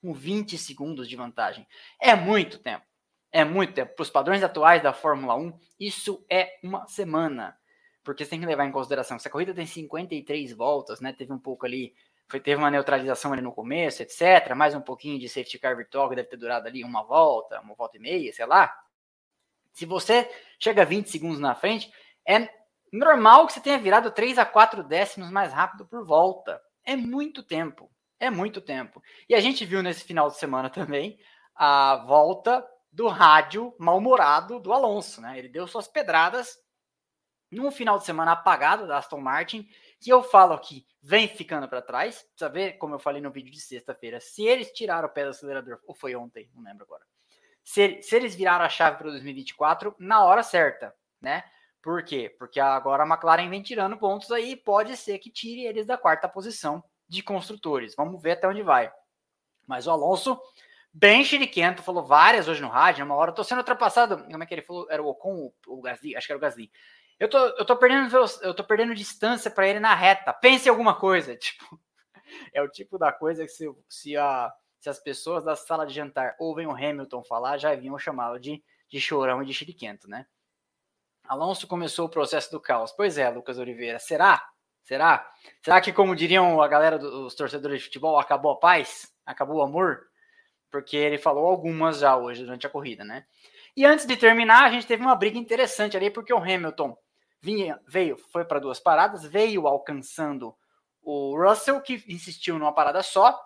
com 0.00 0.14
20 0.14 0.56
segundos 0.56 1.08
de 1.08 1.16
vantagem. 1.16 1.66
É 2.00 2.14
muito 2.14 2.58
tempo. 2.58 2.86
É 3.32 3.44
muito 3.44 3.74
tempo. 3.74 3.94
Para 3.94 4.02
os 4.02 4.10
padrões 4.10 4.42
atuais 4.42 4.82
da 4.82 4.92
Fórmula 4.92 5.34
1, 5.34 5.58
isso 5.78 6.24
é 6.30 6.58
uma 6.62 6.86
semana. 6.86 7.58
Porque 8.04 8.24
você 8.24 8.30
tem 8.30 8.40
que 8.40 8.46
levar 8.46 8.64
em 8.64 8.72
consideração 8.72 9.16
que 9.16 9.22
essa 9.22 9.30
corrida 9.30 9.52
tem 9.52 9.66
53 9.66 10.52
voltas, 10.52 11.00
né? 11.00 11.12
Teve 11.12 11.32
um 11.32 11.38
pouco 11.38 11.66
ali 11.66 11.94
foi, 12.28 12.40
teve 12.40 12.56
uma 12.56 12.70
neutralização 12.70 13.32
ali 13.32 13.40
no 13.40 13.52
começo, 13.52 14.02
etc. 14.02 14.54
Mais 14.54 14.74
um 14.74 14.82
pouquinho 14.82 15.18
de 15.18 15.28
safety 15.28 15.58
car 15.58 15.74
virtual 15.74 16.10
que 16.10 16.16
deve 16.16 16.28
ter 16.28 16.36
durado 16.36 16.68
ali 16.68 16.84
uma 16.84 17.02
volta, 17.02 17.58
uma 17.60 17.74
volta 17.74 17.96
e 17.96 18.00
meia, 18.00 18.32
sei 18.32 18.44
lá. 18.44 18.70
Se 19.72 19.86
você 19.86 20.30
chega 20.60 20.84
20 20.84 21.08
segundos 21.08 21.38
na 21.38 21.54
frente, 21.54 21.90
é 22.26 22.48
normal 22.92 23.46
que 23.46 23.52
você 23.52 23.60
tenha 23.60 23.78
virado 23.78 24.10
3 24.10 24.38
a 24.38 24.44
4 24.44 24.82
décimos 24.82 25.30
mais 25.30 25.52
rápido 25.52 25.86
por 25.86 26.04
volta. 26.04 26.60
É 26.84 26.96
muito 26.96 27.42
tempo. 27.42 27.90
É 28.20 28.30
muito 28.30 28.60
tempo. 28.60 29.02
E 29.28 29.34
a 29.34 29.40
gente 29.40 29.64
viu 29.64 29.82
nesse 29.82 30.04
final 30.04 30.28
de 30.28 30.36
semana 30.36 30.68
também 30.68 31.18
a 31.54 32.04
volta 32.06 32.66
do 32.90 33.06
rádio 33.08 33.74
mal-humorado 33.78 34.58
do 34.58 34.72
Alonso, 34.72 35.20
né? 35.20 35.38
Ele 35.38 35.48
deu 35.48 35.66
suas 35.66 35.86
pedradas 35.86 36.56
num 37.50 37.70
final 37.70 37.98
de 37.98 38.04
semana 38.04 38.32
apagado 38.32 38.86
da 38.86 38.98
Aston 38.98 39.20
Martin, 39.20 39.66
que 40.00 40.10
eu 40.10 40.22
falo 40.22 40.52
aqui 40.52 40.86
vem 41.02 41.28
ficando 41.28 41.68
para 41.68 41.82
trás. 41.82 42.22
Precisa 42.22 42.50
ver, 42.50 42.72
como 42.74 42.94
eu 42.94 42.98
falei 42.98 43.22
no 43.22 43.30
vídeo 43.30 43.50
de 43.50 43.60
sexta-feira, 43.60 44.20
se 44.20 44.44
eles 44.44 44.70
tiraram 44.72 45.08
o 45.08 45.10
pé 45.10 45.24
do 45.24 45.30
acelerador, 45.30 45.80
ou 45.86 45.94
foi 45.94 46.14
ontem, 46.14 46.50
não 46.54 46.62
lembro 46.62 46.84
agora. 46.84 47.04
Se, 47.68 48.00
se 48.00 48.16
eles 48.16 48.34
viraram 48.34 48.64
a 48.64 48.68
chave 48.70 48.96
para 48.96 49.10
2024 49.10 49.94
na 49.98 50.24
hora 50.24 50.42
certa, 50.42 50.94
né? 51.20 51.44
Por 51.82 52.02
quê? 52.02 52.34
Porque 52.38 52.58
agora 52.58 53.02
a 53.02 53.06
McLaren 53.06 53.50
vem 53.50 53.60
tirando 53.60 53.98
pontos 53.98 54.32
aí, 54.32 54.56
pode 54.56 54.96
ser 54.96 55.18
que 55.18 55.30
tire 55.30 55.66
eles 55.66 55.84
da 55.84 55.98
quarta 55.98 56.26
posição 56.26 56.82
de 57.06 57.22
construtores. 57.22 57.94
Vamos 57.94 58.22
ver 58.22 58.32
até 58.32 58.48
onde 58.48 58.62
vai. 58.62 58.90
Mas 59.66 59.86
o 59.86 59.90
Alonso, 59.90 60.40
bem 60.90 61.22
chiriquento, 61.22 61.82
falou 61.82 62.02
várias 62.02 62.48
hoje 62.48 62.62
no 62.62 62.68
rádio, 62.68 63.04
uma 63.04 63.14
hora, 63.14 63.32
eu 63.32 63.34
tô 63.34 63.44
sendo 63.44 63.58
ultrapassado, 63.58 64.24
como 64.24 64.42
é 64.42 64.46
que 64.46 64.54
ele 64.54 64.62
falou? 64.62 64.86
Era 64.90 65.02
o 65.02 65.08
Ocon, 65.08 65.52
o 65.66 65.82
Gasly? 65.82 66.16
Acho 66.16 66.26
que 66.26 66.32
era 66.32 66.38
o 66.38 66.40
Gasly. 66.40 66.72
Eu 67.20 67.28
tô, 67.28 67.38
eu 67.38 67.66
tô 67.66 67.76
perdendo, 67.76 68.16
eu 68.40 68.54
tô 68.54 68.64
perdendo 68.64 68.94
distância 68.94 69.50
para 69.50 69.68
ele 69.68 69.78
na 69.78 69.94
reta. 69.94 70.32
Pense 70.32 70.68
em 70.68 70.70
alguma 70.70 70.98
coisa, 70.98 71.36
tipo, 71.36 71.78
é 72.54 72.62
o 72.62 72.68
tipo 72.70 72.96
da 72.96 73.12
coisa 73.12 73.44
que 73.44 73.52
se, 73.52 73.70
se, 73.86 74.16
a, 74.16 74.50
se 74.78 74.88
as 74.88 74.98
pessoas 74.98 75.44
da 75.44 75.56
sala 75.56 75.86
de 75.86 75.94
jantar 75.94 76.36
ouvem 76.38 76.66
o 76.66 76.72
Hamilton 76.72 77.22
falar, 77.22 77.58
já 77.58 77.74
vinham 77.74 77.98
chamá-lo 77.98 78.38
de, 78.38 78.62
de 78.88 79.00
chorão 79.00 79.42
e 79.42 79.46
de 79.46 79.52
chiriquento, 79.52 80.08
né? 80.08 80.26
Alonso 81.24 81.66
começou 81.66 82.06
o 82.06 82.10
processo 82.10 82.50
do 82.50 82.60
caos. 82.60 82.92
Pois 82.92 83.18
é, 83.18 83.28
Lucas 83.28 83.58
Oliveira. 83.58 83.98
Será? 83.98 84.42
Será? 84.82 85.30
Será 85.62 85.80
que, 85.80 85.92
como 85.92 86.16
diriam 86.16 86.62
a 86.62 86.68
galera 86.68 86.98
dos 86.98 87.34
torcedores 87.34 87.80
de 87.80 87.84
futebol, 87.84 88.18
acabou 88.18 88.52
a 88.52 88.58
paz? 88.58 89.12
Acabou 89.26 89.58
o 89.58 89.62
amor? 89.62 90.06
Porque 90.70 90.96
ele 90.96 91.18
falou 91.18 91.46
algumas 91.46 91.98
já 91.98 92.16
hoje 92.16 92.44
durante 92.44 92.66
a 92.66 92.70
corrida, 92.70 93.04
né? 93.04 93.26
E 93.76 93.84
antes 93.84 94.06
de 94.06 94.16
terminar, 94.16 94.64
a 94.64 94.70
gente 94.70 94.86
teve 94.86 95.02
uma 95.02 95.14
briga 95.14 95.38
interessante 95.38 95.96
ali, 95.96 96.10
porque 96.10 96.32
o 96.32 96.38
Hamilton 96.38 96.96
vinha, 97.40 97.78
veio, 97.86 98.16
foi 98.32 98.44
para 98.44 98.58
duas 98.58 98.80
paradas, 98.80 99.24
veio 99.24 99.66
alcançando 99.66 100.56
o 101.02 101.36
Russell, 101.36 101.80
que 101.82 102.02
insistiu 102.08 102.58
numa 102.58 102.74
parada 102.74 103.02
só, 103.02 103.38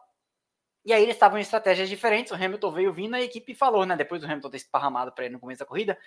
e 0.84 0.92
aí 0.92 1.02
eles 1.02 1.14
estavam 1.14 1.38
em 1.38 1.42
estratégias 1.42 1.88
diferentes. 1.88 2.32
O 2.32 2.34
Hamilton 2.34 2.70
veio 2.72 2.92
vindo, 2.92 3.14
a 3.14 3.20
equipe 3.20 3.54
falou, 3.54 3.86
né? 3.86 3.96
Depois 3.96 4.20
do 4.20 4.26
Hamilton 4.26 4.50
ter 4.50 4.56
esparramado 4.56 5.12
para 5.12 5.24
ele 5.24 5.34
no 5.34 5.40
começo 5.40 5.60
da 5.60 5.66
corrida: 5.66 5.98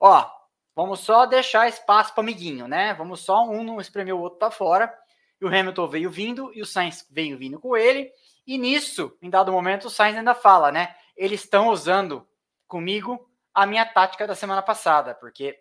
Ó, 0.00 0.26
vamos 0.74 1.00
só 1.00 1.26
deixar 1.26 1.68
espaço 1.68 2.14
para 2.14 2.22
amiguinho, 2.22 2.66
né? 2.66 2.94
Vamos 2.94 3.20
só 3.20 3.44
um 3.44 3.62
não 3.62 3.80
espremer 3.80 4.14
o 4.14 4.20
outro 4.20 4.38
para 4.38 4.50
fora. 4.50 4.92
E 5.40 5.44
o 5.44 5.48
Hamilton 5.48 5.86
veio 5.88 6.10
vindo 6.10 6.50
e 6.54 6.62
o 6.62 6.66
Sainz 6.66 7.06
veio 7.10 7.36
vindo 7.36 7.58
com 7.60 7.76
ele. 7.76 8.10
E 8.46 8.56
nisso, 8.58 9.16
em 9.20 9.30
dado 9.30 9.52
momento, 9.52 9.86
o 9.86 9.90
Sainz 9.90 10.16
ainda 10.16 10.34
fala, 10.34 10.70
né? 10.70 10.94
Eles 11.16 11.42
estão 11.42 11.68
usando 11.68 12.26
comigo 12.66 13.28
a 13.52 13.66
minha 13.66 13.86
tática 13.86 14.26
da 14.26 14.34
semana 14.34 14.62
passada, 14.62 15.14
porque 15.14 15.58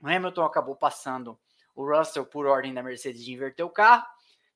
o 0.00 0.08
Hamilton 0.08 0.44
acabou 0.44 0.74
passando 0.74 1.38
o 1.74 1.84
Russell 1.86 2.26
por 2.26 2.46
ordem 2.46 2.74
da 2.74 2.82
Mercedes 2.82 3.24
de 3.24 3.32
inverter 3.32 3.64
o 3.64 3.70
carro, 3.70 4.04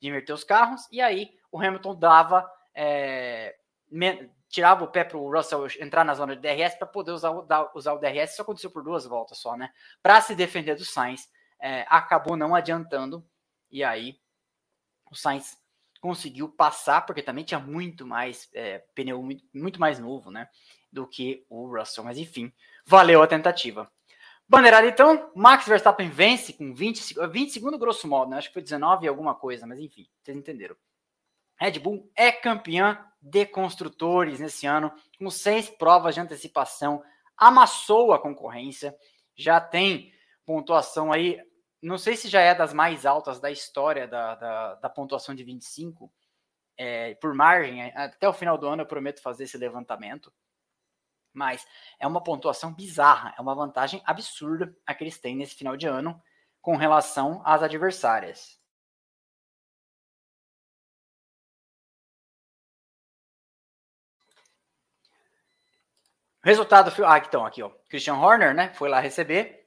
de 0.01 0.09
inverter 0.09 0.35
os 0.35 0.45
carros, 0.45 0.89
e 0.91 1.01
aí 1.01 1.31
o 1.51 1.61
Hamilton 1.61 1.95
dava, 1.95 2.51
é, 2.81 3.57
tirava 4.49 4.85
o 4.85 4.89
pé 4.89 5.03
para 5.03 5.19
o 5.19 5.31
Russell 5.31 5.67
entrar 5.81 6.05
na 6.05 6.15
zona 6.15 6.37
de 6.37 6.43
DRS 6.43 6.77
para 6.77 6.87
poder 6.87 7.11
usar 7.11 7.33
usar 7.75 7.93
o 7.93 7.99
DRS. 7.99 8.33
Isso 8.33 8.43
aconteceu 8.43 8.71
por 8.71 8.85
duas 8.85 9.05
voltas 9.05 9.39
só, 9.39 9.57
né? 9.57 9.71
Para 10.01 10.21
se 10.21 10.35
defender 10.37 10.77
do 10.77 10.85
Sainz, 10.85 11.29
é, 11.61 11.85
acabou 11.89 12.37
não 12.37 12.55
adiantando, 12.55 13.27
e 13.69 13.83
aí 13.83 14.17
o 15.11 15.17
Sainz 15.17 15.59
conseguiu 16.01 16.49
passar, 16.49 17.05
porque 17.05 17.23
também 17.23 17.45
tinha 17.45 17.59
muito 17.59 18.07
mais 18.07 18.49
é, 18.55 18.79
pneu, 18.95 19.21
muito, 19.21 19.45
muito 19.53 19.81
mais 19.81 19.99
novo, 19.99 20.31
né? 20.31 20.49
Do 20.93 21.05
que 21.07 21.45
o 21.51 21.67
Russell, 21.67 22.05
mas 22.05 22.17
enfim, 22.17 22.53
valeu 22.87 23.21
a 23.21 23.27
tentativa. 23.27 23.91
Bandeirada, 24.49 24.87
então, 24.87 25.31
Max 25.35 25.67
Verstappen 25.67 26.09
vence 26.09 26.55
com 26.55 26.73
20, 26.73 27.17
20 27.29 27.53
segundos, 27.53 27.81
grosso 27.81 28.07
modo, 28.09 28.31
né? 28.31 28.39
Acho 28.39 28.49
que 28.49 28.55
foi 28.55 28.63
19 28.63 29.05
e 29.05 29.09
alguma 29.09 29.35
coisa, 29.35 29.67
mas 29.67 29.81
enfim, 29.81 30.09
vocês 30.23 30.37
entenderam. 30.37 30.77
Red 31.59 31.79
Bull 31.79 32.11
é 32.15 32.31
campeã 32.31 33.05
de 33.21 33.45
construtores 33.47 34.39
nesse 34.39 34.67
ano, 34.67 34.93
com 35.19 35.29
seis 35.29 35.69
provas 35.69 36.15
de 36.15 36.21
antecipação, 36.21 37.03
amassou 37.37 38.13
a 38.13 38.19
concorrência, 38.21 38.97
já 39.37 39.61
tem 39.61 40.13
pontuação 40.47 41.13
aí, 41.13 41.39
não 41.83 41.99
sei 41.99 42.17
se 42.17 42.29
já 42.29 42.41
é 42.41 42.55
das 42.55 42.73
mais 42.73 43.05
altas 43.05 43.41
da 43.41 43.51
história 43.51 44.07
da, 44.07 44.35
da, 44.35 44.75
da 44.77 44.89
pontuação 44.89 45.35
de 45.35 45.45
25, 45.45 46.13
é, 46.77 47.15
por 47.17 47.35
margem, 47.35 47.93
até 47.95 48.29
o 48.29 48.33
final 48.33 48.57
do 48.57 48.67
ano 48.67 48.83
eu 48.83 48.87
prometo 48.87 49.21
fazer 49.21 49.45
esse 49.45 49.59
levantamento, 49.59 50.33
mas 51.33 51.67
é 51.99 52.07
uma 52.07 52.23
pontuação 52.23 52.73
bizarra, 52.73 53.35
é 53.37 53.41
uma 53.41 53.55
vantagem 53.55 54.01
absurda 54.05 54.75
a 54.87 54.95
que 54.95 55.05
eles 55.05 55.19
têm 55.19 55.37
nesse 55.37 55.55
final 55.55 55.77
de 55.77 55.87
ano 55.87 56.21
com 56.61 56.77
relação 56.77 57.43
às 57.45 57.63
adversárias. 57.63 58.58
Resultado, 66.43 66.93
ah, 67.05 67.19
então 67.19 67.45
aqui, 67.45 67.63
ó, 67.63 67.71
Christian 67.89 68.15
Horner, 68.15 68.55
né, 68.55 68.73
foi 68.75 68.89
lá 68.89 69.01
receber, 69.01 69.67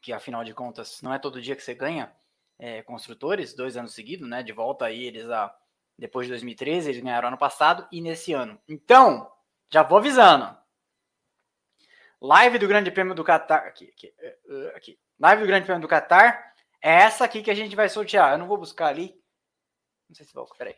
que 0.00 0.12
afinal 0.12 0.42
de 0.42 0.54
contas 0.54 1.02
não 1.02 1.12
é 1.12 1.18
todo 1.18 1.42
dia 1.42 1.54
que 1.54 1.62
você 1.62 1.74
ganha 1.74 2.10
é, 2.58 2.82
construtores, 2.82 3.54
dois 3.54 3.76
anos 3.76 3.94
seguidos, 3.94 4.28
né, 4.28 4.42
de 4.42 4.52
volta 4.52 4.86
aí 4.86 5.04
eles 5.04 5.28
a 5.28 5.54
depois 5.98 6.26
de 6.26 6.32
2013 6.32 6.88
eles 6.88 7.02
ganharam 7.02 7.28
ano 7.28 7.36
passado 7.36 7.86
e 7.92 8.00
nesse 8.00 8.32
ano. 8.32 8.58
Então, 8.66 9.30
já 9.70 9.82
vou 9.82 9.98
avisando, 9.98 10.56
Live 12.20 12.58
do 12.58 12.68
Grande 12.68 12.90
Prêmio 12.90 13.14
do 13.14 13.24
Qatar. 13.24 13.66
Aqui, 13.66 13.88
aqui, 13.88 14.12
eh, 14.18 14.38
eh, 14.46 14.72
aqui. 14.76 14.98
Live 15.18 15.42
do 15.42 15.46
Grande 15.46 15.64
Prêmio 15.64 15.80
do 15.80 15.88
Qatar. 15.88 16.52
É 16.82 16.92
essa 16.92 17.24
aqui 17.24 17.42
que 17.42 17.50
a 17.50 17.54
gente 17.54 17.74
vai 17.74 17.88
sortear. 17.88 18.32
Eu 18.32 18.38
não 18.38 18.46
vou 18.46 18.58
buscar 18.58 18.88
ali. 18.88 19.18
Não 20.06 20.14
sei 20.14 20.26
se 20.26 20.34
vou. 20.34 20.46
Peraí. 20.58 20.76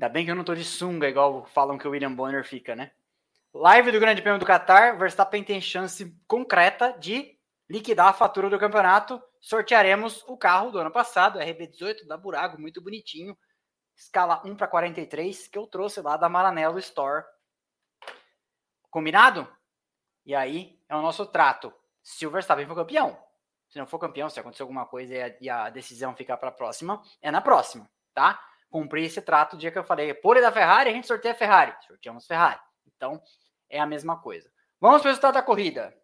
Ainda 0.00 0.08
bem 0.12 0.24
que 0.24 0.30
eu 0.30 0.34
não 0.34 0.44
tô 0.44 0.54
de 0.54 0.64
sunga, 0.64 1.08
igual 1.08 1.44
falam 1.46 1.76
que 1.76 1.86
o 1.86 1.90
William 1.90 2.12
Bonner 2.12 2.44
fica, 2.44 2.76
né? 2.76 2.92
Live 3.52 3.90
do 3.90 4.00
Grande 4.00 4.22
Prêmio 4.22 4.38
do 4.38 4.46
Qatar. 4.46 4.96
Verstappen 4.98 5.42
tem 5.42 5.60
chance 5.60 6.14
concreta 6.26 6.92
de 6.98 7.36
liquidar 7.68 8.08
a 8.08 8.12
fatura 8.12 8.48
do 8.48 8.58
campeonato. 8.58 9.20
Sortearemos 9.40 10.22
o 10.28 10.36
carro 10.36 10.70
do 10.70 10.78
ano 10.78 10.90
passado, 10.90 11.38
RB18 11.38 12.06
da 12.06 12.16
Burago, 12.16 12.60
muito 12.60 12.80
bonitinho 12.80 13.36
escala 13.98 14.40
1 14.44 14.56
para 14.56 14.68
43, 14.68 15.48
que 15.48 15.58
eu 15.58 15.66
trouxe 15.66 16.00
lá 16.00 16.16
da 16.16 16.28
Maranello 16.28 16.78
Store. 16.78 17.24
Combinado? 18.90 19.46
E 20.24 20.34
aí 20.34 20.80
é 20.88 20.96
o 20.96 21.02
nosso 21.02 21.26
trato. 21.26 21.74
Se 22.02 22.26
o 22.26 22.30
Verstappen 22.30 22.66
for 22.66 22.76
campeão, 22.76 23.18
se 23.68 23.78
não 23.78 23.86
for 23.86 23.98
campeão, 23.98 24.30
se 24.30 24.38
acontecer 24.38 24.62
alguma 24.62 24.86
coisa 24.86 25.14
e 25.14 25.20
a, 25.20 25.36
e 25.40 25.50
a 25.50 25.68
decisão 25.68 26.14
ficar 26.14 26.36
para 26.36 26.48
a 26.48 26.52
próxima, 26.52 27.02
é 27.20 27.30
na 27.30 27.40
próxima, 27.40 27.90
tá? 28.14 28.40
Cumprir 28.70 29.04
esse 29.04 29.22
trato 29.22 29.56
o 29.56 29.58
dia 29.58 29.70
que 29.70 29.78
eu 29.78 29.84
falei, 29.84 30.12
pole 30.14 30.40
da 30.40 30.52
Ferrari, 30.52 30.90
a 30.90 30.92
gente 30.92 31.06
sorteia 31.06 31.32
a 31.34 31.36
Ferrari. 31.36 31.74
Sorteamos 31.86 32.26
Ferrari. 32.26 32.60
Então, 32.86 33.22
é 33.68 33.80
a 33.80 33.86
mesma 33.86 34.20
coisa. 34.20 34.50
Vamos 34.80 35.00
para 35.00 35.08
o 35.08 35.10
resultado 35.10 35.34
da 35.34 35.42
corrida. 35.42 35.94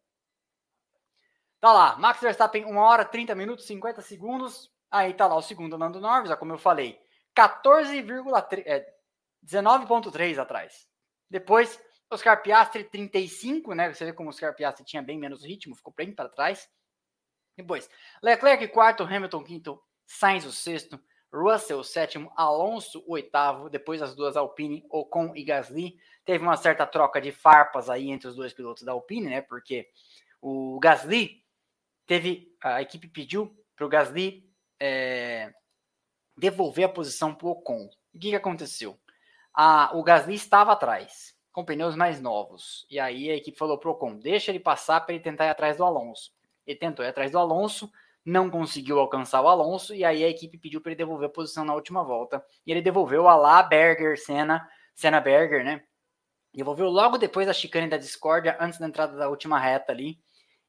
Tá 1.60 1.72
lá, 1.72 1.96
Max 1.96 2.20
Verstappen, 2.20 2.64
1 2.64 2.76
hora, 2.76 3.04
30 3.04 3.34
minutos, 3.34 3.66
50 3.66 4.02
segundos. 4.02 4.70
Aí 4.90 5.14
tá 5.14 5.26
lá 5.26 5.34
o 5.34 5.42
segundo 5.42 5.78
Nando 5.78 6.00
Norris, 6.00 6.34
como 6.36 6.52
eu 6.52 6.58
falei. 6.58 7.00
14,3, 7.36 8.62
é, 8.66 8.86
19,3 9.42 10.38
atrás. 10.38 10.86
Depois, 11.28 11.80
Oscar 12.10 12.42
Piastri 12.42 12.84
35, 12.84 13.74
né? 13.74 13.92
Você 13.92 14.04
vê 14.04 14.12
como 14.12 14.28
o 14.28 14.30
Oscar 14.30 14.54
Piastri 14.54 14.84
tinha 14.84 15.02
bem 15.02 15.18
menos 15.18 15.44
ritmo, 15.44 15.74
ficou 15.74 15.92
bem 15.96 16.14
para 16.14 16.28
trás. 16.28 16.68
Depois, 17.56 17.88
Leclerc 18.22 18.68
quarto, 18.68 19.02
Hamilton 19.02 19.42
quinto, 19.42 19.82
Sainz 20.06 20.44
o 20.44 20.52
sexto, 20.52 21.00
Russell 21.34 21.82
sétimo, 21.82 22.32
Alonso 22.36 23.02
oitavo, 23.08 23.68
depois 23.68 24.00
as 24.00 24.14
duas 24.14 24.36
Alpine, 24.36 24.84
Ocon 24.88 25.32
e 25.34 25.42
Gasly. 25.42 25.98
Teve 26.24 26.44
uma 26.44 26.56
certa 26.56 26.86
troca 26.86 27.20
de 27.20 27.32
farpas 27.32 27.90
aí 27.90 28.10
entre 28.10 28.28
os 28.28 28.36
dois 28.36 28.52
pilotos 28.52 28.84
da 28.84 28.92
Alpine, 28.92 29.26
né? 29.26 29.40
Porque 29.40 29.88
o 30.40 30.78
Gasly 30.78 31.44
teve, 32.06 32.54
a 32.62 32.80
equipe 32.80 33.08
pediu 33.08 33.52
para 33.74 33.84
o 33.84 33.88
Gasly 33.88 34.48
é, 34.78 35.52
devolver 36.36 36.84
a 36.84 36.88
posição 36.88 37.34
para 37.34 37.48
o 37.48 37.50
Ocon. 37.50 37.88
O 38.14 38.18
que, 38.18 38.30
que 38.30 38.36
aconteceu? 38.36 38.96
Ah, 39.52 39.90
o 39.94 40.02
Gasly 40.02 40.34
estava 40.34 40.72
atrás, 40.72 41.34
com 41.52 41.64
pneus 41.64 41.96
mais 41.96 42.20
novos. 42.20 42.86
E 42.88 43.00
aí 43.00 43.28
a 43.28 43.36
equipe 43.36 43.58
falou 43.58 43.76
para 43.76 43.88
o 43.88 43.92
Ocon, 43.92 44.16
deixa 44.16 44.52
ele 44.52 44.60
passar 44.60 45.00
para 45.00 45.14
ele 45.14 45.24
tentar 45.24 45.46
ir 45.46 45.50
atrás 45.50 45.76
do 45.76 45.84
Alonso. 45.84 46.32
Ele 46.66 46.78
tentou 46.78 47.04
ir 47.04 47.08
atrás 47.08 47.32
do 47.32 47.38
Alonso, 47.38 47.90
não 48.24 48.48
conseguiu 48.48 48.98
alcançar 48.98 49.42
o 49.42 49.48
Alonso, 49.48 49.94
e 49.94 50.04
aí 50.04 50.24
a 50.24 50.28
equipe 50.28 50.56
pediu 50.56 50.80
para 50.80 50.92
ele 50.92 50.98
devolver 50.98 51.26
a 51.26 51.32
posição 51.32 51.64
na 51.64 51.74
última 51.74 52.02
volta. 52.02 52.44
E 52.66 52.70
ele 52.70 52.80
devolveu 52.80 53.28
a 53.28 53.36
lá 53.36 53.62
Berger, 53.62 54.18
Senna, 54.18 54.66
Senna 54.94 55.20
Berger, 55.20 55.64
né? 55.64 55.82
Devolveu 56.54 56.88
logo 56.88 57.18
depois 57.18 57.46
da 57.46 57.52
chicane 57.52 57.88
da 57.88 57.96
discórdia, 57.96 58.56
antes 58.60 58.78
da 58.78 58.86
entrada 58.86 59.16
da 59.16 59.28
última 59.28 59.58
reta 59.58 59.92
ali. 59.92 60.18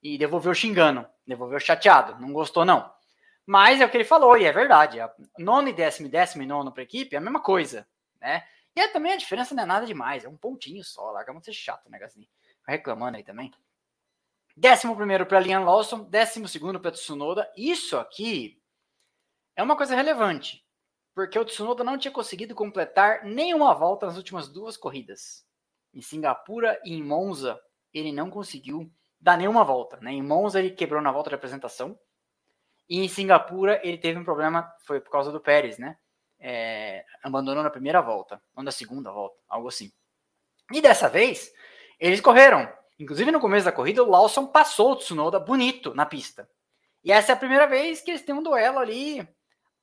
E 0.04 0.18
devolveu 0.18 0.54
xingando, 0.54 1.08
devolveu 1.26 1.60
chateado, 1.60 2.20
não 2.20 2.34
gostou 2.34 2.66
não. 2.66 2.92
Mas 3.46 3.80
é 3.80 3.86
o 3.86 3.90
que 3.90 3.98
ele 3.98 4.04
falou, 4.04 4.38
e 4.38 4.46
é 4.46 4.52
verdade. 4.52 4.98
Nono 5.38 5.70
e 5.70 5.74
décimo, 5.74 6.10
décimo 6.10 6.44
e 6.44 6.46
nono 6.46 6.72
para 6.72 6.82
a 6.82 6.84
equipe 6.84 7.16
é 7.16 7.20
a 7.20 7.22
mesma 7.22 7.40
coisa, 7.40 7.88
né? 8.20 8.44
E 8.76 8.82
é, 8.82 8.88
também 8.90 9.14
a 9.14 9.18
diferença 9.18 9.56
não 9.56 9.64
é 9.64 9.66
nada 9.66 9.86
demais, 9.86 10.26
é 10.26 10.30
um 10.30 10.36
pontinho 10.36 10.84
só. 10.84 11.12
Larga 11.12 11.32
muito 11.32 11.46
ser 11.46 11.54
chato, 11.54 11.90
né, 11.90 11.98
Gasly? 11.98 12.28
Reclamando 12.68 13.18
aí 13.18 13.24
também. 13.24 13.52
Décimo 14.58 14.96
primeiro 14.96 15.26
para 15.26 15.42
Liam 15.42 15.66
Lawson, 15.66 16.04
décimo 16.06 16.48
segundo 16.48 16.80
para 16.80 16.92
Tsunoda. 16.92 17.52
Isso 17.58 17.98
aqui 17.98 18.58
é 19.54 19.62
uma 19.62 19.76
coisa 19.76 19.94
relevante, 19.94 20.66
porque 21.14 21.38
o 21.38 21.44
Tsunoda 21.44 21.84
não 21.84 21.98
tinha 21.98 22.12
conseguido 22.12 22.56
completar 22.56 23.26
nenhuma 23.26 23.74
volta 23.74 24.06
nas 24.06 24.16
últimas 24.16 24.48
duas 24.48 24.78
corridas. 24.78 25.46
Em 25.94 26.00
Singapura 26.02 26.80
e 26.86 26.94
em 26.94 27.04
Monza, 27.04 27.60
ele 27.94 28.14
não 28.14 28.30
conseguiu 28.30 28.90
dar 29.20 29.38
nenhuma 29.38 29.66
volta. 29.66 29.98
Né? 29.98 30.14
Em 30.14 30.24
Monza, 30.24 30.60
ele 30.60 30.72
quebrou 30.72 31.02
na 31.02 31.12
volta 31.12 31.30
de 31.30 31.36
apresentação. 31.36 32.00
E 32.88 33.00
em 33.00 33.10
Singapura, 33.10 33.82
ele 33.84 33.98
teve 33.98 34.18
um 34.18 34.24
problema, 34.24 34.74
foi 34.86 35.02
por 35.02 35.12
causa 35.12 35.34
do 35.34 35.42
Pérez, 35.42 35.78
né? 35.78 35.98
É, 36.40 37.04
abandonou 37.24 37.64
na 37.64 37.70
primeira 37.70 38.02
volta, 38.02 38.42
ou 38.56 38.64
na 38.64 38.72
segunda 38.72 39.12
volta, 39.12 39.36
algo 39.50 39.68
assim. 39.68 39.92
E 40.72 40.80
dessa 40.80 41.10
vez, 41.10 41.52
eles 42.00 42.22
correram. 42.22 42.72
Inclusive, 42.98 43.32
no 43.32 43.40
começo 43.40 43.66
da 43.66 43.72
corrida, 43.72 44.04
o 44.04 44.10
Lawson 44.10 44.48
passou 44.48 44.92
o 44.92 44.96
Tsunoda 44.96 45.40
bonito 45.40 45.94
na 45.94 46.06
pista. 46.06 46.50
E 47.04 47.12
essa 47.12 47.32
é 47.32 47.36
a 47.36 47.38
primeira 47.38 47.68
vez 47.68 48.02
que 48.02 48.12
eles 48.12 48.24
têm 48.24 48.34
um 48.34 48.44
duelo 48.44 48.80
ali 48.80 49.28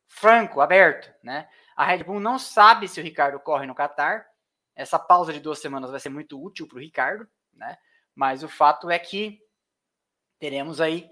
franco, 0.06 0.60
aberto, 0.60 1.12
né? 1.22 1.48
A 1.76 1.84
Red 1.84 2.04
Bull 2.04 2.20
não 2.20 2.38
sabe 2.38 2.88
se 2.88 3.00
o 3.00 3.02
Ricardo 3.02 3.38
corre 3.40 3.66
no 3.66 3.74
Qatar. 3.74 4.26
Essa 4.74 4.98
pausa 4.98 5.32
de 5.32 5.40
duas 5.40 5.58
semanas 5.58 5.90
vai 5.90 6.00
ser 6.00 6.08
muito 6.08 6.42
útil 6.42 6.66
para 6.66 6.76
o 6.76 6.80
Ricardo, 6.80 7.28
né? 7.52 7.78
Mas 8.14 8.42
o 8.42 8.48
fato 8.48 8.90
é 8.90 8.98
que 8.98 9.40
teremos 10.38 10.80
aí 10.80 11.10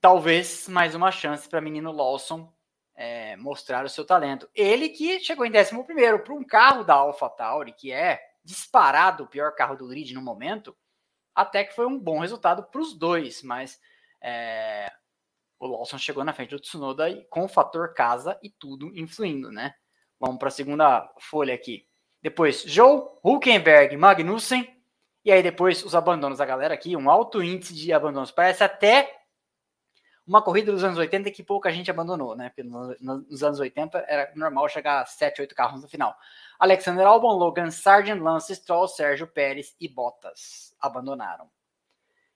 talvez 0.00 0.68
mais 0.68 0.94
uma 0.94 1.10
chance 1.10 1.48
para 1.48 1.60
menino 1.60 1.92
Lawson 1.92 2.52
é, 2.94 3.36
mostrar 3.36 3.84
o 3.84 3.88
seu 3.88 4.04
talento. 4.04 4.48
Ele 4.54 4.88
que 4.88 5.20
chegou 5.20 5.44
em 5.44 5.52
11 5.56 5.84
primeiro 5.84 6.20
para 6.20 6.34
um 6.34 6.42
carro 6.42 6.82
da 6.82 6.94
AlphaTauri, 6.94 7.72
que 7.72 7.92
é 7.92 8.20
disparado 8.42 9.24
o 9.24 9.28
pior 9.28 9.54
carro 9.54 9.76
do 9.76 9.86
grid 9.86 10.14
no 10.14 10.22
momento, 10.22 10.76
até 11.36 11.62
que 11.62 11.74
foi 11.74 11.86
um 11.86 11.98
bom 11.98 12.18
resultado 12.18 12.62
para 12.64 12.80
os 12.80 12.94
dois, 12.94 13.42
mas 13.42 13.78
é, 14.22 14.90
o 15.60 15.66
Lawson 15.66 15.98
chegou 15.98 16.24
na 16.24 16.32
frente 16.32 16.50
do 16.50 16.60
Tsunoda 16.60 17.06
com 17.28 17.44
o 17.44 17.48
fator 17.48 17.92
casa 17.92 18.38
e 18.42 18.48
tudo 18.48 18.90
influindo, 18.98 19.52
né? 19.52 19.74
Vamos 20.18 20.38
para 20.38 20.48
a 20.48 20.50
segunda 20.50 21.12
folha 21.20 21.54
aqui. 21.54 21.86
Depois, 22.22 22.62
Joe, 22.62 23.02
Huckenberg, 23.22 23.96
Magnussen. 23.96 24.74
E 25.22 25.30
aí 25.30 25.42
depois 25.42 25.84
os 25.84 25.94
abandonos 25.94 26.38
da 26.38 26.46
galera 26.46 26.72
aqui, 26.72 26.96
um 26.96 27.10
alto 27.10 27.42
índice 27.42 27.74
de 27.74 27.92
abandonos. 27.92 28.30
Parece 28.30 28.64
até 28.64 29.12
uma 30.26 30.40
corrida 30.40 30.72
dos 30.72 30.84
anos 30.84 30.98
80 30.98 31.30
que 31.30 31.42
pouca 31.42 31.70
gente 31.70 31.90
abandonou, 31.90 32.34
né? 32.34 32.48
Porque 32.48 32.62
nos 32.62 33.42
anos 33.42 33.60
80 33.60 34.04
era 34.08 34.32
normal 34.34 34.68
chegar 34.68 35.02
a 35.02 35.04
7, 35.06 35.42
8 35.42 35.54
carros 35.54 35.82
no 35.82 35.88
final. 35.88 36.16
Alexander 36.58 37.06
Albon, 37.06 37.36
Logan 37.36 37.70
Sargent, 37.70 38.20
Lance 38.20 38.54
Stroll, 38.54 38.88
Sérgio 38.88 39.26
Pérez 39.26 39.74
e 39.80 39.88
Bottas 39.88 40.74
abandonaram. 40.80 41.50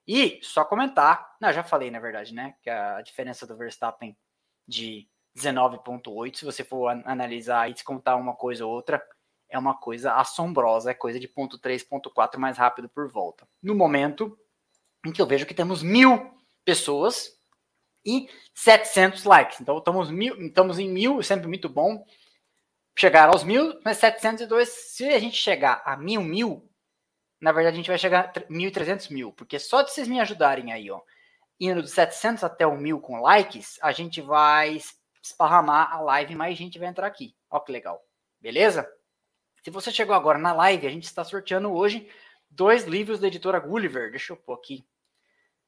E 0.07 0.41
só 0.43 0.65
comentar, 0.65 1.37
não, 1.41 1.53
já 1.53 1.63
falei 1.63 1.91
na 1.91 2.01
verdade, 2.01 2.35
né, 2.35 2.55
que 2.63 2.69
a 2.71 3.01
diferença 3.01 3.47
do 3.47 3.57
Verstappen 3.57 4.17
de 4.67 5.09
19.8, 5.37 6.37
se 6.37 6.45
você 6.45 6.65
for 6.65 6.89
analisar 7.05 7.71
e 7.71 7.75
descontar 7.75 8.19
uma 8.19 8.35
coisa 8.35 8.67
ou 8.67 8.73
outra, 8.73 9.03
é 9.49 9.59
uma 9.59 9.75
coisa 9.75 10.15
assombrosa, 10.15 10.91
é 10.91 10.95
coisa 10.95 11.19
de 11.19 11.29
ponto 11.29 11.59
3, 11.59 11.83
ponto 11.85 12.11
4 12.11 12.41
mais 12.41 12.57
rápido 12.57 12.89
por 12.89 13.09
volta. 13.09 13.47
No 13.63 13.75
momento 13.75 14.39
em 15.05 15.13
que 15.13 15.21
eu 15.21 15.27
vejo 15.27 15.47
que 15.47 15.55
temos 15.55 15.83
mil 15.83 16.33
pessoas 16.65 17.39
e 18.05 18.29
700 18.55 19.25
likes. 19.25 19.61
Então 19.61 19.79
estamos, 19.79 20.11
mil, 20.11 20.41
estamos 20.41 20.79
em 20.79 20.89
mil, 20.89 21.23
sempre 21.23 21.49
muito 21.49 21.69
bom 21.69 22.05
chegar 23.01 23.31
aos 23.31 23.43
mil, 23.43 23.81
mas 23.83 23.97
702, 23.97 24.69
se 24.69 25.09
a 25.09 25.19
gente 25.19 25.35
chegar 25.35 25.83
a 25.87 25.97
mil, 25.97 26.23
mil, 26.23 26.71
na 27.41 27.51
verdade, 27.51 27.75
a 27.75 27.79
gente 27.79 27.89
vai 27.89 27.97
chegar 27.97 28.27
a 28.27 28.41
1.300 28.53 29.11
mil, 29.11 29.33
porque 29.33 29.59
só 29.59 29.81
de 29.81 29.91
vocês 29.91 30.07
me 30.07 30.21
ajudarem 30.21 30.71
aí, 30.71 30.91
ó, 30.91 31.01
indo 31.59 31.81
dos 31.81 31.93
700 31.93 32.45
até 32.45 32.67
o 32.67 32.73
1.000 32.73 33.01
com 33.01 33.19
likes, 33.23 33.79
a 33.81 33.91
gente 33.91 34.21
vai 34.21 34.79
esparramar 35.23 35.91
a 35.91 36.01
live 36.03 36.35
e 36.35 36.37
mais 36.37 36.59
gente 36.59 36.79
vai 36.79 36.89
entrar 36.89 37.07
aqui. 37.07 37.35
Ó 37.49 37.59
que 37.61 37.73
legal. 37.73 38.03
Beleza? 38.39 38.87
Se 39.65 39.71
você 39.71 39.91
chegou 39.91 40.15
agora 40.15 40.39
na 40.39 40.53
live, 40.53 40.87
a 40.87 40.91
gente 40.91 41.05
está 41.05 41.25
sorteando 41.25 41.73
hoje 41.73 42.07
dois 42.51 42.85
livros 42.85 43.19
da 43.19 43.29
editora 43.29 43.59
Gulliver. 43.61 44.11
Deixa 44.11 44.35
eu 44.35 44.37
pôr 44.37 44.55
aqui. 44.55 44.87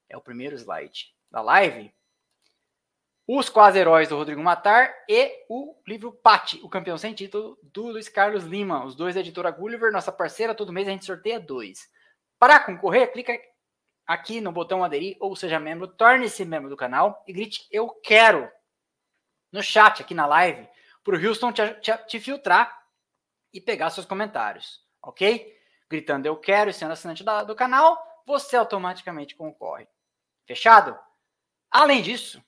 É 0.06 0.16
o 0.18 0.22
primeiro 0.22 0.56
slide 0.56 1.14
da 1.30 1.40
live. 1.40 1.94
Os 3.26 3.48
Quase 3.48 3.78
Heróis 3.78 4.08
do 4.08 4.16
Rodrigo 4.16 4.42
Matar 4.42 4.92
e 5.08 5.44
o 5.48 5.76
livro 5.86 6.12
Pati, 6.12 6.60
o 6.62 6.68
campeão 6.68 6.98
sem 6.98 7.14
título, 7.14 7.56
do 7.62 7.88
Luiz 7.88 8.08
Carlos 8.08 8.42
Lima. 8.42 8.84
Os 8.84 8.96
dois 8.96 9.14
da 9.14 9.20
editora 9.20 9.50
Gulliver, 9.50 9.92
nossa 9.92 10.10
parceira, 10.10 10.54
todo 10.54 10.72
mês 10.72 10.88
a 10.88 10.90
gente 10.90 11.04
sorteia 11.04 11.38
dois. 11.38 11.88
Para 12.36 12.58
concorrer, 12.58 13.12
clica 13.12 13.38
aqui 14.04 14.40
no 14.40 14.50
botão 14.50 14.82
aderir 14.82 15.16
ou 15.20 15.36
seja 15.36 15.60
membro, 15.60 15.86
torne-se 15.86 16.44
membro 16.44 16.68
do 16.68 16.76
canal 16.76 17.22
e 17.26 17.32
grite 17.32 17.66
eu 17.70 17.88
quero 17.88 18.50
no 19.52 19.62
chat 19.62 20.02
aqui 20.02 20.14
na 20.14 20.26
live 20.26 20.68
para 21.04 21.16
o 21.16 21.24
Houston 21.24 21.52
te, 21.52 21.74
te, 21.74 21.96
te, 22.06 22.18
filtrar 22.18 22.76
e 23.52 23.60
pegar 23.60 23.90
seus 23.90 24.06
comentários, 24.06 24.80
ok? 25.00 25.56
Gritando 25.88 26.26
eu 26.26 26.36
quero 26.36 26.70
e 26.70 26.72
sendo 26.72 26.92
assinante 26.92 27.22
da, 27.22 27.44
do 27.44 27.54
canal, 27.54 27.96
você 28.26 28.56
automaticamente 28.56 29.36
concorre. 29.36 29.86
Fechado? 30.46 30.98
Além 31.70 32.02
disso, 32.02 32.42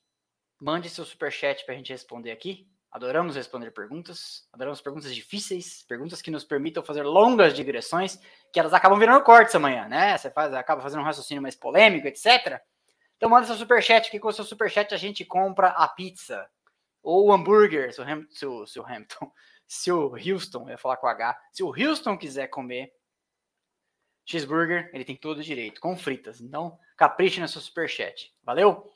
Mande 0.65 0.89
seu 0.89 1.05
superchat 1.05 1.63
para 1.67 1.75
a 1.75 1.77
gente 1.77 1.93
responder 1.93 2.31
aqui. 2.31 2.67
Adoramos 2.91 3.37
responder 3.37 3.71
perguntas, 3.71 4.49
adoramos 4.51 4.81
perguntas 4.81 5.15
difíceis, 5.15 5.83
perguntas 5.83 6.23
que 6.23 6.31
nos 6.31 6.43
permitam 6.43 6.83
fazer 6.83 7.03
longas 7.03 7.53
digressões, 7.53 8.19
que 8.51 8.59
elas 8.59 8.73
acabam 8.73 8.99
virando 8.99 9.23
cortes 9.23 9.55
amanhã, 9.55 9.87
né? 9.89 10.17
Você 10.17 10.31
faz, 10.31 10.55
acaba 10.55 10.81
fazendo 10.81 11.01
um 11.01 11.05
raciocínio 11.05 11.43
mais 11.43 11.55
polêmico, 11.55 12.09
etc. 12.09 12.63
Então 13.19 13.29
manda 13.29 13.47
seu 13.47 13.57
superchat, 13.57 14.11
que 14.11 14.19
com 14.19 14.29
o 14.29 14.33
seu 14.33 14.43
superchat 14.43 14.95
a 14.95 14.97
gente 14.97 15.23
compra 15.23 15.69
a 15.69 15.87
pizza 15.87 16.49
ou 17.03 17.27
o 17.27 17.33
hambúrguer, 17.35 17.93
se 17.93 18.01
o, 18.01 18.05
Ham, 18.05 18.27
se 18.31 18.47
o, 18.47 18.67
se 18.67 18.81
o 18.81 18.87
Hamilton, 18.87 19.31
se 19.69 19.93
o 19.93 20.15
Houston, 20.17 20.63
eu 20.63 20.71
ia 20.71 20.79
falar 20.79 20.97
com 20.97 21.07
H, 21.07 21.39
se 21.53 21.63
o 21.63 21.75
Houston 21.79 22.17
quiser 22.17 22.47
comer 22.47 22.91
cheeseburger, 24.25 24.89
ele 24.95 25.05
tem 25.05 25.15
todo 25.15 25.41
o 25.41 25.45
direito, 25.45 25.79
com 25.79 25.95
fritas. 25.95 26.41
Então, 26.41 26.79
capriche 26.97 27.39
no 27.39 27.49
seu 27.49 27.61
superchat. 27.61 28.33
Valeu? 28.43 28.91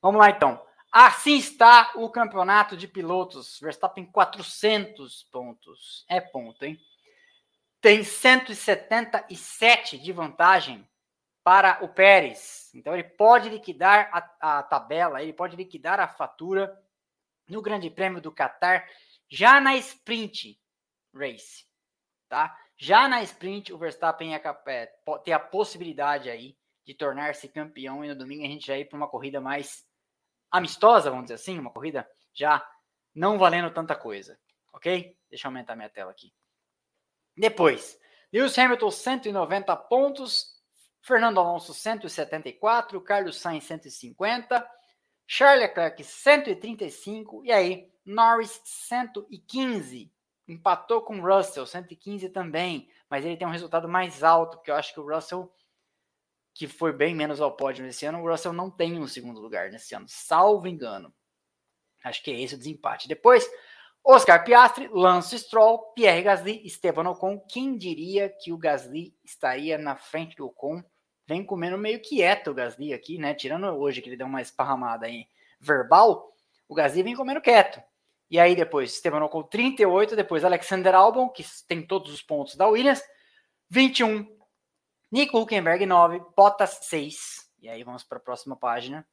Vamos 0.00 0.18
lá 0.18 0.30
então. 0.30 0.69
Assim 0.92 1.36
está 1.36 1.92
o 1.94 2.10
campeonato 2.10 2.76
de 2.76 2.88
pilotos. 2.88 3.58
Verstappen 3.60 4.04
400 4.06 5.22
pontos. 5.30 6.04
É 6.08 6.20
ponto, 6.20 6.64
hein? 6.64 6.78
Tem 7.80 8.02
177 8.02 9.98
de 9.98 10.12
vantagem 10.12 10.86
para 11.42 11.82
o 11.82 11.88
Pérez. 11.88 12.70
Então 12.74 12.92
ele 12.94 13.04
pode 13.04 13.48
liquidar 13.48 14.10
a, 14.12 14.58
a 14.58 14.62
tabela, 14.62 15.22
ele 15.22 15.32
pode 15.32 15.56
liquidar 15.56 15.98
a 15.98 16.08
fatura 16.08 16.76
no 17.48 17.62
Grande 17.62 17.88
Prêmio 17.90 18.20
do 18.20 18.32
Qatar 18.32 18.86
já 19.28 19.60
na 19.60 19.76
sprint 19.76 20.60
race, 21.14 21.64
tá? 22.28 22.56
Já 22.76 23.08
na 23.08 23.22
sprint 23.22 23.72
o 23.72 23.78
Verstappen 23.78 24.34
é, 24.34 24.42
é, 24.66 24.92
tem 25.24 25.34
a 25.34 25.38
possibilidade 25.38 26.28
aí 26.28 26.56
de 26.84 26.94
tornar-se 26.94 27.48
campeão 27.48 28.04
e 28.04 28.08
no 28.08 28.16
domingo 28.16 28.44
a 28.44 28.48
gente 28.48 28.66
já 28.66 28.76
ir 28.78 28.86
para 28.86 28.96
uma 28.96 29.08
corrida 29.08 29.40
mais 29.40 29.84
amistosa, 30.50 31.10
vamos 31.10 31.26
dizer 31.26 31.34
assim, 31.34 31.58
uma 31.58 31.70
corrida 31.70 32.08
já 32.32 32.66
não 33.14 33.38
valendo 33.38 33.72
tanta 33.72 33.94
coisa, 33.94 34.38
ok? 34.72 35.16
Deixa 35.28 35.46
eu 35.46 35.50
aumentar 35.50 35.76
minha 35.76 35.88
tela 35.88 36.10
aqui. 36.10 36.32
Depois, 37.36 37.98
Lewis 38.32 38.58
Hamilton 38.58 38.90
190 38.90 39.76
pontos, 39.76 40.60
Fernando 41.02 41.40
Alonso 41.40 41.72
174, 41.72 43.00
Carlos 43.00 43.40
Sainz 43.40 43.64
150, 43.64 44.68
Charles 45.26 45.62
Leclerc 45.62 46.02
135 46.02 47.44
e 47.44 47.52
aí 47.52 47.90
Norris 48.04 48.60
115. 48.64 50.12
Empatou 50.48 51.02
com 51.02 51.20
Russell 51.20 51.64
115 51.64 52.28
também, 52.30 52.88
mas 53.08 53.24
ele 53.24 53.36
tem 53.36 53.46
um 53.46 53.52
resultado 53.52 53.88
mais 53.88 54.24
alto, 54.24 54.56
porque 54.56 54.70
eu 54.70 54.74
acho 54.74 54.92
que 54.92 55.00
o 55.00 55.08
Russell 55.08 55.52
que 56.54 56.66
foi 56.66 56.92
bem 56.92 57.14
menos 57.14 57.40
ao 57.40 57.56
pódio 57.56 57.84
nesse 57.84 58.04
ano, 58.06 58.20
o 58.20 58.28
Russell 58.28 58.52
não 58.52 58.70
tem 58.70 58.98
um 58.98 59.06
segundo 59.06 59.40
lugar 59.40 59.70
nesse 59.70 59.94
ano, 59.94 60.06
salvo 60.08 60.66
engano. 60.66 61.12
Acho 62.02 62.22
que 62.22 62.30
é 62.30 62.40
esse 62.40 62.54
o 62.54 62.58
desempate. 62.58 63.08
Depois, 63.08 63.48
Oscar 64.02 64.42
Piastri, 64.44 64.88
Lance 64.88 65.38
Stroll, 65.38 65.92
Pierre 65.94 66.22
Gasly, 66.22 66.64
Esteban 66.64 67.08
Ocon. 67.10 67.38
Quem 67.48 67.76
diria 67.76 68.28
que 68.28 68.52
o 68.52 68.58
Gasly 68.58 69.14
estaria 69.22 69.76
na 69.76 69.96
frente 69.96 70.36
do 70.36 70.46
Ocon? 70.46 70.82
Vem 71.26 71.44
comendo 71.44 71.78
meio 71.78 72.00
quieto 72.00 72.50
o 72.50 72.54
Gasly 72.54 72.92
aqui, 72.92 73.18
né? 73.18 73.34
Tirando 73.34 73.66
hoje 73.66 74.00
que 74.00 74.08
ele 74.08 74.16
deu 74.16 74.26
uma 74.26 74.40
esparramada 74.40 75.06
aí 75.06 75.26
verbal, 75.60 76.32
o 76.68 76.74
Gasly 76.74 77.02
vem 77.02 77.14
comendo 77.14 77.40
quieto. 77.40 77.80
E 78.30 78.38
aí 78.38 78.56
depois, 78.56 78.92
Esteban 78.92 79.22
Ocon 79.24 79.42
38, 79.42 80.16
depois 80.16 80.44
Alexander 80.44 80.94
Albon, 80.94 81.28
que 81.28 81.44
tem 81.68 81.86
todos 81.86 82.12
os 82.12 82.22
pontos 82.22 82.56
da 82.56 82.66
Williams, 82.66 83.02
21, 83.68 84.26
Nico 85.10 85.38
Huckenberg 85.38 85.84
9, 85.84 86.22
Bottas 86.36 86.78
6. 86.82 87.50
E 87.60 87.68
aí 87.68 87.82
vamos 87.82 88.04
para 88.04 88.18
a 88.18 88.20
próxima 88.20 88.56
página. 88.56 89.06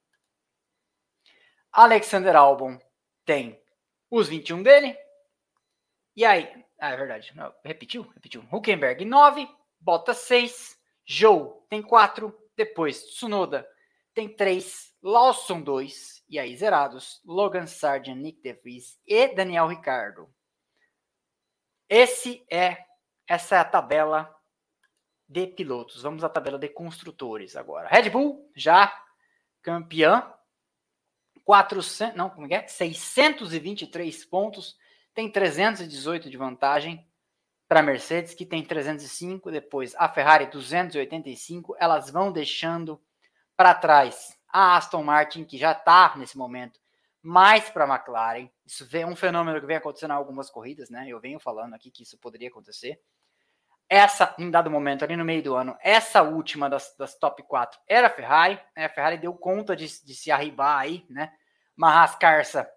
Alexander 1.71 2.35
Albon 2.35 2.79
tem 3.25 3.61
os 4.09 4.27
21 4.27 4.61
dele. 4.63 4.97
E 6.15 6.23
aí, 6.23 6.65
ah, 6.79 6.91
é 6.91 6.97
verdade, 6.97 7.35
não, 7.35 7.53
repetiu, 7.63 8.03
repetiu. 8.13 8.47
Huckenberg 8.51 9.03
9, 9.03 9.49
Bottas 9.79 10.17
6, 10.19 10.79
Joe 11.05 11.51
tem 11.69 11.81
4, 11.81 12.35
Depois, 12.55 13.03
Tsunoda 13.03 13.67
tem 14.13 14.35
3, 14.35 14.95
Lawson 15.03 15.61
2, 15.61 16.23
e 16.27 16.39
aí 16.39 16.57
zerados, 16.57 17.21
Logan 17.23 17.67
Sargent, 17.67 18.17
Nick 18.17 18.41
DeVries 18.41 18.99
e 19.05 19.27
Daniel 19.27 19.67
Ricardo. 19.67 20.27
Esse 21.87 22.43
é 22.51 22.83
essa 23.27 23.57
é 23.57 23.59
a 23.59 23.65
tabela 23.65 24.33
de 25.27 25.47
pilotos. 25.47 26.01
Vamos 26.01 26.23
à 26.23 26.29
tabela 26.29 26.57
de 26.57 26.69
construtores 26.69 27.55
agora. 27.55 27.87
Red 27.87 28.09
Bull 28.09 28.49
já 28.55 28.93
campeã, 29.61 30.31
400, 31.43 32.15
não, 32.15 32.29
como 32.29 32.47
é, 32.51 32.55
é? 32.55 32.67
623 32.67 34.25
pontos, 34.25 34.77
tem 35.13 35.31
318 35.31 36.29
de 36.29 36.37
vantagem 36.37 37.05
para 37.67 37.81
a 37.81 37.83
Mercedes, 37.83 38.33
que 38.33 38.45
tem 38.45 38.63
305, 38.63 39.51
depois 39.51 39.93
a 39.95 40.07
Ferrari 40.07 40.47
285, 40.47 41.75
elas 41.79 42.09
vão 42.09 42.31
deixando 42.31 43.01
para 43.57 43.73
trás 43.73 44.37
a 44.47 44.77
Aston 44.77 45.03
Martin, 45.03 45.43
que 45.43 45.57
já 45.57 45.73
está 45.73 46.15
nesse 46.15 46.37
momento 46.37 46.79
mais 47.21 47.69
para 47.69 47.83
a 47.83 47.95
McLaren. 47.95 48.49
Isso 48.65 48.87
é 48.95 49.05
um 49.05 49.15
fenômeno 49.15 49.59
que 49.59 49.65
vem 49.65 49.75
acontecendo 49.75 50.11
em 50.11 50.15
algumas 50.15 50.49
corridas, 50.49 50.89
né? 50.89 51.07
Eu 51.09 51.19
venho 51.19 51.39
falando 51.39 51.73
aqui 51.73 51.91
que 51.91 52.03
isso 52.03 52.17
poderia 52.17 52.47
acontecer. 52.47 53.01
Essa, 53.89 54.35
em 54.37 54.51
dado 54.51 54.69
momento, 54.69 55.03
ali 55.03 55.15
no 55.15 55.23
meio 55.23 55.41
do 55.41 55.55
ano, 55.55 55.77
essa 55.81 56.21
última 56.21 56.69
das, 56.69 56.93
das 56.97 57.15
top 57.15 57.41
4 57.43 57.79
era 57.87 58.07
a 58.07 58.09
Ferrari. 58.09 58.59
Né? 58.75 58.85
A 58.85 58.89
Ferrari 58.89 59.17
deu 59.17 59.33
conta 59.33 59.75
de, 59.75 59.85
de 60.03 60.13
se 60.13 60.29
arribar 60.29 60.79
aí, 60.79 61.05
né? 61.09 61.31
Marrascarça 61.75 62.69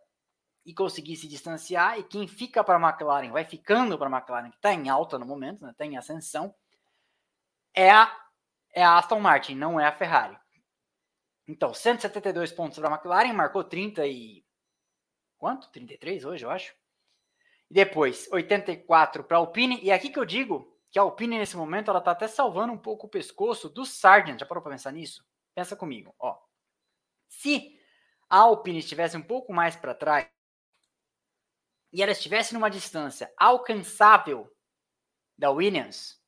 e 0.64 0.72
conseguir 0.72 1.16
se 1.16 1.26
distanciar. 1.26 1.98
E 1.98 2.04
quem 2.04 2.28
fica 2.28 2.62
para 2.62 2.76
a 2.76 2.88
McLaren, 2.88 3.32
vai 3.32 3.44
ficando 3.44 3.98
para 3.98 4.08
a 4.08 4.18
McLaren, 4.18 4.50
que 4.50 4.56
está 4.56 4.72
em 4.72 4.88
alta 4.88 5.18
no 5.18 5.26
momento, 5.26 5.66
está 5.66 5.84
né? 5.84 5.90
em 5.90 5.96
ascensão, 5.96 6.54
é 7.74 7.90
a, 7.90 8.14
é 8.72 8.84
a 8.84 8.96
Aston 8.96 9.18
Martin, 9.18 9.56
não 9.56 9.80
é 9.80 9.86
a 9.86 9.92
Ferrari. 9.92 10.38
Então, 11.48 11.74
172 11.74 12.52
pontos 12.52 12.78
para 12.78 12.88
a 12.88 12.92
McLaren, 12.92 13.32
marcou 13.32 13.64
30 13.64 14.06
e. 14.06 14.44
Quanto? 15.36 15.68
33 15.70 16.24
hoje, 16.24 16.44
eu 16.44 16.50
acho. 16.50 16.72
E 17.68 17.74
depois, 17.74 18.30
84 18.30 19.24
para 19.24 19.36
a 19.36 19.40
Alpine. 19.40 19.80
E 19.82 19.90
aqui 19.90 20.10
que 20.10 20.18
eu 20.18 20.24
digo 20.24 20.69
que 20.90 20.98
a 20.98 21.02
Alpine, 21.02 21.38
nesse 21.38 21.56
momento, 21.56 21.90
ela 21.90 22.00
está 22.00 22.10
até 22.10 22.26
salvando 22.26 22.72
um 22.72 22.78
pouco 22.78 23.06
o 23.06 23.10
pescoço 23.10 23.68
do 23.68 23.86
Sargent. 23.86 24.40
Já 24.40 24.46
parou 24.46 24.62
para 24.62 24.72
pensar 24.72 24.92
nisso? 24.92 25.24
Pensa 25.54 25.76
comigo, 25.76 26.14
ó. 26.18 26.36
Se 27.28 27.78
a 28.28 28.38
Alpine 28.38 28.78
estivesse 28.78 29.16
um 29.16 29.22
pouco 29.22 29.52
mais 29.52 29.76
para 29.76 29.94
trás 29.94 30.28
e 31.92 32.02
ela 32.02 32.12
estivesse 32.12 32.54
numa 32.54 32.70
distância 32.70 33.32
alcançável 33.36 34.50
da 35.36 35.50
Williams, 35.50 36.20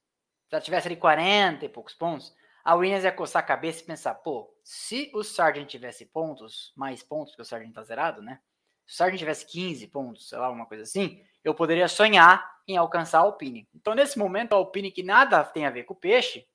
se 0.48 0.54
ela 0.54 0.60
tivesse 0.60 0.88
ali 0.88 0.96
40 0.96 1.64
e 1.64 1.68
poucos 1.68 1.94
pontos, 1.94 2.34
a 2.64 2.74
Williams 2.74 3.04
ia 3.04 3.12
coçar 3.12 3.42
a 3.42 3.46
cabeça 3.46 3.82
e 3.82 3.86
pensar, 3.86 4.14
pô, 4.14 4.56
se 4.62 5.10
o 5.14 5.24
Sargent 5.24 5.68
tivesse 5.68 6.06
pontos, 6.06 6.72
mais 6.76 7.02
pontos, 7.02 7.34
que 7.34 7.42
o 7.42 7.44
Sargent 7.44 7.72
tá 7.72 7.82
zerado, 7.82 8.22
né? 8.22 8.40
Se 8.86 8.94
o 8.94 8.96
Sargent 8.96 9.18
tivesse 9.18 9.46
15 9.46 9.86
pontos, 9.88 10.28
sei 10.28 10.38
lá, 10.38 10.48
uma 10.50 10.66
coisa 10.66 10.84
assim, 10.84 11.24
eu 11.44 11.54
poderia 11.54 11.88
sonhar 11.88 12.52
em 12.66 12.76
alcançar 12.76 13.18
a 13.18 13.22
Alpine. 13.22 13.68
Então, 13.74 13.94
nesse 13.94 14.18
momento, 14.18 14.52
a 14.52 14.56
Alpine, 14.56 14.90
que 14.90 15.02
nada 15.02 15.42
tem 15.44 15.66
a 15.66 15.70
ver 15.70 15.84
com 15.84 15.94
o 15.94 15.96
peixe, 15.96 16.46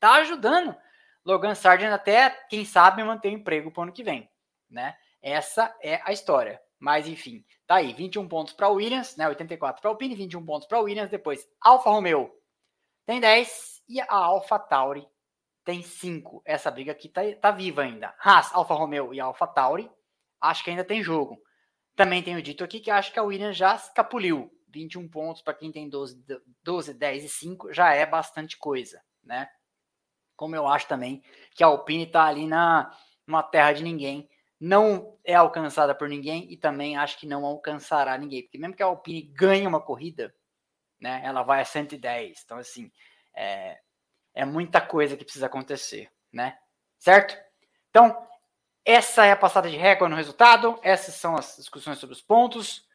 tá 0.00 0.14
ajudando 0.14 0.76
Logan 1.24 1.54
Sargent 1.54 1.92
até, 1.92 2.30
quem 2.48 2.64
sabe, 2.64 3.04
manter 3.04 3.28
o 3.28 3.32
emprego 3.32 3.70
para 3.70 3.80
o 3.80 3.82
ano 3.84 3.92
que 3.92 4.02
vem, 4.02 4.28
né? 4.68 4.96
Essa 5.20 5.74
é 5.80 6.00
a 6.04 6.12
história. 6.12 6.60
Mas, 6.78 7.06
enfim, 7.06 7.44
tá 7.64 7.76
aí, 7.76 7.92
21 7.92 8.26
pontos 8.26 8.52
para 8.52 8.68
Williams, 8.68 9.16
né? 9.16 9.28
84 9.28 9.80
para 9.80 9.90
Alpine, 9.90 10.16
21 10.16 10.44
pontos 10.44 10.66
para 10.66 10.80
Williams, 10.80 11.10
depois 11.10 11.48
Alfa 11.60 11.90
Romeo 11.90 12.30
tem 13.06 13.20
10 13.20 13.82
e 13.88 14.00
a 14.00 14.06
Alfa 14.12 14.58
Tauri 14.58 15.06
tem 15.64 15.82
cinco. 15.82 16.42
Essa 16.44 16.70
briga 16.70 16.92
aqui 16.92 17.08
tá, 17.08 17.22
tá 17.40 17.50
viva 17.50 17.82
ainda. 17.82 18.14
Haas, 18.18 18.52
Alfa 18.52 18.74
Romeo 18.74 19.14
e 19.14 19.20
Alfa 19.20 19.46
Tauri, 19.46 19.90
acho 20.40 20.64
que 20.64 20.70
ainda 20.70 20.84
tem 20.84 21.02
jogo. 21.02 21.40
Também 21.94 22.22
tenho 22.22 22.42
dito 22.42 22.64
aqui 22.64 22.80
que 22.80 22.90
acho 22.90 23.12
que 23.12 23.18
a 23.18 23.22
Williams 23.22 23.56
já 23.56 23.74
escapuliu. 23.74 24.50
21 24.72 25.06
pontos 25.08 25.42
para 25.42 25.54
quem 25.54 25.70
tem 25.70 25.88
12, 25.88 26.24
12, 26.62 26.94
10 26.94 27.24
e 27.24 27.28
5 27.28 27.72
já 27.72 27.92
é 27.92 28.06
bastante 28.06 28.56
coisa, 28.56 29.02
né? 29.22 29.48
Como 30.34 30.56
eu 30.56 30.66
acho 30.66 30.88
também 30.88 31.22
que 31.54 31.62
a 31.62 31.66
Alpine 31.66 32.04
está 32.04 32.24
ali 32.24 32.46
na 32.46 32.90
uma 33.26 33.42
terra 33.42 33.72
de 33.72 33.84
ninguém, 33.84 34.28
não 34.58 35.18
é 35.24 35.34
alcançada 35.34 35.94
por 35.94 36.08
ninguém 36.08 36.50
e 36.50 36.56
também 36.56 36.96
acho 36.96 37.18
que 37.18 37.26
não 37.26 37.44
alcançará 37.44 38.16
ninguém, 38.16 38.42
porque 38.42 38.58
mesmo 38.58 38.74
que 38.74 38.82
a 38.82 38.86
Alpine 38.86 39.22
ganhe 39.22 39.66
uma 39.66 39.80
corrida, 39.80 40.34
né, 41.00 41.20
ela 41.24 41.42
vai 41.42 41.60
a 41.60 41.64
110. 41.64 42.42
Então 42.44 42.58
assim, 42.58 42.90
é, 43.34 43.78
é 44.34 44.44
muita 44.44 44.80
coisa 44.80 45.16
que 45.16 45.24
precisa 45.24 45.46
acontecer, 45.46 46.10
né? 46.32 46.58
Certo? 46.98 47.36
Então, 47.90 48.26
essa 48.84 49.24
é 49.24 49.32
a 49.32 49.36
passada 49.36 49.70
de 49.70 49.76
régua 49.76 50.08
no 50.08 50.16
resultado, 50.16 50.78
essas 50.82 51.14
são 51.14 51.36
as 51.36 51.56
discussões 51.56 51.98
sobre 51.98 52.14
os 52.14 52.22
pontos. 52.22 52.86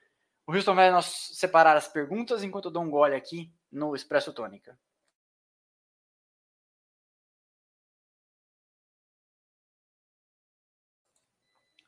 O 0.46 0.54
Houston 0.54 0.76
vai 0.76 0.92
nos 0.92 1.06
separar 1.38 1.78
as 1.78 1.88
perguntas 1.88 2.44
enquanto 2.44 2.66
eu 2.66 2.72
dou 2.72 2.84
um 2.84 2.90
gole 2.90 3.16
aqui 3.16 3.52
no 3.72 3.96
Expresso 3.96 4.34
Tônica. 4.34 4.78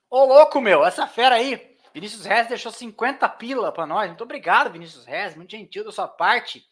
Ô 0.09 0.25
louco, 0.25 0.59
meu, 0.59 0.83
essa 0.83 1.05
fera 1.05 1.35
aí, 1.35 1.77
Vinícius 1.93 2.25
Rez 2.25 2.47
deixou 2.47 2.71
50 2.71 3.27
pila 3.29 3.71
para 3.71 3.85
nós. 3.85 4.07
Muito 4.07 4.23
obrigado, 4.23 4.71
Vinícius 4.71 5.05
Rez, 5.05 5.35
muito 5.35 5.51
gentil 5.51 5.83
da 5.83 5.91
sua 5.91 6.07
parte. 6.07 6.67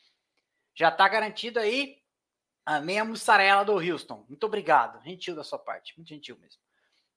Já 0.73 0.91
tá 0.91 1.07
garantido 1.07 1.59
aí 1.59 1.97
a 2.65 2.79
meia 2.79 3.05
mussarela 3.05 3.63
do 3.63 3.73
Houston. 3.73 4.25
Muito 4.27 4.45
obrigado. 4.45 5.01
Gentil 5.03 5.35
da 5.35 5.43
sua 5.43 5.59
parte. 5.59 5.95
Muito 5.97 6.09
gentil 6.09 6.37
mesmo. 6.37 6.66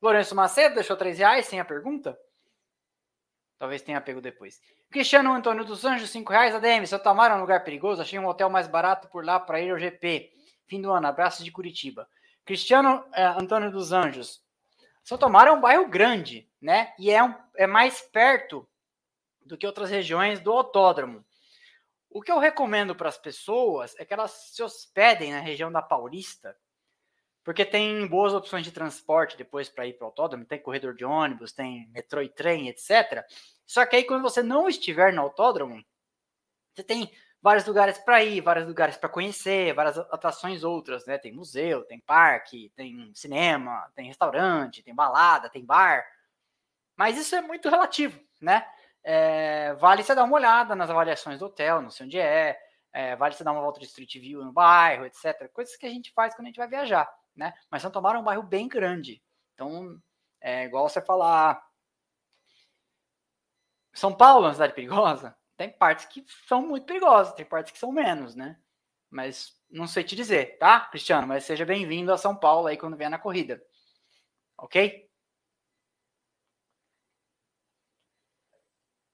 Lourenço 0.01 0.35
Macedo 0.35 0.77
deixou 0.77 0.97
3 0.97 1.19
reais 1.19 1.47
sem 1.47 1.61
a 1.61 1.65
pergunta? 1.65 2.19
Talvez 3.59 3.83
tenha 3.83 4.01
pego 4.01 4.23
depois. 4.23 4.59
Cristiano 4.91 5.33
Antônio 5.33 5.65
dos 5.65 5.85
Anjos, 5.85 6.09
5 6.11 6.33
reais. 6.33 6.55
ADM, 6.55 6.87
seu 6.87 6.99
Tamar 6.99 7.31
é 7.31 7.35
um 7.35 7.41
lugar 7.41 7.63
perigoso. 7.63 8.01
Achei 8.01 8.19
um 8.19 8.27
hotel 8.27 8.49
mais 8.49 8.67
barato 8.67 9.09
por 9.09 9.25
lá 9.25 9.39
para 9.39 9.61
ir 9.61 9.71
ao 9.71 9.79
GP. 9.79 10.33
Fim 10.67 10.81
do 10.81 10.91
ano. 10.91 11.07
Abraços 11.07 11.45
de 11.45 11.53
Curitiba. 11.53 12.09
Cristiano 12.45 13.05
é, 13.13 13.23
Antônio 13.23 13.71
dos 13.71 13.93
Anjos. 13.93 14.43
São 15.05 15.19
Tomar 15.19 15.49
é 15.49 15.53
um 15.53 15.61
bairro 15.61 15.87
grande, 15.89 16.49
né? 16.61 16.95
E 16.99 17.11
é, 17.11 17.23
um, 17.23 17.35
é 17.55 17.67
mais 17.67 18.01
perto 18.01 18.67
do 19.45 19.59
que 19.59 19.67
outras 19.67 19.91
regiões 19.91 20.41
do 20.41 20.53
autódromo. 20.53 21.23
O 22.09 22.23
que 22.23 22.33
eu 22.33 22.39
recomendo 22.39 22.95
para 22.95 23.09
as 23.09 23.19
pessoas 23.19 23.95
é 23.99 24.05
que 24.05 24.15
elas 24.15 24.31
se 24.31 24.63
hospedem 24.63 25.33
na 25.33 25.41
região 25.41 25.71
da 25.71 25.83
Paulista, 25.83 26.57
porque 27.45 27.65
tem 27.65 28.07
boas 28.07 28.33
opções 28.35 28.65
de 28.65 28.73
transporte 28.73 29.37
depois 29.37 29.69
para 29.69 29.87
ir 29.87 29.95
para 29.95 30.05
o 30.05 30.09
autódromo, 30.09 30.45
tem 30.45 30.59
corredor 30.59 30.95
de 30.95 31.05
ônibus, 31.05 31.53
tem 31.53 31.89
metrô 31.89 32.23
e 32.23 32.29
trem, 32.29 32.69
etc. 32.69 33.25
Só 33.67 33.87
que 33.87 33.97
aí 33.97 34.05
quando 34.05 34.23
você 34.23 34.43
não 34.43 34.69
estiver 34.69 35.13
no 35.13 35.23
autódromo, 35.23 35.83
você 36.75 36.83
tem 36.83 37.11
vários 37.43 37.67
lugares 37.67 37.99
para 37.99 38.23
ir, 38.23 38.41
vários 38.41 38.67
lugares 38.67 38.97
para 38.97 39.09
conhecer, 39.09 39.75
várias 39.75 39.99
atrações 39.99 40.63
outras, 40.63 41.07
né? 41.07 41.19
Tem 41.19 41.33
museu, 41.33 41.85
tem 41.85 41.99
parque, 42.01 42.71
tem 42.77 43.13
cinema, 43.15 43.91
tem 43.95 44.07
restaurante, 44.07 44.83
tem 44.83 44.95
balada, 44.95 45.49
tem 45.49 45.65
bar. 45.65 46.05
Mas 46.97 47.17
isso 47.19 47.35
é 47.35 47.41
muito 47.41 47.69
relativo, 47.69 48.21
né? 48.41 48.67
É, 49.03 49.73
vale 49.75 50.03
você 50.03 50.15
dar 50.15 50.25
uma 50.25 50.37
olhada 50.37 50.75
nas 50.75 50.91
avaliações 50.91 51.39
do 51.39 51.47
hotel, 51.47 51.81
não 51.81 51.91
sei 51.91 52.05
onde 52.05 52.19
é, 52.19 52.59
é, 52.93 53.17
vale 53.17 53.35
você 53.35 53.43
dar 53.43 53.53
uma 53.53 53.63
volta 53.63 53.81
de 53.81 53.87
street 53.87 54.15
view 54.19 54.45
no 54.45 54.53
bairro, 54.53 55.07
etc. 55.07 55.49
Coisas 55.53 55.77
que 55.77 55.87
a 55.87 55.91
gente 55.91 56.13
faz 56.13 56.35
quando 56.35 56.47
a 56.47 56.49
gente 56.49 56.59
vai 56.59 56.69
viajar, 56.69 57.09
né? 57.35 57.55
Mas 57.71 57.83
São 57.83 57.91
Tomás 57.91 58.17
é 58.17 58.19
um 58.19 58.25
bairro 58.25 58.43
bem 58.43 58.69
grande. 58.69 59.23
Então, 59.55 60.01
é 60.41 60.65
igual 60.65 60.89
você 60.89 61.01
falar. 61.01 61.63
São 63.93 64.15
Paulo 64.15 64.45
é 64.45 64.49
uma 64.49 64.55
cidade 64.55 64.75
perigosa? 64.75 65.37
Tem 65.57 65.71
partes 65.71 66.07
que 66.07 66.25
são 66.47 66.67
muito 66.67 66.87
perigosas, 66.87 67.35
tem 67.35 67.45
partes 67.45 67.73
que 67.73 67.79
são 67.79 67.93
menos, 67.93 68.35
né? 68.35 68.59
Mas 69.11 69.55
não 69.71 69.87
sei 69.87 70.05
te 70.05 70.17
dizer, 70.17 70.57
tá, 70.59 70.81
Cristiano? 70.81 71.27
Mas 71.27 71.45
seja 71.45 71.67
bem-vindo 71.67 72.13
a 72.13 72.17
São 72.19 72.35
Paulo 72.35 72.67
aí 72.69 72.77
quando 72.77 72.97
vier 72.97 73.11
na 73.11 73.19
corrida. 73.19 73.63
Ok? 74.57 75.11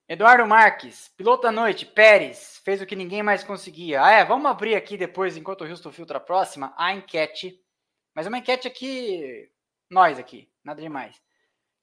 Eduardo 0.09 0.47
Marques, 0.47 1.09
piloto 1.17 1.43
da 1.43 1.51
noite, 1.51 1.85
Pérez, 1.85 2.61
fez 2.65 2.81
o 2.81 2.87
que 2.87 2.95
ninguém 2.95 3.25
mais 3.25 3.43
conseguia. 3.43 4.05
Ah, 4.05 4.13
é, 4.13 4.25
vamos 4.25 4.47
abrir 4.49 4.77
aqui 4.77 4.97
depois, 4.97 5.37
enquanto 5.37 5.63
o 5.63 5.69
Houston 5.69 5.91
filtra 5.91 6.19
a 6.19 6.21
próxima, 6.21 6.73
a 6.77 6.95
enquete. 6.95 7.61
Mas 8.17 8.27
uma 8.27 8.39
enquete 8.39 8.67
aqui, 8.67 9.53
nós 9.91 10.19
aqui, 10.19 10.51
nada 10.65 10.81
demais. 10.81 11.23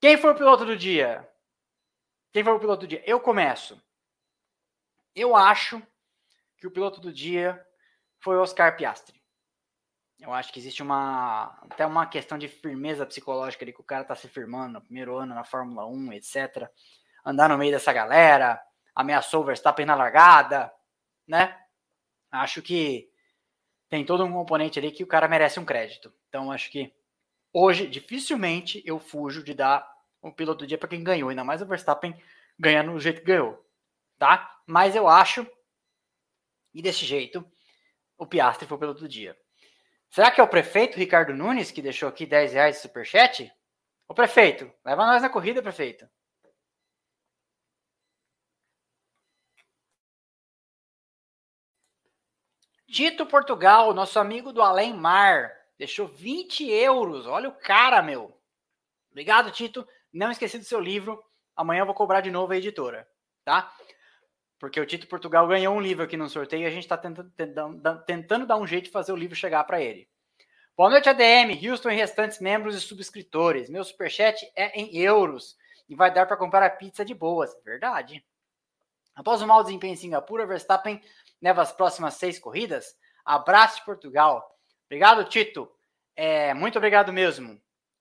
Quem 0.00 0.18
foi 0.18 0.32
o 0.32 0.34
piloto 0.34 0.66
do 0.66 0.76
dia? 0.76 1.26
Quem 2.32 2.42
foi 2.42 2.52
o 2.52 2.58
piloto 2.58 2.80
do 2.80 2.88
dia? 2.88 3.02
Eu 3.06 3.20
começo. 3.20 3.80
Eu 5.14 5.36
acho 5.36 5.80
que 6.58 6.66
o 6.66 6.70
piloto 6.70 7.00
do 7.00 7.12
dia 7.12 7.64
foi 8.18 8.36
Oscar 8.36 8.76
Piastri. 8.76 9.22
Eu 10.18 10.32
acho 10.32 10.52
que 10.52 10.58
existe 10.58 10.82
uma 10.82 11.56
até 11.70 11.86
uma 11.86 12.06
questão 12.06 12.36
de 12.36 12.48
firmeza 12.48 13.06
psicológica 13.06 13.64
ali 13.64 13.72
que 13.72 13.80
o 13.80 13.84
cara 13.84 14.04
tá 14.04 14.16
se 14.16 14.28
firmando 14.28 14.74
no 14.74 14.82
primeiro 14.82 15.16
ano 15.16 15.34
na 15.34 15.44
Fórmula 15.44 15.86
1, 15.86 16.12
etc 16.14 16.68
andar 17.24 17.48
no 17.48 17.56
meio 17.56 17.72
dessa 17.72 17.92
galera, 17.92 18.60
ameaçou 18.94 19.40
o 19.40 19.44
Verstappen 19.44 19.86
na 19.86 19.94
largada, 19.94 20.70
né? 21.26 21.58
Acho 22.30 22.60
que 22.60 23.08
tem 23.94 24.04
todo 24.04 24.24
um 24.24 24.32
componente 24.32 24.76
ali 24.76 24.90
que 24.90 25.04
o 25.04 25.06
cara 25.06 25.28
merece 25.28 25.60
um 25.60 25.64
crédito. 25.64 26.12
Então, 26.28 26.50
acho 26.50 26.68
que 26.68 26.92
hoje, 27.52 27.86
dificilmente 27.86 28.82
eu 28.84 28.98
fujo 28.98 29.40
de 29.44 29.54
dar 29.54 29.88
o 30.20 30.32
piloto 30.32 30.64
do 30.64 30.66
dia 30.66 30.76
para 30.76 30.88
quem 30.88 31.04
ganhou, 31.04 31.28
ainda 31.30 31.44
mais 31.44 31.62
o 31.62 31.66
Verstappen 31.66 32.12
ganhando 32.58 32.90
do 32.90 32.98
jeito 32.98 33.20
que 33.20 33.26
ganhou, 33.26 33.64
tá? 34.18 34.52
Mas 34.66 34.96
eu 34.96 35.06
acho, 35.06 35.46
e 36.74 36.82
desse 36.82 37.04
jeito, 37.04 37.48
o 38.18 38.26
Piastri 38.26 38.66
foi 38.66 38.76
o 38.76 38.80
piloto 38.80 38.98
do 38.98 39.08
dia. 39.08 39.38
Será 40.10 40.28
que 40.32 40.40
é 40.40 40.44
o 40.44 40.48
prefeito 40.48 40.98
Ricardo 40.98 41.32
Nunes 41.32 41.70
que 41.70 41.80
deixou 41.80 42.08
aqui 42.08 42.26
10 42.26 42.52
reais 42.52 42.74
de 42.74 42.82
superchat? 42.82 43.52
O 44.08 44.14
prefeito, 44.14 44.68
leva 44.84 45.06
nós 45.06 45.22
na 45.22 45.28
corrida, 45.28 45.62
prefeito. 45.62 46.04
Tito 52.94 53.26
Portugal, 53.26 53.92
nosso 53.92 54.20
amigo 54.20 54.52
do 54.52 54.62
Além 54.62 54.94
Mar, 54.94 55.52
deixou 55.76 56.06
20 56.06 56.70
euros. 56.70 57.26
Olha 57.26 57.48
o 57.48 57.52
cara, 57.52 58.00
meu. 58.00 58.32
Obrigado, 59.10 59.50
Tito. 59.50 59.84
Não 60.12 60.30
esqueci 60.30 60.58
do 60.58 60.64
seu 60.64 60.78
livro. 60.78 61.20
Amanhã 61.56 61.80
eu 61.80 61.86
vou 61.86 61.94
cobrar 61.96 62.20
de 62.20 62.30
novo 62.30 62.52
a 62.52 62.56
editora, 62.56 63.04
tá? 63.44 63.74
Porque 64.60 64.78
o 64.78 64.86
Tito 64.86 65.08
Portugal 65.08 65.44
ganhou 65.48 65.74
um 65.74 65.80
livro 65.80 66.04
aqui 66.04 66.16
no 66.16 66.30
sorteio 66.30 66.62
e 66.62 66.66
a 66.66 66.70
gente 66.70 66.84
está 66.84 66.96
tentando, 66.96 67.32
tentando 68.06 68.46
dar 68.46 68.58
um 68.58 68.66
jeito 68.66 68.84
de 68.84 68.92
fazer 68.92 69.10
o 69.10 69.16
livro 69.16 69.34
chegar 69.34 69.64
para 69.64 69.80
ele. 69.80 70.08
Boa 70.76 70.88
noite, 70.88 71.08
ADM, 71.08 71.50
Houston 71.68 71.90
e 71.90 71.96
restantes 71.96 72.38
membros 72.38 72.76
e 72.76 72.80
subscritores. 72.80 73.68
Meu 73.68 73.82
superchat 73.82 74.48
é 74.54 74.80
em 74.80 74.96
euros 74.96 75.56
e 75.88 75.96
vai 75.96 76.14
dar 76.14 76.26
para 76.26 76.36
comprar 76.36 76.64
a 76.64 76.70
pizza 76.70 77.04
de 77.04 77.12
boas. 77.12 77.50
Verdade. 77.64 78.24
Após 79.16 79.42
o 79.42 79.46
mau 79.48 79.64
desempenho 79.64 79.94
em 79.94 79.96
Singapura, 79.96 80.46
Verstappen 80.46 81.02
leva 81.40 81.62
as 81.62 81.72
próximas 81.72 82.14
seis 82.14 82.38
corridas. 82.38 82.96
Abraço 83.24 83.78
de 83.78 83.84
Portugal. 83.84 84.44
Obrigado, 84.86 85.24
Tito. 85.24 85.70
É, 86.16 86.54
muito 86.54 86.78
obrigado 86.78 87.12
mesmo. 87.12 87.60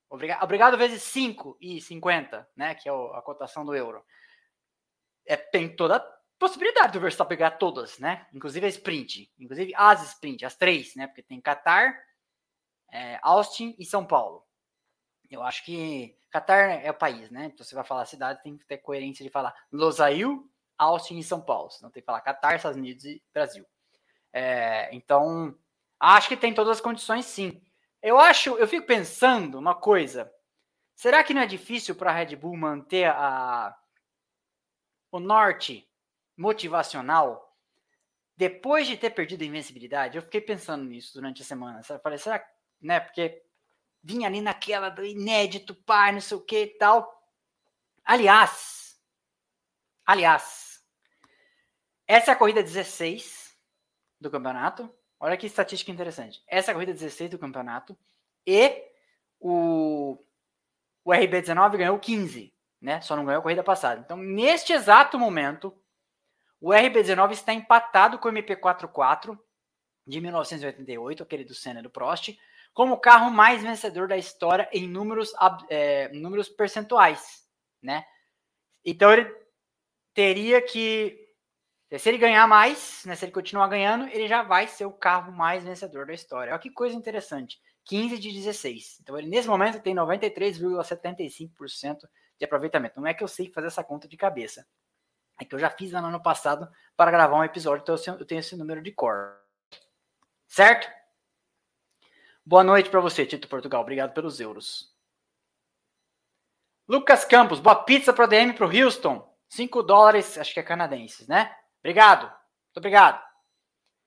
Obrigado, 0.09 0.43
obrigado 0.43 0.77
vezes 0.77 1.01
5 1.03 1.57
e 1.59 1.81
50, 1.81 2.47
né? 2.55 2.75
Que 2.75 2.87
é 2.87 2.91
a 2.91 3.21
cotação 3.21 3.65
do 3.65 3.73
euro. 3.73 4.05
É, 5.25 5.35
tem 5.35 5.75
toda 5.75 5.95
a 5.95 6.13
possibilidade 6.37 6.93
do 6.93 6.99
Verstappen 6.99 7.35
pegar 7.35 7.51
todas, 7.51 7.97
né? 7.97 8.27
Inclusive 8.31 8.65
a 8.65 8.69
sprint. 8.69 9.31
Inclusive 9.39 9.73
as 9.75 10.03
sprint, 10.03 10.45
as 10.45 10.55
três, 10.55 10.95
né? 10.95 11.07
Porque 11.07 11.23
tem 11.23 11.41
Qatar, 11.41 11.97
é, 12.91 13.17
Austin 13.23 13.75
e 13.79 13.85
São 13.85 14.05
Paulo. 14.05 14.45
Eu 15.31 15.41
acho 15.41 15.65
que 15.65 16.15
Qatar 16.31 16.83
é 16.83 16.91
o 16.91 16.93
país, 16.93 17.31
né? 17.31 17.45
Então 17.45 17.65
você 17.65 17.73
vai 17.73 17.83
falar 17.83 18.05
cidade, 18.05 18.43
tem 18.43 18.55
que 18.55 18.65
ter 18.67 18.77
coerência 18.77 19.25
de 19.25 19.31
falar 19.31 19.55
Losail, 19.71 20.47
Austin 20.77 21.17
e 21.17 21.23
São 21.23 21.41
Paulo. 21.41 21.69
Senão 21.71 21.91
tem 21.91 22.01
que 22.01 22.05
falar 22.05 22.21
Catar, 22.21 22.55
Estados 22.55 22.77
Unidos 22.77 23.05
e 23.05 23.21
Brasil. 23.33 23.65
É, 24.31 24.93
então, 24.95 25.57
acho 25.99 26.27
que 26.27 26.37
tem 26.37 26.53
todas 26.53 26.77
as 26.77 26.81
condições, 26.81 27.25
sim. 27.25 27.61
Eu 28.01 28.19
acho, 28.19 28.57
eu 28.57 28.67
fico 28.67 28.85
pensando 28.85 29.57
uma 29.57 29.75
coisa. 29.75 30.31
Será 30.95 31.23
que 31.23 31.33
não 31.33 31.41
é 31.41 31.45
difícil 31.45 31.95
para 31.95 32.11
a 32.11 32.13
Red 32.13 32.35
Bull 32.35 32.57
manter 32.57 33.05
a, 33.05 33.75
o 35.11 35.19
norte 35.19 35.89
motivacional 36.35 37.55
depois 38.35 38.87
de 38.87 38.97
ter 38.97 39.11
perdido 39.11 39.43
a 39.43 39.47
invencibilidade? 39.47 40.17
Eu 40.17 40.21
fiquei 40.21 40.41
pensando 40.41 40.83
nisso 40.83 41.13
durante 41.13 41.41
a 41.41 41.45
semana. 41.45 41.81
Eu 41.87 41.99
falei, 41.99 42.17
será 42.17 42.43
né? 42.83 42.99
Porque 42.99 43.41
vinha 44.03 44.27
ali 44.27 44.41
naquela 44.41 44.89
do 44.89 45.03
inédito, 45.03 45.73
pai, 45.73 46.11
não 46.11 46.21
sei 46.21 46.37
o 46.37 46.41
que 46.41 46.63
e 46.63 46.77
tal. 46.77 47.09
Aliás, 48.03 48.82
aliás, 50.05 50.83
essa 52.07 52.31
é 52.31 52.33
a 52.33 52.37
corrida 52.37 52.61
16 52.61 53.57
do 54.19 54.29
campeonato. 54.29 54.93
Olha 55.19 55.37
que 55.37 55.47
estatística 55.47 55.91
interessante. 55.91 56.43
Essa 56.47 56.69
é 56.69 56.71
a 56.71 56.75
corrida 56.75 56.93
16 56.93 57.31
do 57.31 57.39
campeonato. 57.39 57.97
E 58.45 58.83
o, 59.39 60.17
o 61.03 61.11
RB19 61.11 61.77
ganhou 61.77 61.99
15, 61.99 62.53
né? 62.81 63.01
Só 63.01 63.15
não 63.15 63.25
ganhou 63.25 63.39
a 63.39 63.43
corrida 63.43 63.63
passada. 63.63 64.01
Então, 64.01 64.17
neste 64.17 64.73
exato 64.73 65.17
momento, 65.17 65.73
o 66.59 66.69
RB19 66.69 67.31
está 67.31 67.53
empatado 67.53 68.19
com 68.19 68.29
o 68.29 68.31
MP44 68.31 69.37
de 70.05 70.19
1988, 70.19 71.23
aquele 71.23 71.45
do 71.45 71.55
Senna 71.55 71.79
e 71.79 71.83
do 71.83 71.89
Prost, 71.89 72.37
como 72.73 72.95
o 72.95 72.99
carro 72.99 73.31
mais 73.31 73.61
vencedor 73.61 74.07
da 74.07 74.17
história 74.17 74.67
em 74.73 74.87
números, 74.87 75.33
é, 75.69 76.09
números 76.09 76.49
percentuais, 76.49 77.47
né? 77.81 78.05
Então 78.83 79.11
ele 79.11 79.42
teria 80.13 80.61
que 80.61 81.23
se 81.99 82.09
ele 82.09 82.17
ganhar 82.17 82.47
mais, 82.47 83.03
né, 83.05 83.15
se 83.15 83.25
ele 83.25 83.31
continuar 83.31 83.67
ganhando, 83.67 84.07
ele 84.07 84.27
já 84.27 84.41
vai 84.41 84.67
ser 84.67 84.85
o 84.85 84.91
carro 84.91 85.31
mais 85.31 85.63
vencedor 85.63 86.07
da 86.07 86.13
história. 86.13 86.51
Olha 86.51 86.59
que 86.59 86.71
coisa 86.71 86.95
interessante. 86.95 87.61
15 87.85 88.17
de 88.17 88.31
16. 88.31 88.99
Então 89.01 89.17
ele 89.17 89.29
nesse 89.29 89.47
momento 89.47 89.81
tem 89.81 89.93
93,75% 89.93 92.09
de 92.39 92.45
aproveitamento. 92.45 92.99
Não 92.99 93.07
é 93.07 93.13
que 93.13 93.23
eu 93.23 93.27
sei 93.27 93.51
fazer 93.51 93.67
essa 93.67 93.83
conta 93.83 94.07
de 94.07 94.17
cabeça. 94.17 94.65
É 95.39 95.45
que 95.45 95.53
eu 95.53 95.59
já 95.59 95.69
fiz 95.69 95.91
no 95.91 95.99
ano 95.99 96.21
passado 96.21 96.67
para 96.95 97.11
gravar 97.11 97.37
um 97.37 97.43
episódio, 97.43 97.83
então 97.83 98.17
eu 98.17 98.25
tenho 98.25 98.39
esse 98.39 98.55
número 98.55 98.81
de 98.81 98.91
cor. 98.91 99.37
Certo? 100.47 100.89
Boa 102.45 102.63
noite 102.63 102.89
para 102.89 102.99
você, 102.99 103.25
Tito 103.25 103.47
Portugal. 103.47 103.81
Obrigado 103.81 104.13
pelos 104.13 104.39
euros. 104.39 104.93
Lucas 106.87 107.25
Campos, 107.25 107.59
boa 107.59 107.83
pizza 107.83 108.13
para 108.13 108.25
DM 108.25 108.53
para 108.53 108.67
o 108.67 108.69
Houston. 108.69 109.32
5 109.53 109.83
dólares, 109.83 110.35
acho 110.39 110.51
que 110.51 110.59
é 110.59 110.63
canadenses, 110.63 111.27
né? 111.27 111.55
Obrigado. 111.79 112.23
Muito 112.23 112.77
obrigado. 112.77 113.23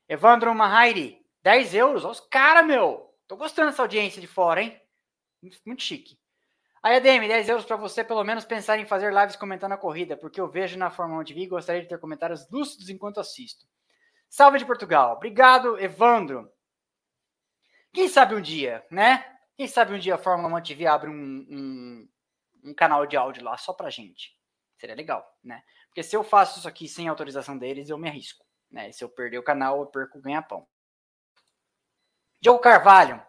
Evandro 0.08 0.52
Mahairi, 0.52 1.24
10 1.42 1.74
euros. 1.74 2.04
Olha 2.04 2.12
os 2.12 2.20
caras, 2.20 2.66
meu. 2.66 3.14
Tô 3.28 3.36
gostando 3.36 3.70
dessa 3.70 3.82
audiência 3.82 4.20
de 4.20 4.26
fora, 4.26 4.60
hein? 4.60 4.80
Muito 5.64 5.82
chique. 5.82 6.18
Aí, 6.82 6.96
ADM, 6.96 7.28
10 7.28 7.48
euros 7.48 7.64
para 7.64 7.76
você 7.76 8.02
pelo 8.02 8.24
menos 8.24 8.44
pensar 8.44 8.76
em 8.78 8.86
fazer 8.86 9.12
lives 9.12 9.36
comentando 9.36 9.72
a 9.72 9.76
corrida, 9.76 10.16
porque 10.16 10.40
eu 10.40 10.48
vejo 10.48 10.76
na 10.76 10.90
Fórmula 10.90 11.22
1 11.22 11.24
TV 11.24 11.42
e 11.42 11.46
gostaria 11.46 11.82
de 11.82 11.88
ter 11.88 12.00
comentários 12.00 12.50
lúcidos 12.50 12.88
enquanto 12.88 13.20
assisto. 13.20 13.66
Salve 14.28 14.58
de 14.58 14.66
Portugal. 14.66 15.14
Obrigado, 15.14 15.78
Evandro. 15.78 16.50
Quem 17.92 18.08
sabe 18.08 18.34
um 18.34 18.40
dia, 18.40 18.84
né? 18.90 19.24
Quem 19.56 19.68
sabe 19.68 19.94
um 19.94 19.98
dia 19.98 20.16
a 20.16 20.18
Fórmula 20.18 20.58
1 20.58 20.62
TV 20.62 20.86
abre 20.86 21.08
um, 21.08 21.46
um, 21.48 22.08
um 22.64 22.74
canal 22.74 23.06
de 23.06 23.16
áudio 23.16 23.44
lá 23.44 23.56
só 23.56 23.72
pra 23.72 23.90
gente. 23.90 24.35
Seria 24.78 24.94
legal, 24.94 25.26
né? 25.42 25.62
Porque 25.88 26.02
se 26.02 26.16
eu 26.16 26.22
faço 26.22 26.58
isso 26.58 26.68
aqui 26.68 26.88
sem 26.88 27.08
autorização 27.08 27.56
deles, 27.56 27.88
eu 27.88 27.98
me 27.98 28.08
arrisco. 28.08 28.44
Né? 28.70 28.90
E 28.90 28.92
se 28.92 29.02
eu 29.02 29.08
perder 29.08 29.38
o 29.38 29.42
canal, 29.42 29.80
eu 29.80 29.86
perco 29.86 30.18
o 30.18 30.20
ganha-pão. 30.20 30.66
Diogo 32.40 32.60
Carvalho. 32.60 33.22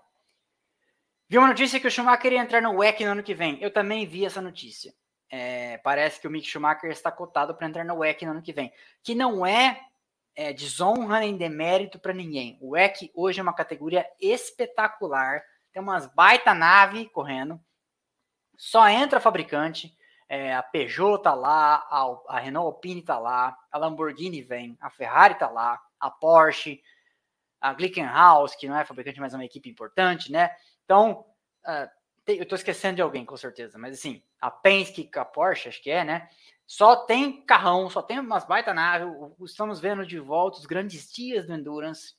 Vi 1.29 1.37
uma 1.37 1.47
notícia 1.47 1.79
que 1.79 1.87
o 1.87 1.91
Schumacher 1.91 2.33
ia 2.33 2.41
entrar 2.41 2.61
no 2.61 2.77
WEC 2.77 3.03
no 3.05 3.11
ano 3.11 3.23
que 3.23 3.33
vem. 3.33 3.61
Eu 3.61 3.71
também 3.71 4.05
vi 4.05 4.25
essa 4.25 4.41
notícia. 4.41 4.93
É, 5.29 5.77
parece 5.79 6.19
que 6.19 6.27
o 6.27 6.31
Mick 6.31 6.47
Schumacher 6.47 6.89
está 6.89 7.11
cotado 7.11 7.55
para 7.55 7.67
entrar 7.67 7.83
no 7.83 7.97
WEC 7.97 8.25
no 8.25 8.31
ano 8.31 8.41
que 8.41 8.53
vem. 8.53 8.71
Que 9.03 9.15
não 9.15 9.45
é 9.45 9.87
é, 10.37 10.53
desonra 10.53 11.19
nem 11.19 11.35
demérito 11.35 11.97
para 11.97 12.13
ninguém. 12.13 12.59
O 12.61 12.77
EC 12.77 13.11
hoje 13.15 13.39
é 13.39 13.43
uma 13.43 13.55
categoria 13.55 14.07
espetacular, 14.21 15.41
tem 15.73 15.81
umas 15.81 16.05
baita 16.05 16.53
nave 16.53 17.09
correndo, 17.09 17.59
só 18.55 18.87
entra 18.87 19.19
fabricante, 19.19 19.97
é, 20.29 20.53
a 20.53 20.61
Peugeot 20.61 21.21
tá 21.21 21.33
lá, 21.33 21.87
a, 21.89 22.35
a, 22.35 22.39
Renault 22.39 22.65
Alpine 22.65 23.01
tá 23.01 23.17
lá, 23.17 23.57
a 23.71 23.77
Lamborghini 23.77 24.41
vem, 24.41 24.77
a 24.81 24.89
Ferrari 24.89 25.35
tá 25.35 25.49
lá, 25.49 25.81
a 25.99 26.09
Porsche, 26.09 26.81
a 27.61 27.73
Glickenhaus, 27.73 28.55
que 28.55 28.67
não 28.67 28.77
é 28.77 28.85
fabricante, 28.85 29.19
mas 29.19 29.33
é 29.33 29.37
uma 29.37 29.45
equipe 29.45 29.69
importante, 29.69 30.31
né? 30.31 30.55
Então, 30.83 31.25
uh, 31.65 31.89
eu 32.27 32.43
estou 32.43 32.57
esquecendo 32.57 32.97
de 32.97 33.01
alguém, 33.01 33.25
com 33.25 33.37
certeza, 33.37 33.77
mas 33.77 33.97
assim, 33.97 34.21
a 34.39 34.51
Penske, 34.51 35.09
a 35.15 35.25
Porsche, 35.25 35.69
acho 35.69 35.81
que 35.81 35.89
é, 35.89 36.03
né? 36.03 36.29
Só 36.65 36.97
tem 36.97 37.45
carrão, 37.45 37.89
só 37.89 38.01
tem 38.01 38.19
umas 38.19 38.45
baita 38.45 38.73
naves. 38.73 39.07
Estamos 39.39 39.79
vendo 39.79 40.05
de 40.05 40.19
volta 40.19 40.59
os 40.59 40.65
grandes 40.65 41.09
dias 41.11 41.47
do 41.47 41.53
Endurance, 41.53 42.13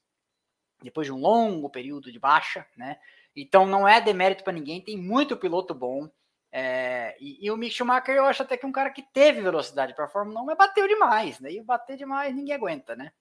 depois 0.83 1.07
de 1.07 1.13
um 1.13 1.19
longo 1.19 1.69
período 1.69 2.11
de 2.11 2.19
baixa, 2.19 2.67
né? 2.75 2.99
Então 3.37 3.67
não 3.67 3.87
é 3.87 4.01
demérito 4.01 4.43
para 4.43 4.55
ninguém, 4.55 4.81
tem 4.81 4.97
muito 4.97 5.37
piloto 5.37 5.75
bom. 5.75 6.09
É, 6.51 7.17
e, 7.21 7.47
e, 7.47 7.51
o 7.51 7.57
Mick 7.57 7.75
Schumacher 7.75 8.15
eu 8.15 8.25
acho 8.25 8.43
até 8.43 8.57
que 8.57 8.65
um 8.65 8.73
cara 8.73 8.91
que 8.91 9.03
teve 9.03 9.43
velocidade 9.43 9.95
para 9.95 10.07
a 10.07 10.09
Fórmula 10.09 10.41
1, 10.41 10.45
mas 10.47 10.57
bateu 10.57 10.89
demais, 10.89 11.39
né? 11.41 11.53
E 11.53 11.63
bater 11.63 11.97
demais 11.97 12.35
ninguém 12.35 12.55
aguenta, 12.55 12.97
né? 12.97 13.13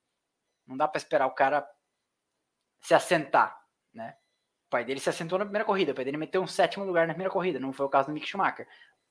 Não 0.65 0.77
dá 0.77 0.87
para 0.87 0.97
esperar 0.97 1.27
o 1.27 1.35
cara 1.35 1.67
se 2.79 2.93
assentar, 2.93 3.59
né? 3.93 4.15
O 4.67 4.69
pai 4.69 4.85
dele 4.85 4.99
se 4.99 5.09
assentou 5.09 5.37
na 5.37 5.45
primeira 5.45 5.65
corrida, 5.65 5.91
o 5.91 5.95
pai 5.95 6.05
dele 6.05 6.17
meteu 6.17 6.41
um 6.41 6.47
sétimo 6.47 6.85
lugar 6.85 7.05
na 7.05 7.13
primeira 7.13 7.31
corrida, 7.31 7.59
não 7.59 7.73
foi 7.73 7.85
o 7.85 7.89
caso 7.89 8.07
do 8.07 8.13
Mick 8.13 8.27
Schumacher, 8.27 8.67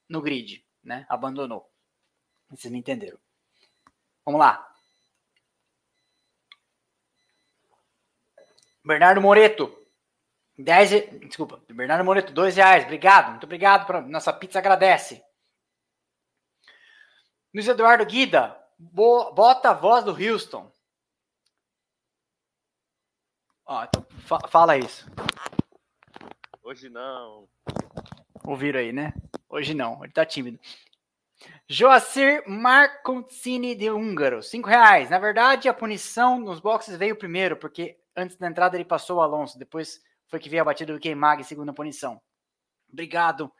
no 0.08 0.22
grid, 0.22 0.64
né? 0.82 1.04
Abandonou. 1.08 1.70
Vocês 2.48 2.72
me 2.72 2.78
entenderam. 2.78 3.18
Vamos 4.24 4.40
lá. 4.40 4.66
Bernardo 8.84 9.20
Moreto. 9.20 9.85
10, 10.58 11.20
desculpa, 11.28 11.62
Bernardo 11.68 12.04
Moreto, 12.04 12.32
2 12.32 12.56
reais. 12.56 12.84
Obrigado, 12.84 13.30
muito 13.30 13.44
obrigado. 13.44 13.86
Pra, 13.86 14.00
nossa 14.00 14.32
pizza 14.32 14.58
agradece. 14.58 15.22
Luiz 17.54 17.68
Eduardo 17.68 18.04
Guida, 18.06 18.56
bo, 18.78 19.32
bota 19.32 19.70
a 19.70 19.74
voz 19.74 20.04
do 20.04 20.12
Houston. 20.12 20.70
Ó, 23.66 23.84
então 23.84 24.06
fa 24.20 24.38
fala 24.48 24.78
isso. 24.78 25.06
Hoje 26.62 26.88
não. 26.88 27.48
Ouviram 28.44 28.80
aí, 28.80 28.92
né? 28.92 29.12
Hoje 29.48 29.74
não, 29.74 30.02
ele 30.04 30.12
tá 30.12 30.24
tímido. 30.24 30.58
Joacir 31.68 32.44
Marconcini 32.48 33.74
de 33.74 33.90
Húngaro, 33.90 34.42
5 34.42 34.68
reais. 34.68 35.10
Na 35.10 35.18
verdade, 35.18 35.68
a 35.68 35.74
punição 35.74 36.38
nos 36.38 36.60
boxes 36.60 36.96
veio 36.96 37.16
primeiro, 37.16 37.56
porque 37.56 37.98
antes 38.16 38.36
da 38.36 38.46
entrada 38.46 38.76
ele 38.76 38.84
passou 38.84 39.18
o 39.18 39.20
Alonso, 39.20 39.58
depois 39.58 40.00
foi 40.28 40.38
que 40.38 40.48
veio 40.48 40.62
a 40.62 40.64
batida 40.64 40.92
do 40.92 41.00
Queimag, 41.00 41.44
segunda 41.44 41.72
punição. 41.72 42.20
Obrigado, 42.90 43.52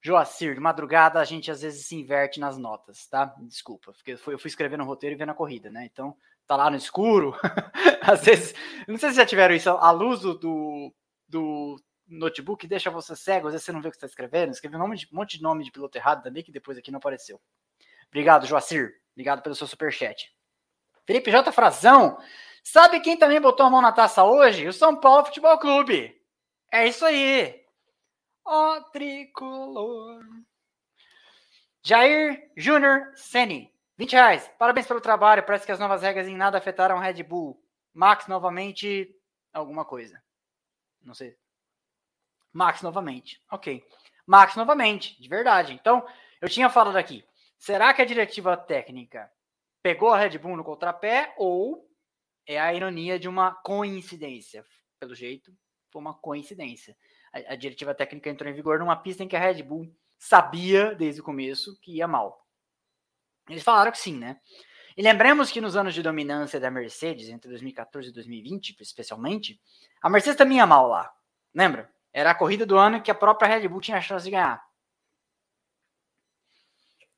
Joacir. 0.00 0.54
De 0.54 0.60
madrugada 0.60 1.20
a 1.20 1.24
gente 1.24 1.50
às 1.50 1.62
vezes 1.62 1.86
se 1.86 1.94
inverte 1.94 2.40
nas 2.40 2.58
notas, 2.58 3.06
tá? 3.06 3.34
Desculpa, 3.42 3.92
porque 3.92 4.12
eu 4.12 4.38
fui 4.38 4.48
escrevendo 4.48 4.82
o 4.82 4.86
roteiro 4.86 5.14
e 5.14 5.18
vendo 5.18 5.30
a 5.30 5.34
corrida, 5.34 5.70
né? 5.70 5.88
Então, 5.90 6.16
tá 6.46 6.56
lá 6.56 6.70
no 6.70 6.76
escuro. 6.76 7.34
às 8.02 8.24
vezes, 8.24 8.54
não 8.88 8.98
sei 8.98 9.10
se 9.10 9.16
já 9.16 9.26
tiveram 9.26 9.54
isso, 9.54 9.70
a 9.70 9.90
luz 9.90 10.20
do, 10.20 10.94
do 11.28 11.82
notebook 12.08 12.66
deixa 12.66 12.90
você 12.90 13.16
cego, 13.16 13.48
às 13.48 13.54
vezes 13.54 13.64
você 13.64 13.72
não 13.72 13.80
vê 13.80 13.88
o 13.88 13.90
que 13.90 13.96
está 13.96 14.06
escrevendo. 14.06 14.50
Escreve 14.50 14.76
monte, 14.76 15.06
de, 15.06 15.08
um 15.12 15.16
monte 15.16 15.36
de 15.36 15.42
nome 15.42 15.64
de 15.64 15.70
piloto 15.70 15.96
errado 15.96 16.22
também, 16.22 16.42
que 16.42 16.52
depois 16.52 16.76
aqui 16.76 16.90
não 16.90 16.98
apareceu. 16.98 17.40
Obrigado, 18.08 18.46
Joacir. 18.46 18.92
Obrigado 19.12 19.42
pelo 19.42 19.54
seu 19.54 19.66
superchat. 19.66 20.32
Felipe 21.06 21.30
J. 21.30 21.50
Frazão. 21.50 22.18
Sabe 22.62 23.00
quem 23.00 23.16
também 23.16 23.40
botou 23.40 23.66
a 23.66 23.70
mão 23.70 23.82
na 23.82 23.92
taça 23.92 24.24
hoje? 24.24 24.68
O 24.68 24.72
São 24.72 24.94
Paulo 24.96 25.24
Futebol 25.26 25.58
Clube. 25.58 26.16
É 26.70 26.86
isso 26.86 27.04
aí. 27.04 27.62
Ó 28.44 28.80
tricolor. 28.90 30.24
Jair 31.82 32.50
Júnior 32.56 33.12
Seni. 33.16 33.72
20 33.98 34.12
reais. 34.12 34.50
Parabéns 34.58 34.86
pelo 34.86 35.00
trabalho. 35.00 35.42
Parece 35.42 35.66
que 35.66 35.72
as 35.72 35.78
novas 35.78 36.02
regras 36.02 36.26
em 36.26 36.36
nada 36.36 36.58
afetaram 36.58 36.98
Red 36.98 37.22
Bull. 37.22 37.62
Max 37.92 38.26
novamente 38.26 39.14
alguma 39.52 39.84
coisa. 39.84 40.22
Não 41.02 41.14
sei. 41.14 41.36
Max 42.52 42.82
novamente. 42.82 43.42
Ok. 43.50 43.84
Max 44.26 44.54
novamente, 44.56 45.20
de 45.20 45.28
verdade. 45.28 45.72
Então, 45.72 46.06
eu 46.40 46.48
tinha 46.48 46.70
falado 46.70 46.96
aqui. 46.96 47.24
Será 47.58 47.92
que 47.92 48.02
a 48.02 48.04
diretiva 48.04 48.56
técnica 48.56 49.30
pegou 49.82 50.10
a 50.12 50.18
Red 50.18 50.38
Bull 50.38 50.56
no 50.56 50.64
contrapé 50.64 51.34
ou 51.36 51.88
é 52.46 52.60
a 52.60 52.72
ironia 52.74 53.18
de 53.18 53.28
uma 53.28 53.52
coincidência? 53.52 54.64
Pelo 54.98 55.14
jeito, 55.14 55.52
foi 55.90 56.00
uma 56.00 56.14
coincidência. 56.14 56.96
A, 57.32 57.52
a 57.52 57.56
diretiva 57.56 57.94
técnica 57.94 58.30
entrou 58.30 58.50
em 58.50 58.54
vigor 58.54 58.78
numa 58.78 58.96
pista 58.96 59.22
em 59.22 59.28
que 59.28 59.36
a 59.36 59.40
Red 59.40 59.62
Bull 59.62 59.94
sabia 60.18 60.94
desde 60.94 61.20
o 61.20 61.24
começo 61.24 61.78
que 61.80 61.96
ia 61.96 62.06
mal. 62.06 62.46
Eles 63.48 63.62
falaram 63.62 63.90
que 63.90 63.98
sim, 63.98 64.16
né? 64.16 64.40
E 64.96 65.02
lembremos 65.02 65.50
que 65.50 65.60
nos 65.60 65.76
anos 65.76 65.94
de 65.94 66.02
dominância 66.02 66.60
da 66.60 66.70
Mercedes, 66.70 67.28
entre 67.28 67.48
2014 67.48 68.08
e 68.08 68.12
2020, 68.12 68.76
especialmente, 68.80 69.60
a 70.00 70.10
Mercedes 70.10 70.36
também 70.36 70.58
ia 70.58 70.66
mal 70.66 70.86
lá. 70.86 71.12
Lembra? 71.54 71.90
Era 72.12 72.30
a 72.30 72.34
corrida 72.34 72.66
do 72.66 72.76
ano 72.76 73.02
que 73.02 73.10
a 73.10 73.14
própria 73.14 73.48
Red 73.48 73.66
Bull 73.68 73.80
tinha 73.80 73.96
a 73.96 74.02
chance 74.02 74.24
de 74.24 74.30
ganhar. 74.30 74.62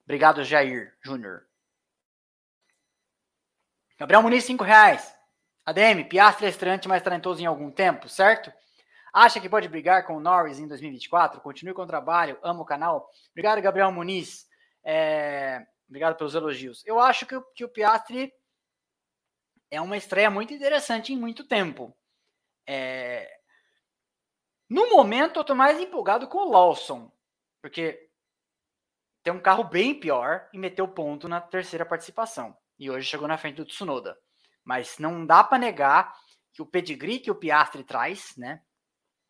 Obrigado, 0.05 0.45
Jair 0.45 0.97
Júnior. 1.03 1.47
Gabriel 3.99 4.23
Muniz, 4.23 4.45
5 4.45 4.63
reais. 4.63 5.14
ADM, 5.67 6.05
Piastri 6.09 6.47
é 6.47 6.51
estreante 6.51 6.89
mais 6.89 7.03
talentoso 7.03 7.43
em 7.43 7.47
algum 7.47 7.71
tempo, 7.71 8.09
certo? 8.09 8.53
Acha 9.13 9.41
que 9.41 9.49
pode 9.49 9.69
brigar 9.69 10.07
com 10.07 10.17
o 10.17 10.21
Norris 10.21 10.59
em 10.59 10.67
2024? 10.67 11.41
Continue 11.41 11.73
com 11.73 11.83
o 11.83 11.87
trabalho, 11.87 12.39
amo 12.43 12.63
o 12.63 12.67
canal. 12.67 13.09
Obrigado, 13.31 13.63
Gabriel 13.63 13.93
Muniz. 13.93 14.47
É... 14.85 15.65
Obrigado 15.89 16.17
pelos 16.17 16.35
elogios. 16.35 16.85
Eu 16.85 16.99
acho 16.99 17.25
que, 17.25 17.41
que 17.55 17.65
o 17.65 17.69
Piastri 17.69 18.33
é 19.71 19.81
uma 19.81 19.97
estreia 19.97 20.31
muito 20.31 20.53
interessante 20.53 21.13
em 21.13 21.17
muito 21.17 21.45
tempo. 21.45 21.97
É... 22.67 23.31
No 24.69 24.91
momento, 24.91 25.39
eu 25.39 25.45
tô 25.45 25.55
mais 25.55 25.79
empolgado 25.79 26.27
com 26.27 26.39
o 26.39 26.51
Lawson, 26.51 27.13
porque 27.63 28.11
tem 29.23 29.33
um 29.33 29.41
carro 29.41 29.65
bem 29.65 29.99
pior 29.99 30.49
e 30.53 30.59
meteu 30.59 30.87
ponto 30.89 31.29
na 31.29 31.41
terceira 31.41 31.87
participação. 31.87 32.57
E 32.79 32.91
hoje 32.91 33.09
chegou 33.09 33.29
na 33.29 33.39
frente 33.39 33.57
do 33.57 33.65
Tsunoda. 33.65 34.19
Mas 34.65 34.99
não 34.99 35.27
dá 35.27 35.45
para 35.45 35.59
negar 35.59 36.15
que 36.53 36.63
o 36.63 36.67
pedigree 36.67 37.19
que 37.19 37.31
o 37.31 37.35
Piastri 37.35 37.85
traz, 37.85 38.37
né? 38.37 38.63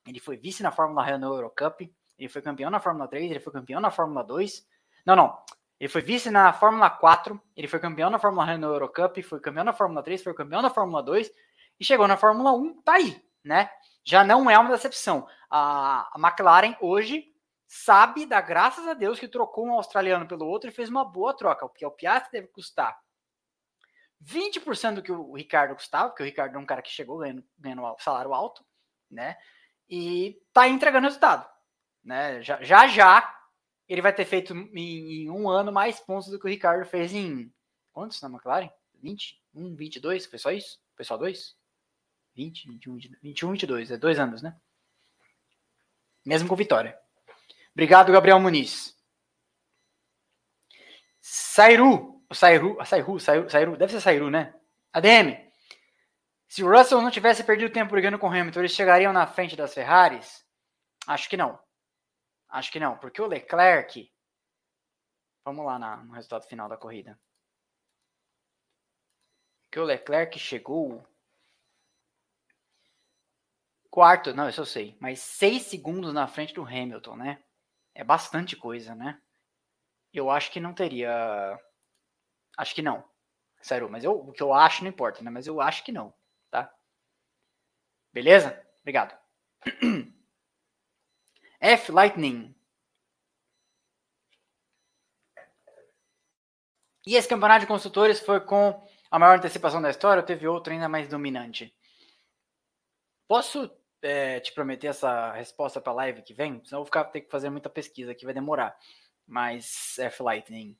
Ele 0.07 0.20
foi 0.20 0.37
vice 0.37 0.62
na 0.62 0.70
Fórmula 0.70 1.05
Renault 1.05 1.37
Eurocup, 1.37 1.93
ele 2.18 2.28
foi 2.28 2.43
campeão 2.43 2.70
na 2.70 2.78
Fórmula 2.78 3.09
3, 3.09 3.30
ele 3.30 3.41
foi 3.41 3.53
campeão 3.53 3.80
na 3.80 3.91
Fórmula 3.91 4.22
2. 4.22 4.66
Não, 5.07 5.16
não. 5.16 5.39
Ele 5.80 5.89
foi 5.89 6.03
vice 6.03 6.30
na 6.30 6.53
Fórmula 6.53 6.89
4, 6.89 7.41
ele 7.57 7.66
foi 7.66 7.80
campeão 7.80 8.11
na 8.11 8.18
Fórmula 8.18 8.45
Renault 8.47 8.74
Eurocup, 8.74 9.22
foi 9.22 9.41
campeão 9.41 9.64
na 9.64 9.72
Fórmula 9.72 10.03
3, 10.03 10.22
foi 10.22 10.35
campeão 10.35 10.62
na 10.62 10.70
Fórmula 10.70 11.03
2 11.03 11.30
e 11.80 11.85
chegou 11.85 12.07
na 12.07 12.16
Fórmula 12.16 12.53
1, 12.53 12.82
tá 12.82 12.93
aí, 12.95 13.20
né? 13.43 13.68
já 14.05 14.22
não 14.22 14.51
é 14.51 14.59
uma 14.59 14.70
decepção. 14.70 15.26
A, 15.51 16.11
McLaren 16.16 16.76
hoje 16.80 17.24
sabe, 17.66 18.26
dá 18.26 18.41
graças 18.41 18.87
a 18.87 18.93
Deus, 18.93 19.18
que 19.18 19.26
trocou 19.26 19.66
um 19.66 19.72
australiano 19.72 20.28
pelo 20.28 20.47
outro 20.47 20.68
e 20.68 20.72
fez 20.72 20.91
uma 20.91 21.05
boa 21.05 21.35
troca, 21.35 21.66
porque 21.66 21.87
o 21.87 21.91
Piastri 21.91 22.32
deve 22.32 22.49
custar 22.49 22.97
20% 24.25 24.95
do 24.95 25.03
que 25.03 25.12
o 25.12 25.35
Ricardo 25.35 25.75
custava, 25.75 26.09
porque 26.09 26.22
o 26.22 26.27
Ricardo 26.27 26.57
é 26.57 26.59
um 26.59 26.66
cara 26.66 26.83
que 26.83 26.91
chegou 26.91 27.18
ganhando, 27.18 27.45
ganhando 27.59 27.97
salário 27.99 28.33
alto, 28.33 28.64
né? 29.11 29.37
E 29.89 30.41
tá 30.53 30.66
entregando 30.66 31.07
resultado, 31.07 31.49
né? 32.03 32.43
Já 32.43 32.62
já, 32.62 32.87
já 32.89 33.41
ele 33.87 34.01
vai 34.01 34.14
ter 34.14 34.25
feito 34.25 34.55
em, 34.55 35.25
em, 35.25 35.31
um 35.31 35.49
ano 35.49 35.70
mais 35.70 36.01
pontos 36.01 36.31
do 36.31 36.39
que 36.39 36.47
o 36.47 36.51
Ricardo 36.51 36.87
fez 36.87 37.12
em 37.12 37.53
quantos 37.93 38.20
na 38.22 38.29
McLaren? 38.29 38.70
20? 39.03 39.43
1, 39.55 39.77
22? 39.77 40.27
Foi 40.27 40.39
só 40.39 40.51
isso? 40.51 40.81
Foi 40.97 41.05
só 41.05 41.16
dois? 41.16 41.55
20, 42.35 42.68
21, 42.68 42.99
21, 43.22 43.51
22, 43.53 43.91
é 43.91 43.97
dois 43.97 44.18
anos, 44.18 44.43
né? 44.43 44.57
Mesmo 46.25 46.49
com 46.49 46.57
vitória. 46.57 46.99
Obrigado, 47.72 48.11
Gabriel 48.11 48.41
Muniz. 48.41 48.97
Sairu, 51.20 52.14
Sairu, 52.35 52.76
Sairu, 52.85 53.20
Sairu, 53.20 53.51
Sairu, 53.51 53.76
deve 53.76 53.93
ser 53.93 54.01
Sairu, 54.01 54.30
né? 54.30 54.55
ADM. 54.93 55.51
Se 56.49 56.62
o 56.62 56.70
Russell 56.70 57.03
não 57.03 57.11
tivesse 57.11 57.43
perdido 57.45 57.72
tempo 57.72 57.91
brigando 57.91 58.18
com 58.18 58.28
o 58.28 58.30
Hamilton, 58.30 58.61
eles 58.61 58.72
chegariam 58.72 59.12
na 59.12 59.26
frente 59.26 59.57
das 59.57 59.74
Ferraris? 59.74 60.45
Acho 61.07 61.28
que 61.28 61.37
não. 61.37 61.59
Acho 62.49 62.70
que 62.70 62.80
não, 62.80 62.97
porque 62.99 63.20
o 63.20 63.26
Leclerc. 63.26 64.11
Vamos 65.45 65.66
lá 65.66 65.78
na, 65.78 65.97
no 65.99 66.12
resultado 66.12 66.47
final 66.47 66.68
da 66.68 66.76
corrida. 66.76 67.18
Que 69.70 69.80
o 69.80 69.85
Leclerc 69.85 70.39
chegou 70.39 71.05
Quarto, 73.95 74.35
não, 74.35 74.49
isso 74.49 74.61
eu 74.61 74.66
sei. 74.66 74.97
Mas 74.99 75.20
seis 75.20 75.62
segundos 75.62 76.12
na 76.12 76.26
frente 76.26 76.53
do 76.53 76.64
Hamilton, 76.64 77.14
né? 77.14 77.39
É 77.95 78.03
bastante 78.03 78.57
coisa, 78.57 78.93
né? 78.93 79.20
Eu 80.12 80.30
acho 80.30 80.51
que 80.51 80.59
não 80.59 80.74
teria. 80.74 81.57
Acho 82.57 82.75
que 82.75 82.83
não. 82.83 83.05
Sério, 83.61 83.89
mas 83.91 84.05
eu, 84.05 84.13
o 84.13 84.33
que 84.33 84.43
eu 84.43 84.53
acho 84.53 84.83
não 84.83 84.91
importa, 84.91 85.23
né? 85.23 85.31
Mas 85.31 85.47
eu 85.47 85.61
acho 85.61 85.83
que 85.85 85.93
não, 85.93 86.13
tá? 86.51 86.73
Beleza? 88.13 88.63
Obrigado. 88.83 89.19
F 91.61 91.91
Lightning. 91.91 92.55
E 97.07 97.17
esse 97.17 97.29
campeonato 97.29 97.61
de 97.61 97.67
construtores 97.67 98.21
foi 98.21 98.41
com 98.41 98.87
a 99.11 99.19
maior 99.19 99.39
antecipação 99.39 99.81
da 99.81 99.91
história 99.91 100.21
ou 100.21 100.27
teve 100.27 100.47
outro 100.47 100.73
ainda 100.73 100.89
mais 100.89 101.09
dominante? 101.09 101.75
Posso 103.29 103.71
é, 104.03 104.41
te 104.41 104.53
prometer 104.53 104.89
essa 104.89 105.33
resposta 105.33 105.81
para 105.81 105.93
a 105.93 105.97
live 105.97 106.23
que 106.23 106.35
vem, 106.35 106.63
senão 106.65 106.81
eu 106.81 106.85
vou 106.85 106.87
ficar, 106.87 107.05
ter 107.05 107.23
que 107.23 107.31
fazer 107.31 107.49
muita 107.49 107.71
pesquisa 107.71 108.15
que 108.15 108.25
vai 108.25 108.35
demorar. 108.35 108.77
Mas 109.27 109.99
F-Lightning. 109.99 110.77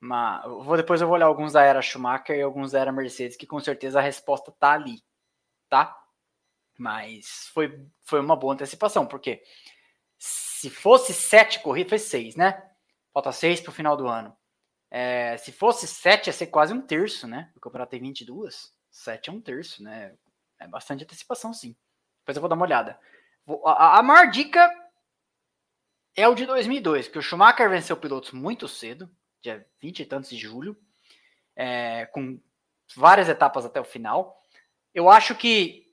Mas, 0.00 0.42
vou, 0.44 0.76
depois 0.76 1.00
eu 1.00 1.06
vou 1.06 1.16
olhar 1.16 1.26
alguns 1.26 1.52
da 1.52 1.62
era 1.62 1.82
Schumacher 1.82 2.36
e 2.36 2.42
alguns 2.42 2.72
da 2.72 2.80
era 2.80 2.90
Mercedes, 2.90 3.36
que 3.36 3.46
com 3.46 3.60
certeza 3.60 3.98
a 3.98 4.02
resposta 4.02 4.50
tá 4.50 4.72
ali, 4.72 5.02
tá? 5.68 5.96
Mas 6.78 7.50
foi, 7.52 7.86
foi 8.02 8.20
uma 8.20 8.34
boa 8.34 8.54
antecipação, 8.54 9.06
porque 9.06 9.42
se 10.18 10.70
fosse 10.70 11.12
sete 11.12 11.60
corridas, 11.60 11.90
foi 11.90 11.98
seis, 11.98 12.34
né? 12.34 12.62
Falta 13.12 13.30
seis 13.32 13.60
para 13.60 13.70
o 13.70 13.74
final 13.74 13.96
do 13.96 14.08
ano. 14.08 14.34
É, 14.90 15.36
se 15.36 15.52
fosse 15.52 15.86
sete, 15.86 16.28
ia 16.28 16.32
ser 16.32 16.46
quase 16.48 16.72
um 16.72 16.80
terço, 16.80 17.26
né? 17.26 17.52
O 17.54 17.60
campeonato 17.60 17.90
tem 17.90 18.00
22. 18.00 18.74
Sete 18.90 19.30
é 19.30 19.32
um 19.32 19.40
terço, 19.40 19.82
né? 19.82 20.14
É 20.58 20.66
bastante 20.66 21.04
antecipação, 21.04 21.52
sim. 21.52 21.76
Depois 22.20 22.36
eu 22.36 22.40
vou 22.40 22.48
dar 22.48 22.56
uma 22.56 22.64
olhada. 22.64 22.98
A, 23.64 23.98
a 23.98 24.02
maior 24.02 24.30
dica 24.30 24.70
é 26.16 26.26
o 26.28 26.34
de 26.34 26.44
2002, 26.44 27.08
que 27.08 27.18
o 27.18 27.22
Schumacher 27.22 27.70
venceu 27.70 27.96
pilotos 27.96 28.32
muito 28.32 28.66
cedo, 28.66 29.10
dia 29.42 29.66
20 29.80 30.00
e 30.00 30.06
tantos 30.06 30.30
de 30.30 30.36
julho, 30.36 30.76
é, 31.56 32.06
com 32.06 32.40
várias 32.96 33.28
etapas 33.28 33.64
até 33.64 33.80
o 33.80 33.84
final. 33.84 34.40
Eu 34.94 35.08
acho 35.08 35.34
que 35.34 35.86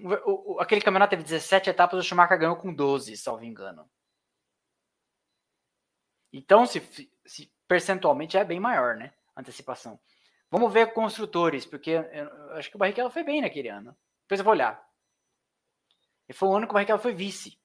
o, 0.00 0.54
o, 0.54 0.60
aquele 0.60 0.80
campeonato 0.80 1.10
teve 1.10 1.22
17 1.22 1.70
etapas, 1.70 1.98
o 1.98 2.02
Schumacher 2.02 2.38
ganhou 2.38 2.56
com 2.56 2.72
12, 2.72 3.16
salvo 3.16 3.44
engano. 3.44 3.88
Então, 6.32 6.64
se, 6.64 6.80
se 7.26 7.52
percentualmente 7.68 8.36
é 8.36 8.44
bem 8.44 8.58
maior, 8.58 8.96
né? 8.96 9.12
Antecipação. 9.36 10.00
Vamos 10.50 10.72
ver 10.72 10.92
construtores, 10.92 11.66
porque 11.66 11.90
eu, 11.90 12.02
eu 12.02 12.52
acho 12.52 12.70
que 12.70 12.76
o 12.76 12.78
Barrichello 12.78 13.10
foi 13.10 13.22
bem 13.22 13.40
naquele 13.40 13.68
ano. 13.68 13.96
Depois 14.22 14.40
eu 14.40 14.44
vou 14.44 14.52
olhar. 14.52 14.82
E 16.28 16.32
foi 16.32 16.48
o 16.48 16.54
ano 16.54 16.66
que 16.66 16.72
o 16.72 16.74
Barrichello 16.74 17.00
foi 17.00 17.14
vice, 17.14 17.58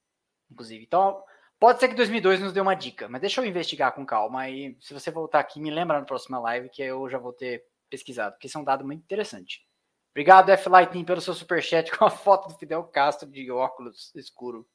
inclusive. 0.50 0.84
Então, 0.84 1.22
pode 1.58 1.80
ser 1.80 1.88
que 1.88 1.94
2002 1.94 2.40
nos 2.40 2.52
dê 2.52 2.60
uma 2.60 2.74
dica, 2.74 3.08
mas 3.08 3.20
deixa 3.20 3.40
eu 3.40 3.46
investigar 3.46 3.92
com 3.92 4.06
calma. 4.06 4.48
E 4.48 4.76
se 4.80 4.94
você 4.94 5.10
voltar 5.10 5.40
aqui, 5.40 5.60
me 5.60 5.70
lembra 5.70 5.98
na 5.98 6.04
próxima 6.04 6.38
live 6.38 6.68
que 6.68 6.82
eu 6.82 7.08
já 7.08 7.18
vou 7.18 7.32
ter 7.32 7.64
pesquisado, 7.90 8.32
porque 8.32 8.46
isso 8.46 8.58
é 8.58 8.60
um 8.60 8.64
dado 8.64 8.84
muito 8.84 9.02
interessante. 9.02 9.66
Obrigado, 10.10 10.50
F. 10.50 10.68
Lightning, 10.68 11.04
pelo 11.04 11.20
seu 11.20 11.34
superchat 11.34 11.90
com 11.96 12.04
a 12.04 12.10
foto 12.10 12.48
do 12.48 12.58
Fidel 12.58 12.84
Castro 12.84 13.28
de 13.28 13.50
óculos 13.50 14.14
escuro. 14.14 14.66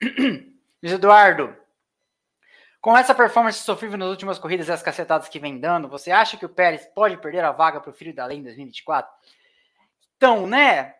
Luiz 0.82 0.94
Eduardo, 0.94 1.56
com 2.80 2.96
essa 2.96 3.14
performance 3.14 3.58
sofrível 3.58 3.96
nas 3.96 4.08
últimas 4.08 4.38
corridas 4.38 4.68
e 4.68 4.72
as 4.72 4.82
cacetadas 4.82 5.28
que 5.28 5.38
vem 5.38 5.60
dando, 5.60 5.88
você 5.88 6.10
acha 6.10 6.36
que 6.36 6.44
o 6.44 6.48
Pérez 6.48 6.84
pode 6.86 7.16
perder 7.16 7.44
a 7.44 7.52
vaga 7.52 7.80
para 7.80 7.90
o 7.90 7.94
filho 7.94 8.14
da 8.14 8.26
lei 8.26 8.38
em 8.38 8.42
2024? 8.42 9.10
Então, 10.16 10.46
né? 10.46 10.94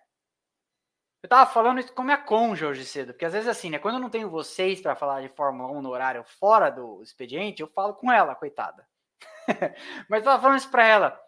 Eu 1.22 1.28
tava 1.28 1.48
falando 1.48 1.78
isso 1.78 1.92
com 1.92 2.02
minha 2.02 2.18
conja 2.18 2.66
hoje 2.66 2.84
cedo, 2.84 3.12
porque 3.12 3.24
às 3.24 3.32
vezes 3.32 3.48
assim, 3.48 3.70
né? 3.70 3.78
Quando 3.78 3.94
eu 3.94 4.00
não 4.00 4.10
tenho 4.10 4.28
vocês 4.28 4.80
para 4.80 4.96
falar 4.96 5.22
de 5.22 5.28
Fórmula 5.28 5.70
1 5.70 5.80
no 5.80 5.90
horário 5.90 6.24
fora 6.24 6.68
do 6.68 7.00
expediente, 7.00 7.62
eu 7.62 7.68
falo 7.68 7.94
com 7.94 8.10
ela, 8.10 8.34
coitada. 8.34 8.84
Mas 10.10 10.24
tava 10.24 10.42
falando 10.42 10.58
isso 10.58 10.70
para 10.70 10.84
ela. 10.84 11.20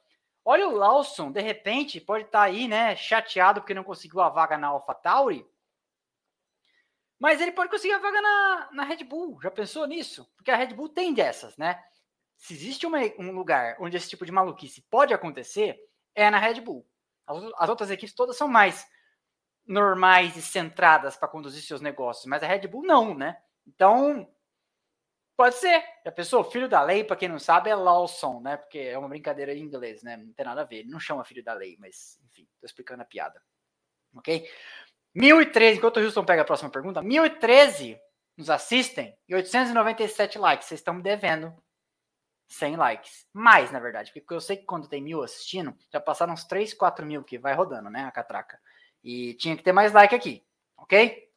Olha 0.44 0.68
o 0.68 0.72
Lawson, 0.76 1.30
de 1.30 1.40
repente, 1.40 2.00
pode 2.00 2.24
estar 2.24 2.40
tá 2.40 2.44
aí, 2.44 2.66
né, 2.66 2.96
chateado 2.96 3.60
porque 3.60 3.72
não 3.72 3.84
conseguiu 3.84 4.20
a 4.20 4.28
vaga 4.28 4.58
na 4.58 4.66
AlphaTauri. 4.66 5.46
Mas 7.18 7.40
ele 7.40 7.52
pode 7.52 7.70
conseguir 7.70 7.94
a 7.94 7.98
vaga 7.98 8.20
na, 8.20 8.68
na 8.72 8.84
Red 8.84 9.04
Bull. 9.04 9.40
Já 9.40 9.50
pensou 9.50 9.86
nisso? 9.86 10.28
Porque 10.36 10.50
a 10.50 10.56
Red 10.56 10.74
Bull 10.74 10.88
tem 10.88 11.14
dessas, 11.14 11.56
né? 11.56 11.82
Se 12.36 12.52
existe 12.52 12.84
uma, 12.84 12.98
um 13.16 13.30
lugar 13.30 13.76
onde 13.78 13.96
esse 13.96 14.10
tipo 14.10 14.26
de 14.26 14.32
maluquice 14.32 14.82
pode 14.90 15.14
acontecer, 15.14 15.78
é 16.16 16.28
na 16.30 16.38
Red 16.38 16.60
Bull. 16.60 16.84
As, 17.24 17.38
as 17.58 17.68
outras 17.68 17.90
equipes 17.92 18.14
todas 18.14 18.36
são 18.36 18.48
mais 18.48 18.84
normais 19.66 20.36
e 20.36 20.42
centradas 20.42 21.16
para 21.16 21.28
conduzir 21.28 21.62
seus 21.62 21.80
negócios, 21.80 22.26
mas 22.26 22.42
a 22.42 22.46
Red 22.46 22.66
Bull 22.68 22.82
não, 22.84 23.14
né? 23.14 23.36
Então, 23.66 24.28
Pode 25.36 25.56
ser. 25.56 25.84
A 26.06 26.12
pessoa, 26.12 26.48
filho 26.48 26.68
da 26.68 26.80
lei, 26.82 27.02
para 27.02 27.16
quem 27.16 27.28
não 27.28 27.38
sabe, 27.38 27.68
é 27.68 27.74
Lawson, 27.74 28.40
né? 28.40 28.56
Porque 28.56 28.78
é 28.78 28.96
uma 28.96 29.08
brincadeira 29.08 29.52
em 29.52 29.62
inglês, 29.62 30.02
né? 30.02 30.16
Não 30.16 30.32
tem 30.32 30.46
nada 30.46 30.60
a 30.60 30.64
ver. 30.64 30.80
Ele 30.80 30.90
não 30.90 31.00
chama 31.00 31.24
filho 31.24 31.42
da 31.42 31.52
lei, 31.52 31.76
mas 31.80 32.20
enfim, 32.26 32.46
tô 32.60 32.66
explicando 32.66 33.02
a 33.02 33.06
piada. 33.06 33.42
Ok? 34.14 34.48
1013, 35.14 35.78
enquanto 35.78 35.96
o 35.96 36.04
Houston 36.04 36.24
pega 36.24 36.42
a 36.42 36.44
próxima 36.44 36.70
pergunta, 36.70 37.02
1013 37.02 37.98
nos 38.36 38.50
assistem 38.50 39.16
e 39.28 39.34
897 39.34 40.38
likes. 40.38 40.68
Vocês 40.68 40.80
estão 40.80 40.94
me 40.94 41.02
devendo 41.02 41.52
100 42.48 42.76
likes. 42.76 43.26
Mais, 43.32 43.72
na 43.72 43.80
verdade, 43.80 44.12
porque 44.12 44.34
eu 44.34 44.40
sei 44.40 44.56
que 44.56 44.64
quando 44.64 44.88
tem 44.88 45.02
mil 45.02 45.22
assistindo, 45.22 45.76
já 45.92 46.00
passaram 46.00 46.32
uns 46.32 46.44
3, 46.44 46.74
4 46.74 47.04
mil 47.04 47.24
que 47.24 47.38
vai 47.38 47.54
rodando, 47.54 47.90
né? 47.90 48.04
A 48.04 48.12
catraca. 48.12 48.60
E 49.04 49.34
tinha 49.34 49.56
que 49.56 49.62
ter 49.62 49.72
mais 49.72 49.92
like 49.92 50.14
aqui, 50.14 50.42
ok? 50.78 51.30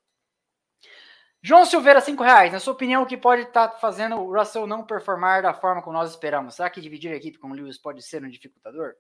João 1.41 1.65
Silveira, 1.65 2.01
5 2.01 2.24
reais. 2.24 2.51
Na 2.51 2.59
sua 2.59 2.74
opinião, 2.74 3.03
o 3.03 3.05
que 3.05 3.18
pode 3.18 3.43
estar 3.43 3.68
tá 3.68 3.78
fazendo 3.78 4.15
o 4.15 4.34
Russell 4.34 4.65
não 4.65 4.86
performar 4.86 5.43
da 5.43 5.53
forma 5.53 5.82
como 5.82 5.97
nós 5.97 6.09
esperamos? 6.09 6.55
Será 6.55 6.70
que 6.70 6.82
dividir 6.82 7.11
a 7.11 7.15
equipe 7.15 7.38
com 7.38 7.49
o 7.49 7.53
Lewis 7.53 7.78
pode 7.78 8.01
ser 8.01 8.24
um 8.24 8.30
dificultador? 8.30 8.95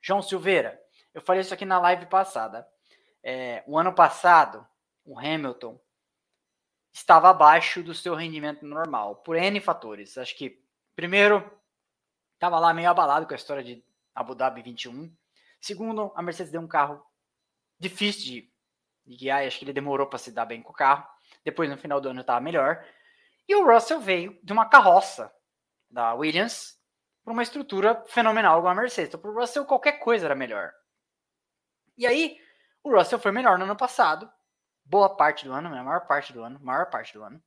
João 0.00 0.22
Silveira, 0.22 0.80
eu 1.12 1.20
falei 1.20 1.42
isso 1.42 1.52
aqui 1.52 1.64
na 1.64 1.78
live 1.80 2.06
passada. 2.06 2.66
É, 3.22 3.62
o 3.66 3.78
ano 3.78 3.92
passado, 3.92 4.66
o 5.04 5.18
Hamilton 5.18 5.80
estava 6.92 7.30
abaixo 7.30 7.82
do 7.82 7.94
seu 7.94 8.14
rendimento 8.14 8.64
normal, 8.64 9.16
por 9.16 9.36
N 9.36 9.60
fatores. 9.60 10.18
Acho 10.18 10.36
que, 10.36 10.60
primeiro, 10.94 11.48
estava 12.34 12.58
lá 12.58 12.74
meio 12.74 12.90
abalado 12.90 13.26
com 13.26 13.32
a 13.32 13.36
história 13.36 13.62
de 13.62 13.84
Abu 14.14 14.34
Dhabi 14.34 14.62
21. 14.62 15.14
Segundo, 15.62 16.12
a 16.14 16.20
Mercedes 16.20 16.52
deu 16.52 16.60
um 16.60 16.68
carro 16.68 17.02
difícil 17.78 18.24
de 18.24 18.52
de 19.04 19.16
guiar, 19.16 19.44
acho 19.46 19.58
que 19.58 19.64
ele 19.64 19.72
demorou 19.72 20.06
para 20.06 20.18
se 20.18 20.30
dar 20.30 20.46
bem 20.46 20.62
com 20.62 20.70
o 20.70 20.74
carro. 20.74 21.06
Depois, 21.44 21.68
no 21.68 21.76
final 21.76 22.00
do 22.00 22.08
ano, 22.08 22.20
estava 22.20 22.40
melhor. 22.40 22.84
E 23.48 23.54
o 23.54 23.66
Russell 23.66 24.00
veio 24.00 24.38
de 24.42 24.52
uma 24.52 24.68
carroça 24.68 25.32
da 25.90 26.14
Williams 26.14 26.78
para 27.24 27.32
uma 27.32 27.42
estrutura 27.42 28.02
fenomenal 28.06 28.58
igual 28.58 28.72
a 28.72 28.74
Mercedes. 28.74 29.08
Então, 29.08 29.20
para 29.20 29.30
o 29.30 29.34
Russell, 29.34 29.64
qualquer 29.64 29.98
coisa 29.98 30.26
era 30.26 30.34
melhor. 30.34 30.72
E 31.96 32.06
aí, 32.06 32.38
o 32.82 32.96
Russell 32.96 33.18
foi 33.18 33.32
melhor 33.32 33.58
no 33.58 33.64
ano 33.64 33.76
passado, 33.76 34.30
boa 34.84 35.14
parte 35.16 35.44
do 35.44 35.52
ano, 35.52 35.68
a 35.68 35.84
maior 35.84 36.06
parte 36.06 36.32
do 36.32 36.42
ano, 36.42 36.58
maior 36.60 36.88
parte 36.90 37.12
do 37.12 37.22
ano. 37.22 37.42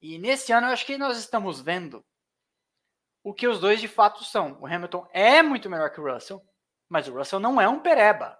E 0.00 0.18
nesse 0.18 0.52
ano, 0.52 0.68
eu 0.68 0.72
acho 0.72 0.86
que 0.86 0.96
nós 0.96 1.18
estamos 1.18 1.60
vendo 1.60 2.04
o 3.22 3.34
que 3.34 3.48
os 3.48 3.58
dois 3.58 3.80
de 3.80 3.88
fato 3.88 4.22
são. 4.24 4.58
O 4.60 4.66
Hamilton 4.66 5.08
é 5.12 5.42
muito 5.42 5.68
melhor 5.68 5.90
que 5.90 6.00
o 6.00 6.12
Russell, 6.12 6.42
mas 6.88 7.08
o 7.08 7.14
Russell 7.14 7.40
não 7.40 7.60
é 7.60 7.68
um 7.68 7.80
pereba 7.80 8.38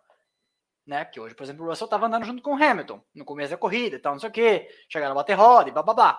né? 0.88 1.04
Que 1.04 1.20
hoje, 1.20 1.34
por 1.34 1.42
exemplo, 1.42 1.66
o 1.66 1.68
Russell 1.68 1.84
estava 1.84 2.06
andando 2.06 2.24
junto 2.24 2.42
com 2.42 2.54
o 2.54 2.62
Hamilton 2.62 3.04
no 3.14 3.24
começo 3.24 3.50
da 3.50 3.58
corrida 3.58 3.96
e 3.96 3.98
tal, 3.98 4.14
não 4.14 4.20
sei 4.20 4.30
o 4.30 4.32
quê, 4.32 4.74
chegaram 4.88 5.12
a 5.12 5.16
bater 5.16 5.34
roda 5.34 5.68
e 5.68 5.72
bababá. 5.72 6.18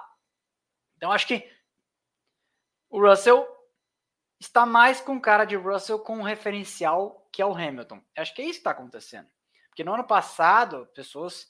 Então 0.96 1.12
acho 1.12 1.26
que 1.26 1.52
o 2.88 3.02
Russell 3.02 3.48
está 4.40 4.68
mais 4.68 5.02
com 5.02 5.20
cara 5.20 5.44
de 5.44 5.56
Russell 5.56 6.00
com 6.00 6.20
um 6.20 6.22
referencial 6.22 7.28
que 7.32 7.42
é 7.42 7.46
o 7.46 7.54
Hamilton. 7.54 8.00
Acho 8.16 8.34
que 8.34 8.44
é 8.44 8.46
isso 8.46 8.54
que 8.54 8.60
está 8.60 8.72
acontecendo. 8.72 9.28
Porque 9.70 9.84
no 9.84 9.94
ano 9.94 10.04
passado, 10.04 10.88
pessoas 10.94 11.50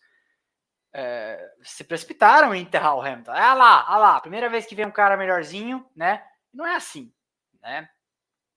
é, 0.94 1.56
se 1.62 1.84
precipitaram 1.84 2.56
em 2.56 2.62
enterrar 2.62 2.96
o 2.96 3.02
Hamilton. 3.02 3.32
Ah 3.32 3.54
lá, 3.54 3.86
ah 3.86 3.98
lá, 3.98 4.22
primeira 4.22 4.50
vez 4.50 4.66
que 4.66 4.76
vem 4.76 4.86
um 4.86 4.92
cara 4.92 5.18
melhorzinho, 5.18 5.86
né? 5.94 6.26
Não 6.54 6.66
é 6.66 6.76
assim, 6.76 7.14
né? 7.62 7.90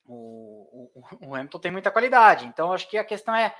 O, 0.04 0.90
o, 0.94 1.28
o 1.28 1.34
Hamilton 1.34 1.58
tem 1.58 1.72
muita 1.72 1.90
qualidade. 1.90 2.46
Então, 2.46 2.72
acho 2.72 2.88
que 2.88 2.98
a 2.98 3.04
questão 3.04 3.34
é 3.34 3.54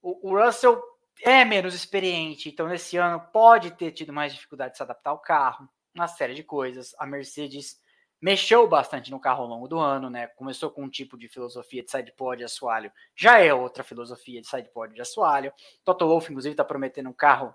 o, 0.00 0.30
o 0.30 0.44
Russell 0.44 0.80
é 1.22 1.44
menos 1.44 1.74
experiente, 1.74 2.48
então 2.48 2.68
nesse 2.68 2.96
ano 2.96 3.20
pode 3.32 3.72
ter 3.72 3.90
tido 3.90 4.12
mais 4.12 4.32
dificuldade 4.32 4.72
de 4.72 4.76
se 4.76 4.82
adaptar 4.82 5.10
ao 5.10 5.18
carro, 5.18 5.68
uma 5.94 6.06
série 6.06 6.34
de 6.34 6.44
coisas. 6.44 6.94
A 6.98 7.06
Mercedes 7.06 7.76
mexeu 8.20 8.68
bastante 8.68 9.10
no 9.10 9.20
carro 9.20 9.42
ao 9.42 9.48
longo 9.48 9.68
do 9.68 9.78
ano, 9.78 10.10
né? 10.10 10.26
Começou 10.28 10.70
com 10.70 10.84
um 10.84 10.88
tipo 10.88 11.16
de 11.16 11.28
filosofia 11.28 11.82
de 11.82 11.90
sidepod 11.90 12.40
e 12.40 12.44
assoalho, 12.44 12.92
já 13.16 13.40
é 13.40 13.52
outra 13.52 13.82
filosofia 13.82 14.40
de 14.40 14.48
sidepod 14.48 14.96
e 14.96 15.00
assoalho. 15.00 15.52
Toto 15.84 16.06
Wolff, 16.06 16.30
inclusive, 16.30 16.52
está 16.52 16.64
prometendo 16.64 17.08
um 17.08 17.14
carro 17.14 17.54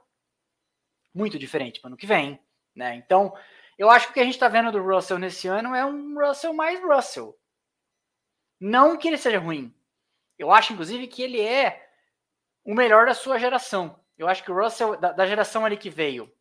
muito 1.13 1.37
diferente 1.37 1.79
para 1.79 1.87
o 1.87 1.89
ano 1.89 1.97
que 1.97 2.07
vem, 2.07 2.39
né? 2.75 2.95
Então, 2.95 3.33
eu 3.77 3.89
acho 3.89 4.07
que 4.07 4.11
o 4.11 4.13
que 4.15 4.19
a 4.19 4.23
gente 4.23 4.33
está 4.33 4.47
vendo 4.47 4.71
do 4.71 4.83
Russell 4.83 5.19
nesse 5.19 5.47
ano 5.47 5.73
é 5.73 5.85
um 5.85 6.15
Russell 6.19 6.53
mais 6.53 6.81
Russell. 6.81 7.37
Não 8.65 8.95
que 8.95 9.09
ele 9.09 9.17
seja 9.17 9.39
ruim. 9.39 9.75
Eu 10.39 10.49
acho, 10.49 10.71
inclusive, 10.71 11.05
que 11.05 11.21
ele 11.21 11.41
é 11.41 11.91
o 12.63 12.73
melhor 12.73 13.05
da 13.05 13.13
sua 13.13 13.37
geração. 13.37 14.01
Eu 14.17 14.25
acho 14.25 14.41
que 14.41 14.49
o 14.49 14.55
Russell, 14.55 14.95
da, 14.95 15.11
da 15.11 15.25
geração 15.25 15.65
ali 15.65 15.75
que 15.75 15.89
veio, 15.89 16.33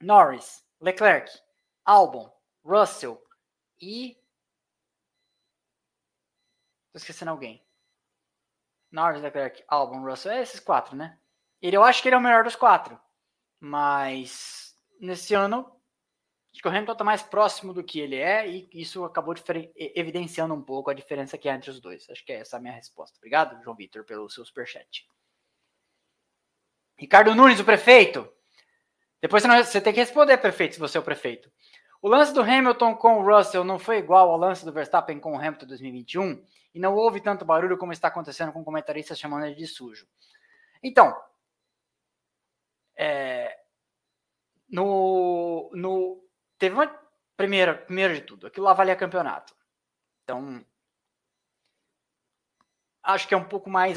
Norris, 0.00 0.64
Leclerc, 0.80 1.36
Albon, 1.84 2.32
Russell 2.64 3.20
e. 3.80 4.16
Tô 6.92 6.98
esquecendo 6.98 7.32
alguém. 7.32 7.60
Norris, 8.92 9.20
Leclerc, 9.20 9.64
Albon, 9.66 10.04
Russell. 10.04 10.30
É 10.30 10.42
esses 10.42 10.60
quatro, 10.60 10.94
né? 10.94 11.18
Ele, 11.60 11.76
eu 11.76 11.82
acho 11.82 12.02
que 12.02 12.08
ele 12.08 12.14
é 12.14 12.18
o 12.18 12.22
melhor 12.22 12.44
dos 12.44 12.54
quatro. 12.54 13.00
Mas 13.58 14.76
nesse 15.00 15.34
ano, 15.34 15.75
acho 16.56 16.62
que 16.62 16.68
o 16.68 16.70
Hamilton 16.70 16.92
está 16.92 17.04
mais 17.04 17.22
próximo 17.22 17.74
do 17.74 17.84
que 17.84 18.00
ele 18.00 18.16
é 18.16 18.48
e 18.48 18.66
isso 18.72 19.04
acabou 19.04 19.34
evidenciando 19.76 20.54
um 20.54 20.62
pouco 20.62 20.90
a 20.90 20.94
diferença 20.94 21.36
que 21.36 21.50
há 21.50 21.54
entre 21.54 21.70
os 21.70 21.80
dois. 21.80 22.08
Acho 22.08 22.24
que 22.24 22.32
é 22.32 22.40
essa 22.40 22.56
a 22.56 22.60
minha 22.60 22.72
resposta. 22.72 23.18
Obrigado, 23.18 23.62
João 23.62 23.76
Vitor, 23.76 24.04
pelo 24.04 24.30
seu 24.30 24.42
superchat. 24.42 25.06
Ricardo 26.96 27.34
Nunes, 27.34 27.60
o 27.60 27.64
prefeito. 27.64 28.26
Depois 29.20 29.42
você 29.42 29.82
tem 29.82 29.92
que 29.92 30.00
responder, 30.00 30.38
prefeito, 30.38 30.74
se 30.74 30.80
você 30.80 30.96
é 30.96 31.00
o 31.00 31.04
prefeito. 31.04 31.52
O 32.00 32.08
lance 32.08 32.32
do 32.32 32.40
Hamilton 32.40 32.94
com 32.94 33.18
o 33.18 33.22
Russell 33.22 33.62
não 33.62 33.78
foi 33.78 33.98
igual 33.98 34.30
ao 34.30 34.38
lance 34.38 34.64
do 34.64 34.72
Verstappen 34.72 35.20
com 35.20 35.32
o 35.32 35.38
Hamilton 35.38 35.66
2021 35.66 36.42
e 36.74 36.80
não 36.80 36.94
houve 36.94 37.20
tanto 37.20 37.44
barulho 37.44 37.76
como 37.76 37.92
está 37.92 38.08
acontecendo 38.08 38.52
com 38.52 38.64
comentaristas 38.64 39.18
chamando 39.18 39.44
ele 39.44 39.54
de 39.54 39.66
sujo. 39.66 40.08
Então, 40.82 41.14
é, 42.96 43.58
no, 44.70 45.70
no, 45.74 46.25
teve 46.58 46.74
uma 46.74 46.86
primeira, 47.36 47.74
primeiro 47.74 48.14
de 48.14 48.22
tudo, 48.22 48.46
aquilo 48.46 48.66
lá 48.66 48.72
valia 48.72 48.96
campeonato. 48.96 49.54
Então, 50.24 50.64
acho 53.02 53.28
que 53.28 53.34
é 53.34 53.36
um 53.36 53.44
pouco 53.44 53.70
mais 53.70 53.96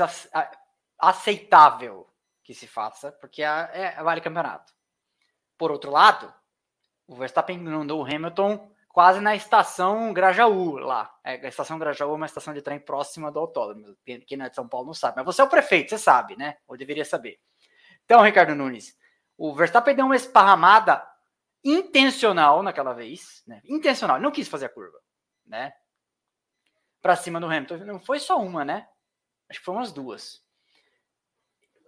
aceitável 0.97 2.07
que 2.43 2.53
se 2.53 2.67
faça, 2.67 3.11
porque 3.13 3.43
é, 3.43 3.95
é 3.97 4.03
vale 4.03 4.21
campeonato. 4.21 4.73
Por 5.57 5.71
outro 5.71 5.91
lado, 5.91 6.33
o 7.07 7.15
Verstappen 7.15 7.57
mandou 7.57 8.01
o 8.01 8.05
Hamilton 8.05 8.71
quase 8.87 9.19
na 9.19 9.35
estação 9.35 10.13
Grajaú 10.13 10.77
lá. 10.77 11.13
É, 11.23 11.33
a 11.45 11.47
estação 11.47 11.79
Grajaú 11.79 12.11
é 12.11 12.15
uma 12.15 12.25
estação 12.25 12.53
de 12.53 12.61
trem 12.61 12.79
próxima 12.79 13.31
do 13.31 13.39
autódromo. 13.39 13.95
Quem 14.05 14.37
não 14.37 14.45
é 14.45 14.49
de 14.49 14.55
São 14.55 14.67
Paulo 14.67 14.87
não 14.87 14.93
sabe. 14.93 15.17
Mas 15.17 15.25
você 15.25 15.41
é 15.41 15.45
o 15.45 15.49
prefeito, 15.49 15.89
você 15.89 15.97
sabe, 15.97 16.35
né? 16.35 16.57
Ou 16.67 16.77
deveria 16.77 17.05
saber. 17.05 17.39
Então, 18.05 18.21
Ricardo 18.21 18.55
Nunes, 18.55 18.97
o 19.37 19.53
Verstappen 19.53 19.95
deu 19.95 20.05
uma 20.05 20.15
esparramada 20.15 21.05
intencional 21.63 22.63
naquela 22.63 22.93
vez, 22.93 23.43
né? 23.45 23.61
Intencional, 23.65 24.19
não 24.19 24.31
quis 24.31 24.47
fazer 24.47 24.65
a 24.65 24.69
curva, 24.69 24.99
né? 25.45 25.73
Para 27.01 27.15
cima 27.15 27.39
do 27.39 27.45
Hamilton. 27.45 27.77
Não 27.79 27.99
foi 27.99 28.19
só 28.19 28.39
uma, 28.39 28.63
né? 28.65 28.87
Acho 29.49 29.59
que 29.59 29.65
foi 29.65 29.75
umas 29.75 29.91
duas 29.91 30.43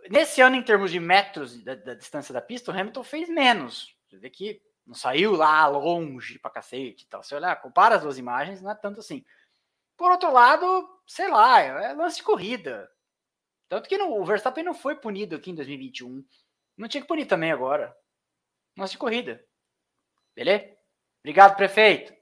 nesse 0.09 0.41
ano, 0.41 0.55
em 0.55 0.63
termos 0.63 0.91
de 0.91 0.99
metros 0.99 1.61
da, 1.63 1.75
da 1.75 1.93
distância 1.93 2.33
da 2.33 2.41
pista, 2.41 2.71
o 2.71 2.75
Hamilton 2.77 3.03
fez 3.03 3.29
menos. 3.29 3.95
Você 4.09 4.17
vê 4.17 4.29
que 4.29 4.61
não 4.85 4.93
saiu 4.95 5.33
lá 5.33 5.67
longe 5.67 6.39
pra 6.39 6.51
cacete 6.51 7.05
e 7.05 7.07
tal. 7.07 7.23
Se 7.23 7.35
olhar, 7.35 7.61
compara 7.61 7.95
as 7.95 8.01
duas 8.01 8.17
imagens, 8.17 8.61
não 8.61 8.71
é 8.71 8.75
tanto 8.75 8.99
assim. 8.99 9.23
Por 9.95 10.11
outro 10.11 10.31
lado, 10.31 10.89
sei 11.05 11.29
lá, 11.29 11.59
é 11.59 11.93
lance 11.93 12.17
de 12.17 12.23
corrida. 12.23 12.89
Tanto 13.69 13.87
que 13.87 13.95
o 13.95 14.25
Verstappen 14.25 14.63
não 14.63 14.73
foi 14.73 14.95
punido 14.95 15.35
aqui 15.35 15.51
em 15.51 15.55
2021. 15.55 16.25
Não 16.75 16.87
tinha 16.87 17.01
que 17.01 17.07
punir 17.07 17.25
também 17.25 17.51
agora. 17.51 17.95
Lance 18.77 18.93
de 18.93 18.97
corrida. 18.97 19.43
Beleza? 20.35 20.69
Obrigado, 21.19 21.55
prefeito. 21.55 22.13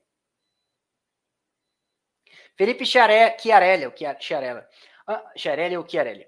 Felipe 2.55 2.85
Chiarelli, 2.85 3.85
ou 3.85 3.93
Chiarella. 4.19 4.67
Ah, 5.07 5.31
Chiarelli 5.35 5.77
ou 5.77 5.87
Chiarelli. 5.87 6.27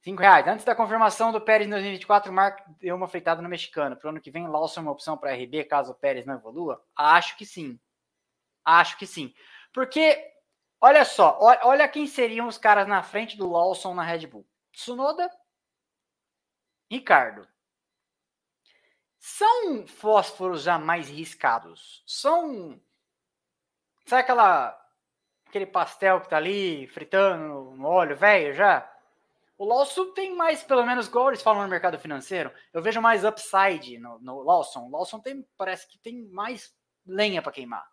Cinco 0.00 0.22
reais. 0.22 0.46
Antes 0.46 0.64
da 0.64 0.74
confirmação 0.74 1.32
do 1.32 1.40
Pérez 1.40 1.66
em 1.66 1.70
2024, 1.70 2.30
o 2.30 2.34
Mark 2.34 2.60
deu 2.80 2.96
uma 2.96 3.08
feitada 3.08 3.42
no 3.42 3.48
mexicano. 3.48 3.96
Para 3.96 4.06
o 4.06 4.10
ano 4.10 4.20
que 4.20 4.30
vem, 4.30 4.46
Lawson 4.46 4.80
é 4.80 4.82
uma 4.84 4.92
opção 4.92 5.18
para 5.18 5.34
RB 5.34 5.64
caso 5.64 5.92
o 5.92 5.94
Pérez 5.94 6.24
não 6.24 6.34
evolua? 6.34 6.82
Acho 6.96 7.36
que 7.36 7.44
sim. 7.44 7.78
Acho 8.64 8.96
que 8.96 9.06
sim. 9.06 9.34
Porque, 9.72 10.32
olha 10.80 11.04
só, 11.04 11.38
olha 11.40 11.88
quem 11.88 12.06
seriam 12.06 12.46
os 12.46 12.56
caras 12.56 12.88
na 12.88 13.02
frente 13.02 13.36
do 13.36 13.50
Lawson 13.50 13.94
na 13.94 14.02
Red 14.02 14.26
Bull: 14.26 14.46
Tsunoda, 14.72 15.28
Ricardo. 16.90 17.46
São 19.28 19.84
fósforos 19.88 20.62
já 20.62 20.78
mais 20.78 21.08
riscados. 21.08 22.00
São. 22.06 22.80
Sabe 24.06 24.22
aquela. 24.22 24.80
Aquele 25.48 25.66
pastel 25.66 26.20
que 26.20 26.28
tá 26.28 26.36
ali 26.36 26.86
fritando 26.86 27.72
no 27.72 27.88
óleo 27.88 28.16
velho 28.16 28.54
já? 28.54 28.88
O 29.58 29.64
Lawson 29.64 30.12
tem 30.12 30.36
mais, 30.36 30.62
pelo 30.62 30.86
menos, 30.86 31.08
igual 31.08 31.28
eles 31.28 31.42
falam 31.42 31.64
no 31.64 31.68
mercado 31.68 31.98
financeiro, 31.98 32.52
eu 32.72 32.80
vejo 32.80 33.00
mais 33.00 33.24
upside 33.24 33.98
no, 33.98 34.18
no 34.20 34.42
Lawson. 34.42 34.86
O 34.86 34.90
Lawson 34.90 35.18
tem, 35.18 35.44
parece 35.56 35.88
que 35.88 35.98
tem 35.98 36.28
mais 36.28 36.72
lenha 37.04 37.42
para 37.42 37.52
queimar. 37.52 37.84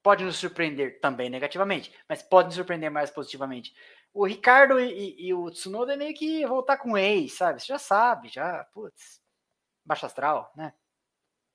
Pode 0.00 0.22
nos 0.22 0.36
surpreender 0.36 1.00
também 1.00 1.28
negativamente, 1.28 1.92
mas 2.08 2.22
pode 2.22 2.46
nos 2.46 2.54
surpreender 2.54 2.90
mais 2.90 3.10
positivamente. 3.10 3.74
O 4.12 4.24
Ricardo 4.24 4.78
e, 4.78 4.92
e, 4.92 5.26
e 5.28 5.34
o 5.34 5.50
Tsunoda 5.50 5.94
é 5.94 5.96
meio 5.96 6.14
que 6.14 6.46
voltar 6.46 6.76
com 6.76 6.92
o 6.92 6.98
ex, 6.98 7.32
sabe? 7.32 7.60
Você 7.60 7.66
já 7.66 7.78
sabe, 7.78 8.28
já, 8.28 8.64
putz, 8.72 9.19
baixo 9.90 10.06
astral, 10.06 10.52
né? 10.54 10.72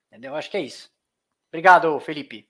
Entendeu? 0.08 0.36
Acho 0.36 0.52
que 0.52 0.58
é 0.58 0.62
isso. 0.62 0.92
Obrigado, 1.48 2.00
Felipe. 2.02 2.50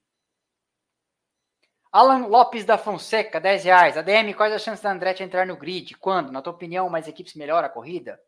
Alan 1.91 2.25
Lopes 2.25 2.65
da 2.65 2.77
Fonseca, 2.77 3.39
10 3.39 3.63
reais. 3.63 3.97
ADM, 3.97 4.33
quais 4.35 4.51
as 4.51 4.63
chances 4.63 4.83
da 4.83 4.91
Andretti 4.91 5.23
entrar 5.23 5.45
no 5.45 5.55
grid? 5.55 5.95
Quando? 5.95 6.31
Na 6.31 6.41
tua 6.41 6.53
opinião, 6.53 6.89
mais 6.89 7.07
equipes 7.07 7.35
melhoram 7.35 7.67
a 7.67 7.71
corrida? 7.71 8.19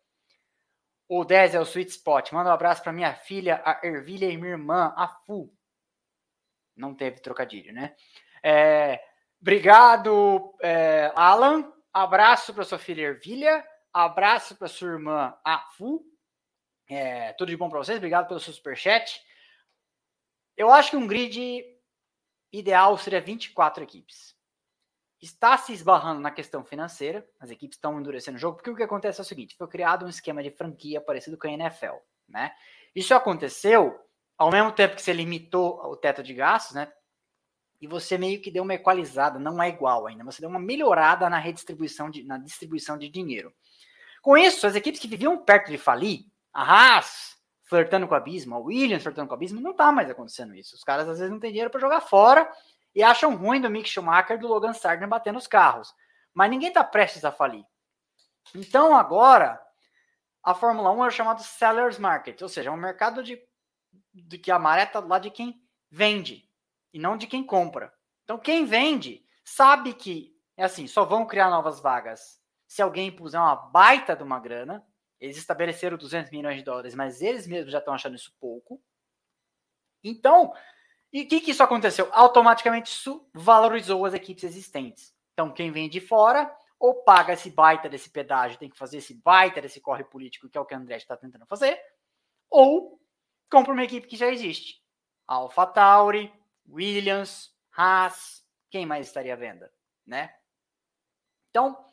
O 1.10 1.26
10 1.26 1.56
é 1.56 1.60
o 1.60 1.64
sweet 1.64 1.92
spot. 1.92 2.32
Manda 2.32 2.50
um 2.50 2.54
abraço 2.54 2.84
para 2.84 2.94
minha 2.94 3.14
filha, 3.16 3.62
a 3.66 3.86
Ervilha, 3.86 4.30
e 4.30 4.38
minha 4.38 4.52
irmã, 4.52 4.94
a 4.96 5.08
Fu. 5.08 5.52
Não 6.76 6.94
teve 6.94 7.20
trocadilho, 7.20 7.74
né? 7.74 7.96
É, 8.44 9.02
obrigado, 9.42 10.56
é, 10.62 11.12
Alan. 11.16 11.74
Abraço 11.92 12.54
para 12.54 12.64
sua 12.64 12.78
filha 12.78 13.02
Ervilha. 13.02 13.66
Abraço 13.92 14.56
para 14.56 14.68
sua 14.68 14.90
irmã, 14.90 15.36
a 15.44 15.60
Fu. 15.76 16.06
É, 16.90 17.34
tudo 17.34 17.50
de 17.50 17.58
bom 17.58 17.70
para 17.70 17.80
vocês. 17.80 17.98
Obrigado 17.98 18.28
pelo 18.28 18.40
seu 18.40 18.54
superchat. 18.54 19.22
Eu 20.56 20.72
acho 20.72 20.92
que 20.92 20.98
um 20.98 21.08
grid 21.08 21.64
ideal 22.52 22.98
seria 22.98 23.22
24 23.22 23.84
equipes. 23.84 24.36
Está 25.22 25.58
se 25.58 25.74
esbarrando 25.74 26.22
na 26.22 26.32
questão 26.32 26.64
financeira, 26.64 27.28
as 27.40 27.50
equipes 27.50 27.78
estão 27.78 28.00
endurecendo 28.00 28.38
o 28.38 28.40
jogo, 28.40 28.58
porque 28.58 28.70
o 28.70 28.76
que 28.76 28.84
acontece 28.84 29.20
é 29.20 29.24
o 29.24 29.26
seguinte: 29.26 29.56
foi 29.56 29.68
criado 29.68 30.06
um 30.06 30.10
esquema 30.10 30.44
de 30.44 30.52
franquia 30.52 31.02
parecido 31.02 31.38
com 31.38 31.48
a 31.48 31.52
NFL. 31.52 31.96
Né? 32.30 32.54
Isso 32.96 33.14
aconteceu 33.14 34.00
ao 34.38 34.52
mesmo 34.52 34.72
tempo 34.72 34.96
que 34.96 35.02
você 35.02 35.14
limitou 35.14 35.80
o 35.86 35.96
teto 35.96 36.22
de 36.22 36.34
gastos, 36.34 36.76
né? 36.76 36.92
E 37.80 37.88
você 37.88 38.18
meio 38.18 38.42
que 38.42 38.52
deu 38.52 38.64
uma 38.64 38.74
equalizada, 38.74 39.40
não 39.40 39.62
é 39.62 39.70
igual 39.70 40.08
ainda, 40.08 40.24
você 40.24 40.42
deu 40.42 40.50
uma 40.50 40.60
melhorada 40.60 41.30
na 41.30 41.38
redistribuição 41.38 42.10
de, 42.10 42.24
na 42.24 42.38
distribuição 42.38 42.98
de 42.98 43.08
dinheiro. 43.10 43.54
Com 44.22 44.36
isso, 44.36 44.66
as 44.66 44.76
equipes 44.76 45.00
que 45.00 45.08
viviam 45.08 45.38
perto 45.38 45.70
de 45.70 45.78
falir, 45.78 46.26
a 46.58 46.64
Haas, 46.64 47.38
flertando 47.66 48.08
com 48.08 48.16
o 48.16 48.18
abismo, 48.18 48.56
a 48.56 48.58
Williams 48.58 49.04
flertando 49.04 49.28
com 49.28 49.36
o 49.36 49.38
abismo, 49.38 49.62
não 49.62 49.76
tá 49.76 49.92
mais 49.92 50.10
acontecendo 50.10 50.56
isso. 50.56 50.76
Os 50.76 50.84
caras 50.84 51.08
às 51.08 51.20
vezes 51.20 51.32
não 51.32 51.40
têm 51.40 51.52
dinheiro 51.52 51.70
para 51.70 51.80
jogar 51.80 52.02
fora 52.02 52.52
e 52.96 53.04
acham 53.04 53.36
ruim 53.36 53.62
do 53.62 53.70
Mick 53.70 53.88
Schumacher 53.88 54.38
e 54.38 54.40
do 54.40 54.48
Logan 54.48 54.74
Sargent 54.74 55.08
batendo 55.08 55.38
os 55.38 55.46
carros. 55.46 55.94
Mas 56.34 56.50
ninguém 56.50 56.74
tá 56.74 56.84
prestes 56.84 57.24
a 57.24 57.32
falir. 57.32 57.64
Então 58.56 58.96
agora 58.96 59.62
a 60.42 60.56
Fórmula 60.56 60.92
1 60.94 61.06
é 61.06 61.12
chamado 61.12 61.44
sellers 61.44 62.00
market, 62.00 62.42
ou 62.42 62.50
seja, 62.50 62.72
é 62.72 62.74
um 62.74 62.78
mercado 62.78 63.22
de, 63.22 63.40
de 64.12 64.40
que 64.40 64.50
a 64.50 64.58
maré 64.58 64.88
tá 64.88 65.00
lá 65.00 65.20
de 65.20 65.30
quem 65.30 65.62
vende 65.92 66.50
e 66.92 66.98
não 66.98 67.18
de 67.18 67.28
quem 67.28 67.46
compra. 67.46 67.94
Então 68.24 68.40
quem 68.40 68.66
vende 68.66 69.24
sabe 69.46 69.94
que 69.94 70.36
é 70.56 70.64
assim, 70.64 70.88
só 70.88 71.06
vão 71.06 71.24
criar 71.28 71.52
novas 71.52 71.80
vagas 71.80 72.42
se 72.68 72.82
alguém 72.82 73.12
puser 73.12 73.40
uma 73.40 73.56
baita 73.56 74.16
de 74.16 74.24
uma 74.24 74.40
grana 74.40 74.84
eles 75.20 75.38
estabeleceram 75.38 75.98
200 75.98 76.32
milhões 76.32 76.58
de 76.58 76.64
dólares, 76.64 76.96
mas 76.96 77.22
eles 77.22 77.48
mesmos 77.48 77.72
já 77.72 77.80
estão 77.80 77.94
achando 77.94 78.16
isso 78.16 78.34
pouco. 78.40 78.82
Então, 80.04 80.54
e 81.12 81.24
o 81.24 81.28
que, 81.28 81.42
que 81.42 81.52
isso 81.52 81.64
aconteceu? 81.64 82.10
Automaticamente 82.12 82.92
isso 82.92 83.28
valorizou 83.34 84.06
as 84.06 84.14
equipes 84.14 84.44
existentes. 84.44 85.16
Então, 85.34 85.52
quem 85.52 85.72
vem 85.72 85.90
de 85.90 86.00
fora 86.00 86.54
ou 86.80 87.04
paga 87.04 87.34
esse 87.34 87.50
baita 87.50 87.90
desse 87.90 88.10
pedágio, 88.10 88.60
tem 88.60 88.70
que 88.70 88.78
fazer 88.78 88.98
esse 88.98 89.16
baita 89.16 89.62
desse 89.62 89.82
corre 89.82 90.04
político, 90.04 90.48
que 90.50 90.58
é 90.58 90.62
o 90.62 90.66
que 90.66 90.76
a 90.76 90.78
André 90.78 90.98
está 90.98 91.18
tentando 91.18 91.46
fazer, 91.48 91.80
ou 92.50 93.02
compra 93.50 93.74
uma 93.74 93.84
equipe 93.84 94.08
que 94.08 94.16
já 94.16 94.28
existe. 94.28 94.84
Alpha 95.26 95.66
Tauri, 95.66 96.32
Williams, 96.70 97.54
Haas, 97.76 98.46
quem 98.70 98.86
mais 98.86 99.08
estaria 99.08 99.34
à 99.34 99.38
venda, 99.38 99.74
né? 100.06 100.36
Então, 101.50 101.84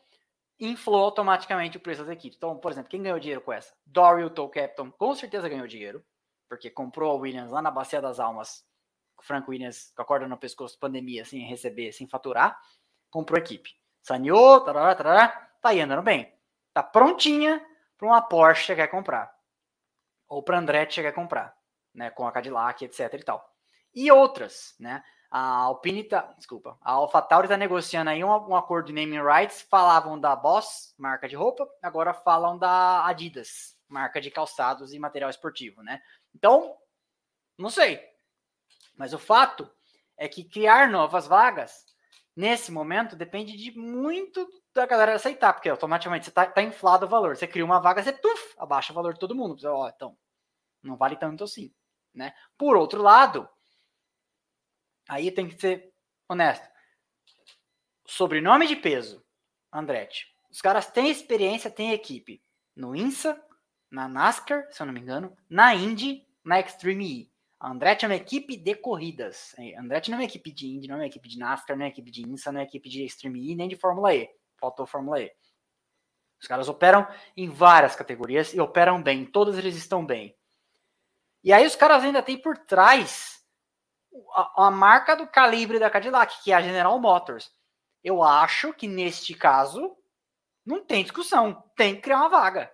inflou 0.58 1.04
automaticamente 1.04 1.76
o 1.76 1.80
preço 1.80 2.02
das 2.04 2.12
equipes. 2.12 2.36
Então, 2.36 2.56
por 2.56 2.70
exemplo, 2.70 2.90
quem 2.90 3.02
ganhou 3.02 3.18
dinheiro 3.18 3.40
com 3.40 3.52
essa? 3.52 3.74
Tow 4.34 4.48
Captain, 4.48 4.90
com 4.90 5.14
certeza 5.14 5.48
ganhou 5.48 5.66
dinheiro, 5.66 6.04
porque 6.48 6.70
comprou 6.70 7.12
a 7.12 7.14
Williams 7.14 7.50
lá 7.50 7.60
na 7.60 7.70
Bacia 7.70 8.00
das 8.00 8.20
Almas, 8.20 8.64
Frank 9.22 9.48
Williams 9.48 9.92
com 9.96 10.02
a 10.02 10.04
corda 10.04 10.28
no 10.28 10.36
pescoço, 10.36 10.78
pandemia, 10.78 11.24
sem 11.24 11.40
receber, 11.40 11.92
sem 11.92 12.06
faturar, 12.06 12.60
comprou 13.10 13.38
a 13.38 13.42
equipe. 13.42 13.70
Saneou, 14.02 14.60
tarará, 14.60 14.94
tarará, 14.94 15.28
tá 15.60 15.70
aí 15.70 15.80
andando 15.80 16.02
bem. 16.02 16.32
Tá 16.72 16.82
prontinha 16.82 17.64
para 17.96 18.06
uma 18.06 18.20
Porsche 18.20 18.66
que 18.66 18.76
quer 18.76 18.88
comprar. 18.88 19.34
Ou 20.28 20.42
para 20.42 20.58
Andretti 20.58 20.96
que 20.96 21.02
quer 21.02 21.12
comprar, 21.12 21.56
né, 21.94 22.10
com 22.10 22.26
a 22.26 22.32
Cadillac, 22.32 22.84
etc 22.84 23.14
e 23.14 23.22
tal. 23.22 23.48
E 23.94 24.10
outras, 24.10 24.74
né? 24.78 25.02
A 25.36 25.62
Alpine 25.64 26.04
tá, 26.04 26.32
desculpa, 26.38 26.78
a 26.80 26.92
AlphaTauri 26.92 27.46
está 27.46 27.56
negociando 27.56 28.08
aí 28.08 28.22
um, 28.22 28.28
um, 28.28 28.54
acordo 28.54 28.86
de 28.86 28.92
naming 28.92 29.20
rights. 29.20 29.62
Falavam 29.62 30.16
da 30.16 30.36
Boss, 30.36 30.94
marca 30.96 31.28
de 31.28 31.34
roupa, 31.34 31.68
agora 31.82 32.14
falam 32.14 32.56
da 32.56 33.04
Adidas, 33.04 33.76
marca 33.88 34.20
de 34.20 34.30
calçados 34.30 34.92
e 34.94 34.98
material 35.00 35.28
esportivo, 35.28 35.82
né? 35.82 36.00
Então, 36.32 36.76
não 37.58 37.68
sei. 37.68 38.00
Mas 38.96 39.12
o 39.12 39.18
fato 39.18 39.68
é 40.16 40.28
que 40.28 40.44
criar 40.44 40.88
novas 40.88 41.26
vagas, 41.26 41.84
nesse 42.36 42.70
momento, 42.70 43.16
depende 43.16 43.56
de 43.56 43.76
muito 43.76 44.48
da 44.72 44.86
galera 44.86 45.16
aceitar, 45.16 45.52
porque 45.52 45.68
automaticamente 45.68 46.26
você 46.26 46.30
tá, 46.30 46.46
tá 46.46 46.62
inflado 46.62 47.06
o 47.06 47.08
valor. 47.08 47.36
Você 47.36 47.48
cria 47.48 47.64
uma 47.64 47.80
vaga, 47.80 48.04
você 48.04 48.12
tuf, 48.12 48.54
abaixa 48.56 48.92
o 48.92 48.94
valor 48.94 49.14
de 49.14 49.18
todo 49.18 49.34
mundo. 49.34 49.56
Ó, 49.64 49.88
então, 49.88 50.16
não 50.80 50.96
vale 50.96 51.16
tanto 51.16 51.42
assim, 51.42 51.74
né? 52.14 52.32
Por 52.56 52.76
outro 52.76 53.02
lado, 53.02 53.48
Aí 55.08 55.30
tem 55.30 55.48
que 55.48 55.60
ser 55.60 55.92
honesto. 56.28 56.68
Sobrenome 58.06 58.66
de 58.66 58.76
peso, 58.76 59.24
Andretti. 59.72 60.26
Os 60.50 60.60
caras 60.60 60.86
têm 60.90 61.10
experiência, 61.10 61.70
têm 61.70 61.92
equipe. 61.92 62.42
No 62.76 62.94
INSA, 62.94 63.40
na 63.90 64.08
NASCAR, 64.08 64.66
se 64.70 64.82
eu 64.82 64.86
não 64.86 64.92
me 64.92 65.00
engano, 65.00 65.36
na 65.48 65.74
Indy, 65.74 66.26
na 66.44 66.60
Extreme 66.60 67.22
E. 67.22 67.34
A 67.58 67.70
Andretti 67.70 68.04
é 68.04 68.08
uma 68.08 68.14
equipe 68.14 68.56
de 68.56 68.74
corridas. 68.74 69.54
A 69.58 69.80
Andretti 69.80 70.10
não 70.10 70.18
é 70.18 70.20
uma 70.20 70.26
equipe 70.26 70.52
de 70.52 70.66
Indy, 70.66 70.88
não 70.88 70.96
é 70.96 70.98
uma 70.98 71.06
equipe 71.06 71.28
de 71.28 71.38
NASCAR, 71.38 71.76
não 71.76 71.84
é 71.84 71.86
uma 71.86 71.92
equipe 71.92 72.10
de 72.10 72.22
INSA, 72.22 72.52
não 72.52 72.60
é 72.60 72.62
uma 72.62 72.68
equipe 72.68 72.88
de 72.88 73.04
Extreme 73.04 73.50
E, 73.50 73.54
nem 73.54 73.68
de 73.68 73.76
Fórmula 73.76 74.14
E. 74.14 74.28
Faltou 74.60 74.86
Fórmula 74.86 75.20
E. 75.20 75.32
Os 76.40 76.46
caras 76.46 76.68
operam 76.68 77.08
em 77.36 77.48
várias 77.48 77.96
categorias 77.96 78.52
e 78.52 78.60
operam 78.60 79.02
bem. 79.02 79.24
Todos 79.24 79.56
eles 79.56 79.76
estão 79.76 80.04
bem. 80.04 80.36
E 81.42 81.52
aí 81.52 81.66
os 81.66 81.74
caras 81.74 82.04
ainda 82.04 82.22
têm 82.22 82.36
por 82.36 82.58
trás 82.58 83.33
a, 84.56 84.70
marca 84.70 85.14
do 85.14 85.26
calibre 85.26 85.78
da 85.78 85.90
Cadillac, 85.90 86.42
que 86.42 86.52
é 86.52 86.54
a 86.54 86.62
General 86.62 86.98
Motors. 86.98 87.50
Eu 88.02 88.22
acho 88.22 88.72
que 88.72 88.86
neste 88.86 89.34
caso 89.34 89.96
não 90.64 90.84
tem 90.84 91.02
discussão, 91.02 91.62
tem 91.76 91.96
que 91.96 92.02
criar 92.02 92.18
uma 92.18 92.28
vaga. 92.28 92.72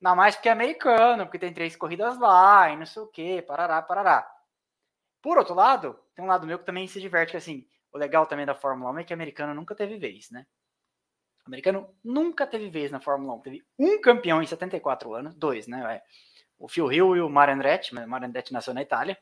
Ainda 0.00 0.14
mais 0.14 0.36
porque 0.36 0.48
é 0.48 0.52
americano, 0.52 1.24
porque 1.24 1.38
tem 1.38 1.52
três 1.52 1.74
corridas 1.74 2.18
lá 2.18 2.70
e 2.70 2.76
não 2.76 2.86
sei 2.86 3.02
o 3.02 3.06
que, 3.06 3.42
parará, 3.42 3.80
parará. 3.82 4.30
Por 5.22 5.38
outro 5.38 5.54
lado, 5.54 5.98
tem 6.14 6.24
um 6.24 6.28
lado 6.28 6.46
meu 6.46 6.58
que 6.58 6.66
também 6.66 6.86
se 6.86 7.00
diverte, 7.00 7.32
que 7.32 7.36
assim, 7.36 7.66
o 7.92 7.98
legal 7.98 8.26
também 8.26 8.46
da 8.46 8.54
Fórmula 8.54 8.90
1 8.92 8.98
é 8.98 9.04
que 9.04 9.12
americano 9.12 9.54
nunca 9.54 9.74
teve 9.74 9.98
vez, 9.98 10.30
né? 10.30 10.46
O 11.44 11.48
americano 11.48 11.88
nunca 12.04 12.46
teve 12.46 12.68
vez 12.68 12.90
na 12.90 13.00
Fórmula 13.00 13.34
1. 13.34 13.40
Teve 13.40 13.64
um 13.78 14.00
campeão 14.00 14.42
em 14.42 14.46
74 14.46 15.14
anos, 15.14 15.34
dois, 15.34 15.66
né? 15.66 15.96
É, 15.96 16.02
o 16.58 16.68
Phil 16.68 16.92
Hill 16.92 17.16
e 17.16 17.20
o 17.20 17.30
Mario 17.30 17.54
Andretti, 17.54 17.94
mas 17.94 18.04
o 18.04 18.08
Mario 18.08 18.28
Andretti 18.28 18.52
nasceu 18.52 18.74
na 18.74 18.82
Itália. 18.82 19.18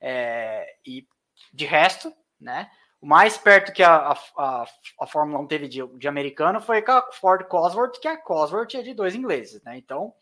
É, 0.00 0.66
e 0.84 1.06
de 1.52 1.64
resto, 1.64 2.12
né? 2.40 2.70
O 3.00 3.06
mais 3.06 3.36
perto 3.36 3.72
que 3.72 3.82
a, 3.82 4.12
a, 4.36 4.64
a 5.00 5.06
Fórmula 5.06 5.38
1 5.40 5.46
teve 5.46 5.68
de, 5.68 5.86
de, 5.98 6.08
americano 6.08 6.60
foi 6.60 6.82
com 6.82 6.92
a 6.92 7.12
Ford 7.12 7.46
Cosworth, 7.46 8.00
que 8.00 8.08
a 8.08 8.16
Cosworth 8.16 8.74
é 8.74 8.82
de 8.82 8.94
dois 8.94 9.14
ingleses, 9.14 9.62
né? 9.62 9.76
Então, 9.76 10.14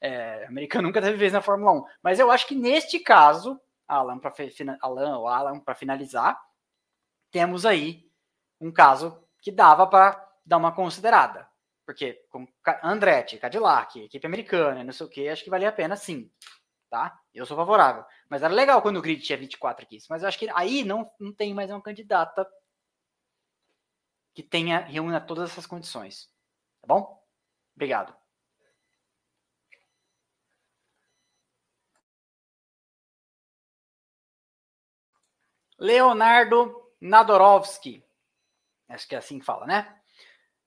é, 0.00 0.46
americano 0.46 0.86
nunca 0.88 1.02
teve 1.02 1.16
vez 1.16 1.32
na 1.32 1.42
Fórmula 1.42 1.72
1. 1.72 1.84
Mas 2.02 2.18
eu 2.20 2.30
acho 2.30 2.46
que 2.46 2.54
neste 2.54 3.00
caso, 3.00 3.60
Alan, 3.86 4.18
para 4.18 4.32
Alan, 4.80 5.18
ou 5.18 5.28
Alan, 5.28 5.60
para 5.60 5.74
finalizar, 5.74 6.40
temos 7.30 7.66
aí 7.66 8.08
um 8.60 8.72
caso 8.72 9.22
que 9.40 9.50
dava 9.50 9.86
para 9.86 10.24
dar 10.44 10.56
uma 10.56 10.72
considerada. 10.72 11.48
Porque 11.84 12.24
com 12.30 12.46
Andretti, 12.82 13.36
Cadillac, 13.36 14.00
equipe 14.00 14.26
americana, 14.26 14.82
não 14.82 14.92
sei 14.92 15.06
o 15.06 15.10
que, 15.10 15.28
acho 15.28 15.44
que 15.44 15.50
valia 15.50 15.68
a 15.68 15.72
pena 15.72 15.96
sim. 15.96 16.30
Tá? 16.94 17.12
Eu 17.34 17.44
sou 17.44 17.56
favorável. 17.56 18.04
Mas 18.30 18.44
era 18.44 18.54
legal 18.54 18.80
quando 18.80 18.98
o 18.98 19.02
grid 19.02 19.20
tinha 19.20 19.36
24 19.36 19.84
aqui. 19.84 19.98
Mas 20.08 20.22
eu 20.22 20.28
acho 20.28 20.38
que 20.38 20.48
aí 20.54 20.84
não, 20.84 21.04
não 21.18 21.34
tem 21.34 21.52
mais 21.52 21.68
uma 21.68 21.82
candidata 21.82 22.48
que 24.32 24.44
tenha 24.44 24.78
reúna 24.78 25.20
todas 25.20 25.50
essas 25.50 25.66
condições. 25.66 26.30
Tá 26.80 26.86
bom? 26.86 27.20
Obrigado. 27.74 28.14
Leonardo 35.76 36.92
Nadorovski. 37.00 38.04
Acho 38.88 39.08
que 39.08 39.16
é 39.16 39.18
assim 39.18 39.40
que 39.40 39.44
fala, 39.44 39.66
né? 39.66 40.00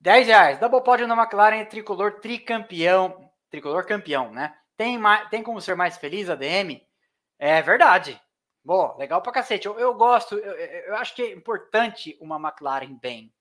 10 0.01 0.27
reais. 0.27 0.59
Double 0.59 0.83
pódio 0.83 1.07
na 1.07 1.15
McLaren, 1.15 1.63
tricolor 1.63 2.19
tricampeão. 2.19 3.31
Tricolor 3.49 3.85
campeão, 3.85 4.33
né? 4.33 4.53
Tem, 4.77 4.97
mais, 4.97 5.27
tem 5.29 5.41
como 5.41 5.59
ser 5.59 5.75
mais 5.75 5.97
feliz, 5.97 6.29
ADM? 6.29 6.79
É 7.39 7.61
verdade. 7.61 8.21
Bom, 8.63 8.95
legal 8.97 9.21
pra 9.21 9.31
cacete. 9.31 9.65
Eu, 9.65 9.79
eu 9.79 9.93
gosto, 9.95 10.35
eu, 10.37 10.53
eu, 10.53 10.95
acho 10.95 11.15
que 11.15 11.23
é 11.23 11.31
importante 11.31 12.17
uma 12.21 12.37
McLaren 12.37 12.95
bem. 12.95 13.33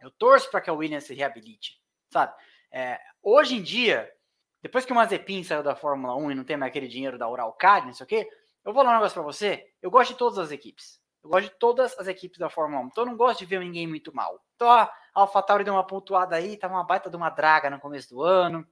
Eu 0.00 0.10
torço 0.10 0.50
para 0.50 0.60
que 0.60 0.70
a 0.70 0.72
Williams 0.72 1.04
se 1.04 1.14
reabilite, 1.14 1.80
sabe? 2.10 2.34
É, 2.72 3.00
hoje 3.22 3.56
em 3.56 3.62
dia, 3.62 4.10
depois 4.62 4.84
que 4.84 4.92
o 4.92 4.94
Mazepin 4.94 5.44
saiu 5.44 5.62
da 5.62 5.76
Fórmula 5.76 6.16
1 6.16 6.30
e 6.30 6.34
não 6.34 6.44
tem 6.44 6.56
mais 6.56 6.70
aquele 6.70 6.88
dinheiro 6.88 7.18
da 7.18 7.28
Uralcad, 7.28 7.84
não 7.84 7.92
sei 7.92 8.04
o 8.04 8.08
quê, 8.08 8.28
eu 8.64 8.72
vou 8.72 8.82
falar 8.82 8.92
um 8.92 8.98
negócio 8.98 9.14
para 9.14 9.22
você. 9.22 9.66
Eu 9.82 9.90
gosto 9.90 10.12
de 10.12 10.18
todas 10.18 10.38
as 10.38 10.50
equipes. 10.50 10.98
Eu 11.22 11.30
gosto 11.30 11.50
de 11.50 11.58
todas 11.58 11.98
as 11.98 12.06
equipes 12.06 12.38
da 12.38 12.48
Fórmula 12.48 12.82
1. 12.84 12.86
Então 12.86 13.04
eu 13.04 13.10
não 13.10 13.16
gosto 13.16 13.40
de 13.40 13.46
ver 13.46 13.60
ninguém 13.60 13.86
muito 13.86 14.14
mal. 14.14 14.40
Então 14.54 14.70
a 14.70 14.90
AlphaTauri 15.14 15.64
deu 15.64 15.74
uma 15.74 15.86
pontuada 15.86 16.36
aí, 16.36 16.56
tá 16.56 16.68
uma 16.68 16.84
baita 16.84 17.10
de 17.10 17.16
uma 17.16 17.28
draga 17.28 17.68
no 17.68 17.80
começo 17.80 18.08
do 18.08 18.22
ano. 18.22 18.66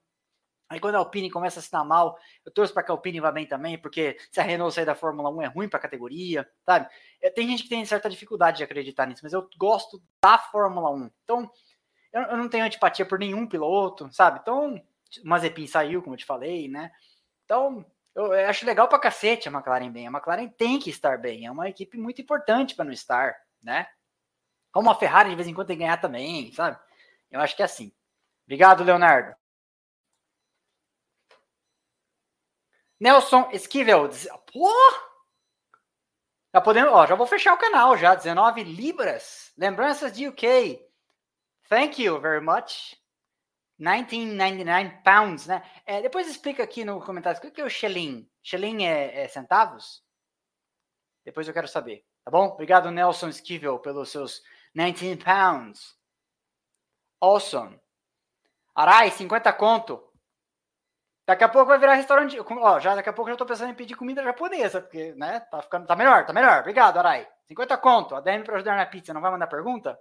Aí 0.73 0.81
quando 0.81 0.95
a 0.95 0.99
Alpine 0.99 1.31
começa 1.31 1.61
a 1.61 1.63
se 1.63 1.71
dar 1.71 1.85
mal, 1.85 2.19
eu 2.45 2.51
torço 2.51 2.73
para 2.73 2.83
que 2.83 2.91
a 2.91 2.95
Alpine 2.95 3.21
vá 3.21 3.31
bem 3.31 3.47
também, 3.47 3.77
porque 3.77 4.17
se 4.31 4.41
a 4.41 4.43
Renault 4.43 4.75
sair 4.75 4.87
da 4.87 4.95
Fórmula 4.95 5.29
1 5.29 5.43
é 5.43 5.47
ruim 5.47 5.69
para 5.69 5.79
a 5.79 5.83
categoria, 5.83 6.49
sabe? 6.65 6.89
É, 7.21 7.29
tem 7.29 7.47
gente 7.47 7.65
que 7.65 7.69
tem 7.69 7.85
certa 7.85 8.09
dificuldade 8.09 8.57
de 8.57 8.65
acreditar 8.65 9.07
nisso, 9.07 9.21
mas 9.23 9.35
eu 9.35 9.47
gosto 9.59 10.03
da 10.25 10.39
Fórmula 10.39 10.91
1. 10.91 11.11
Então, 11.25 11.51
eu, 12.11 12.39
não 12.39 12.49
tenho 12.49 12.65
antipatia 12.65 13.05
por 13.05 13.19
nenhum 13.19 13.47
piloto, 13.47 14.09
sabe? 14.13 14.39
Então, 14.41 14.83
Mazepin 15.23 15.67
saiu, 15.67 16.03
como 16.03 16.15
eu 16.15 16.19
te 16.19 16.25
falei, 16.25 16.69
né? 16.69 16.91
Então, 17.45 17.85
eu, 18.15 18.33
acho 18.33 18.65
legal 18.65 18.89
pra 18.89 18.99
cacete 18.99 19.49
a 19.49 19.53
McLaren 19.53 19.91
bem. 19.91 20.07
A 20.07 20.11
McLaren 20.11 20.49
tem 20.49 20.79
que 20.79 20.89
estar 20.89 21.19
bem. 21.19 21.45
É 21.45 21.51
uma 21.51 21.69
equipe 21.69 21.99
muito 21.99 22.23
importante 22.23 22.75
para 22.75 22.87
não 22.87 22.93
estar, 22.93 23.35
né? 23.63 23.87
Como 24.71 24.91
a 24.91 24.95
Ferrari 24.95 25.29
de 25.29 25.37
vez 25.37 25.49
em 25.49 25.55
quando 25.55 25.67
tem 25.67 25.77
que 25.77 25.83
ganhar 25.83 26.01
também, 26.01 26.51
sabe? 26.53 26.79
Eu 27.31 27.41
acho 27.41 27.55
que 27.55 27.61
é 27.61 27.67
assim. 27.67 27.93
Obrigado, 28.47 28.85
Leonardo. 28.85 29.35
Nelson 33.03 33.51
Esquivel. 33.51 34.09
Pô! 34.53 34.73
Já 36.55 36.61
podemos, 36.61 36.93
ó, 36.93 37.05
já 37.05 37.17
vou 37.17 37.27
fechar 37.27 37.53
o 37.53 37.59
canal 37.59 37.97
já. 37.99 38.15
19 38.15 38.63
libras. 38.63 39.53
Lembranças 39.59 40.13
de 40.13 40.29
UK. 40.29 40.81
Thank 41.69 42.01
you 42.01 42.21
very 42.21 42.41
much. 42.41 42.97
1999 43.77 45.03
pounds, 45.03 45.49
né? 45.49 45.69
É, 45.85 46.01
depois 46.01 46.29
explica 46.29 46.63
aqui 46.63 46.85
no 46.85 47.05
comentário 47.05 47.41
o 47.41 47.51
que 47.51 47.61
é 47.61 47.65
o 47.65 47.69
shilling. 47.69 48.31
Shilling 48.41 48.85
é, 48.85 49.23
é, 49.23 49.27
centavos? 49.27 50.01
Depois 51.25 51.49
eu 51.49 51.55
quero 51.55 51.67
saber, 51.67 52.05
tá 52.25 52.31
bom? 52.31 52.51
Obrigado, 52.51 52.89
Nelson 52.93 53.31
Esquivel, 53.31 53.81
pelos 53.81 54.11
seus 54.13 54.45
19 54.77 55.17
pounds. 55.17 55.99
Awesome. 57.21 57.81
Arai, 58.77 59.11
50 59.11 59.53
conto. 59.55 60.12
Daqui 61.27 61.45
a 61.45 61.49
pouco 61.49 61.69
vai 61.69 61.79
virar 61.79 61.95
restaurante. 61.95 62.39
Ó, 62.41 62.81
já 62.81 62.95
daqui 62.95 63.09
a 63.09 63.13
pouco 63.13 63.31
eu 63.31 63.35
já 63.35 63.39
tô 63.39 63.47
pensando 63.47 63.71
em 63.71 63.75
pedir 63.75 63.95
comida 63.97 64.23
japonesa, 64.23 64.81
porque, 64.81 65.13
né? 65.15 65.41
Tá 65.41 65.63
ficando, 65.63 65.87
tá 65.87 65.95
melhor, 65.97 66.27
tá 66.27 66.33
melhor. 66.33 66.61
Obrigado, 66.61 66.99
Arai. 66.99 67.29
50 67.47 67.77
conto. 67.79 68.15
A 68.15 68.21
DM 68.21 68.45
para 68.45 68.57
ajudar 68.57 68.77
na 68.77 68.87
pizza, 68.87 69.15
não 69.15 69.21
vai 69.21 69.31
mandar 69.31 69.47
pergunta? 69.47 69.99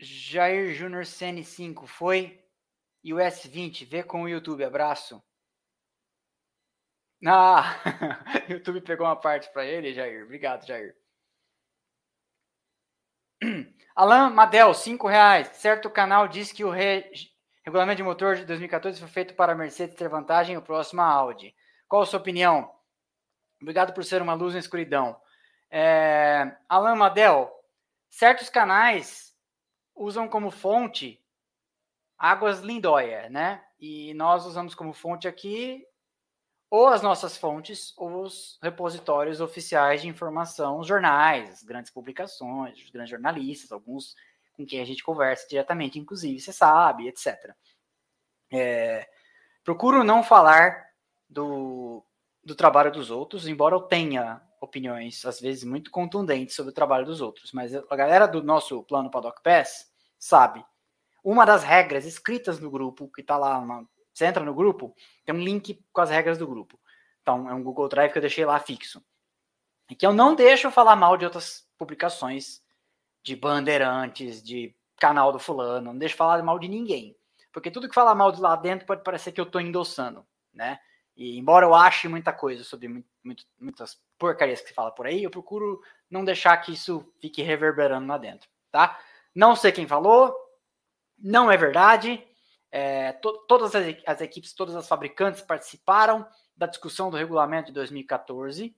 Jair 0.00 0.74
Júnior 0.74 1.04
CN5 1.04 1.86
foi. 1.86 2.42
E 3.02 3.12
o 3.14 3.18
S20, 3.18 3.86
vê 3.86 4.02
com 4.02 4.22
o 4.22 4.28
YouTube, 4.28 4.64
abraço. 4.64 5.22
Ah, 7.26 7.80
YouTube 8.48 8.80
pegou 8.80 9.06
uma 9.06 9.16
parte 9.16 9.50
para 9.52 9.64
ele, 9.64 9.92
Jair. 9.94 10.24
Obrigado, 10.24 10.66
Jair. 10.66 10.96
Alan 13.98 14.30
Madel, 14.30 14.72
5 14.72 15.08
reais. 15.08 15.48
Certo 15.54 15.90
canal 15.90 16.28
diz 16.28 16.52
que 16.52 16.62
o 16.62 16.70
re... 16.70 17.10
regulamento 17.64 17.96
de 17.96 18.04
motor 18.04 18.36
de 18.36 18.44
2014 18.44 19.00
foi 19.00 19.08
feito 19.08 19.34
para 19.34 19.54
a 19.54 19.56
Mercedes 19.56 19.96
ter 19.96 20.08
vantagem 20.08 20.56
o 20.56 20.62
próximo 20.62 21.00
Audi. 21.00 21.52
Qual 21.88 22.02
a 22.02 22.06
sua 22.06 22.20
opinião? 22.20 22.70
Obrigado 23.60 23.92
por 23.92 24.04
ser 24.04 24.22
uma 24.22 24.34
luz 24.34 24.54
na 24.54 24.60
escuridão. 24.60 25.20
É... 25.68 26.56
Alan 26.68 26.94
Madel, 26.94 27.50
certos 28.08 28.48
canais 28.48 29.34
usam 29.96 30.28
como 30.28 30.52
fonte 30.52 31.20
Águas 32.16 32.60
Lindóia, 32.60 33.28
né? 33.28 33.64
E 33.80 34.14
nós 34.14 34.46
usamos 34.46 34.76
como 34.76 34.92
fonte 34.92 35.26
aqui 35.26 35.84
ou 36.70 36.86
as 36.86 37.02
nossas 37.02 37.36
fontes 37.36 37.94
ou 37.96 38.22
os 38.22 38.58
repositórios 38.62 39.40
oficiais 39.40 40.02
de 40.02 40.08
informação, 40.08 40.78
os 40.78 40.86
jornais, 40.86 41.50
as 41.50 41.62
grandes 41.62 41.90
publicações, 41.90 42.82
os 42.82 42.90
grandes 42.90 43.10
jornalistas, 43.10 43.72
alguns 43.72 44.14
com 44.52 44.66
quem 44.66 44.80
a 44.80 44.84
gente 44.84 45.02
conversa 45.02 45.46
diretamente, 45.48 45.98
inclusive, 45.98 46.40
você 46.40 46.52
sabe, 46.52 47.08
etc. 47.08 47.54
É, 48.52 49.08
procuro 49.62 50.02
não 50.02 50.22
falar 50.22 50.84
do, 51.28 52.04
do 52.44 52.54
trabalho 52.54 52.90
dos 52.90 53.10
outros, 53.10 53.46
embora 53.46 53.76
eu 53.76 53.80
tenha 53.80 54.42
opiniões, 54.60 55.24
às 55.24 55.40
vezes, 55.40 55.64
muito 55.64 55.90
contundentes 55.90 56.56
sobre 56.56 56.72
o 56.72 56.74
trabalho 56.74 57.06
dos 57.06 57.20
outros. 57.20 57.52
Mas 57.52 57.72
a 57.74 57.96
galera 57.96 58.26
do 58.26 58.42
nosso 58.42 58.82
plano 58.82 59.10
Paddock 59.10 59.42
Pass 59.42 59.88
sabe. 60.18 60.64
Uma 61.22 61.44
das 61.44 61.62
regras 61.62 62.04
escritas 62.04 62.58
no 62.58 62.70
grupo, 62.70 63.08
que 63.08 63.20
está 63.20 63.36
lá, 63.36 63.58
uma, 63.58 63.88
você 64.18 64.26
entra 64.26 64.44
no 64.44 64.54
grupo, 64.54 64.94
tem 65.24 65.34
um 65.34 65.38
link 65.38 65.80
com 65.92 66.00
as 66.00 66.10
regras 66.10 66.38
do 66.38 66.46
grupo. 66.46 66.78
Então, 67.22 67.48
é 67.48 67.54
um 67.54 67.62
Google 67.62 67.88
Drive 67.88 68.12
que 68.12 68.18
eu 68.18 68.22
deixei 68.22 68.44
lá 68.44 68.58
fixo. 68.58 69.04
E 69.88 69.94
que 69.94 70.04
eu 70.04 70.12
não 70.12 70.34
deixo 70.34 70.70
falar 70.70 70.96
mal 70.96 71.16
de 71.16 71.24
outras 71.24 71.66
publicações, 71.78 72.60
de 73.22 73.36
bandeirantes, 73.36 74.42
de 74.42 74.74
canal 74.96 75.32
do 75.32 75.38
fulano, 75.38 75.92
não 75.92 75.98
deixo 75.98 76.16
falar 76.16 76.42
mal 76.42 76.58
de 76.58 76.68
ninguém. 76.68 77.16
Porque 77.52 77.70
tudo 77.70 77.88
que 77.88 77.94
fala 77.94 78.14
mal 78.14 78.32
de 78.32 78.40
lá 78.40 78.56
dentro 78.56 78.86
pode 78.86 79.02
parecer 79.02 79.32
que 79.32 79.40
eu 79.40 79.44
estou 79.44 79.60
endossando, 79.60 80.26
né? 80.52 80.78
E 81.16 81.38
embora 81.38 81.66
eu 81.66 81.74
ache 81.74 82.06
muita 82.08 82.32
coisa 82.32 82.62
sobre 82.62 82.88
muito, 82.88 83.44
muitas 83.58 84.00
porcarias 84.18 84.60
que 84.60 84.68
se 84.68 84.74
fala 84.74 84.90
por 84.90 85.06
aí, 85.06 85.22
eu 85.22 85.30
procuro 85.30 85.80
não 86.10 86.24
deixar 86.24 86.56
que 86.58 86.72
isso 86.72 87.12
fique 87.20 87.42
reverberando 87.42 88.06
lá 88.06 88.18
dentro, 88.18 88.48
tá? 88.70 88.98
Não 89.34 89.56
sei 89.56 89.72
quem 89.72 89.86
falou, 89.86 90.34
não 91.18 91.50
é 91.50 91.56
verdade. 91.56 92.24
É, 92.70 93.12
to, 93.12 93.46
todas 93.48 93.74
as, 93.74 93.96
as, 94.06 94.20
equipes, 94.20 94.52
todas 94.52 94.76
as 94.76 94.86
fabricantes 94.86 95.40
participaram 95.40 96.26
da 96.56 96.66
discussão 96.66 97.10
do 97.10 97.16
regulamento 97.16 97.68
de 97.68 97.74
2014. 97.74 98.76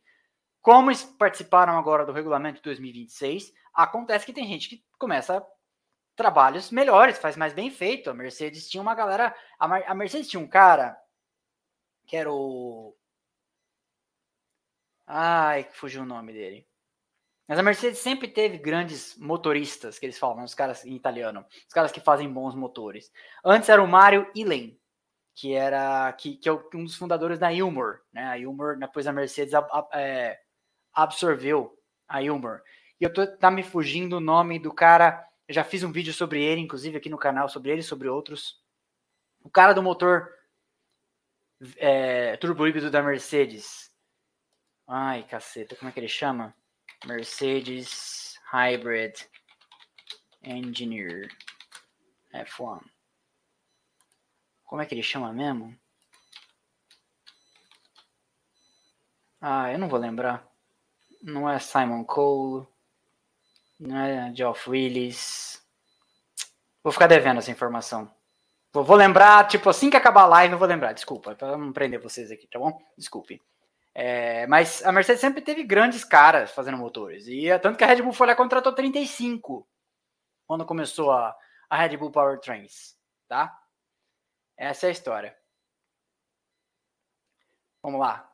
Como 0.61 0.91
participaram 1.19 1.79
agora 1.79 2.05
do 2.05 2.13
regulamento 2.13 2.57
de 2.57 2.63
2026, 2.63 3.53
acontece 3.75 4.27
que 4.27 4.33
tem 4.33 4.47
gente 4.47 4.69
que 4.69 4.85
começa 4.99 5.45
trabalhos 6.15 6.71
melhores, 6.71 7.19
faz 7.19 7.37
mais 7.37 7.55
bem 7.55 7.71
feito. 7.71 8.11
A 8.11 8.15
Mercedes 8.15 8.69
tinha 8.69 8.83
uma 8.83 8.95
galera. 8.95 9.35
A, 9.59 9.95
Mercedes 9.95 10.29
tinha 10.29 10.41
um 10.41 10.47
cara 10.47 11.01
que 12.07 12.17
era 12.17 12.31
o. 12.31 12.95
Ai, 15.07 15.65
fugiu 15.73 16.03
o 16.03 16.07
nome 16.07 16.33
dele. 16.33 16.70
Mas 17.51 17.59
a 17.59 17.65
Mercedes 17.65 17.99
sempre 17.99 18.29
teve 18.29 18.59
grandes 18.59 19.17
motoristas, 19.17 19.99
que 19.99 20.07
eles 20.07 20.17
falam, 20.17 20.45
os 20.45 20.55
caras 20.55 20.85
em 20.85 20.95
italiano, 20.95 21.45
os 21.67 21.75
caras 21.75 21.91
que 21.91 21.99
fazem 21.99 22.33
bons 22.33 22.55
motores. 22.55 23.11
Antes 23.45 23.69
era 23.69 23.83
o 23.83 23.89
Mario 23.89 24.31
Ilen, 24.37 24.79
que 25.35 25.53
era 25.55 26.13
que, 26.13 26.37
que 26.37 26.49
é 26.49 26.53
um 26.53 26.85
dos 26.85 26.95
fundadores 26.95 27.41
da 27.41 27.53
Ilmor, 27.53 28.03
né? 28.13 28.25
A 28.29 28.39
Ilmor, 28.39 28.79
depois 28.79 29.05
a 29.05 29.13
Mercedes 29.13 29.53
é, 29.93 30.39
absorveu 30.95 31.77
a 32.07 32.23
Ilmor. 32.23 32.63
E 33.01 33.05
eu 33.05 33.13
tô 33.13 33.27
tá 33.27 33.51
me 33.51 33.65
fugindo 33.65 34.19
o 34.19 34.21
nome 34.21 34.61
do 34.61 34.73
cara. 34.73 35.29
Eu 35.49 35.53
já 35.53 35.65
fiz 35.65 35.83
um 35.83 35.91
vídeo 35.91 36.15
sobre 36.15 36.41
ele, 36.41 36.61
inclusive 36.61 36.99
aqui 36.99 37.11
no 37.11 37.19
canal, 37.19 37.49
sobre 37.49 37.73
ele 37.73 37.81
e 37.81 37.83
sobre 37.83 38.07
outros. 38.07 38.63
O 39.43 39.51
cara 39.51 39.73
do 39.73 39.83
motor 39.83 40.31
é, 41.79 42.37
turbo 42.37 42.65
híbrido 42.69 42.93
da 42.93 43.03
Mercedes. 43.03 43.91
Ai, 44.87 45.25
caceta, 45.25 45.75
como 45.75 45.89
é 45.89 45.93
que 45.93 45.99
ele 45.99 46.07
chama? 46.07 46.55
Mercedes 47.07 48.39
Hybrid 48.53 49.15
Engineer 50.43 51.29
F1. 52.35 52.81
Como 54.65 54.83
é 54.83 54.87
que 54.87 54.95
ele 54.95 55.03
chama 55.03 55.33
mesmo? 55.33 55.77
Ah, 59.41 59.73
eu 59.73 59.79
não 59.79 59.89
vou 59.89 59.99
lembrar. 59.99 60.47
Não 61.23 61.49
é 61.49 61.59
Simon 61.59 62.05
Cole. 62.05 62.67
Não 63.79 63.97
é 63.97 64.35
Geoff 64.35 64.69
Willis. 64.69 65.67
Vou 66.83 66.93
ficar 66.93 67.07
devendo 67.07 67.39
essa 67.39 67.51
informação. 67.51 68.11
Vou, 68.73 68.85
vou, 68.85 68.97
lembrar, 68.97 69.49
tipo, 69.49 69.69
assim 69.69 69.91
que 69.91 69.97
acabar 69.97 70.23
a 70.23 70.27
live, 70.27 70.53
eu 70.53 70.59
vou 70.59 70.69
lembrar. 70.69 70.93
Desculpa, 70.93 71.35
para 71.35 71.57
não 71.57 71.73
prender 71.73 72.01
vocês 72.01 72.31
aqui, 72.31 72.47
tá 72.47 72.59
bom? 72.59 72.79
Desculpe. 72.97 73.43
É, 73.95 74.47
mas 74.47 74.85
a 74.85 74.93
Mercedes 74.93 75.21
sempre 75.21 75.43
teve 75.43 75.65
grandes 75.65 76.05
caras 76.05 76.51
fazendo 76.53 76.77
motores. 76.77 77.27
E 77.27 77.49
é 77.49 77.59
tanto 77.59 77.77
que 77.77 77.85
a 77.85 77.87
Red 77.87 78.03
Bull 78.03 78.13
foi 78.13 78.27
lá 78.27 78.35
contratou 78.35 78.73
35 78.73 79.69
quando 80.47 80.67
começou 80.67 81.13
a, 81.13 81.37
a 81.69 81.77
Red 81.77 81.97
Bull 81.97 82.11
Powertrains, 82.11 82.97
tá? 83.29 83.57
Essa 84.57 84.87
é 84.87 84.89
a 84.89 84.93
história. 84.93 85.37
Vamos 87.83 88.01
lá. 88.01 88.31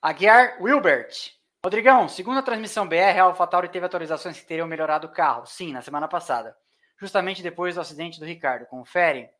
Aguiar 0.00 0.62
Wilbert. 0.62 1.34
Rodrigão, 1.62 2.08
segundo 2.08 2.38
a 2.38 2.42
transmissão 2.42 2.86
BR, 2.86 3.18
a 3.18 3.22
AlphaTauri 3.22 3.68
teve 3.68 3.86
atualizações 3.86 4.38
que 4.38 4.46
teriam 4.46 4.68
melhorado 4.68 5.06
o 5.06 5.12
carro. 5.12 5.46
Sim, 5.46 5.72
na 5.72 5.82
semana 5.82 6.06
passada. 6.06 6.56
Justamente 7.00 7.42
depois 7.42 7.74
do 7.74 7.80
acidente 7.80 8.20
do 8.20 8.26
Ricardo. 8.26 8.66
Confere. 8.66 9.30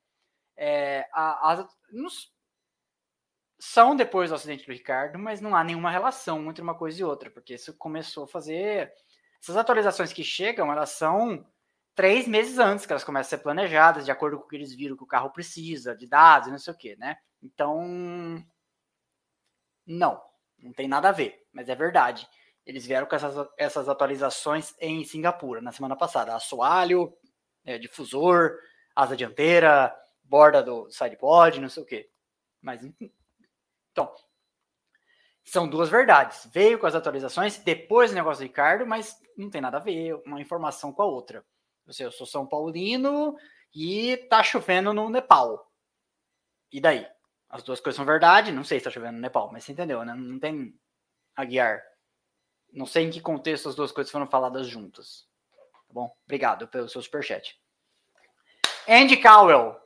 É, 0.57 1.07
as, 1.13 1.67
nos, 1.93 2.34
são 3.59 3.95
depois 3.95 4.31
do 4.31 4.37
acidente 4.37 4.67
do 4.67 4.73
Ricardo, 4.73 5.19
mas 5.19 5.41
não 5.41 5.55
há 5.55 5.63
nenhuma 5.63 5.91
relação 5.91 6.51
entre 6.51 6.63
uma 6.63 6.75
coisa 6.75 7.01
e 7.01 7.05
outra, 7.05 7.31
porque 7.31 7.55
isso 7.55 7.77
começou 7.77 8.25
a 8.25 8.29
fazer. 8.29 8.93
Essas 9.41 9.57
atualizações 9.57 10.13
que 10.13 10.25
chegam, 10.25 10.73
elas 10.73 10.91
são 10.91 11.47
três 11.95 12.27
meses 12.27 12.59
antes 12.59 12.87
que 12.87 12.93
elas 12.93 13.05
começam 13.05 13.29
a 13.29 13.31
ser 13.31 13.43
planejadas, 13.43 14.05
de 14.05 14.11
acordo 14.11 14.39
com 14.39 14.45
o 14.45 14.49
que 14.49 14.57
eles 14.57 14.75
viram 14.75 14.97
que 14.97 15.05
o 15.05 15.07
carro 15.07 15.31
precisa, 15.31 15.95
de 15.95 16.07
dados 16.07 16.51
não 16.51 16.59
sei 16.59 16.73
o 16.73 16.77
que, 16.77 16.97
né? 16.97 17.17
Então, 17.43 18.45
não, 19.87 20.21
não 20.59 20.73
tem 20.73 20.89
nada 20.89 21.11
a 21.11 21.13
ver, 21.13 21.47
mas 21.53 21.69
é 21.69 21.75
verdade. 21.75 22.27
Eles 22.67 22.87
vieram 22.87 23.07
com 23.07 23.15
essas, 23.15 23.47
essas 23.59 23.89
atualizações 23.89 24.75
em 24.81 25.05
Singapura 25.05 25.61
na 25.61 25.71
semana 25.71 25.95
passada. 25.95 26.35
Assoalho, 26.35 27.15
é, 27.65 27.79
difusor, 27.79 28.59
asa 28.97 29.17
dianteira, 29.17 29.95
borda 30.23 30.63
do 30.63 30.91
sidepod, 30.91 31.61
não 31.61 31.69
sei 31.69 31.83
o 31.83 31.87
que. 31.87 32.09
Mas 32.63 32.81
então, 33.95 34.13
são 35.45 35.69
duas 35.69 35.89
verdades. 35.89 36.49
Veio 36.51 36.81
com 36.81 36.87
as 36.87 36.97
atualizações, 36.97 37.59
depois 37.59 38.11
do 38.11 38.17
negócio 38.17 38.45
do 38.45 38.49
Ricardo, 38.49 38.85
mas 38.85 39.17
não 39.37 39.49
tem 39.49 39.61
nada 39.61 39.77
a 39.77 39.81
ver 39.81 40.15
uma 40.27 40.41
informação 40.41 40.93
com 40.93 41.03
a 41.03 41.07
outra. 41.07 41.47
Eu 41.99 42.11
sou 42.11 42.27
São 42.27 42.45
Paulino 42.45 43.37
e 43.73 44.17
tá 44.29 44.43
chovendo 44.43 44.93
no 44.93 45.09
Nepal. 45.09 45.71
E 46.73 46.81
daí? 46.81 47.07
As 47.49 47.63
duas 47.63 47.79
coisas 47.79 47.97
são 47.97 48.05
verdade, 48.05 48.51
não 48.51 48.65
sei 48.65 48.81
se 48.81 48.85
tá 48.85 48.91
chovendo 48.91 49.13
no 49.13 49.21
Nepal, 49.21 49.53
mas 49.53 49.63
você 49.63 49.71
entendeu, 49.71 50.05
né? 50.05 50.13
Não 50.13 50.41
tem 50.41 50.77
a 51.37 51.45
guiar. 51.45 51.81
Não 52.73 52.87
sei 52.87 53.05
em 53.05 53.11
que 53.11 53.21
contexto 53.21 53.69
as 53.69 53.77
duas 53.77 53.93
coisas 53.93 54.11
foram 54.11 54.27
faladas 54.27 54.67
juntas. 54.67 55.29
Tá 55.87 55.95
bom? 55.95 56.13
Obrigado 56.25 56.67
pelo 56.67 56.89
seu 56.89 57.01
superchat. 57.01 57.57
Andy 58.89 59.19
Cowell. 59.19 59.77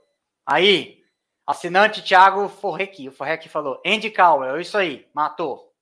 Aí, 0.46 1.04
Assinante 1.48 2.04
Thiago 2.04 2.46
Forrequi. 2.46 3.08
O 3.08 3.12
Forrequi 3.12 3.48
falou: 3.48 3.80
Andy 3.86 4.10
Cowell, 4.10 4.60
isso 4.60 4.76
aí, 4.76 5.08
matou. 5.14 5.74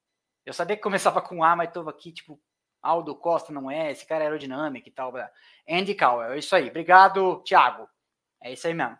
Eu 0.44 0.52
sabia 0.52 0.76
que 0.76 0.82
começava 0.82 1.20
com 1.20 1.42
A, 1.42 1.56
mas 1.56 1.72
tô 1.72 1.80
aqui, 1.88 2.12
tipo, 2.12 2.40
Aldo 2.80 3.16
Costa 3.16 3.52
não 3.52 3.68
é, 3.68 3.90
esse 3.90 4.06
cara 4.06 4.22
é 4.22 4.26
aerodinâmico 4.28 4.88
e 4.88 4.92
tal. 4.92 5.12
Andy 5.68 5.96
Cowell, 5.96 6.38
isso 6.38 6.54
aí. 6.54 6.68
Obrigado, 6.68 7.42
Thiago. 7.42 7.88
É 8.40 8.52
isso 8.52 8.64
aí 8.68 8.74
mesmo. 8.74 8.96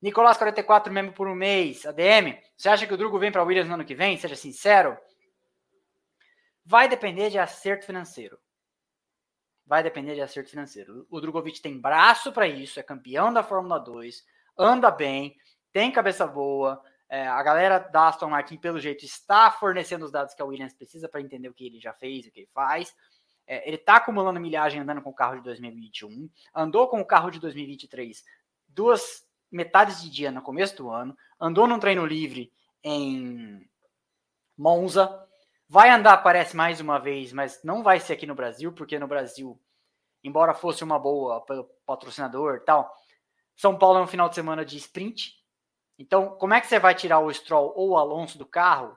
Nicolás 0.00 0.38
44 0.38 0.90
membro 0.90 1.12
por 1.12 1.28
um 1.28 1.34
mês. 1.34 1.84
ADM, 1.84 2.40
você 2.56 2.70
acha 2.70 2.86
que 2.86 2.94
o 2.94 2.96
Drugo 2.96 3.18
vem 3.18 3.30
para 3.30 3.44
Williams 3.44 3.68
no 3.68 3.74
ano 3.74 3.84
que 3.84 3.94
vem? 3.94 4.16
Seja 4.16 4.34
sincero. 4.34 4.96
Vai 6.64 6.88
depender 6.88 7.28
de 7.28 7.38
acerto 7.38 7.84
financeiro. 7.84 8.38
Vai 9.66 9.82
depender 9.82 10.14
de 10.14 10.22
acerto 10.22 10.48
financeiro. 10.48 11.06
O 11.10 11.20
Drogovic 11.20 11.60
tem 11.60 11.78
braço 11.78 12.32
para 12.32 12.48
isso, 12.48 12.80
é 12.80 12.82
campeão 12.82 13.30
da 13.30 13.42
Fórmula 13.42 13.78
2, 13.78 14.24
anda 14.56 14.90
bem, 14.90 15.36
tem 15.72 15.90
cabeça 15.90 16.26
boa. 16.26 16.82
É, 17.08 17.26
a 17.26 17.42
galera 17.42 17.78
da 17.78 18.08
Aston 18.08 18.28
Martin, 18.28 18.56
pelo 18.56 18.80
jeito, 18.80 19.04
está 19.04 19.50
fornecendo 19.50 20.04
os 20.04 20.10
dados 20.10 20.34
que 20.34 20.42
a 20.42 20.44
Williams 20.44 20.74
precisa 20.74 21.08
para 21.08 21.20
entender 21.20 21.48
o 21.48 21.54
que 21.54 21.66
ele 21.66 21.78
já 21.78 21.92
fez, 21.92 22.26
o 22.26 22.30
que 22.30 22.40
ele 22.40 22.48
faz. 22.52 22.94
É, 23.46 23.66
ele 23.66 23.76
está 23.76 23.96
acumulando 23.96 24.40
milhagem 24.40 24.80
andando 24.80 25.02
com 25.02 25.10
o 25.10 25.14
carro 25.14 25.36
de 25.36 25.42
2021, 25.42 26.30
andou 26.54 26.88
com 26.88 27.00
o 27.00 27.04
carro 27.04 27.30
de 27.30 27.40
2023 27.40 28.24
duas 28.68 29.24
metades 29.50 30.00
de 30.02 30.10
dia 30.10 30.30
no 30.30 30.42
começo 30.42 30.76
do 30.76 30.90
ano, 30.90 31.16
andou 31.38 31.66
num 31.66 31.78
treino 31.78 32.06
livre 32.06 32.52
em 32.82 33.68
Monza, 34.56 35.28
vai 35.68 35.90
andar, 35.90 36.18
parece 36.18 36.56
mais 36.56 36.80
uma 36.80 36.98
vez, 36.98 37.32
mas 37.32 37.62
não 37.62 37.82
vai 37.82 38.00
ser 38.00 38.14
aqui 38.14 38.26
no 38.26 38.34
Brasil, 38.34 38.72
porque 38.72 38.98
no 38.98 39.06
Brasil, 39.06 39.60
embora 40.24 40.54
fosse 40.54 40.82
uma 40.82 40.98
boa 40.98 41.40
pelo 41.42 41.64
patrocinador 41.86 42.56
e 42.56 42.60
tal, 42.60 42.94
São 43.54 43.76
Paulo 43.76 43.98
é 43.98 44.02
um 44.02 44.06
final 44.06 44.28
de 44.28 44.34
semana 44.34 44.64
de 44.64 44.76
sprint, 44.78 45.41
então, 45.98 46.30
como 46.36 46.54
é 46.54 46.60
que 46.60 46.66
você 46.66 46.78
vai 46.78 46.94
tirar 46.94 47.20
o 47.20 47.32
Stroll 47.32 47.72
ou 47.76 47.90
o 47.90 47.96
Alonso 47.96 48.38
do 48.38 48.46
carro 48.46 48.96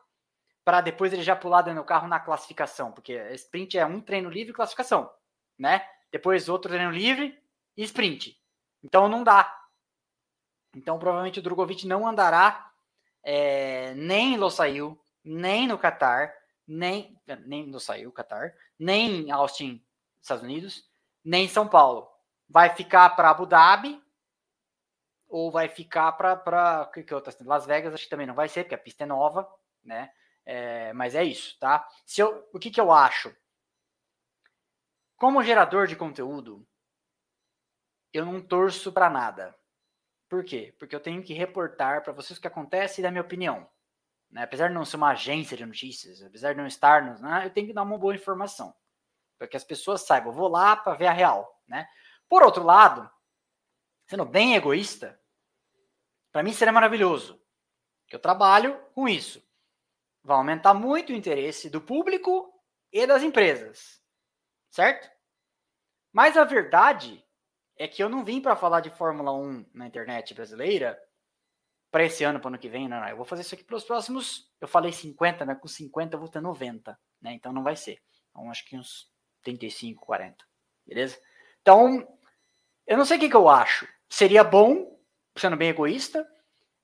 para 0.64 0.82
depois 0.82 1.14
ele 1.14 1.22
já 1.22 1.36
pular 1.36 1.62
dentro 1.62 1.82
do 1.82 1.86
carro 1.86 2.08
na 2.08 2.20
classificação? 2.20 2.92
Porque 2.92 3.14
sprint 3.34 3.78
é 3.78 3.86
um 3.86 4.02
treino 4.02 4.30
livre 4.30 4.52
e 4.52 4.56
classificação, 4.56 5.12
né? 5.58 5.88
Depois 6.12 6.50
outro 6.50 6.72
treino 6.72 6.92
livre 6.92 7.38
e 7.76 7.84
sprint. 7.84 8.40
Então 8.84 9.08
não 9.08 9.24
dá. 9.24 9.64
Então 10.76 10.98
provavelmente 10.98 11.40
o 11.40 11.42
Drogovic 11.42 11.88
não 11.88 12.08
andará 12.08 12.72
é, 13.24 13.94
nem 13.96 14.34
em 14.34 14.38
Losail, 14.38 15.00
nem 15.24 15.68
no 15.68 15.78
Qatar, 15.78 16.34
nem 16.68 17.20
nem 17.46 17.68
no 17.68 17.80
Saiu 17.80 18.12
Qatar, 18.12 18.54
nem 18.78 19.22
em 19.22 19.32
Austin, 19.32 19.84
Estados 20.22 20.44
Unidos, 20.44 20.90
nem 21.24 21.46
em 21.46 21.50
São 21.50 21.68
Paulo. 21.68 22.08
Vai 22.48 22.70
ficar 22.76 23.10
para 23.16 23.30
Abu 23.30 23.46
Dhabi 23.46 24.02
ou 25.36 25.52
vai 25.52 25.68
ficar 25.68 26.14
para 26.14 26.90
que, 26.94 27.04
que 27.04 27.14
outras 27.14 27.38
Las 27.42 27.66
Vegas 27.66 27.94
acho 27.94 28.06
que 28.06 28.10
também 28.10 28.26
não 28.26 28.34
vai 28.34 28.48
ser 28.48 28.64
porque 28.64 28.76
a 28.76 28.78
pista 28.78 29.04
é 29.04 29.08
nova 29.08 29.46
né? 29.84 30.10
É, 30.46 30.94
mas 30.94 31.14
é 31.14 31.26
isso 31.26 31.60
tá? 31.60 31.86
Se 32.06 32.22
eu 32.22 32.48
o 32.54 32.58
que 32.58 32.72
que 32.72 32.80
eu 32.80 32.90
acho? 32.90 33.36
Como 35.18 35.44
gerador 35.44 35.88
de 35.88 35.96
conteúdo 35.98 36.66
eu 38.14 38.26
não 38.26 38.40
torço 38.40 38.94
para 38.94 39.10
nada. 39.10 39.54
Por 40.30 40.46
quê? 40.46 40.74
Porque 40.80 40.96
eu 40.96 41.02
tenho 41.02 41.22
que 41.22 41.34
reportar 41.34 42.02
para 42.02 42.14
vocês 42.14 42.40
o 42.40 42.42
que 42.42 42.48
acontece 42.48 43.02
e 43.02 43.04
dar 43.04 43.12
minha 43.12 43.22
opinião 43.22 43.70
né? 44.32 44.44
apesar 44.44 44.70
de 44.70 44.74
não 44.74 44.86
ser 44.86 44.96
uma 44.96 45.10
agência 45.10 45.58
de 45.58 45.66
notícias 45.66 46.24
apesar 46.24 46.54
de 46.54 46.60
não 46.60 46.68
estar 46.68 47.20
né, 47.20 47.46
eu 47.46 47.50
tenho 47.50 47.68
que 47.68 47.74
dar 47.74 47.84
uma 47.84 47.98
boa 47.98 48.16
informação 48.16 48.74
para 49.38 49.50
que 49.50 49.58
as 49.58 49.66
pessoas 49.66 50.04
saibam. 50.04 50.32
Eu 50.32 50.38
vou 50.38 50.48
lá 50.48 50.78
para 50.78 50.94
ver 50.96 51.08
a 51.08 51.12
real 51.12 51.62
né? 51.68 51.86
Por 52.30 52.42
outro 52.42 52.64
lado 52.64 53.12
sendo 54.08 54.24
bem 54.24 54.56
egoísta, 54.56 55.20
para 56.36 56.44
mim 56.44 56.52
seria 56.52 56.74
maravilhoso. 56.74 57.42
Que 58.10 58.16
eu 58.18 58.20
trabalho 58.20 58.78
com 58.94 59.08
isso. 59.08 59.42
Vai 60.22 60.36
aumentar 60.36 60.74
muito 60.74 61.14
o 61.14 61.16
interesse 61.16 61.70
do 61.70 61.80
público 61.80 62.54
e 62.92 63.08
das 63.08 63.24
empresas. 63.24 64.04
Certo? 64.70 65.10
Mas 66.12 66.36
a 66.36 66.44
verdade 66.44 67.26
é 67.78 67.88
que 67.88 68.04
eu 68.04 68.10
não 68.10 68.22
vim 68.22 68.42
para 68.42 68.58
falar 68.58 68.82
de 68.82 68.90
Fórmula 68.90 69.32
1 69.32 69.68
na 69.74 69.88
internet 69.88 70.34
brasileira 70.34 71.02
para 71.90 72.04
esse 72.04 72.26
ano, 72.26 72.42
para 72.42 72.50
ano 72.50 72.60
que 72.60 72.68
vem, 72.68 72.90
não, 72.90 73.00
não. 73.00 73.08
Eu 73.08 73.16
vou 73.16 73.26
fazer 73.26 73.44
isso 73.44 73.56
aqui 73.56 73.64
para 73.64 73.78
os 73.78 73.86
próximos. 73.86 74.52
Eu 74.60 74.68
falei 74.68 74.92
50, 74.92 75.46
mas 75.46 75.58
com 75.58 75.70
50 75.70 76.18
eu 76.18 76.20
vou 76.20 76.28
ter 76.28 76.42
90, 76.42 77.00
né? 77.22 77.32
Então 77.32 77.54
não 77.54 77.64
vai 77.64 77.78
ser. 77.78 78.04
Então 78.32 78.52
acho 78.52 78.66
que 78.66 78.78
uns 78.78 79.10
35, 79.42 80.06
40. 80.06 80.44
Beleza? 80.86 81.18
Então, 81.62 82.06
eu 82.86 82.98
não 82.98 83.06
sei 83.06 83.16
o 83.16 83.20
que, 83.22 83.30
que 83.30 83.38
eu 83.38 83.48
acho 83.48 83.88
seria 84.10 84.44
bom, 84.44 84.95
sendo 85.38 85.58
bem 85.58 85.70
egoísta. 85.70 86.28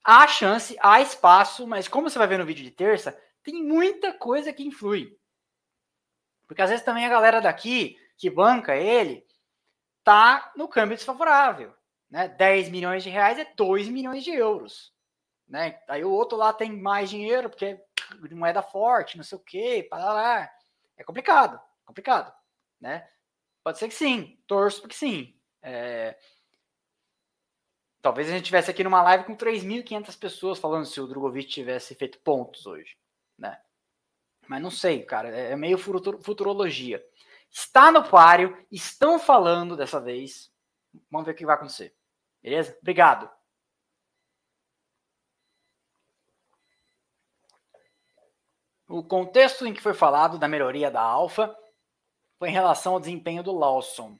Há 0.03 0.27
chance, 0.27 0.75
há 0.81 0.99
espaço, 1.01 1.67
mas 1.67 1.87
como 1.87 2.09
você 2.09 2.17
vai 2.17 2.27
ver 2.27 2.39
no 2.39 2.45
vídeo 2.45 2.63
de 2.63 2.71
terça, 2.71 3.17
tem 3.43 3.63
muita 3.63 4.13
coisa 4.13 4.51
que 4.51 4.63
influi. 4.63 5.17
Porque 6.47 6.61
às 6.61 6.69
vezes 6.69 6.83
também 6.83 7.05
a 7.05 7.09
galera 7.09 7.39
daqui, 7.39 7.97
que 8.17 8.29
banca 8.29 8.75
ele, 8.75 9.25
tá 10.03 10.51
no 10.55 10.67
câmbio 10.67 10.97
desfavorável. 10.97 11.73
Né? 12.09 12.27
10 12.27 12.69
milhões 12.69 13.03
de 13.03 13.09
reais 13.09 13.39
é 13.39 13.45
2 13.55 13.87
milhões 13.87 14.23
de 14.23 14.31
euros. 14.31 14.93
Né? 15.47 15.79
Aí 15.87 16.03
o 16.03 16.11
outro 16.11 16.37
lá 16.37 16.51
tem 16.51 16.71
mais 16.71 17.09
dinheiro, 17.09 17.49
porque 17.49 17.79
moeda 18.31 18.61
forte, 18.61 19.17
não 19.17 19.23
sei 19.23 19.37
o 19.37 19.41
quê, 19.41 19.87
para 19.89 20.13
lá. 20.13 20.51
É 20.97 21.03
complicado, 21.03 21.59
complicado, 21.85 22.33
né? 22.79 23.07
Pode 23.63 23.77
ser 23.77 23.87
que 23.87 23.93
sim, 23.93 24.39
torço 24.47 24.81
porque 24.81 24.95
sim. 24.95 25.39
É... 25.61 26.17
Talvez 28.01 28.27
a 28.27 28.31
gente 28.31 28.45
tivesse 28.45 28.71
aqui 28.71 28.83
numa 28.83 29.03
live 29.03 29.25
com 29.25 29.35
3.500 29.35 30.17
pessoas 30.17 30.59
falando 30.59 30.85
se 30.85 30.99
o 30.99 31.07
Drogovic 31.07 31.47
tivesse 31.47 31.93
feito 31.93 32.19
pontos 32.19 32.65
hoje, 32.65 32.97
né? 33.37 33.61
Mas 34.47 34.61
não 34.61 34.71
sei, 34.71 35.03
cara, 35.03 35.29
é, 35.29 35.51
é 35.51 35.55
meio 35.55 35.77
futurologia. 35.77 37.03
Está 37.49 37.91
no 37.91 38.07
páreo, 38.09 38.57
estão 38.71 39.19
falando 39.19 39.77
dessa 39.77 39.99
vez. 39.99 40.51
Vamos 41.11 41.25
ver 41.25 41.33
o 41.33 41.35
que 41.35 41.45
vai 41.45 41.55
acontecer. 41.55 41.95
Beleza? 42.41 42.75
Obrigado. 42.81 43.29
O 48.87 49.03
contexto 49.03 49.65
em 49.65 49.73
que 49.73 49.81
foi 49.81 49.93
falado 49.93 50.37
da 50.37 50.47
melhoria 50.47 50.89
da 50.89 51.01
Alfa 51.01 51.55
foi 52.37 52.49
em 52.49 52.53
relação 52.53 52.93
ao 52.93 52.99
desempenho 52.99 53.43
do 53.43 53.53
Lawson. 53.53 54.19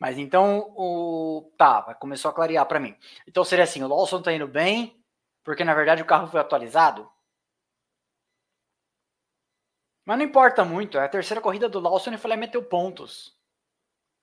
Mas 0.00 0.18
então 0.18 0.72
o. 0.76 1.52
Tá, 1.56 1.94
começou 1.94 2.30
a 2.30 2.34
clarear 2.34 2.66
para 2.66 2.80
mim. 2.80 2.96
Então 3.26 3.44
seria 3.44 3.64
assim: 3.64 3.82
o 3.82 3.88
Lawson 3.88 4.22
tá 4.22 4.32
indo 4.32 4.46
bem, 4.46 5.02
porque 5.44 5.64
na 5.64 5.74
verdade 5.74 6.02
o 6.02 6.06
carro 6.06 6.26
foi 6.26 6.40
atualizado? 6.40 7.10
Mas 10.04 10.18
não 10.18 10.24
importa 10.24 10.64
muito, 10.64 10.96
é 10.96 11.04
a 11.04 11.08
terceira 11.08 11.40
corrida 11.40 11.68
do 11.68 11.80
Lawson 11.80 12.12
e 12.12 12.18
foi 12.18 12.30
lá 12.30 12.36
e 12.36 12.38
meteu 12.38 12.64
pontos. 12.64 13.36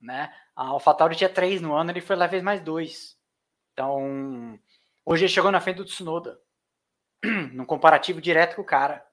Né? 0.01 0.33
A 0.55 0.67
AlphaTauri 0.67 1.15
tinha 1.15 1.29
três 1.29 1.61
no 1.61 1.75
ano, 1.75 1.91
ele 1.91 2.01
foi 2.01 2.15
lá 2.15 2.25
e 2.25 2.29
fez 2.29 2.41
mais 2.41 2.61
dois. 2.61 3.19
Então, 3.73 4.59
hoje 5.05 5.25
ele 5.25 5.31
chegou 5.31 5.51
na 5.51 5.61
frente 5.61 5.77
do 5.77 5.85
Tsunoda. 5.85 6.41
num 7.53 7.65
comparativo 7.65 8.19
direto 8.21 8.55
com 8.55 8.61
o 8.61 8.65
cara 8.65 9.05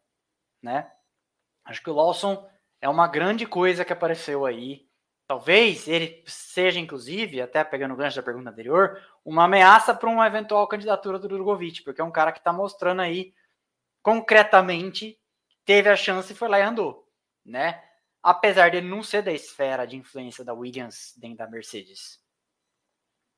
né? 0.62 0.90
Acho 1.64 1.82
que 1.82 1.90
o 1.90 1.94
Lawson 1.94 2.48
é 2.80 2.88
uma 2.88 3.08
grande 3.08 3.46
coisa 3.46 3.84
que 3.84 3.92
apareceu 3.92 4.46
aí. 4.46 4.88
Talvez 5.32 5.88
ele 5.88 6.22
seja, 6.26 6.78
inclusive, 6.78 7.40
até 7.40 7.64
pegando 7.64 7.94
o 7.94 7.96
gancho 7.96 8.16
da 8.16 8.22
pergunta 8.22 8.50
anterior, 8.50 9.02
uma 9.24 9.44
ameaça 9.44 9.94
para 9.94 10.10
uma 10.10 10.26
eventual 10.26 10.68
candidatura 10.68 11.18
do 11.18 11.26
Drogovic, 11.26 11.82
porque 11.82 12.02
é 12.02 12.04
um 12.04 12.10
cara 12.10 12.32
que 12.32 12.38
está 12.38 12.52
mostrando 12.52 13.00
aí 13.00 13.32
concretamente 14.02 15.18
teve 15.64 15.88
a 15.88 15.96
chance 15.96 16.30
e 16.30 16.36
foi 16.36 16.48
lá 16.50 16.58
e 16.58 16.62
andou, 16.64 17.10
né? 17.42 17.82
Apesar 18.22 18.70
dele 18.70 18.86
não 18.86 19.02
ser 19.02 19.22
da 19.22 19.32
esfera 19.32 19.86
de 19.86 19.96
influência 19.96 20.44
da 20.44 20.52
Williams 20.52 21.14
dentro 21.16 21.38
da 21.38 21.48
Mercedes. 21.48 22.20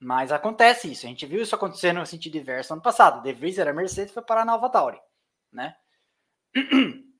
Mas 0.01 0.33
acontece 0.33 0.91
isso. 0.91 1.07
A 1.07 1.09
gente 1.09 1.27
viu 1.27 1.43
isso 1.43 1.55
acontecendo 1.55 2.01
no 2.01 2.07
sentido 2.07 2.37
inverso 2.37 2.73
ano 2.73 2.83
passado. 2.83 3.23
De 3.23 3.33
Vries 3.33 3.57
era 3.57 3.73
Mercedes 3.73 4.13
foi 4.13 4.25
parar 4.25 4.45
na 4.45 4.55
AlphaTauri, 4.55 4.99
né? 5.53 5.77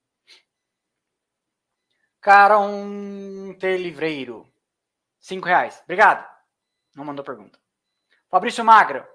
Cara, 2.19 2.59
um 2.59 3.53
livreiro. 3.53 4.53
Cinco 5.25 5.47
reais. 5.47 5.81
Obrigado. 5.85 6.23
Não 6.93 7.03
mandou 7.03 7.25
pergunta. 7.25 7.59
Fabrício 8.29 8.63
Magra. 8.63 9.09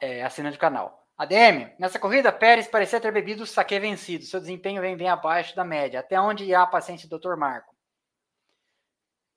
É, 0.00 0.24
assinante 0.24 0.56
do 0.56 0.60
canal. 0.60 1.06
ADM, 1.16 1.72
nessa 1.78 2.00
corrida, 2.00 2.32
Pérez 2.32 2.66
parecia 2.66 3.00
ter 3.00 3.12
bebido 3.12 3.44
o 3.44 3.46
saque 3.46 3.78
vencido. 3.78 4.24
Seu 4.24 4.40
desempenho 4.40 4.82
vem 4.82 4.96
bem 4.96 5.08
abaixo 5.08 5.54
da 5.54 5.62
média. 5.62 6.00
Até 6.00 6.20
onde 6.20 6.42
irá 6.42 6.64
a 6.64 6.66
paciência 6.66 7.08
do 7.08 7.16
Dr. 7.16 7.36
Marco? 7.36 7.76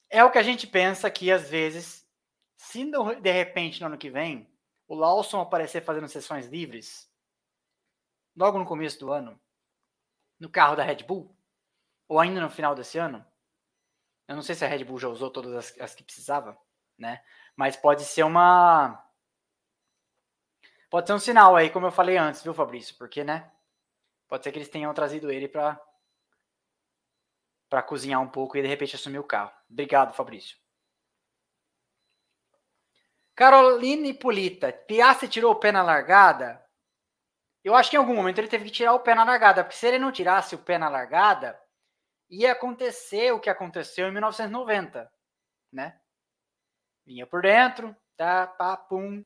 É 0.10 0.24
o 0.24 0.32
que 0.32 0.40
a 0.40 0.44
gente 0.44 0.66
pensa 0.66 1.12
que, 1.12 1.32
às 1.32 1.48
vezes, 1.48 2.10
se 2.58 2.84
de 3.22 3.32
repente 3.32 3.82
no 3.82 3.86
ano 3.86 4.00
que 4.00 4.10
vem 4.10 4.52
o 4.88 4.96
Lawson 4.96 5.42
aparecer 5.42 5.82
fazendo 5.84 6.08
sessões 6.08 6.48
livres, 6.48 7.08
logo 8.36 8.58
no 8.58 8.66
começo 8.66 9.00
do 9.00 9.14
ano, 9.14 9.40
no 10.40 10.50
carro 10.50 10.76
da 10.76 10.84
Red 10.84 11.04
Bull, 11.04 11.38
ou 12.08 12.20
ainda 12.20 12.42
no 12.42 12.50
final 12.50 12.74
desse 12.74 12.98
ano. 12.98 13.24
Eu 14.32 14.36
não 14.36 14.41
sei 14.41 14.56
se 14.56 14.64
a 14.64 14.68
Red 14.70 14.86
Bull 14.86 14.98
já 14.98 15.10
usou 15.10 15.30
todas 15.30 15.53
as, 15.53 15.78
as 15.78 15.94
que 15.94 16.06
precisava, 16.06 16.58
né? 16.98 17.22
Mas 17.53 17.76
pode 17.76 18.06
ser 18.06 18.24
uma. 18.24 19.06
Pode 20.90 21.08
ser 21.08 21.14
um 21.14 21.20
sinal 21.20 21.53
aí, 21.53 21.70
como 21.70 21.88
eu 21.88 21.91
falei 21.91 22.16
antes, 22.16 22.41
viu, 22.41 22.53
Fabrício? 22.53 22.95
Porque, 22.98 23.26
né? 23.26 23.52
Pode 24.30 24.45
ser 24.45 24.53
que 24.53 24.58
eles 24.58 24.70
tenham 24.70 24.94
trazido 24.94 25.30
ele 25.30 25.49
para 25.49 25.78
para 27.70 27.84
cozinhar 27.84 28.22
um 28.22 28.28
pouco 28.30 28.58
e 28.58 28.62
de 28.62 28.70
repente 28.70 28.95
assumir 28.95 29.20
o 29.20 29.24
carro. 29.24 29.52
Obrigado, 29.70 30.14
Fabrício. 30.14 30.58
Caroline 33.36 34.14
Polita, 34.14 34.72
Piastri 34.72 35.28
tirou 35.28 35.52
o 35.52 35.60
pé 35.60 35.74
na 35.74 35.84
largada? 35.84 36.66
Eu 37.66 37.76
acho 37.76 37.90
que 37.90 37.98
em 37.98 37.99
algum 37.99 38.16
momento 38.16 38.38
ele 38.38 38.48
teve 38.48 38.64
que 38.64 38.72
tirar 38.72 38.94
o 38.94 39.02
pé 39.02 39.14
na 39.14 39.26
largada, 39.26 39.62
porque 39.62 39.78
se 39.78 39.88
ele 39.88 39.99
não 39.99 40.12
tirasse 40.12 40.56
o 40.56 40.60
pé 40.60 40.78
na 40.78 40.88
largada, 40.88 41.62
ia 42.32 42.53
acontecer 42.53 43.34
o 43.34 43.40
que 43.40 43.49
aconteceu 43.49 44.08
em 44.08 44.12
1990, 44.12 45.12
né? 45.72 45.99
Vinha 47.06 47.28
por 47.28 47.41
dentro, 47.41 47.95
tá, 48.16 48.48
pá, 48.48 48.78
pum, 48.78 49.24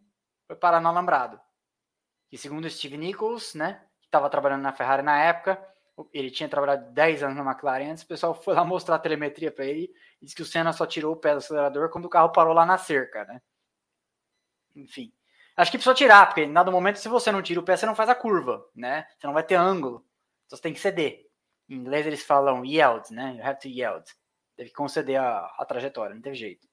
foi 0.48 0.56
parar 0.56 0.82
no 0.82 0.90
alambrado. 0.90 1.40
E 2.32 2.38
segundo 2.38 2.70
Steve 2.70 2.98
Nichols, 2.98 3.54
né, 3.54 3.86
que 4.02 4.08
estava 4.08 4.30
trabalhando 4.30 4.64
na 4.64 4.74
Ferrari 4.74 5.04
na 5.04 5.22
época, 5.22 5.64
ele 6.12 6.32
tinha 6.32 6.50
trabalhado 6.50 6.92
10 6.92 7.24
anos 7.24 7.38
na 7.38 7.50
McLaren 7.50 7.92
antes, 7.92 8.04
o 8.04 8.08
pessoal 8.08 8.34
foi 8.34 8.56
lá 8.56 8.66
mostrar 8.66 8.96
a 8.96 9.00
telemetria 9.00 9.52
para 9.52 9.66
ele 9.66 9.94
e 10.22 10.26
disse 10.26 10.36
que 10.36 10.42
o 10.42 10.46
Senna 10.46 10.74
só 10.74 10.86
tirou 10.86 11.14
o 11.14 11.18
pé 11.18 11.32
do 11.32 11.38
acelerador 11.38 11.90
quando 11.90 12.06
o 12.06 12.10
carro 12.10 12.32
parou 12.32 12.54
lá 12.54 12.66
na 12.66 12.78
cerca, 12.78 13.24
né? 13.26 13.42
Enfim. 14.76 15.14
Acho 15.56 15.72
que 15.72 15.78
precisa 15.78 15.96
tirar, 15.96 16.26
porque 16.26 16.42
em 16.42 16.52
dado 16.52 16.72
momento, 16.72 16.98
se 16.98 17.08
você 17.08 17.32
não 17.32 17.42
tira 17.42 17.62
o 17.62 17.64
pé, 17.64 17.78
você 17.78 17.86
não 17.86 17.96
faz 17.96 18.10
a 18.10 18.16
curva, 18.16 18.68
né? 18.76 19.08
Você 19.18 19.26
não 19.26 19.34
vai 19.34 19.44
ter 19.44 19.56
ângulo. 19.56 20.06
Então 20.46 20.58
você 20.58 20.62
tem 20.62 20.74
que 20.74 20.80
ceder. 20.80 21.26
Em 21.70 21.76
inglês 21.76 22.06
eles 22.06 22.24
falam 22.24 22.64
yield, 22.66 23.12
né? 23.14 23.36
You 23.36 23.44
have 23.46 23.60
to 23.60 23.68
yield. 23.68 24.06
Teve 24.56 24.70
que 24.70 24.76
conceder 24.76 25.20
a, 25.20 25.46
a 25.58 25.66
trajetória, 25.66 26.16
não 26.16 26.22
teve 26.22 26.36
jeito. 26.36 26.68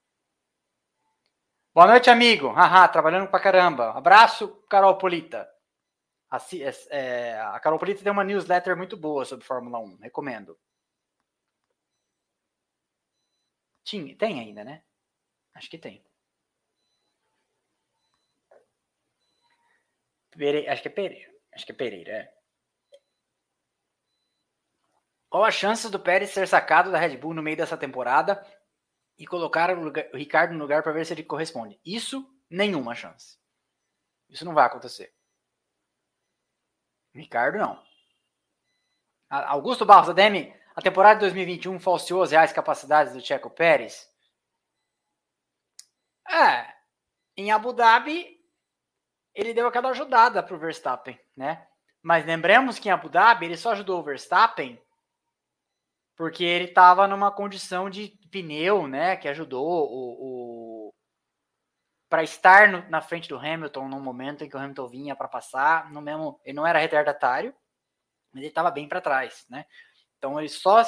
Boa 1.74 1.86
noite, 1.86 2.10
amigo. 2.10 2.48
Haha, 2.48 2.86
trabalhando 2.89 3.28
pra 3.31 3.40
caramba. 3.40 3.93
Abraço, 3.93 4.48
Carol 4.69 4.98
Polita. 4.98 5.48
A, 6.31 6.39
é, 6.90 7.40
a 7.40 7.59
Carol 7.60 7.78
Polita 7.78 8.02
tem 8.02 8.12
uma 8.12 8.24
newsletter 8.24 8.77
muito 8.77 8.97
boa 8.97 9.24
sobre 9.24 9.44
Fórmula 9.44 9.78
1. 9.78 9.97
Recomendo. 10.02 10.59
Tinha, 13.85 14.16
tem 14.16 14.40
ainda, 14.40 14.64
né? 14.64 14.82
Acho 15.55 15.70
que 15.70 15.78
tem. 15.78 16.05
Pereira, 20.31 20.73
acho 20.73 20.82
que 20.82 20.89
é 20.89 20.90
Pereira. 20.90 21.32
Acho 21.55 21.66
que 21.66 21.73
é 21.73 21.74
Pereira, 21.74 22.12
é. 22.12 22.41
Qual 25.32 25.46
a 25.46 25.50
chance 25.50 25.88
do 25.88 25.98
Pérez 25.98 26.28
ser 26.28 26.46
sacado 26.46 26.92
da 26.92 26.98
Red 26.98 27.16
Bull 27.16 27.32
no 27.32 27.42
meio 27.42 27.56
dessa 27.56 27.74
temporada 27.74 28.46
e 29.16 29.26
colocar 29.26 29.70
o, 29.70 29.80
lugar, 29.80 30.04
o 30.12 30.18
Ricardo 30.18 30.52
no 30.52 30.59
lugar 30.59 30.82
para 30.82 30.92
ver 30.92 31.06
se 31.06 31.14
ele 31.14 31.24
corresponde? 31.24 31.80
Isso, 31.82 32.30
nenhuma 32.50 32.94
chance. 32.94 33.38
Isso 34.28 34.44
não 34.44 34.52
vai 34.52 34.66
acontecer. 34.66 35.10
Ricardo, 37.14 37.56
não. 37.56 37.82
Augusto 39.30 39.86
Barros, 39.86 40.10
ADM, 40.10 40.52
a 40.76 40.82
temporada 40.82 41.14
de 41.14 41.20
2021 41.20 41.80
falseou 41.80 42.22
as 42.22 42.32
reais 42.32 42.52
capacidades 42.52 43.14
do 43.14 43.20
Checo 43.22 43.48
Pérez? 43.48 44.06
É, 46.28 46.74
em 47.38 47.50
Abu 47.50 47.72
Dhabi, 47.72 48.38
ele 49.34 49.54
deu 49.54 49.66
aquela 49.66 49.88
ajudada 49.88 50.42
para 50.42 50.54
o 50.54 50.59
Verstappen, 50.59 51.18
né? 51.34 51.66
Mas 52.02 52.26
lembremos 52.26 52.78
que 52.78 52.90
em 52.90 52.92
Abu 52.92 53.09
Dhabi 53.09 53.46
ele 53.46 53.56
só 53.56 53.72
ajudou 53.72 53.98
o 53.98 54.04
Verstappen 54.04 54.78
porque 56.22 56.44
ele 56.44 56.66
estava 56.66 57.08
numa 57.08 57.32
condição 57.32 57.90
de 57.90 58.16
pneu, 58.30 58.86
né, 58.86 59.16
que 59.16 59.26
ajudou 59.26 59.90
o, 59.90 60.86
o 60.86 60.94
para 62.08 62.22
estar 62.22 62.68
no, 62.70 62.88
na 62.88 63.00
frente 63.00 63.28
do 63.28 63.36
Hamilton 63.36 63.88
no 63.88 63.98
momento 63.98 64.44
em 64.44 64.48
que 64.48 64.56
o 64.56 64.60
Hamilton 64.60 64.86
vinha 64.86 65.16
para 65.16 65.26
passar, 65.26 65.90
no 65.90 66.00
mesmo, 66.00 66.40
ele 66.44 66.54
não 66.54 66.64
era 66.64 66.78
retardatário, 66.78 67.52
mas 68.32 68.40
ele 68.40 68.50
estava 68.50 68.70
bem 68.70 68.86
para 68.88 69.00
trás, 69.00 69.44
né? 69.50 69.66
Então 70.16 70.38
ele 70.38 70.48
só 70.48 70.84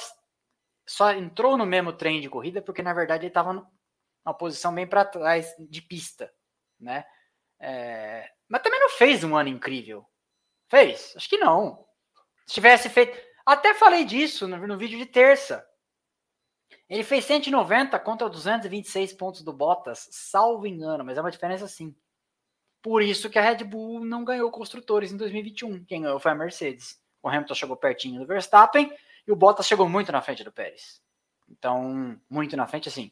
só 0.86 1.10
entrou 1.10 1.56
no 1.56 1.66
mesmo 1.66 1.92
trem 1.92 2.20
de 2.20 2.30
corrida 2.30 2.62
porque 2.62 2.80
na 2.80 2.94
verdade 2.94 3.22
ele 3.22 3.30
estava 3.30 3.52
numa 3.52 4.38
posição 4.38 4.72
bem 4.72 4.86
para 4.86 5.04
trás 5.04 5.52
de 5.58 5.82
pista, 5.82 6.32
né? 6.78 7.04
É, 7.58 8.30
mas 8.48 8.62
também 8.62 8.78
não 8.78 8.90
fez 8.90 9.24
um 9.24 9.36
ano 9.36 9.48
incrível. 9.48 10.06
Fez? 10.70 11.12
Acho 11.16 11.28
que 11.28 11.38
não. 11.38 11.84
Se 12.46 12.54
tivesse 12.54 12.88
feito 12.88 13.33
até 13.44 13.74
falei 13.74 14.04
disso 14.04 14.48
no, 14.48 14.66
no 14.66 14.76
vídeo 14.78 14.98
de 14.98 15.06
terça. 15.06 15.66
Ele 16.88 17.02
fez 17.02 17.24
190 17.24 17.98
contra 18.00 18.28
226 18.28 19.12
pontos 19.14 19.42
do 19.42 19.52
Bottas, 19.52 20.08
salvo 20.10 20.66
engano, 20.66 21.04
mas 21.04 21.16
é 21.16 21.20
uma 21.20 21.30
diferença 21.30 21.66
sim. 21.66 21.94
Por 22.82 23.02
isso 23.02 23.30
que 23.30 23.38
a 23.38 23.42
Red 23.42 23.64
Bull 23.64 24.04
não 24.04 24.24
ganhou 24.24 24.50
construtores 24.50 25.10
em 25.10 25.16
2021. 25.16 25.84
Quem 25.84 26.02
ganhou 26.02 26.20
foi 26.20 26.32
a 26.32 26.34
Mercedes. 26.34 27.00
O 27.22 27.28
Hamilton 27.28 27.54
chegou 27.54 27.76
pertinho 27.76 28.20
do 28.20 28.26
Verstappen 28.26 28.94
e 29.26 29.32
o 29.32 29.36
Bottas 29.36 29.66
chegou 29.66 29.88
muito 29.88 30.12
na 30.12 30.20
frente 30.20 30.44
do 30.44 30.52
Pérez. 30.52 31.02
Então, 31.48 32.20
muito 32.28 32.56
na 32.56 32.66
frente, 32.66 32.88
assim. 32.88 33.10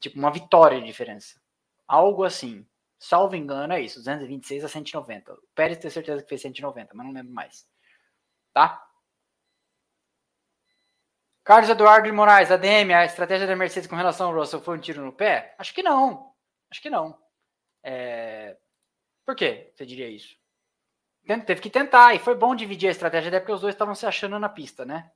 Tipo, 0.00 0.18
uma 0.18 0.30
vitória 0.30 0.78
de 0.78 0.86
diferença. 0.86 1.40
Algo 1.88 2.24
assim. 2.24 2.66
Salvo 2.98 3.36
engano, 3.36 3.72
é 3.72 3.80
isso. 3.80 3.98
226 3.98 4.64
a 4.64 4.68
190. 4.68 5.32
O 5.32 5.38
Pérez 5.54 5.78
tem 5.78 5.90
certeza 5.90 6.22
que 6.22 6.28
fez 6.28 6.42
190, 6.42 6.94
mas 6.94 7.06
não 7.06 7.12
lembro 7.12 7.32
mais. 7.32 7.66
Tá? 8.52 8.85
Carlos 11.46 11.70
Eduardo 11.70 12.08
de 12.08 12.12
Moraes, 12.12 12.50
ADM, 12.50 12.92
a 12.92 13.04
estratégia 13.04 13.46
da 13.46 13.54
Mercedes 13.54 13.88
com 13.88 13.94
relação 13.94 14.26
ao 14.26 14.34
Russell 14.34 14.60
foi 14.60 14.76
um 14.76 14.80
tiro 14.80 15.04
no 15.04 15.12
pé? 15.12 15.54
Acho 15.56 15.72
que 15.72 15.80
não. 15.80 16.34
Acho 16.68 16.82
que 16.82 16.90
não. 16.90 17.16
É... 17.84 18.58
Por 19.24 19.36
que 19.36 19.72
você 19.72 19.86
diria 19.86 20.10
isso? 20.10 20.36
Teve 21.46 21.60
que 21.60 21.70
tentar, 21.70 22.14
e 22.14 22.18
foi 22.18 22.34
bom 22.34 22.56
dividir 22.56 22.88
a 22.88 22.90
estratégia, 22.90 23.28
até 23.28 23.38
porque 23.38 23.52
os 23.52 23.60
dois 23.60 23.76
estavam 23.76 23.94
se 23.94 24.04
achando 24.04 24.40
na 24.40 24.48
pista, 24.48 24.84
né? 24.84 25.08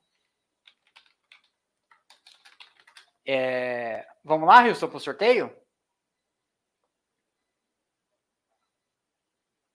É... 3.27 4.07
Vamos 4.23 4.47
lá, 4.47 4.61
Wilson, 4.61 4.87
para 4.87 4.99
o 4.99 5.01
sorteio? 5.01 5.53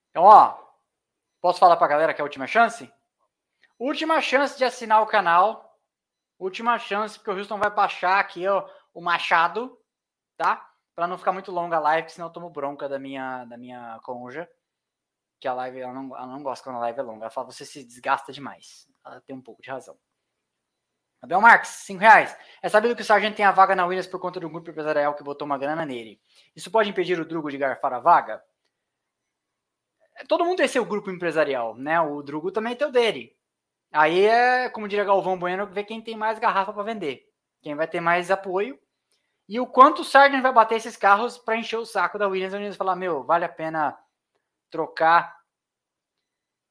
Então, 0.08 0.22
ó, 0.22 0.58
posso 1.38 1.58
falar 1.58 1.76
para 1.76 1.84
a 1.84 1.90
galera 1.90 2.14
que 2.14 2.22
é 2.22 2.22
a 2.22 2.24
última 2.24 2.46
chance? 2.46 2.90
Última 3.78 4.22
chance 4.22 4.56
de 4.56 4.64
assinar 4.64 5.02
o 5.02 5.06
canal 5.06 5.65
Última 6.38 6.78
chance, 6.78 7.18
porque 7.18 7.30
o 7.30 7.36
Houston 7.36 7.58
vai 7.58 7.70
baixar 7.70 8.18
aqui 8.18 8.46
ó, 8.46 8.68
o 8.92 9.00
machado, 9.00 9.78
tá? 10.36 10.70
Para 10.94 11.06
não 11.06 11.18
ficar 11.18 11.32
muito 11.32 11.50
longa 11.50 11.76
a 11.76 11.80
live, 11.80 12.10
senão 12.10 12.28
eu 12.28 12.32
tomo 12.32 12.50
bronca 12.50 12.88
da 12.88 12.98
minha, 12.98 13.44
da 13.44 13.56
minha 13.56 13.98
conja. 14.02 14.48
Que 15.40 15.48
a 15.48 15.54
live, 15.54 15.80
ela 15.80 15.92
não, 15.92 16.16
ela 16.16 16.26
não 16.26 16.42
gosta 16.42 16.64
quando 16.64 16.76
a 16.76 16.80
live 16.80 16.98
é 16.98 17.02
longa. 17.02 17.24
Ela 17.24 17.30
fala, 17.30 17.50
você 17.50 17.64
se 17.64 17.84
desgasta 17.84 18.32
demais. 18.32 18.88
Ela 19.04 19.20
tem 19.20 19.36
um 19.36 19.42
pouco 19.42 19.62
de 19.62 19.70
razão. 19.70 19.98
Abel 21.20 21.40
Marques, 21.40 21.70
5 21.70 22.00
reais. 22.00 22.36
É 22.62 22.68
sabido 22.68 22.94
que 22.94 23.02
o 23.02 23.04
Sargento 23.04 23.36
tem 23.36 23.44
a 23.44 23.50
vaga 23.50 23.74
na 23.74 23.86
Williams 23.86 24.06
por 24.06 24.20
conta 24.20 24.38
do 24.38 24.48
grupo 24.48 24.70
empresarial 24.70 25.14
que 25.14 25.24
botou 25.24 25.46
uma 25.46 25.58
grana 25.58 25.84
nele. 25.84 26.20
Isso 26.54 26.70
pode 26.70 26.88
impedir 26.88 27.18
o 27.18 27.24
Drugo 27.24 27.50
de 27.50 27.58
garfar 27.58 27.92
a 27.92 27.98
vaga? 27.98 28.42
Todo 30.28 30.44
mundo 30.44 30.58
tem 30.58 30.68
seu 30.68 30.84
grupo 30.84 31.10
empresarial, 31.10 31.74
né? 31.74 32.00
O 32.00 32.22
Drugo 32.22 32.50
também 32.50 32.76
tem 32.76 32.86
o 32.86 32.92
dele. 32.92 33.36
Aí 33.92 34.24
é, 34.26 34.68
como 34.68 34.88
diria 34.88 35.04
Galvão 35.04 35.38
Bueno, 35.38 35.66
ver 35.66 35.84
quem 35.84 36.02
tem 36.02 36.16
mais 36.16 36.38
garrafa 36.38 36.72
para 36.72 36.82
vender. 36.82 37.26
Quem 37.62 37.74
vai 37.74 37.88
ter 37.88 38.00
mais 38.00 38.30
apoio. 38.30 38.78
E 39.48 39.60
o 39.60 39.66
quanto 39.66 40.02
o 40.02 40.04
Sargent 40.04 40.42
vai 40.42 40.52
bater 40.52 40.76
esses 40.76 40.96
carros 40.96 41.38
para 41.38 41.56
encher 41.56 41.78
o 41.78 41.86
saco 41.86 42.18
da 42.18 42.26
Williams. 42.26 42.52
A 42.52 42.56
Williams 42.56 42.76
falar, 42.76 42.96
meu, 42.96 43.22
vale 43.22 43.44
a 43.44 43.48
pena 43.48 43.96
trocar 44.70 45.40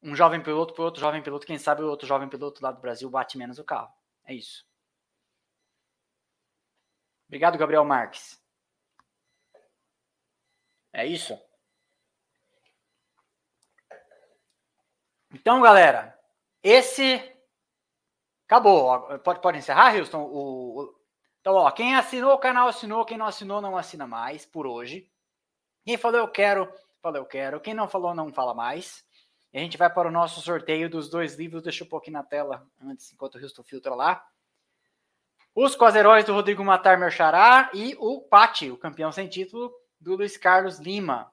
um 0.04 0.16
jovem 0.16 0.42
piloto 0.42 0.74
por 0.74 0.84
outro 0.84 1.02
jovem 1.02 1.24
piloto. 1.24 1.48
Quem 1.48 1.58
sabe 1.58 1.82
o 1.82 1.90
outro 1.90 2.08
jovem 2.08 2.30
piloto 2.30 2.62
lá 2.62 2.72
do 2.72 2.82
Brasil 2.82 3.10
bate 3.10 3.38
menos 3.38 3.58
o 3.60 3.64
carro. 3.64 3.92
É 4.26 4.34
isso. 4.34 4.66
Obrigado, 7.28 7.58
Gabriel 7.58 7.84
Marques. 7.84 8.40
É 10.94 11.06
isso. 11.06 11.38
Então, 15.34 15.62
galera, 15.62 16.18
esse. 16.66 17.22
Acabou. 18.48 19.20
Pode, 19.20 19.40
pode 19.40 19.58
encerrar, 19.60 19.96
Houston? 19.96 20.24
O. 20.24 20.96
Então, 21.40 21.54
ó, 21.54 21.70
quem 21.70 21.96
assinou 21.96 22.34
o 22.34 22.40
canal 22.40 22.68
assinou, 22.68 23.06
quem 23.06 23.20
não 23.20 23.28
assinou 23.28 23.62
não 23.62 23.78
assina 23.78 24.08
mais 24.08 24.48
por 24.48 24.66
hoje. 24.66 25.08
Quem 25.84 25.96
falou 25.96 26.20
eu 26.20 26.28
quero, 26.28 26.68
falou 27.00 27.20
eu 27.20 27.26
quero. 27.26 27.62
Quem 27.62 27.76
não 27.76 27.88
falou 27.88 28.16
não 28.16 28.34
fala 28.34 28.56
mais. 28.56 29.06
E 29.54 29.60
a 29.60 29.62
gente 29.62 29.78
vai 29.78 29.94
para 29.94 30.08
o 30.08 30.12
nosso 30.12 30.42
sorteio 30.42 30.90
dos 30.90 31.08
dois 31.08 31.36
livros. 31.36 31.62
Deixa 31.62 31.84
eu 31.84 31.88
pôr 31.88 31.98
aqui 31.98 32.10
na 32.10 32.24
tela 32.24 32.68
antes, 32.82 33.14
enquanto 33.14 33.36
o 33.36 33.42
Houston 33.42 33.62
filtra 33.62 33.94
lá. 33.94 34.26
Os 35.54 35.76
Quase 35.76 36.00
Heróis 36.00 36.26
do 36.26 36.34
Rodrigo 36.34 36.66
Matar 36.66 36.98
Merchará 36.98 37.70
e 37.76 37.96
o 38.00 38.22
Pati, 38.22 38.72
o 38.72 38.78
campeão 38.78 39.12
sem 39.12 39.30
título, 39.30 39.72
do 40.00 40.16
Luiz 40.16 40.36
Carlos 40.36 40.80
Lima. 40.80 41.32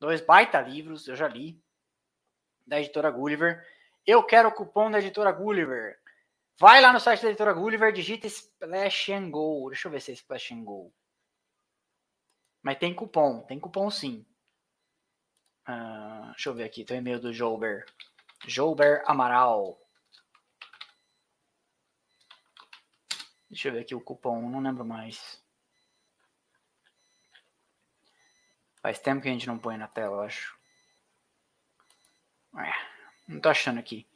Dois 0.00 0.20
baita 0.20 0.60
livros, 0.60 1.06
eu 1.06 1.14
já 1.14 1.28
li, 1.28 1.62
da 2.66 2.80
editora 2.80 3.10
Gulliver. 3.10 3.64
Eu 4.06 4.22
quero 4.24 4.48
o 4.48 4.54
cupom 4.54 4.90
da 4.90 4.98
editora 4.98 5.30
Gulliver. 5.32 6.00
Vai 6.58 6.80
lá 6.80 6.92
no 6.92 7.00
site 7.00 7.22
da 7.22 7.28
editora 7.28 7.52
Gulliver, 7.52 7.92
digita 7.92 8.26
Splash 8.26 9.10
and 9.10 9.30
Go. 9.30 9.68
Deixa 9.70 9.88
eu 9.88 9.92
ver 9.92 10.00
se 10.00 10.10
é 10.10 10.14
Splash 10.14 10.52
and 10.52 10.64
Go. 10.64 10.92
Mas 12.62 12.78
tem 12.78 12.94
cupom, 12.94 13.42
tem 13.42 13.58
cupom 13.58 13.90
sim. 13.90 14.24
Uh, 15.68 16.30
deixa 16.32 16.48
eu 16.48 16.54
ver 16.54 16.64
aqui, 16.64 16.84
tem 16.84 16.98
o 16.98 17.00
e-mail 17.00 17.20
do 17.20 17.32
Jouber. 17.32 17.84
Jouber 18.46 19.02
Amaral. 19.06 19.78
Deixa 23.48 23.68
eu 23.68 23.72
ver 23.72 23.80
aqui 23.80 23.94
o 23.94 24.00
cupom, 24.00 24.48
não 24.48 24.60
lembro 24.60 24.84
mais. 24.84 25.42
Faz 28.80 28.98
tempo 28.98 29.22
que 29.22 29.28
a 29.28 29.32
gente 29.32 29.46
não 29.46 29.58
põe 29.58 29.76
na 29.76 29.86
tela, 29.86 30.16
eu 30.16 30.20
acho. 30.22 30.58
É. 32.58 32.91
Não 33.28 33.40
tô 33.40 33.48
achando 33.48 33.78
aqui. 33.78 34.06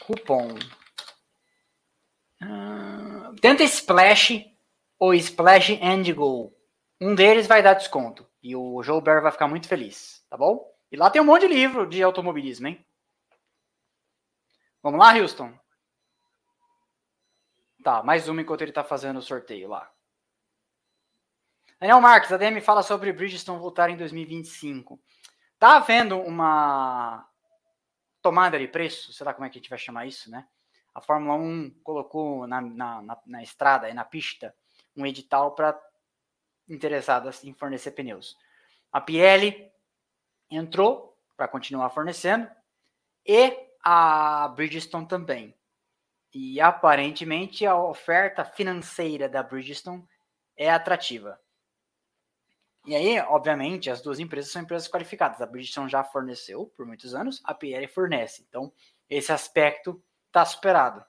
Cupom. 0.00 0.54
Uh, 2.42 3.34
tenta 3.40 3.62
Splash 3.64 4.44
ou 4.98 5.14
Splash 5.14 5.78
and 5.82 6.12
Go. 6.14 6.54
Um 7.00 7.14
deles 7.14 7.46
vai 7.46 7.62
dar 7.62 7.74
desconto. 7.74 8.26
E 8.42 8.54
o 8.54 8.82
Joe 8.82 9.00
Bear 9.00 9.22
vai 9.22 9.32
ficar 9.32 9.48
muito 9.48 9.68
feliz, 9.68 10.24
tá 10.30 10.36
bom? 10.36 10.72
E 10.90 10.96
lá 10.96 11.10
tem 11.10 11.20
um 11.20 11.24
monte 11.24 11.42
de 11.42 11.54
livro 11.54 11.86
de 11.86 12.02
automobilismo, 12.02 12.68
hein? 12.68 12.84
Vamos 14.82 15.00
lá, 15.00 15.12
Houston? 15.14 15.52
Tá, 17.82 18.02
mais 18.02 18.28
uma 18.28 18.40
enquanto 18.40 18.62
ele 18.62 18.72
tá 18.72 18.84
fazendo 18.84 19.18
o 19.18 19.22
sorteio 19.22 19.68
lá. 19.68 19.90
Daniel 21.78 22.00
Marques, 22.00 22.32
a 22.32 22.36
DM 22.36 22.60
fala 22.60 22.82
sobre 22.82 23.12
Bridgestone 23.12 23.58
voltar 23.58 23.90
em 23.90 23.96
2025. 23.96 25.00
Tá 25.58 25.76
havendo 25.76 26.18
uma 26.18 27.28
tomada 28.26 28.58
de 28.58 28.66
preço, 28.66 29.12
sei 29.12 29.24
lá 29.24 29.32
como 29.32 29.46
é 29.46 29.48
que 29.48 29.56
a 29.56 29.60
gente 29.60 29.70
vai 29.70 29.78
chamar 29.78 30.04
isso, 30.04 30.28
né? 30.28 30.44
A 30.92 31.00
Fórmula 31.00 31.36
1 31.36 31.78
colocou 31.84 32.44
na, 32.44 32.60
na, 32.60 33.00
na, 33.00 33.18
na 33.24 33.40
estrada, 33.40 33.92
na 33.94 34.04
pista, 34.04 34.52
um 34.96 35.06
edital 35.06 35.54
para 35.54 35.80
interessadas 36.68 37.44
em 37.44 37.54
fornecer 37.54 37.92
pneus. 37.92 38.36
A 38.90 39.00
Pirelli 39.00 39.70
entrou 40.50 41.16
para 41.36 41.46
continuar 41.46 41.88
fornecendo 41.90 42.50
e 43.24 43.56
a 43.80 44.48
Bridgestone 44.48 45.06
também. 45.06 45.54
E 46.34 46.60
aparentemente 46.60 47.64
a 47.64 47.76
oferta 47.76 48.44
financeira 48.44 49.28
da 49.28 49.40
Bridgestone 49.40 50.04
é 50.56 50.68
atrativa. 50.68 51.40
E 52.86 52.94
aí, 52.94 53.18
obviamente, 53.18 53.90
as 53.90 54.00
duas 54.00 54.20
empresas 54.20 54.52
são 54.52 54.62
empresas 54.62 54.88
qualificadas. 54.88 55.40
A 55.40 55.46
Bridgestone 55.46 55.90
já 55.90 56.04
forneceu 56.04 56.66
por 56.76 56.86
muitos 56.86 57.14
anos, 57.14 57.42
a 57.44 57.52
PR 57.52 57.88
fornece. 57.92 58.46
Então, 58.48 58.72
esse 59.10 59.32
aspecto 59.32 60.00
está 60.28 60.44
superado. 60.44 61.04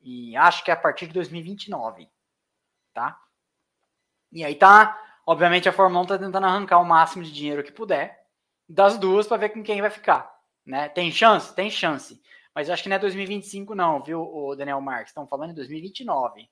E 0.00 0.36
acho 0.36 0.64
que 0.64 0.70
é 0.70 0.74
a 0.74 0.76
partir 0.76 1.08
de 1.08 1.12
2029, 1.14 2.08
tá? 2.94 3.20
E 4.30 4.44
aí 4.44 4.54
tá, 4.54 4.98
obviamente 5.26 5.68
a 5.68 5.72
Fórmula 5.72 6.04
1 6.04 6.06
tá 6.06 6.18
tentando 6.18 6.46
arrancar 6.46 6.78
o 6.78 6.84
máximo 6.84 7.22
de 7.22 7.32
dinheiro 7.32 7.62
que 7.62 7.72
puder 7.72 8.26
das 8.68 8.96
duas 8.96 9.26
para 9.26 9.36
ver 9.36 9.50
com 9.50 9.62
quem 9.62 9.80
vai 9.80 9.90
ficar, 9.90 10.32
né? 10.64 10.88
Tem 10.88 11.10
chance? 11.10 11.54
Tem 11.54 11.70
chance. 11.70 12.20
Mas 12.54 12.70
acho 12.70 12.82
que 12.82 12.88
não 12.88 12.96
é 12.96 12.98
2025 12.98 13.74
não, 13.74 14.02
viu, 14.02 14.20
o 14.22 14.54
Daniel 14.54 14.80
Marques? 14.80 15.10
Estão 15.10 15.26
falando 15.26 15.50
em 15.50 15.54
2029. 15.54 16.48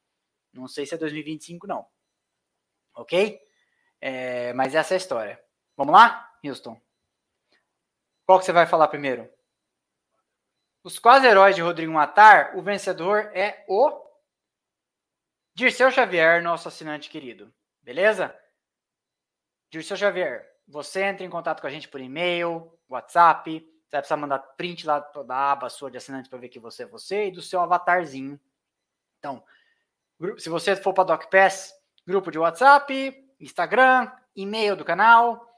Não 0.52 0.66
sei 0.66 0.86
se 0.86 0.94
é 0.94 0.98
2025 0.98 1.66
não. 1.66 1.86
OK? 2.94 3.38
É, 4.00 4.52
mas 4.54 4.74
essa 4.74 4.94
é 4.94 4.96
a 4.96 4.98
história. 4.98 5.42
Vamos 5.76 5.92
lá, 5.92 6.32
Houston? 6.44 6.80
Qual 8.26 8.38
que 8.38 8.44
você 8.44 8.52
vai 8.52 8.66
falar 8.66 8.88
primeiro? 8.88 9.28
Os 10.82 10.98
quase 10.98 11.26
heróis 11.26 11.54
de 11.54 11.62
Rodrigo 11.62 11.92
Matar, 11.92 12.56
o 12.56 12.62
vencedor 12.62 13.30
é 13.34 13.64
o 13.68 14.08
Dirceu 15.54 15.90
Xavier, 15.90 16.42
nosso 16.42 16.68
assinante 16.68 17.10
querido. 17.10 17.52
Beleza? 17.82 18.34
Dirceu 19.70 19.96
Xavier, 19.96 20.48
você 20.66 21.02
entra 21.02 21.26
em 21.26 21.30
contato 21.30 21.60
com 21.60 21.66
a 21.66 21.70
gente 21.70 21.88
por 21.88 22.00
e-mail, 22.00 22.72
WhatsApp. 22.88 23.60
Você 23.60 23.96
vai 23.96 24.00
precisar 24.00 24.16
mandar 24.16 24.38
print 24.38 24.86
lá 24.86 25.00
da 25.00 25.52
aba 25.52 25.68
sua 25.68 25.90
de 25.90 25.96
assinante 25.96 26.28
para 26.30 26.38
ver 26.38 26.48
que 26.48 26.60
você 26.60 26.84
é 26.84 26.86
você 26.86 27.26
e 27.26 27.30
do 27.30 27.42
seu 27.42 27.60
avatarzinho. 27.60 28.40
Então, 29.18 29.44
se 30.38 30.48
você 30.48 30.76
for 30.76 30.94
para 30.94 31.04
DocPass, 31.04 31.74
grupo 32.06 32.30
de 32.30 32.38
WhatsApp, 32.38 33.29
Instagram, 33.40 34.10
e-mail 34.36 34.76
do 34.76 34.84
canal. 34.84 35.48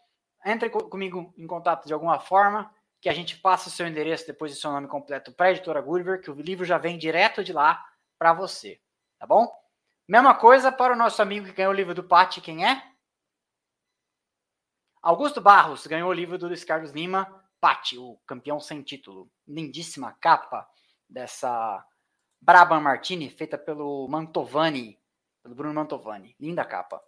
Entre 0.44 0.70
comigo 0.70 1.32
em 1.36 1.46
contato 1.46 1.86
de 1.86 1.92
alguma 1.92 2.18
forma, 2.18 2.72
que 3.00 3.08
a 3.08 3.12
gente 3.12 3.36
passa 3.36 3.68
o 3.68 3.72
seu 3.72 3.86
endereço 3.86 4.26
depois 4.26 4.52
do 4.52 4.58
seu 4.58 4.70
nome 4.70 4.88
completo 4.88 5.32
para 5.32 5.46
a 5.46 5.50
editora 5.50 5.80
Gulliver, 5.80 6.20
que 6.20 6.30
o 6.30 6.34
livro 6.34 6.64
já 6.64 6.78
vem 6.78 6.96
direto 6.96 7.42
de 7.42 7.52
lá 7.52 7.84
para 8.18 8.32
você. 8.32 8.80
Tá 9.18 9.26
bom? 9.26 9.52
Mesma 10.06 10.34
coisa 10.34 10.70
para 10.70 10.92
o 10.92 10.96
nosso 10.96 11.20
amigo 11.22 11.46
que 11.46 11.52
ganhou 11.52 11.72
o 11.72 11.76
livro 11.76 11.94
do 11.94 12.04
Pati, 12.04 12.40
quem 12.40 12.64
é? 12.64 12.82
Augusto 15.00 15.40
Barros 15.40 15.86
ganhou 15.86 16.10
o 16.10 16.12
livro 16.12 16.38
do 16.38 16.46
Luiz 16.46 16.64
Carlos 16.64 16.92
Lima, 16.92 17.44
Pati, 17.60 17.98
o 17.98 18.18
campeão 18.26 18.60
sem 18.60 18.82
título. 18.82 19.28
Lindíssima 19.46 20.16
capa 20.20 20.68
dessa 21.08 21.84
Brabham 22.40 22.80
Martini, 22.80 23.30
feita 23.30 23.58
pelo 23.58 24.06
Mantovani, 24.08 24.98
pelo 25.42 25.54
Bruno 25.54 25.74
Mantovani. 25.74 26.36
Linda 26.38 26.64
capa. 26.64 27.02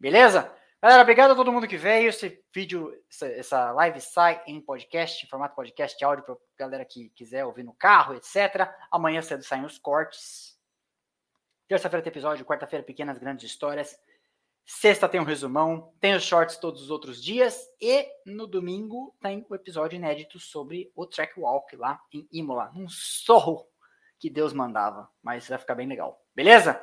Beleza? 0.00 0.50
Galera, 0.82 1.02
obrigado 1.02 1.32
a 1.32 1.36
todo 1.36 1.52
mundo 1.52 1.68
que 1.68 1.76
veio. 1.76 2.08
Esse 2.08 2.42
vídeo, 2.54 2.90
essa, 3.20 3.70
live 3.72 4.00
sai 4.00 4.42
em 4.46 4.58
podcast, 4.58 5.22
em 5.22 5.28
formato 5.28 5.54
podcast 5.54 6.02
áudio, 6.02 6.24
para 6.24 6.36
galera 6.58 6.86
que 6.86 7.10
quiser 7.10 7.44
ouvir 7.44 7.64
no 7.64 7.74
carro, 7.74 8.14
etc. 8.14 8.66
Amanhã 8.90 9.20
cedo 9.20 9.44
saem 9.44 9.62
os 9.62 9.78
cortes. 9.78 10.58
Terça-feira 11.68 12.02
tem 12.02 12.10
episódio, 12.10 12.46
quarta-feira 12.46 12.82
pequenas 12.82 13.18
grandes 13.18 13.44
histórias. 13.44 13.94
Sexta 14.64 15.06
tem 15.06 15.20
um 15.20 15.24
resumão, 15.24 15.92
tem 16.00 16.14
os 16.14 16.22
shorts 16.22 16.56
todos 16.56 16.80
os 16.80 16.90
outros 16.90 17.22
dias 17.22 17.60
e 17.78 18.08
no 18.24 18.46
domingo 18.46 19.14
tem 19.20 19.44
o 19.50 19.54
episódio 19.54 19.96
inédito 19.96 20.38
sobre 20.38 20.90
o 20.96 21.06
track 21.06 21.38
walk 21.38 21.76
lá 21.76 22.00
em 22.10 22.26
Imola, 22.32 22.72
um 22.74 22.88
sorro 22.88 23.66
que 24.18 24.30
Deus 24.30 24.54
mandava, 24.54 25.10
mas 25.22 25.46
vai 25.48 25.58
ficar 25.58 25.74
bem 25.74 25.86
legal. 25.86 26.24
Beleza? 26.34 26.82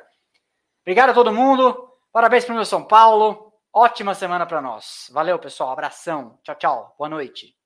Obrigado 0.82 1.10
a 1.10 1.14
todo 1.14 1.32
mundo. 1.32 1.97
Parabéns 2.18 2.44
para 2.44 2.52
o 2.52 2.56
meu 2.56 2.64
São 2.64 2.82
Paulo. 2.82 3.52
Ótima 3.72 4.12
semana 4.12 4.44
para 4.44 4.60
nós. 4.60 5.08
Valeu, 5.12 5.38
pessoal. 5.38 5.70
Abração. 5.70 6.36
Tchau, 6.42 6.56
tchau. 6.56 6.94
Boa 6.98 7.08
noite. 7.08 7.57